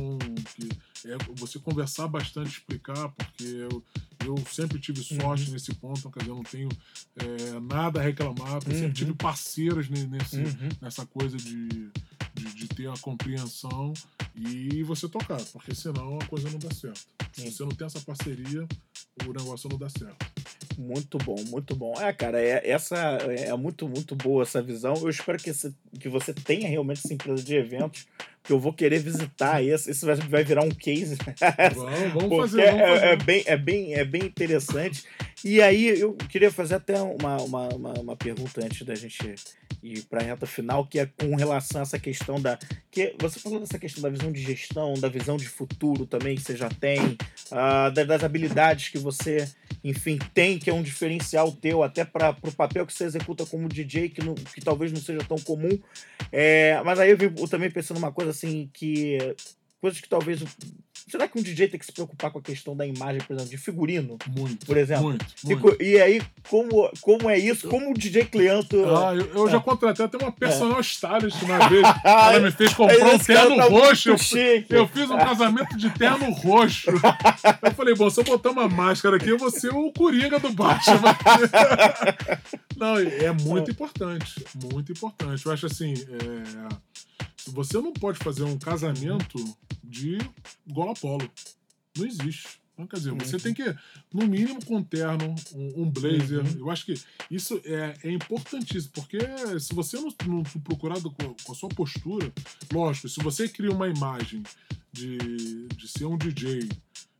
que 0.55 0.69
é 1.07 1.17
você 1.35 1.59
conversar 1.59 2.07
bastante, 2.07 2.51
explicar, 2.51 3.09
porque 3.09 3.43
eu, 3.43 3.83
eu 4.25 4.35
sempre 4.51 4.79
tive 4.79 5.03
sorte 5.03 5.47
uhum. 5.47 5.53
nesse 5.53 5.73
ponto, 5.75 5.99
então, 5.99 6.11
quer 6.11 6.19
dizer, 6.19 6.31
eu 6.31 6.35
não 6.35 6.43
tenho 6.43 6.69
é, 7.17 7.59
nada 7.59 7.99
a 7.99 8.03
reclamar, 8.03 8.28
porque 8.34 8.71
uhum. 8.71 8.80
sempre 8.80 8.93
tive 8.93 9.13
parceiras 9.13 9.89
nesse, 9.89 10.38
uhum. 10.38 10.69
nessa 10.82 11.05
coisa 11.05 11.38
de, 11.38 11.67
de, 12.34 12.55
de, 12.55 12.67
ter 12.67 12.89
a 12.89 12.97
compreensão 13.01 13.93
e 14.36 14.84
você 14.84 15.07
tocar, 15.07 15.41
porque 15.53 15.73
senão 15.75 16.17
a 16.19 16.25
coisa 16.25 16.49
não 16.49 16.59
dá 16.59 16.73
certo. 16.73 17.07
Se 17.34 17.51
você 17.51 17.63
não 17.63 17.69
tem 17.69 17.88
essa 17.88 17.99
parceria, 18.01 18.67
o 19.25 19.34
negócio 19.34 19.69
não 19.69 19.77
dá 19.77 19.89
certo. 19.89 20.25
Muito 20.77 21.17
bom, 21.17 21.36
muito 21.49 21.75
bom. 21.75 21.93
É, 21.99 22.13
cara, 22.13 22.41
é, 22.41 22.69
essa 22.69 22.95
é 22.95 23.53
muito, 23.55 23.88
muito 23.88 24.15
boa 24.15 24.43
essa 24.43 24.61
visão. 24.61 24.93
Eu 24.95 25.09
espero 25.09 25.38
que, 25.38 25.49
esse, 25.49 25.75
que 25.99 26.07
você 26.07 26.34
tenha 26.34 26.69
realmente 26.69 26.99
essa 27.03 27.13
empresa 27.13 27.43
de 27.43 27.55
eventos 27.55 28.07
que 28.50 28.54
eu 28.54 28.60
vou 28.60 28.74
querer 28.74 28.97
visitar. 28.97 29.64
Esse, 29.64 29.91
esse 29.91 30.04
vai 30.04 30.43
virar 30.43 30.64
um 30.64 30.72
case. 30.72 31.16
Vamos, 31.76 32.14
vamos 32.14 32.38
fazer. 32.50 32.72
Vamos 32.72 32.82
é, 32.82 32.88
fazer. 32.88 33.06
É, 33.06 33.16
bem, 33.16 33.43
é, 33.45 33.58
bem, 33.58 33.93
é 33.93 34.04
bem 34.04 34.24
interessante. 34.24 35.04
E 35.45 35.62
aí 35.62 36.00
eu 36.00 36.14
queria 36.14 36.50
fazer 36.50 36.74
até 36.74 37.00
uma, 37.00 37.38
uma, 37.43 37.68
uma, 37.70 37.93
uma 37.93 38.16
pergunta 38.16 38.66
antes 38.66 38.82
da 38.82 38.95
gente 38.95 39.36
ir 39.82 40.03
para 40.03 40.21
a 40.21 40.23
reta 40.23 40.45
final, 40.45 40.86
que 40.86 40.99
é 40.99 41.05
com 41.05 41.36
relação 41.36 41.82
a 41.82 41.84
essa 41.84 41.99
questão 41.99 42.39
da. 42.39 42.57
que 42.91 43.15
Você 43.19 43.39
falou 43.39 43.59
dessa 43.59 43.80
questão 43.80 44.01
da 44.01 44.09
visão 44.09 44.32
de 44.32 44.41
gestão, 44.41 44.93
da 44.95 45.07
visão 45.07 45.38
de 45.38 45.47
futuro 45.47 46.05
também 46.05 46.36
que 46.36 46.41
você 46.41 46.55
já 46.55 46.69
tem, 46.69 47.17
uh, 47.51 47.91
das 47.91 48.23
habilidades 48.23 48.89
que 48.89 48.97
você, 48.97 49.49
enfim, 49.84 50.17
tem, 50.34 50.59
que 50.59 50.69
é 50.69 50.73
um 50.73 50.84
diferencial 50.84 51.51
teu, 51.51 51.84
até 51.84 52.03
para 52.03 52.36
o 52.41 52.51
papel 52.51 52.86
que 52.86 52.93
você 52.93 53.05
executa 53.05 53.45
como 53.45 53.69
DJ, 53.69 54.09
que, 54.09 54.23
não, 54.23 54.36
que 54.36 54.61
talvez 54.61 54.91
não 54.91 54.99
seja 54.99 55.23
tão 55.23 55.38
comum. 55.38 55.80
É, 56.32 56.82
mas 56.84 56.99
aí 56.99 57.11
eu, 57.11 57.17
vi, 57.17 57.25
eu 57.25 57.47
também 57.47 57.71
pensando 57.71 57.97
uma 57.97 58.11
coisa 58.11 58.32
assim, 58.32 58.69
que. 58.73 59.17
coisas 59.82 59.99
que 60.01 60.09
talvez 60.09 60.41
Será 61.10 61.28
que 61.28 61.39
um 61.39 61.41
DJ 61.41 61.68
tem 61.68 61.80
que 61.80 61.86
se 61.86 61.91
preocupar 61.91 62.32
com 62.32 62.39
a 62.39 62.41
questão 62.41 62.76
da 62.76 62.86
imagem, 62.86 63.22
por 63.22 63.34
exemplo, 63.34 63.49
de 63.49 63.57
figurino? 63.57 64.18
Muito. 64.28 64.66
Por 64.66 64.78
exemplo. 64.78 65.03
Muito. 65.05 65.26
muito. 65.43 65.82
E, 65.82 65.93
e, 65.93 66.01
aí, 66.01 66.22
como, 66.47 66.91
como 67.01 67.30
é 67.30 67.38
isso? 67.38 67.68
Como 67.68 67.91
o 67.91 67.93
DJ 67.93 68.26
Cleanto. 68.26 68.78
Ah, 68.86 69.16
eu, 69.16 69.26
eu 69.34 69.47
é. 69.47 69.51
já 69.51 69.60
contratei 69.60 70.05
até 70.05 70.18
uma 70.18 70.32
personal 70.32 70.78
é. 70.78 70.82
stylist 70.82 71.41
uma 71.41 71.68
vez. 71.68 71.84
Ela 72.05 72.39
me 72.39 72.51
fez 72.51 72.74
comprar 72.74 73.16
um 73.16 73.20
terno 73.20 73.55
tá 73.57 73.64
roxo. 73.66 74.10
Eu, 74.10 74.66
eu, 74.70 74.88
fiz 74.88 75.10
um 75.10 75.18
casamento 75.18 75.76
de 75.78 75.89
terno 75.91 76.32
roxo. 76.32 76.91
Eu 77.62 77.72
falei, 77.72 77.95
bom, 77.95 78.10
se 78.10 78.20
eu 78.20 78.24
botar 78.24 78.51
uma 78.51 78.68
máscara 78.68 79.16
aqui, 79.16 79.30
eu 79.30 79.38
vou 79.38 79.49
ser 79.49 79.74
o 79.74 79.91
Coringa 79.91 80.39
do 80.39 80.51
Batman. 80.51 81.18
Não, 82.78 82.97
é 82.97 83.32
muito 83.32 83.72
importante. 83.72 84.45
Muito 84.72 84.91
importante. 84.91 85.45
Eu 85.45 85.51
acho 85.51 85.66
assim. 85.66 85.93
É 85.93 86.88
você 87.47 87.77
não 87.77 87.93
pode 87.93 88.19
fazer 88.19 88.43
um 88.43 88.57
casamento 88.57 89.37
de 89.83 90.17
gola 90.67 90.93
polo. 90.93 91.29
Não 91.97 92.05
existe. 92.05 92.59
Então, 92.79 92.87
quer 92.87 92.95
dizer, 92.95 93.13
você 93.13 93.37
tem 93.37 93.53
que, 93.53 93.75
no 94.13 94.25
mínimo, 94.25 94.63
com 94.63 94.77
um 94.77 94.83
terno, 94.83 95.35
um, 95.53 95.83
um 95.83 95.89
blazer. 95.89 96.39
Uhum. 96.39 96.59
Eu 96.59 96.71
acho 96.71 96.85
que 96.85 96.93
isso 97.29 97.59
é, 97.65 97.93
é 98.05 98.11
importantíssimo, 98.11 98.93
porque 98.93 99.19
se 99.59 99.73
você 99.73 99.97
não, 99.97 100.13
não 100.25 100.43
procurar 100.61 101.01
com, 101.01 101.11
com 101.11 101.51
a 101.51 101.55
sua 101.55 101.67
postura, 101.67 102.31
lógico, 102.71 103.09
se 103.09 103.21
você 103.21 103.49
cria 103.49 103.71
uma 103.71 103.89
imagem 103.89 104.43
de, 104.93 105.67
de 105.67 105.87
ser 105.89 106.05
um 106.05 106.17
DJ 106.17 106.69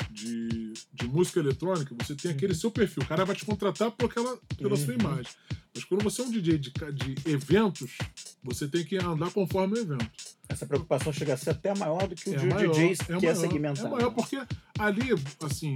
de, 0.10 0.74
de 0.94 1.08
música 1.08 1.40
eletrônica, 1.40 1.96
você 1.98 2.16
tem 2.16 2.32
aquele 2.32 2.54
uhum. 2.54 2.60
seu 2.60 2.72
perfil. 2.72 3.04
O 3.04 3.06
cara 3.06 3.26
vai 3.26 3.36
te 3.36 3.46
contratar 3.46 3.92
por 3.92 4.10
aquela, 4.10 4.38
pela 4.58 4.72
uhum. 4.72 4.78
sua 4.78 4.94
imagem. 4.94 5.32
Mas 5.74 5.84
quando 5.84 6.04
você 6.04 6.22
é 6.22 6.26
um 6.26 6.32
DJ 6.32 6.58
de, 6.58 6.72
de 6.72 7.30
eventos, 7.30 7.98
você 8.44 8.68
tem 8.68 8.84
que 8.84 8.98
andar 8.98 9.32
conforme 9.32 9.78
o 9.78 9.82
evento. 9.82 10.10
Essa 10.48 10.66
preocupação 10.66 11.14
chega 11.14 11.36
a 11.36 11.38
ser 11.38 11.52
até 11.52 11.78
maior 11.78 12.08
do 12.08 12.16
que 12.16 12.32
o 12.32 12.34
é 12.34 12.38
de 12.38 12.46
um 12.46 12.50
DJ 12.50 12.92
é 12.92 12.96
que 12.96 13.12
é 13.12 13.16
maior, 13.16 13.32
é 13.32 13.36
segmentado. 13.36 13.88
É 13.88 13.92
maior 13.92 14.12
porque 14.12 14.38
ali, 14.80 15.10
assim, 15.42 15.74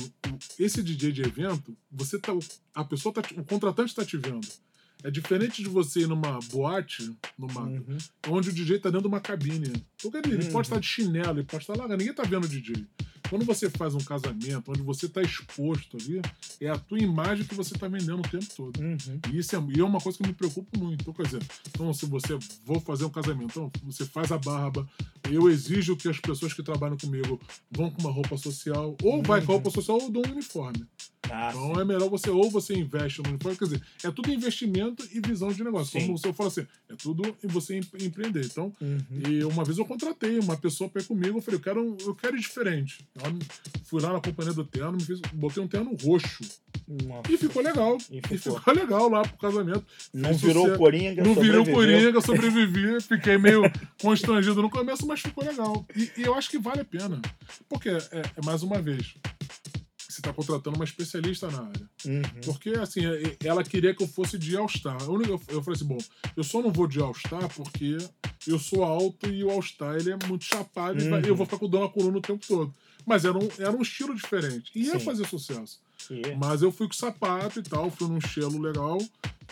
esse 0.58 0.82
DJ 0.82 1.12
de 1.12 1.22
evento, 1.22 1.78
você 1.92 2.18
tá, 2.18 2.34
a 2.74 2.84
pessoa 2.84 3.14
tá, 3.14 3.22
o 3.38 3.44
contratante 3.44 3.90
está 3.90 4.04
te 4.04 4.18
vendo. 4.18 4.48
É 5.04 5.12
diferente 5.12 5.62
de 5.62 5.70
você 5.70 6.02
ir 6.02 6.08
numa 6.08 6.40
boate, 6.52 7.14
numa, 7.38 7.62
Uhum. 7.64 7.98
onde 8.30 8.50
o 8.50 8.54
DJ 8.54 8.80
tá 8.80 8.90
dentro 8.90 9.04
de 9.04 9.08
uma 9.08 9.20
cabine. 9.20 9.72
Porque 10.02 10.18
ele, 10.18 10.46
Uhum. 10.46 10.52
pode 10.52 10.68
estar 10.68 10.80
de 10.80 10.88
chinelo, 10.88 11.40
ele 11.40 11.44
pode 11.48 11.64
estar 11.64 11.76
lá, 11.78 11.88
ninguém 11.90 12.14
tá 12.14 12.24
vendo 12.24 12.46
o 12.46 12.48
DJ. 12.48 12.86
Quando 13.30 13.46
você 13.46 13.70
faz 13.70 13.96
um 13.96 14.00
casamento, 14.00 14.70
onde 14.70 14.82
você 14.82 15.08
tá 15.10 15.22
exposto 15.22 15.98
ali, 15.98 16.22
é 16.62 16.70
a 16.70 16.78
tua 16.78 17.00
imagem 17.00 17.46
que 17.46 17.56
você 17.56 17.74
tá 17.74 17.88
vendendo 17.88 18.20
o 18.20 18.30
tempo 18.30 18.46
todo. 18.56 18.80
Uhum. 18.80 18.98
E 19.34 19.38
isso 19.38 19.56
é, 19.56 19.60
e 19.76 19.80
é 19.80 19.84
uma 19.84 20.00
coisa 20.00 20.18
que 20.18 20.28
me 20.28 20.34
preocupa 20.34 20.78
muito. 20.78 21.02
Então, 21.02 21.14
quer 21.14 21.24
dizer, 21.24 21.42
então, 21.68 21.94
se 21.94 22.06
você 22.06 22.38
vou 22.64 22.80
fazer 22.80 23.06
um 23.06 23.10
casamento, 23.10 23.46
então 23.46 23.72
você 23.84 24.06
faz 24.06 24.32
a 24.32 24.38
barba, 24.38 24.88
eu 25.32 25.50
exijo 25.50 25.96
que 25.96 26.08
as 26.10 26.20
pessoas 26.20 26.54
que 26.54 26.62
trabalham 26.62 26.98
comigo 26.98 27.40
vão 27.72 27.90
com 27.90 28.02
uma 28.02 28.12
roupa 28.12 28.38
social, 28.38 28.96
ou 29.02 29.24
vai 29.24 29.42
com 29.44 29.52
a 29.54 29.56
roupa 29.56 29.72
social 29.72 29.98
ou 30.00 30.12
dou 30.12 30.24
um 30.28 30.32
uniforme. 30.32 30.86
Ah, 31.36 31.50
Então 31.52 31.82
é 31.82 31.86
melhor 31.86 32.10
você, 32.10 32.30
ou 32.30 32.50
você 32.52 32.74
investe 32.76 33.22
no 33.24 33.30
uniforme, 33.30 33.58
quer 33.58 33.66
dizer, 33.66 33.82
é 34.04 34.12
tudo 34.12 34.32
investimento 34.32 35.04
e 35.12 35.20
visão 35.20 35.52
de 35.52 35.64
negócio. 35.64 36.00
Sim. 36.00 36.06
Como 36.06 36.18
você 36.18 36.32
fala 36.32 36.50
assim, 36.50 36.68
é 36.90 36.96
tudo 36.96 37.36
você 37.44 37.78
em- 37.78 38.06
empreender. 38.06 38.46
Então, 38.46 38.72
Uhum. 38.80 39.00
e 39.28 39.44
uma 39.44 39.64
vez 39.64 39.78
eu 39.78 39.86
contratei 39.86 40.38
uma 40.40 40.56
pessoa 40.56 40.90
para 40.90 41.02
ir 41.02 41.06
comigo, 41.06 41.38
eu 41.38 41.42
falei, 41.42 41.58
eu 41.60 41.64
quero, 41.64 41.98
eu 42.06 42.14
quero 42.16 42.38
ir 42.38 42.40
diferente. 42.40 43.06
Ela 43.20 43.34
fui 43.86 44.02
lá 44.02 44.14
na 44.14 44.22
companhia 44.22 44.54
do 44.54 44.64
terno, 44.64 44.94
me 44.94 45.04
fez, 45.04 45.20
botei 45.34 45.64
um 45.64 45.68
terno 45.68 45.96
roxo. 46.04 46.44
Nossa. 46.88 47.32
E 47.32 47.38
ficou 47.38 47.62
legal. 47.64 47.98
E 48.12 48.18
E 48.18 48.22
ficou. 48.38 48.58
ficou, 48.60 48.74
legal 48.74 49.10
lá 49.10 49.22
pro 49.24 49.38
casamento. 49.38 49.84
Não 50.14 50.32
Fiz 50.32 50.42
virou 50.42 50.64
sucesso. 50.64 50.80
Coringa, 50.80 51.24
Não 51.24 51.34
virou 51.34 51.66
sobreviveu. 51.66 51.74
Coringa, 51.74 52.22
sobrevivi, 52.22 53.02
fiquei 53.02 53.38
meio 53.38 53.62
constrangido 54.02 54.62
no 54.62 54.70
começo, 54.70 55.08
mas 55.08 55.22
ficou 55.22 55.44
legal. 55.44 55.86
E, 55.96 56.12
e 56.18 56.22
eu 56.24 56.36
acho 56.36 56.50
que 56.50 56.60
vale 56.60 56.82
a 56.82 56.86
pena. 56.86 57.22
Porque, 57.70 57.90
é, 57.90 58.02
é 58.36 58.46
mais 58.46 58.62
uma 58.64 58.82
vez, 58.82 59.16
você 59.63 59.63
está 60.24 60.34
contratando 60.34 60.76
uma 60.78 60.86
especialista 60.86 61.50
na 61.52 61.60
área. 61.68 61.90
Uhum. 62.06 62.22
Porque, 62.46 62.70
assim, 62.72 63.06
é- 63.06 63.36
ela 63.44 63.64
queria 63.64 63.94
que 63.94 64.02
eu 64.02 64.08
fosse 64.08 64.38
de 64.38 64.56
All-Star. 64.56 65.10
Única- 65.10 65.32
Eu 65.50 65.62
falei 65.62 65.76
assim, 65.76 65.86
bom, 65.86 65.98
eu 66.36 66.44
só 66.44 66.62
não 66.62 66.72
vou 66.72 66.88
de 66.88 67.00
All-Star 67.00 67.48
porque 67.54 67.98
eu 68.48 68.58
sou 68.58 68.84
alto 68.84 69.30
e 69.30 69.44
o 69.44 69.50
All-Star 69.52 69.96
ele 69.98 70.12
é 70.12 70.18
muito 70.28 70.46
chapado 70.46 71.02
e 71.04 71.08
Uhum. 71.10 71.20
eu 71.20 71.36
vou 71.36 71.46
ficar 71.46 71.58
com 71.60 71.68
dor 71.68 71.82
na 71.82 71.90
coluna 71.90 72.18
o 72.18 72.22
tempo 72.22 72.46
todo. 72.48 72.74
Mas 73.06 73.26
era 73.26 73.38
um, 73.38 73.50
era 73.60 73.72
um 73.72 73.82
estilo 73.82 74.16
diferente. 74.16 74.72
E 74.74 74.84
ia 74.86 74.94
Sim. 74.98 75.00
fazer 75.06 75.28
sucesso. 75.28 75.80
E- 76.10 76.36
Mas 76.38 76.62
eu 76.62 76.72
fui 76.72 76.88
com 76.88 76.94
sapato 76.94 77.60
e 77.60 77.64
tal, 77.64 77.92
fui 77.92 78.08
num 78.08 78.18
estilo 78.18 78.62
legal. 78.62 78.98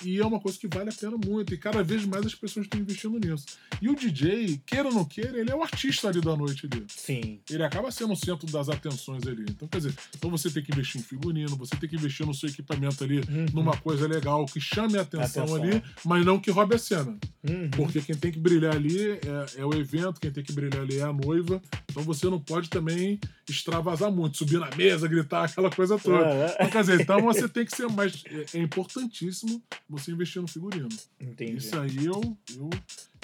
E 0.03 0.19
é 0.19 0.25
uma 0.25 0.39
coisa 0.39 0.57
que 0.57 0.67
vale 0.67 0.89
a 0.89 0.93
pena 0.93 1.17
muito. 1.17 1.53
E 1.53 1.57
cada 1.57 1.83
vez 1.83 2.05
mais 2.05 2.25
as 2.25 2.35
pessoas 2.35 2.65
estão 2.65 2.79
investindo 2.79 3.19
nisso. 3.19 3.45
E 3.81 3.89
o 3.89 3.95
DJ, 3.95 4.61
queira 4.65 4.87
ou 4.89 4.93
não 4.93 5.05
queira, 5.05 5.37
ele 5.39 5.51
é 5.51 5.55
o 5.55 5.61
artista 5.63 6.07
ali 6.09 6.21
da 6.21 6.35
noite 6.35 6.67
ali. 6.71 6.83
Sim. 6.87 7.39
Ele 7.49 7.63
acaba 7.63 7.91
sendo 7.91 8.13
o 8.13 8.15
centro 8.15 8.45
das 8.51 8.69
atenções 8.69 9.25
ali. 9.27 9.45
Então, 9.49 9.67
quer 9.67 9.77
dizer, 9.77 9.93
então 10.15 10.29
você 10.29 10.49
tem 10.49 10.63
que 10.63 10.71
investir 10.71 10.99
em 11.01 11.03
figurino, 11.03 11.55
você 11.55 11.75
tem 11.75 11.89
que 11.89 11.95
investir 11.95 12.25
no 12.25 12.33
seu 12.33 12.49
equipamento 12.49 13.03
ali, 13.03 13.19
Uhum. 13.21 13.45
numa 13.53 13.77
coisa 13.77 14.07
legal, 14.07 14.45
que 14.45 14.59
chame 14.59 14.97
a 14.97 15.01
atenção, 15.01 15.43
Atenção. 15.43 15.63
ali, 15.63 15.83
mas 16.05 16.25
não 16.25 16.39
que 16.39 16.49
roube 16.51 16.75
a 16.75 16.77
cena. 16.77 17.17
Uhum. 17.47 17.69
Porque 17.71 18.01
quem 18.01 18.15
tem 18.15 18.31
que 18.31 18.39
brilhar 18.39 18.75
ali 18.75 19.11
é, 19.11 19.19
é 19.61 19.65
o 19.65 19.73
evento, 19.73 20.19
quem 20.19 20.31
tem 20.31 20.43
que 20.43 20.51
brilhar 20.51 20.81
ali 20.81 20.97
é 20.97 21.03
a 21.03 21.13
noiva. 21.13 21.61
Então 21.89 22.03
você 22.03 22.29
não 22.29 22.39
pode 22.39 22.69
também 22.69 23.19
extravasar 23.49 24.11
muito, 24.11 24.37
subir 24.37 24.59
na 24.59 24.69
mesa, 24.75 25.07
gritar, 25.07 25.45
aquela 25.45 25.69
coisa 25.69 25.97
toda. 25.99 26.25
É, 26.25 26.53
Então, 26.55 26.69
quer 26.69 26.81
dizer, 26.81 27.01
então 27.01 27.21
você 27.21 27.47
tem 27.49 27.65
que 27.65 27.75
ser 27.75 27.87
mais. 27.89 28.23
É, 28.53 28.57
é 28.57 28.61
importantíssimo 28.61 29.61
você 29.91 30.11
investir 30.11 30.41
no 30.41 30.47
figurino. 30.47 30.89
entendi. 31.19 31.57
Isso 31.57 31.77
aí 31.77 32.05
eu. 32.05 32.37
eu 32.55 32.69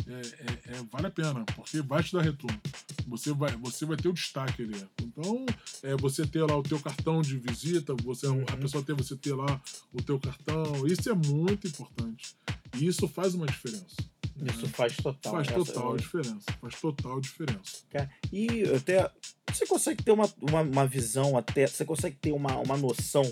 é, 0.07 0.73
é- 0.73 0.77
é- 0.77 0.83
vale 0.91 1.07
a 1.07 1.11
pena, 1.11 1.43
porque 1.55 1.81
vai 1.81 2.03
te 2.03 2.13
dar 2.13 2.21
retorno. 2.21 2.59
Você 3.07 3.33
vai, 3.33 3.55
você 3.57 3.85
vai 3.85 3.95
ter 3.97 4.09
o 4.09 4.13
destaque 4.13 4.63
ali. 4.63 4.83
Então, 5.01 5.45
é, 5.83 5.95
você 5.95 6.25
ter 6.25 6.43
lá 6.43 6.57
o 6.57 6.63
teu 6.63 6.79
cartão 6.79 7.21
de 7.21 7.37
visita, 7.37 7.93
você, 8.03 8.27
Uhum. 8.27 8.43
a 8.47 8.57
pessoa 8.57 8.83
ter 8.83 8.93
você 8.93 9.15
ter 9.15 9.33
lá 9.33 9.61
o 9.93 10.01
teu 10.01 10.19
cartão, 10.19 10.85
isso 10.87 11.09
é 11.09 11.13
muito 11.13 11.67
importante. 11.67 12.35
E 12.77 12.85
isso 12.87 13.07
faz 13.07 13.33
uma 13.33 13.45
diferença. 13.45 13.95
Isso 14.45 14.67
faz 14.67 14.95
total. 14.97 15.33
Faz 15.33 15.47
Essa- 15.47 15.55
total 15.55 15.97
diferença. 15.97 16.45
Faz 16.61 16.75
total 16.79 17.19
diferença. 17.19 17.77
Cara, 17.89 18.09
E 18.31 18.63
até. 18.75 19.09
Você 19.51 19.65
consegue 19.65 20.03
ter 20.03 20.11
uma, 20.11 20.29
uma, 20.39 20.61
uma 20.61 20.85
visão, 20.85 21.35
até. 21.37 21.65
Você 21.65 21.83
consegue 21.85 22.17
ter 22.17 22.31
uma, 22.33 22.55
uma 22.57 22.77
noção 22.77 23.23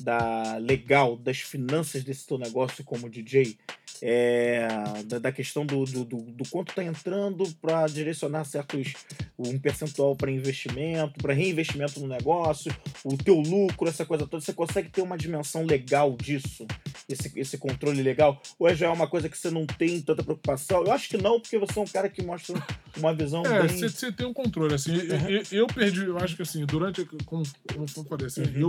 da 0.00 0.56
legal 0.56 1.16
das 1.16 1.38
finanças 1.38 2.02
desse 2.02 2.26
teu 2.26 2.38
negócio 2.38 2.82
como 2.82 3.08
DJ? 3.08 3.56
É, 4.02 4.68
da, 5.06 5.18
da 5.18 5.32
questão 5.32 5.66
do, 5.66 5.84
do, 5.84 6.04
do, 6.04 6.16
do 6.18 6.48
quanto 6.48 6.74
tá 6.74 6.84
entrando 6.84 7.44
para 7.60 7.86
direcionar 7.86 8.44
certos. 8.44 8.94
um 9.38 9.58
percentual 9.58 10.16
para 10.16 10.30
investimento, 10.30 11.14
para 11.20 11.32
reinvestimento 11.34 12.00
no 12.00 12.06
negócio, 12.08 12.74
o 13.04 13.16
teu 13.16 13.34
lucro, 13.40 13.88
essa 13.88 14.04
coisa 14.04 14.26
toda. 14.26 14.42
Você 14.44 14.52
consegue 14.52 14.88
ter 14.88 15.02
uma 15.02 15.16
dimensão 15.16 15.64
legal 15.64 16.16
disso? 16.16 16.66
Esse, 17.08 17.32
esse 17.38 17.56
controle 17.58 18.02
legal? 18.02 18.40
Ou 18.58 18.72
já 18.74 18.86
é 18.86 18.90
uma 18.90 19.06
coisa 19.06 19.28
que 19.28 19.38
você 19.38 19.50
não 19.50 19.66
tem 19.66 20.00
tanta 20.00 20.22
preocupação? 20.22 20.84
Eu 20.84 20.92
acho 20.92 21.08
que 21.08 21.16
não, 21.16 21.40
porque 21.40 21.58
você 21.58 21.78
é 21.78 21.82
um 21.82 21.86
cara 21.86 22.08
que 22.08 22.22
mostra 22.22 22.60
uma 22.96 23.14
visão 23.14 23.44
É, 23.46 23.66
bem. 23.66 23.76
você 23.88 24.12
tem 24.12 24.26
um 24.26 24.32
controle, 24.34 24.74
assim. 24.74 24.94
eu- 24.94 25.28
Eu, 25.28 25.42
eu 25.52 25.66
perdi, 25.66 26.04
eu 26.04 26.18
acho 26.18 26.36
que 26.36 26.42
assim, 26.42 26.64
durante. 26.66 27.04
Como, 27.24 27.42
como 27.72 27.84
eu 27.96 28.04
falei, 28.04 28.26
assim, 28.26 28.42
Uhum. 28.42 28.62
eu. 28.62 28.68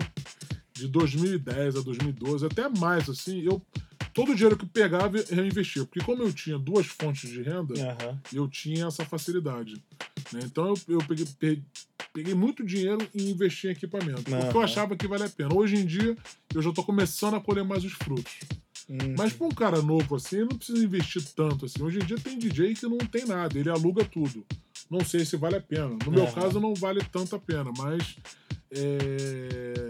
De 0.74 0.88
2010 0.88 1.76
a 1.76 1.82
2012, 1.82 2.46
até 2.46 2.70
mais, 2.70 3.10
assim, 3.10 3.42
eu. 3.42 3.62
Todo 4.14 4.32
o 4.32 4.36
dinheiro 4.36 4.58
que 4.58 4.66
eu 4.66 4.70
pegava, 4.70 5.18
eu 5.18 5.46
investia. 5.46 5.84
Porque 5.86 6.00
como 6.02 6.24
eu 6.24 6.34
tinha 6.34 6.58
duas 6.58 6.86
fontes 6.88 7.30
de 7.30 7.42
renda, 7.42 7.74
Aham. 7.80 8.20
eu 8.34 8.48
tinha 8.48 8.86
essa 8.88 9.06
facilidade. 9.06 9.76
né? 10.34 10.42
Então 10.44 10.68
eu, 10.88 10.96
eu 10.96 11.00
peguei, 11.08 11.26
pe- 11.40 11.62
peguei 12.14 12.34
muito 12.34 12.64
dinheiro 12.66 13.08
e 13.14 13.30
investi 13.32 13.68
em 13.68 13.72
equipamento. 13.72 14.24
Porque 14.24 14.58
eu 14.58 14.62
achava 14.62 14.96
que 14.96 15.08
valia 15.08 15.26
a 15.28 15.30
pena. 15.30 15.54
Hoje 15.54 15.76
em 15.76 15.86
dia, 15.86 16.18
eu 16.54 16.62
já 16.62 16.72
tô 16.72 16.84
começando 16.84 17.36
a 17.36 17.40
colher 17.42 17.64
mais 17.64 17.84
os 17.84 17.94
frutos. 17.94 18.34
Hum. 18.90 18.98
Mas 19.18 19.34
pra 19.34 19.46
um 19.46 19.52
cara 19.52 19.82
novo 19.84 20.16
assim, 20.16 20.38
ele 20.38 20.46
não 20.50 20.58
precisa 20.58 20.84
investir 20.84 21.22
tanto 21.36 21.66
assim. 21.66 21.82
Hoje 21.84 22.00
em 22.00 22.06
dia 22.06 22.18
tem 22.18 22.38
DJ 22.40 22.74
que 22.74 22.88
não 22.88 22.98
tem 22.98 23.24
nada, 23.26 23.58
ele 23.58 23.70
aluga 23.70 24.04
tudo. 24.04 24.44
Não 24.90 25.02
sei 25.06 25.24
se 25.24 25.38
vale 25.38 25.56
a 25.58 25.62
pena. 25.62 25.90
No 26.04 26.12
meu 26.12 26.26
caso 26.32 26.60
não 26.60 26.74
vale 26.74 27.00
tanto 27.12 27.36
a 27.36 27.40
pena, 27.40 27.72
mas 27.78 28.16
é, 28.72 29.89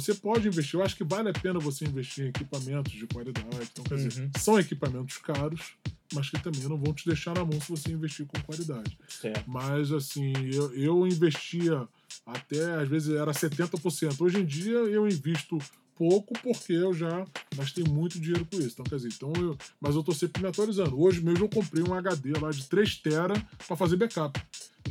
você 0.00 0.14
pode 0.14 0.46
investir. 0.48 0.78
Eu 0.78 0.84
acho 0.84 0.96
que 0.96 1.04
vale 1.04 1.28
a 1.28 1.32
pena 1.32 1.58
você 1.58 1.84
investir 1.84 2.26
em 2.26 2.28
equipamentos 2.28 2.92
de 2.92 3.06
qualidade. 3.06 3.68
Então, 3.72 3.84
quer 3.84 3.96
dizer, 3.96 4.22
Uhum. 4.22 4.30
são 4.38 4.58
equipamentos 4.58 5.16
caros, 5.18 5.72
mas 6.12 6.28
que 6.30 6.38
também 6.42 6.62
não 6.68 6.76
vão 6.76 6.92
te 6.92 7.06
deixar 7.06 7.34
na 7.34 7.44
mão 7.44 7.60
se 7.60 7.70
você 7.70 7.90
investir 7.92 8.26
com 8.26 8.40
qualidade. 8.42 8.98
Certo. 9.08 9.44
Mas 9.48 9.92
assim, 9.92 10.32
eu, 10.52 10.74
eu 10.74 11.06
investia 11.06 11.86
até, 12.26 12.74
às 12.82 12.88
vezes 12.88 13.14
era 13.14 13.32
70%. 13.32 14.20
Hoje 14.20 14.38
em 14.40 14.44
dia 14.44 14.78
eu 14.78 15.06
invisto 15.06 15.58
pouco 15.96 16.34
porque 16.42 16.72
eu 16.72 16.92
já 16.92 17.24
gastei 17.54 17.84
muito 17.84 18.18
dinheiro 18.18 18.44
com 18.50 18.58
isso. 18.58 18.70
Então, 18.72 18.84
quer 18.84 18.96
dizer, 18.96 19.08
então 19.14 19.32
eu, 19.40 19.56
mas 19.80 19.94
eu 19.94 20.02
tô 20.02 20.12
sempre 20.12 20.42
me 20.42 20.48
atualizando. 20.48 21.00
Hoje 21.00 21.20
mesmo 21.20 21.44
eu 21.44 21.48
comprei 21.48 21.84
um 21.84 21.94
HD 21.94 22.32
lá 22.40 22.50
de 22.50 22.64
3 22.66 22.96
tera 22.96 23.34
para 23.66 23.76
fazer 23.76 23.96
backup. 23.96 24.40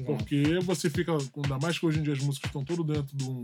Porque 0.06 0.60
você 0.64 0.90
fica, 0.90 1.12
ainda 1.14 1.60
mais 1.62 1.78
que 1.78 1.86
hoje 1.86 2.00
em 2.00 2.04
dia 2.04 2.14
as 2.14 2.20
músicas 2.20 2.50
estão 2.50 2.64
tudo 2.66 2.84
dentro 2.84 3.16
do, 3.16 3.42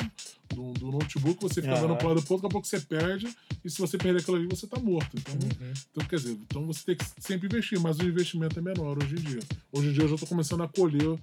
do, 0.54 0.74
do 0.74 0.91
notebook, 0.91 1.39
você 1.41 1.62
fica 1.62 1.76
dando 1.76 1.95
para 1.95 2.08
lado 2.10 2.24
pouco, 2.24 2.41
daqui 2.41 2.47
a 2.47 2.54
pouco 2.54 2.68
você 2.68 2.80
perde, 2.80 3.28
e 3.64 3.70
se 3.70 3.80
você 3.80 3.97
perder 3.97 4.22
aquilo 4.22 4.38
ali, 4.38 4.47
você 4.47 4.66
tá 4.66 4.80
morto. 4.80 5.16
Então, 5.16 5.34
Uhum. 5.36 5.74
então, 5.91 6.06
quer 6.08 6.16
dizer, 6.16 6.32
então 6.41 6.66
você 6.66 6.84
tem 6.86 6.95
que 6.95 7.06
sempre 7.20 7.47
investir, 7.47 7.80
mas 7.80 8.00
o 8.00 8.04
investimento 8.04 8.58
é 8.58 8.62
menor 8.62 8.97
hoje 9.02 9.14
em 9.14 9.20
dia. 9.22 9.39
Hoje 9.72 9.89
em 9.89 9.93
dia 9.93 10.04
eu 10.04 10.08
já 10.10 10.16
estou 10.16 10.28
começando 10.28 10.64
a 10.64 10.68
colher, 10.68 11.18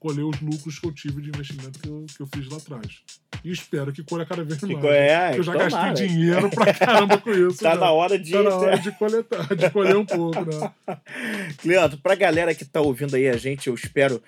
colher 0.00 0.24
os 0.24 0.40
lucros 0.40 0.78
que 0.80 0.86
eu 0.86 0.92
tive 0.92 1.22
de 1.22 1.28
investimento 1.28 1.78
que 1.78 1.88
eu, 1.88 2.04
que 2.16 2.20
eu 2.20 2.26
fiz 2.34 2.48
lá 2.48 2.56
atrás. 2.56 3.02
E 3.44 3.50
espero 3.50 3.92
que 3.92 4.04
colha 4.04 4.24
cada 4.24 4.44
vez 4.44 4.60
Que 4.60 4.72
mais. 4.72 4.84
é, 4.84 5.26
Porque 5.26 5.40
eu 5.40 5.44
já 5.44 5.52
tomara. 5.52 5.70
gastei 5.88 6.06
dinheiro 6.08 6.48
pra 6.50 6.72
caramba 6.74 7.18
com 7.18 7.30
isso. 7.32 7.58
Tá 7.58 7.74
já. 7.74 7.80
na 7.80 7.90
hora 7.90 8.16
de. 8.18 8.30
Tá 8.32 8.42
na 8.42 8.56
hora 8.56 8.78
de 8.78 8.92
coletar, 8.92 9.54
de 9.56 9.70
colher 9.70 9.96
um 9.96 10.04
pouco, 10.06 10.40
né? 10.44 10.70
Leandro, 11.64 11.98
pra 11.98 12.14
galera 12.14 12.54
que 12.54 12.64
tá 12.64 12.80
ouvindo 12.80 13.16
aí 13.16 13.28
a 13.28 13.36
gente, 13.36 13.66
eu 13.68 13.74
espero 13.74 14.22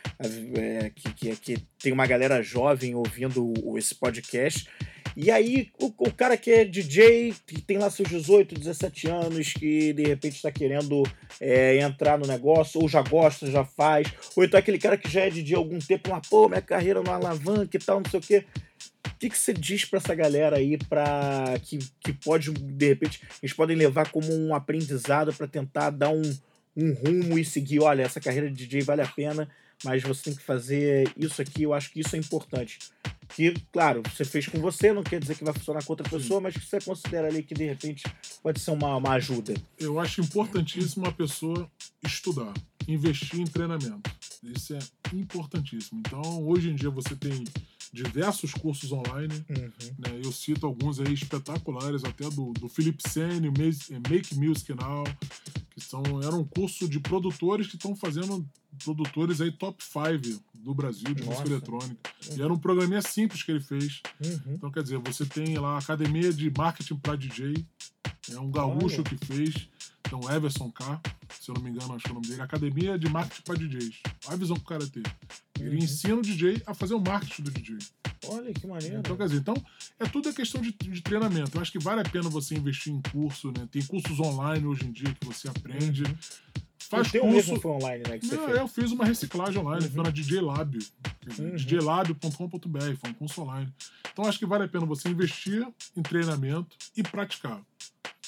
é, 0.56 0.90
que, 0.90 1.14
que, 1.14 1.36
que 1.36 1.56
tem 1.78 1.92
uma 1.92 2.06
galera 2.06 2.42
jovem 2.42 2.94
ouvindo 2.94 3.52
esse 3.76 3.94
podcast. 3.94 4.68
E 5.16 5.30
aí, 5.30 5.70
o, 5.80 5.86
o 5.86 6.12
cara 6.12 6.36
que 6.36 6.50
é 6.50 6.64
DJ, 6.64 7.34
que 7.46 7.60
tem 7.60 7.78
lá 7.78 7.88
seus 7.88 8.08
18, 8.08 8.56
17 8.56 9.08
anos, 9.08 9.52
que 9.52 9.92
de 9.92 10.02
repente 10.02 10.42
tá 10.42 10.50
querendo 10.50 11.04
é, 11.40 11.78
entrar 11.78 12.18
no 12.18 12.26
negócio, 12.26 12.80
ou 12.80 12.88
já 12.88 13.00
gosta, 13.00 13.50
já 13.50 13.64
faz, 13.64 14.08
ou 14.34 14.44
então 14.44 14.58
aquele 14.58 14.78
cara 14.78 14.96
que 14.96 15.08
já 15.08 15.22
é 15.22 15.30
DJ 15.30 15.54
há 15.54 15.58
algum 15.58 15.78
tempo, 15.78 16.10
mas 16.10 16.26
pô, 16.28 16.48
minha 16.48 16.60
carreira 16.60 17.00
não 17.00 17.12
alavanca 17.12 17.76
e 17.76 17.80
tal, 17.80 18.00
não 18.00 18.10
sei 18.10 18.18
o 18.18 18.22
quê. 18.22 18.44
O 19.06 19.16
que, 19.16 19.30
que 19.30 19.38
você 19.38 19.52
diz 19.52 19.84
pra 19.84 19.98
essa 19.98 20.14
galera 20.14 20.56
aí 20.56 20.76
para 20.76 21.54
que, 21.62 21.78
que 22.00 22.12
pode, 22.12 22.50
de 22.50 22.88
repente, 22.88 23.20
eles 23.40 23.54
podem 23.54 23.76
levar 23.76 24.10
como 24.10 24.34
um 24.34 24.52
aprendizado 24.52 25.32
pra 25.32 25.46
tentar 25.46 25.90
dar 25.90 26.10
um, 26.10 26.22
um 26.76 26.92
rumo 26.92 27.38
e 27.38 27.44
seguir, 27.44 27.80
olha, 27.80 28.02
essa 28.02 28.20
carreira 28.20 28.50
de 28.50 28.66
DJ 28.66 28.82
vale 28.82 29.02
a 29.02 29.06
pena, 29.06 29.48
mas 29.84 30.02
você 30.02 30.24
tem 30.24 30.34
que 30.34 30.42
fazer 30.42 31.12
isso 31.16 31.40
aqui, 31.40 31.62
eu 31.62 31.74
acho 31.74 31.90
que 31.90 32.00
isso 32.00 32.14
é 32.16 32.18
importante. 32.18 32.78
Que, 33.28 33.54
claro, 33.72 34.02
você 34.02 34.24
fez 34.24 34.46
com 34.46 34.58
você, 34.60 34.92
não 34.92 35.02
quer 35.02 35.18
dizer 35.18 35.36
que 35.36 35.44
vai 35.44 35.54
funcionar 35.54 35.82
com 35.82 35.92
outra 35.92 36.08
pessoa, 36.08 36.40
mas 36.40 36.54
que 36.54 36.64
você 36.64 36.78
considera 36.80 37.26
ali 37.28 37.42
que 37.42 37.54
de 37.54 37.64
repente 37.64 38.04
pode 38.42 38.60
ser 38.60 38.70
uma, 38.70 38.96
uma 38.96 39.12
ajuda. 39.12 39.54
Eu 39.78 39.98
acho 39.98 40.20
importantíssimo 40.20 41.06
a 41.06 41.12
pessoa 41.12 41.70
estudar, 42.04 42.52
investir 42.86 43.40
em 43.40 43.44
treinamento. 43.44 44.10
Isso 44.42 44.74
é 44.74 44.78
importantíssimo. 45.14 46.00
Então, 46.06 46.46
hoje 46.46 46.70
em 46.70 46.74
dia 46.74 46.90
você 46.90 47.16
tem 47.16 47.44
diversos 47.94 48.52
cursos 48.52 48.90
online. 48.90 49.32
Uhum. 49.48 49.70
Né? 49.98 50.20
Eu 50.22 50.32
cito 50.32 50.66
alguns 50.66 50.98
aí 50.98 51.14
espetaculares, 51.14 52.04
até 52.04 52.28
do, 52.28 52.52
do 52.52 52.68
Philip 52.68 53.00
Sene, 53.08 53.48
Make 53.48 54.34
Music 54.34 54.74
Now, 54.74 55.04
que 55.70 55.80
são, 55.80 56.02
era 56.22 56.34
um 56.34 56.44
curso 56.44 56.88
de 56.88 56.98
produtores 56.98 57.68
que 57.68 57.76
estão 57.76 57.94
fazendo 57.94 58.44
produtores 58.82 59.40
aí 59.40 59.52
top 59.52 59.82
5 59.82 60.42
do 60.54 60.74
Brasil 60.74 61.14
de 61.14 61.22
Nossa. 61.22 61.30
música 61.30 61.48
eletrônica. 61.48 62.10
Uhum. 62.28 62.36
E 62.36 62.42
era 62.42 62.52
um 62.52 62.58
programinha 62.58 63.02
simples 63.02 63.42
que 63.44 63.52
ele 63.52 63.60
fez. 63.60 64.02
Uhum. 64.24 64.54
Então, 64.54 64.70
quer 64.72 64.82
dizer, 64.82 64.98
você 64.98 65.24
tem 65.24 65.56
lá 65.56 65.76
a 65.76 65.78
Academia 65.78 66.32
de 66.32 66.52
Marketing 66.56 66.96
para 66.96 67.16
DJ, 67.16 67.64
é 68.32 68.40
um 68.40 68.50
gaúcho 68.50 69.02
Olha. 69.02 69.04
que 69.04 69.26
fez, 69.26 69.68
então 70.06 70.20
Everson 70.30 70.70
K, 70.70 71.00
se 71.40 71.50
eu 71.50 71.54
não 71.54 71.62
me 71.62 71.70
engano, 71.70 71.94
acho 71.94 72.04
que 72.04 72.10
é 72.10 72.12
o 72.12 72.14
nome 72.14 72.28
dele, 72.28 72.42
Academia 72.42 72.98
de 72.98 73.08
Marketing 73.08 73.42
para 73.42 73.54
DJs. 73.54 74.00
Olha 74.26 74.34
a 74.34 74.36
visão 74.36 74.56
que 74.56 74.62
o 74.62 74.66
cara 74.66 74.86
teve. 74.86 75.06
Ele 75.58 75.76
uhum. 75.76 75.84
ensina 75.84 76.16
o 76.16 76.22
DJ 76.22 76.62
a 76.66 76.74
fazer 76.74 76.94
o 76.94 77.00
marketing 77.00 77.42
do 77.42 77.50
DJ. 77.50 77.78
Olha 78.26 78.52
que 78.52 78.66
maneiro. 78.66 78.98
Então, 78.98 79.16
quer 79.16 79.26
dizer, 79.26 79.38
então, 79.38 79.54
é 79.98 80.04
tudo 80.06 80.28
a 80.28 80.32
questão 80.32 80.60
de, 80.60 80.72
de, 80.72 81.02
treinamento. 81.02 81.56
Eu 81.56 81.62
acho 81.62 81.72
que 81.72 81.78
vale 81.78 82.00
a 82.00 82.04
pena 82.04 82.28
você 82.28 82.54
investir 82.54 82.92
em 82.92 83.00
curso, 83.12 83.48
né? 83.48 83.68
Tem 83.70 83.82
cursos 83.82 84.18
online 84.20 84.66
hoje 84.66 84.84
em 84.84 84.92
dia 84.92 85.14
que 85.14 85.26
você 85.26 85.48
aprende. 85.48 86.02
Uhum. 86.04 86.14
Faz 86.88 87.08
o 87.08 87.10
teu 87.10 87.22
curso... 87.22 87.36
mesmo 87.36 87.60
foi 87.60 87.70
online, 87.70 88.02
né? 88.08 88.18
Que 88.18 88.26
você 88.26 88.36
Não, 88.36 88.46
fez. 88.46 88.58
Eu 88.58 88.68
fiz 88.68 88.92
uma 88.92 89.04
reciclagem 89.04 89.60
online, 89.60 89.84
uhum. 89.84 89.90
foi 89.90 90.02
na 90.02 90.10
DJ 90.10 90.40
Lab. 90.40 90.78
Uhum. 91.38 91.56
djlab.com.br, 91.56 92.96
foi 93.00 93.10
um 93.10 93.14
curso 93.14 93.42
online. 93.42 93.72
Então 94.12 94.26
acho 94.26 94.38
que 94.38 94.46
vale 94.46 94.64
a 94.64 94.68
pena 94.68 94.86
você 94.86 95.08
investir 95.08 95.66
em 95.96 96.02
treinamento 96.02 96.76
e 96.96 97.02
praticar. 97.02 97.60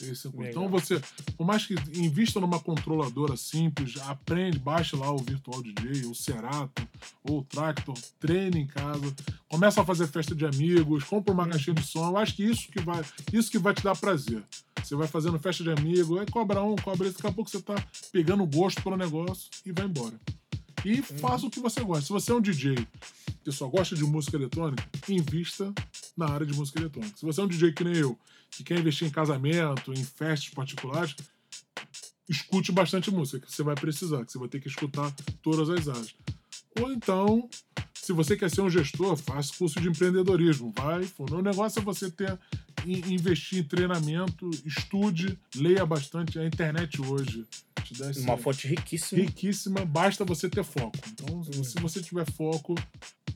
Esse, 0.02 0.28
é 0.28 0.50
então 0.50 0.68
você, 0.68 1.00
por 1.36 1.46
mais 1.46 1.66
que 1.66 1.74
invista 1.94 2.38
numa 2.38 2.60
controladora 2.60 3.36
simples, 3.36 3.96
aprende, 4.02 4.58
baixe 4.58 4.94
lá 4.94 5.10
o 5.10 5.18
Virtual 5.18 5.62
DJ, 5.62 6.06
o 6.06 6.14
Serato, 6.14 6.86
ou 7.22 7.38
o 7.40 7.44
Tractor, 7.44 7.96
treine 8.20 8.60
em 8.60 8.66
casa, 8.66 9.14
começa 9.48 9.80
a 9.80 9.84
fazer 9.84 10.06
festa 10.06 10.34
de 10.34 10.44
amigos, 10.44 11.04
compra 11.04 11.32
uma 11.32 11.48
caixinha 11.48 11.74
de 11.74 11.86
som. 11.86 12.10
Eu 12.10 12.16
acho 12.16 12.34
que 12.34 12.44
isso 12.44 12.70
que 12.70 12.80
vai, 12.80 13.02
isso 13.32 13.50
que 13.50 13.58
vai 13.58 13.74
te 13.74 13.82
dar 13.82 13.96
prazer. 13.96 14.42
Você 14.82 14.94
vai 14.94 15.08
fazendo 15.08 15.38
festa 15.38 15.64
de 15.64 15.70
amigo, 15.70 16.18
aí 16.18 16.26
cobra 16.26 16.62
um, 16.62 16.76
cobra 16.76 17.08
esse, 17.08 17.16
daqui 17.16 17.28
a 17.28 17.32
pouco 17.32 17.50
você 17.50 17.60
tá 17.60 17.74
pegando 18.12 18.46
gosto 18.46 18.82
pelo 18.82 18.96
negócio 18.96 19.48
e 19.64 19.72
vai 19.72 19.86
embora. 19.86 20.20
E 20.84 21.02
faça 21.02 21.46
o 21.46 21.50
que 21.50 21.58
você 21.58 21.82
gosta. 21.82 22.04
Se 22.04 22.12
você 22.12 22.30
é 22.30 22.34
um 22.34 22.40
DJ 22.40 22.76
que 23.42 23.50
só 23.50 23.66
gosta 23.66 23.96
de 23.96 24.04
música 24.04 24.36
eletrônica, 24.36 24.84
invista 25.08 25.72
na 26.16 26.28
área 26.28 26.46
de 26.46 26.54
música 26.54 26.78
eletrônica. 26.80 27.16
Se 27.16 27.24
você 27.24 27.40
é 27.40 27.44
um 27.44 27.48
DJ 27.48 27.72
que 27.72 27.82
nem 27.82 27.96
eu, 27.96 28.18
que 28.50 28.64
quer 28.64 28.78
investir 28.78 29.06
em 29.06 29.10
casamento, 29.10 29.92
em 29.92 30.04
festas 30.04 30.48
particulares, 30.50 31.14
escute 32.28 32.72
bastante 32.72 33.10
música, 33.10 33.46
que 33.46 33.52
você 33.52 33.62
vai 33.62 33.74
precisar, 33.74 34.24
que 34.24 34.32
você 34.32 34.38
vai 34.38 34.48
ter 34.48 34.60
que 34.60 34.68
escutar 34.68 35.12
todas 35.42 35.68
as 35.70 35.88
áreas. 35.88 36.14
Ou 36.80 36.92
então, 36.92 37.48
se 37.94 38.12
você 38.12 38.36
quer 38.36 38.50
ser 38.50 38.60
um 38.60 38.70
gestor, 38.70 39.16
faça 39.16 39.52
curso 39.56 39.80
de 39.80 39.88
empreendedorismo. 39.88 40.72
Vai, 40.76 41.08
o 41.18 41.42
negócio 41.42 41.80
é 41.80 41.82
você 41.82 42.10
ter 42.10 42.38
investir 42.86 43.58
em 43.58 43.64
treinamento, 43.64 44.48
estude, 44.64 45.38
leia 45.54 45.84
bastante. 45.84 46.38
A 46.38 46.46
internet 46.46 47.00
hoje 47.00 47.44
te 47.82 48.20
uma 48.20 48.36
fonte 48.36 48.66
riquíssima. 48.68 49.22
Riquíssima, 49.22 49.84
basta 49.84 50.24
você 50.24 50.48
ter 50.48 50.64
foco. 50.64 50.98
Então, 51.08 51.42
se 51.42 51.80
você 51.80 52.00
tiver 52.00 52.30
foco, 52.30 52.74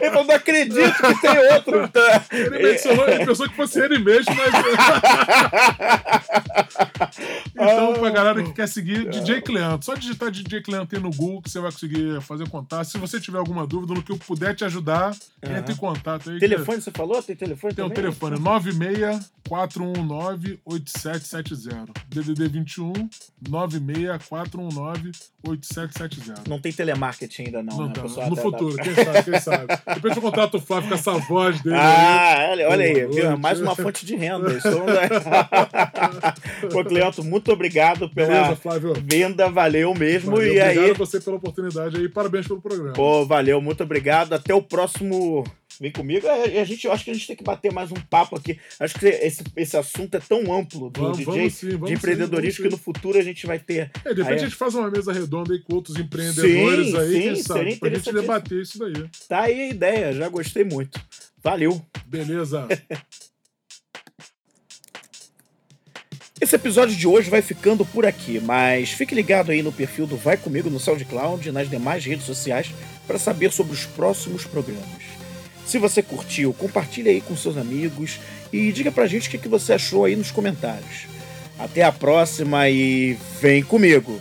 é? 0.00 0.06
Eu 0.06 0.12
não 0.12 0.34
acredito 0.34 0.92
que 0.92 1.20
tem 1.20 1.52
outro. 1.54 1.90
Ele 2.32 2.58
mencionou, 2.58 3.08
ele 3.08 3.24
pensou 3.24 3.48
que 3.48 3.54
fosse 3.54 3.80
ele 3.80 3.98
mesmo, 3.98 4.34
mas. 4.34 4.52
então, 7.54 7.92
pra 7.94 8.10
galera 8.10 8.42
que 8.42 8.52
quer 8.52 8.66
seguir, 8.66 9.08
DJ 9.08 9.40
Cleanto. 9.42 9.84
Só 9.84 9.94
digitar 9.94 10.32
DJ 10.32 10.62
Cleanto 10.62 10.96
aí 10.96 11.00
no 11.00 11.10
Google 11.10 11.33
que 11.42 11.50
você 11.50 11.60
vai 11.60 11.70
conseguir 11.70 12.20
fazer 12.22 12.48
contato. 12.48 12.84
Se 12.84 12.98
você 12.98 13.20
tiver 13.20 13.38
alguma 13.38 13.66
dúvida, 13.66 13.94
no 13.94 14.02
que 14.02 14.12
eu 14.12 14.18
puder 14.18 14.54
te 14.54 14.64
ajudar, 14.64 15.14
uhum. 15.44 15.56
entre 15.56 15.72
em 15.72 15.76
contato 15.76 16.30
aí. 16.30 16.38
Telefone, 16.38 16.78
que... 16.78 16.84
você 16.84 16.90
falou? 16.90 17.22
Tem 17.22 17.36
telefone 17.36 17.74
Tem 17.74 17.84
também? 17.84 17.92
um 17.92 18.02
telefone, 18.02 18.38
96 18.38 19.32
419 19.48 20.60
8770. 20.64 21.92
DDD 22.08 22.48
21 22.48 22.92
96 23.48 24.26
419 24.28 25.12
8770. 25.46 26.48
Não 26.48 26.58
tem 26.58 26.72
telemarketing 26.72 27.44
ainda, 27.44 27.62
não. 27.62 27.76
Não 27.76 27.86
né? 27.88 27.92
tá. 27.92 28.28
No 28.28 28.36
futuro, 28.36 28.76
quem 28.76 28.94
sabe, 28.94 29.22
quem 29.22 29.40
sabe. 29.40 29.66
Depois 29.94 30.16
eu 30.16 30.22
contrato 30.22 30.56
o 30.56 30.60
Flávio 30.60 30.88
com 30.88 30.94
essa 30.94 31.12
voz 31.12 31.60
dele. 31.60 31.76
Ah, 31.76 32.48
aí. 32.50 32.64
olha, 32.64 32.84
aí, 32.84 33.06
viu? 33.06 33.36
mais 33.36 33.60
uma 33.60 33.76
fonte 33.76 34.06
de 34.06 34.16
renda. 34.16 34.52
Estou... 34.52 34.82
Pô, 36.70 36.84
Cleanto, 36.88 37.22
muito 37.22 37.52
obrigado 37.52 38.08
pela 38.08 38.28
Beleza, 38.28 38.56
Flávio. 38.56 38.94
venda, 39.02 39.50
valeu 39.50 39.94
mesmo. 39.94 40.32
Valeu, 40.32 40.54
e 40.54 40.60
aí... 40.60 40.92
você 40.94 41.20
pela 41.24 41.36
oportunidade 41.36 41.96
aí, 41.96 42.08
parabéns 42.08 42.46
pelo 42.46 42.60
programa. 42.60 42.92
Pô, 42.92 43.24
valeu, 43.24 43.60
muito 43.60 43.82
obrigado. 43.82 44.32
Até 44.32 44.54
o 44.54 44.62
próximo 44.62 45.44
Vem 45.80 45.90
comigo. 45.90 46.26
É, 46.26 46.60
a 46.60 46.64
gente, 46.64 46.86
eu 46.86 46.92
acho 46.92 47.04
que 47.04 47.10
a 47.10 47.14
gente 47.14 47.26
tem 47.26 47.36
que 47.36 47.42
bater 47.42 47.72
mais 47.72 47.90
um 47.90 47.96
papo 47.96 48.36
aqui. 48.36 48.58
Acho 48.78 48.98
que 48.98 49.06
esse, 49.06 49.42
esse 49.56 49.76
assunto 49.76 50.16
é 50.16 50.20
tão 50.20 50.52
amplo 50.54 50.90
do 50.90 51.00
vamos, 51.00 51.18
DJ, 51.18 51.34
vamos 51.34 51.54
sim, 51.54 51.70
vamos 51.70 51.88
de 51.88 51.94
empreendedorismo, 51.94 52.56
sim, 52.56 52.62
que 52.62 52.68
no 52.68 52.78
futuro 52.78 53.18
a 53.18 53.22
gente 53.22 53.46
vai 53.46 53.58
ter. 53.58 53.90
É, 54.04 54.14
de 54.14 54.22
repente 54.22 54.28
aí, 54.28 54.34
a 54.34 54.48
gente 54.48 54.54
faz 54.54 54.74
uma 54.74 54.90
mesa 54.90 55.12
redonda 55.12 55.52
aí 55.52 55.60
com 55.60 55.74
outros 55.74 55.96
empreendedores 55.96 56.90
sim, 56.90 56.96
aí, 56.96 57.12
sim, 57.12 57.20
quem 57.20 57.36
sabe, 57.36 57.76
pra 57.76 57.90
gente 57.90 58.12
debater 58.12 58.62
isso 58.62 58.78
daí. 58.78 59.10
Tá 59.28 59.40
aí 59.42 59.62
a 59.62 59.68
ideia, 59.68 60.12
já 60.12 60.28
gostei 60.28 60.64
muito. 60.64 61.00
Valeu. 61.42 61.84
Beleza. 62.06 62.68
Esse 66.40 66.56
episódio 66.56 66.96
de 66.96 67.06
hoje 67.06 67.30
vai 67.30 67.40
ficando 67.40 67.86
por 67.86 68.04
aqui, 68.04 68.40
mas 68.40 68.90
fique 68.90 69.14
ligado 69.14 69.52
aí 69.52 69.62
no 69.62 69.72
perfil 69.72 70.04
do 70.04 70.16
Vai 70.16 70.36
Comigo 70.36 70.68
no 70.68 70.80
SoundCloud 70.80 71.48
e 71.48 71.52
nas 71.52 71.70
demais 71.70 72.04
redes 72.04 72.26
sociais 72.26 72.74
para 73.06 73.20
saber 73.20 73.52
sobre 73.52 73.72
os 73.72 73.86
próximos 73.86 74.44
programas. 74.44 75.04
Se 75.64 75.78
você 75.78 76.02
curtiu, 76.02 76.52
compartilhe 76.52 77.08
aí 77.08 77.20
com 77.20 77.36
seus 77.36 77.56
amigos 77.56 78.18
e 78.52 78.72
diga 78.72 78.90
pra 78.90 79.06
gente 79.06 79.28
o 79.28 79.38
que 79.38 79.48
você 79.48 79.74
achou 79.74 80.04
aí 80.04 80.16
nos 80.16 80.32
comentários. 80.32 81.06
Até 81.56 81.84
a 81.84 81.92
próxima 81.92 82.68
e 82.68 83.16
vem 83.40 83.62
comigo! 83.62 84.20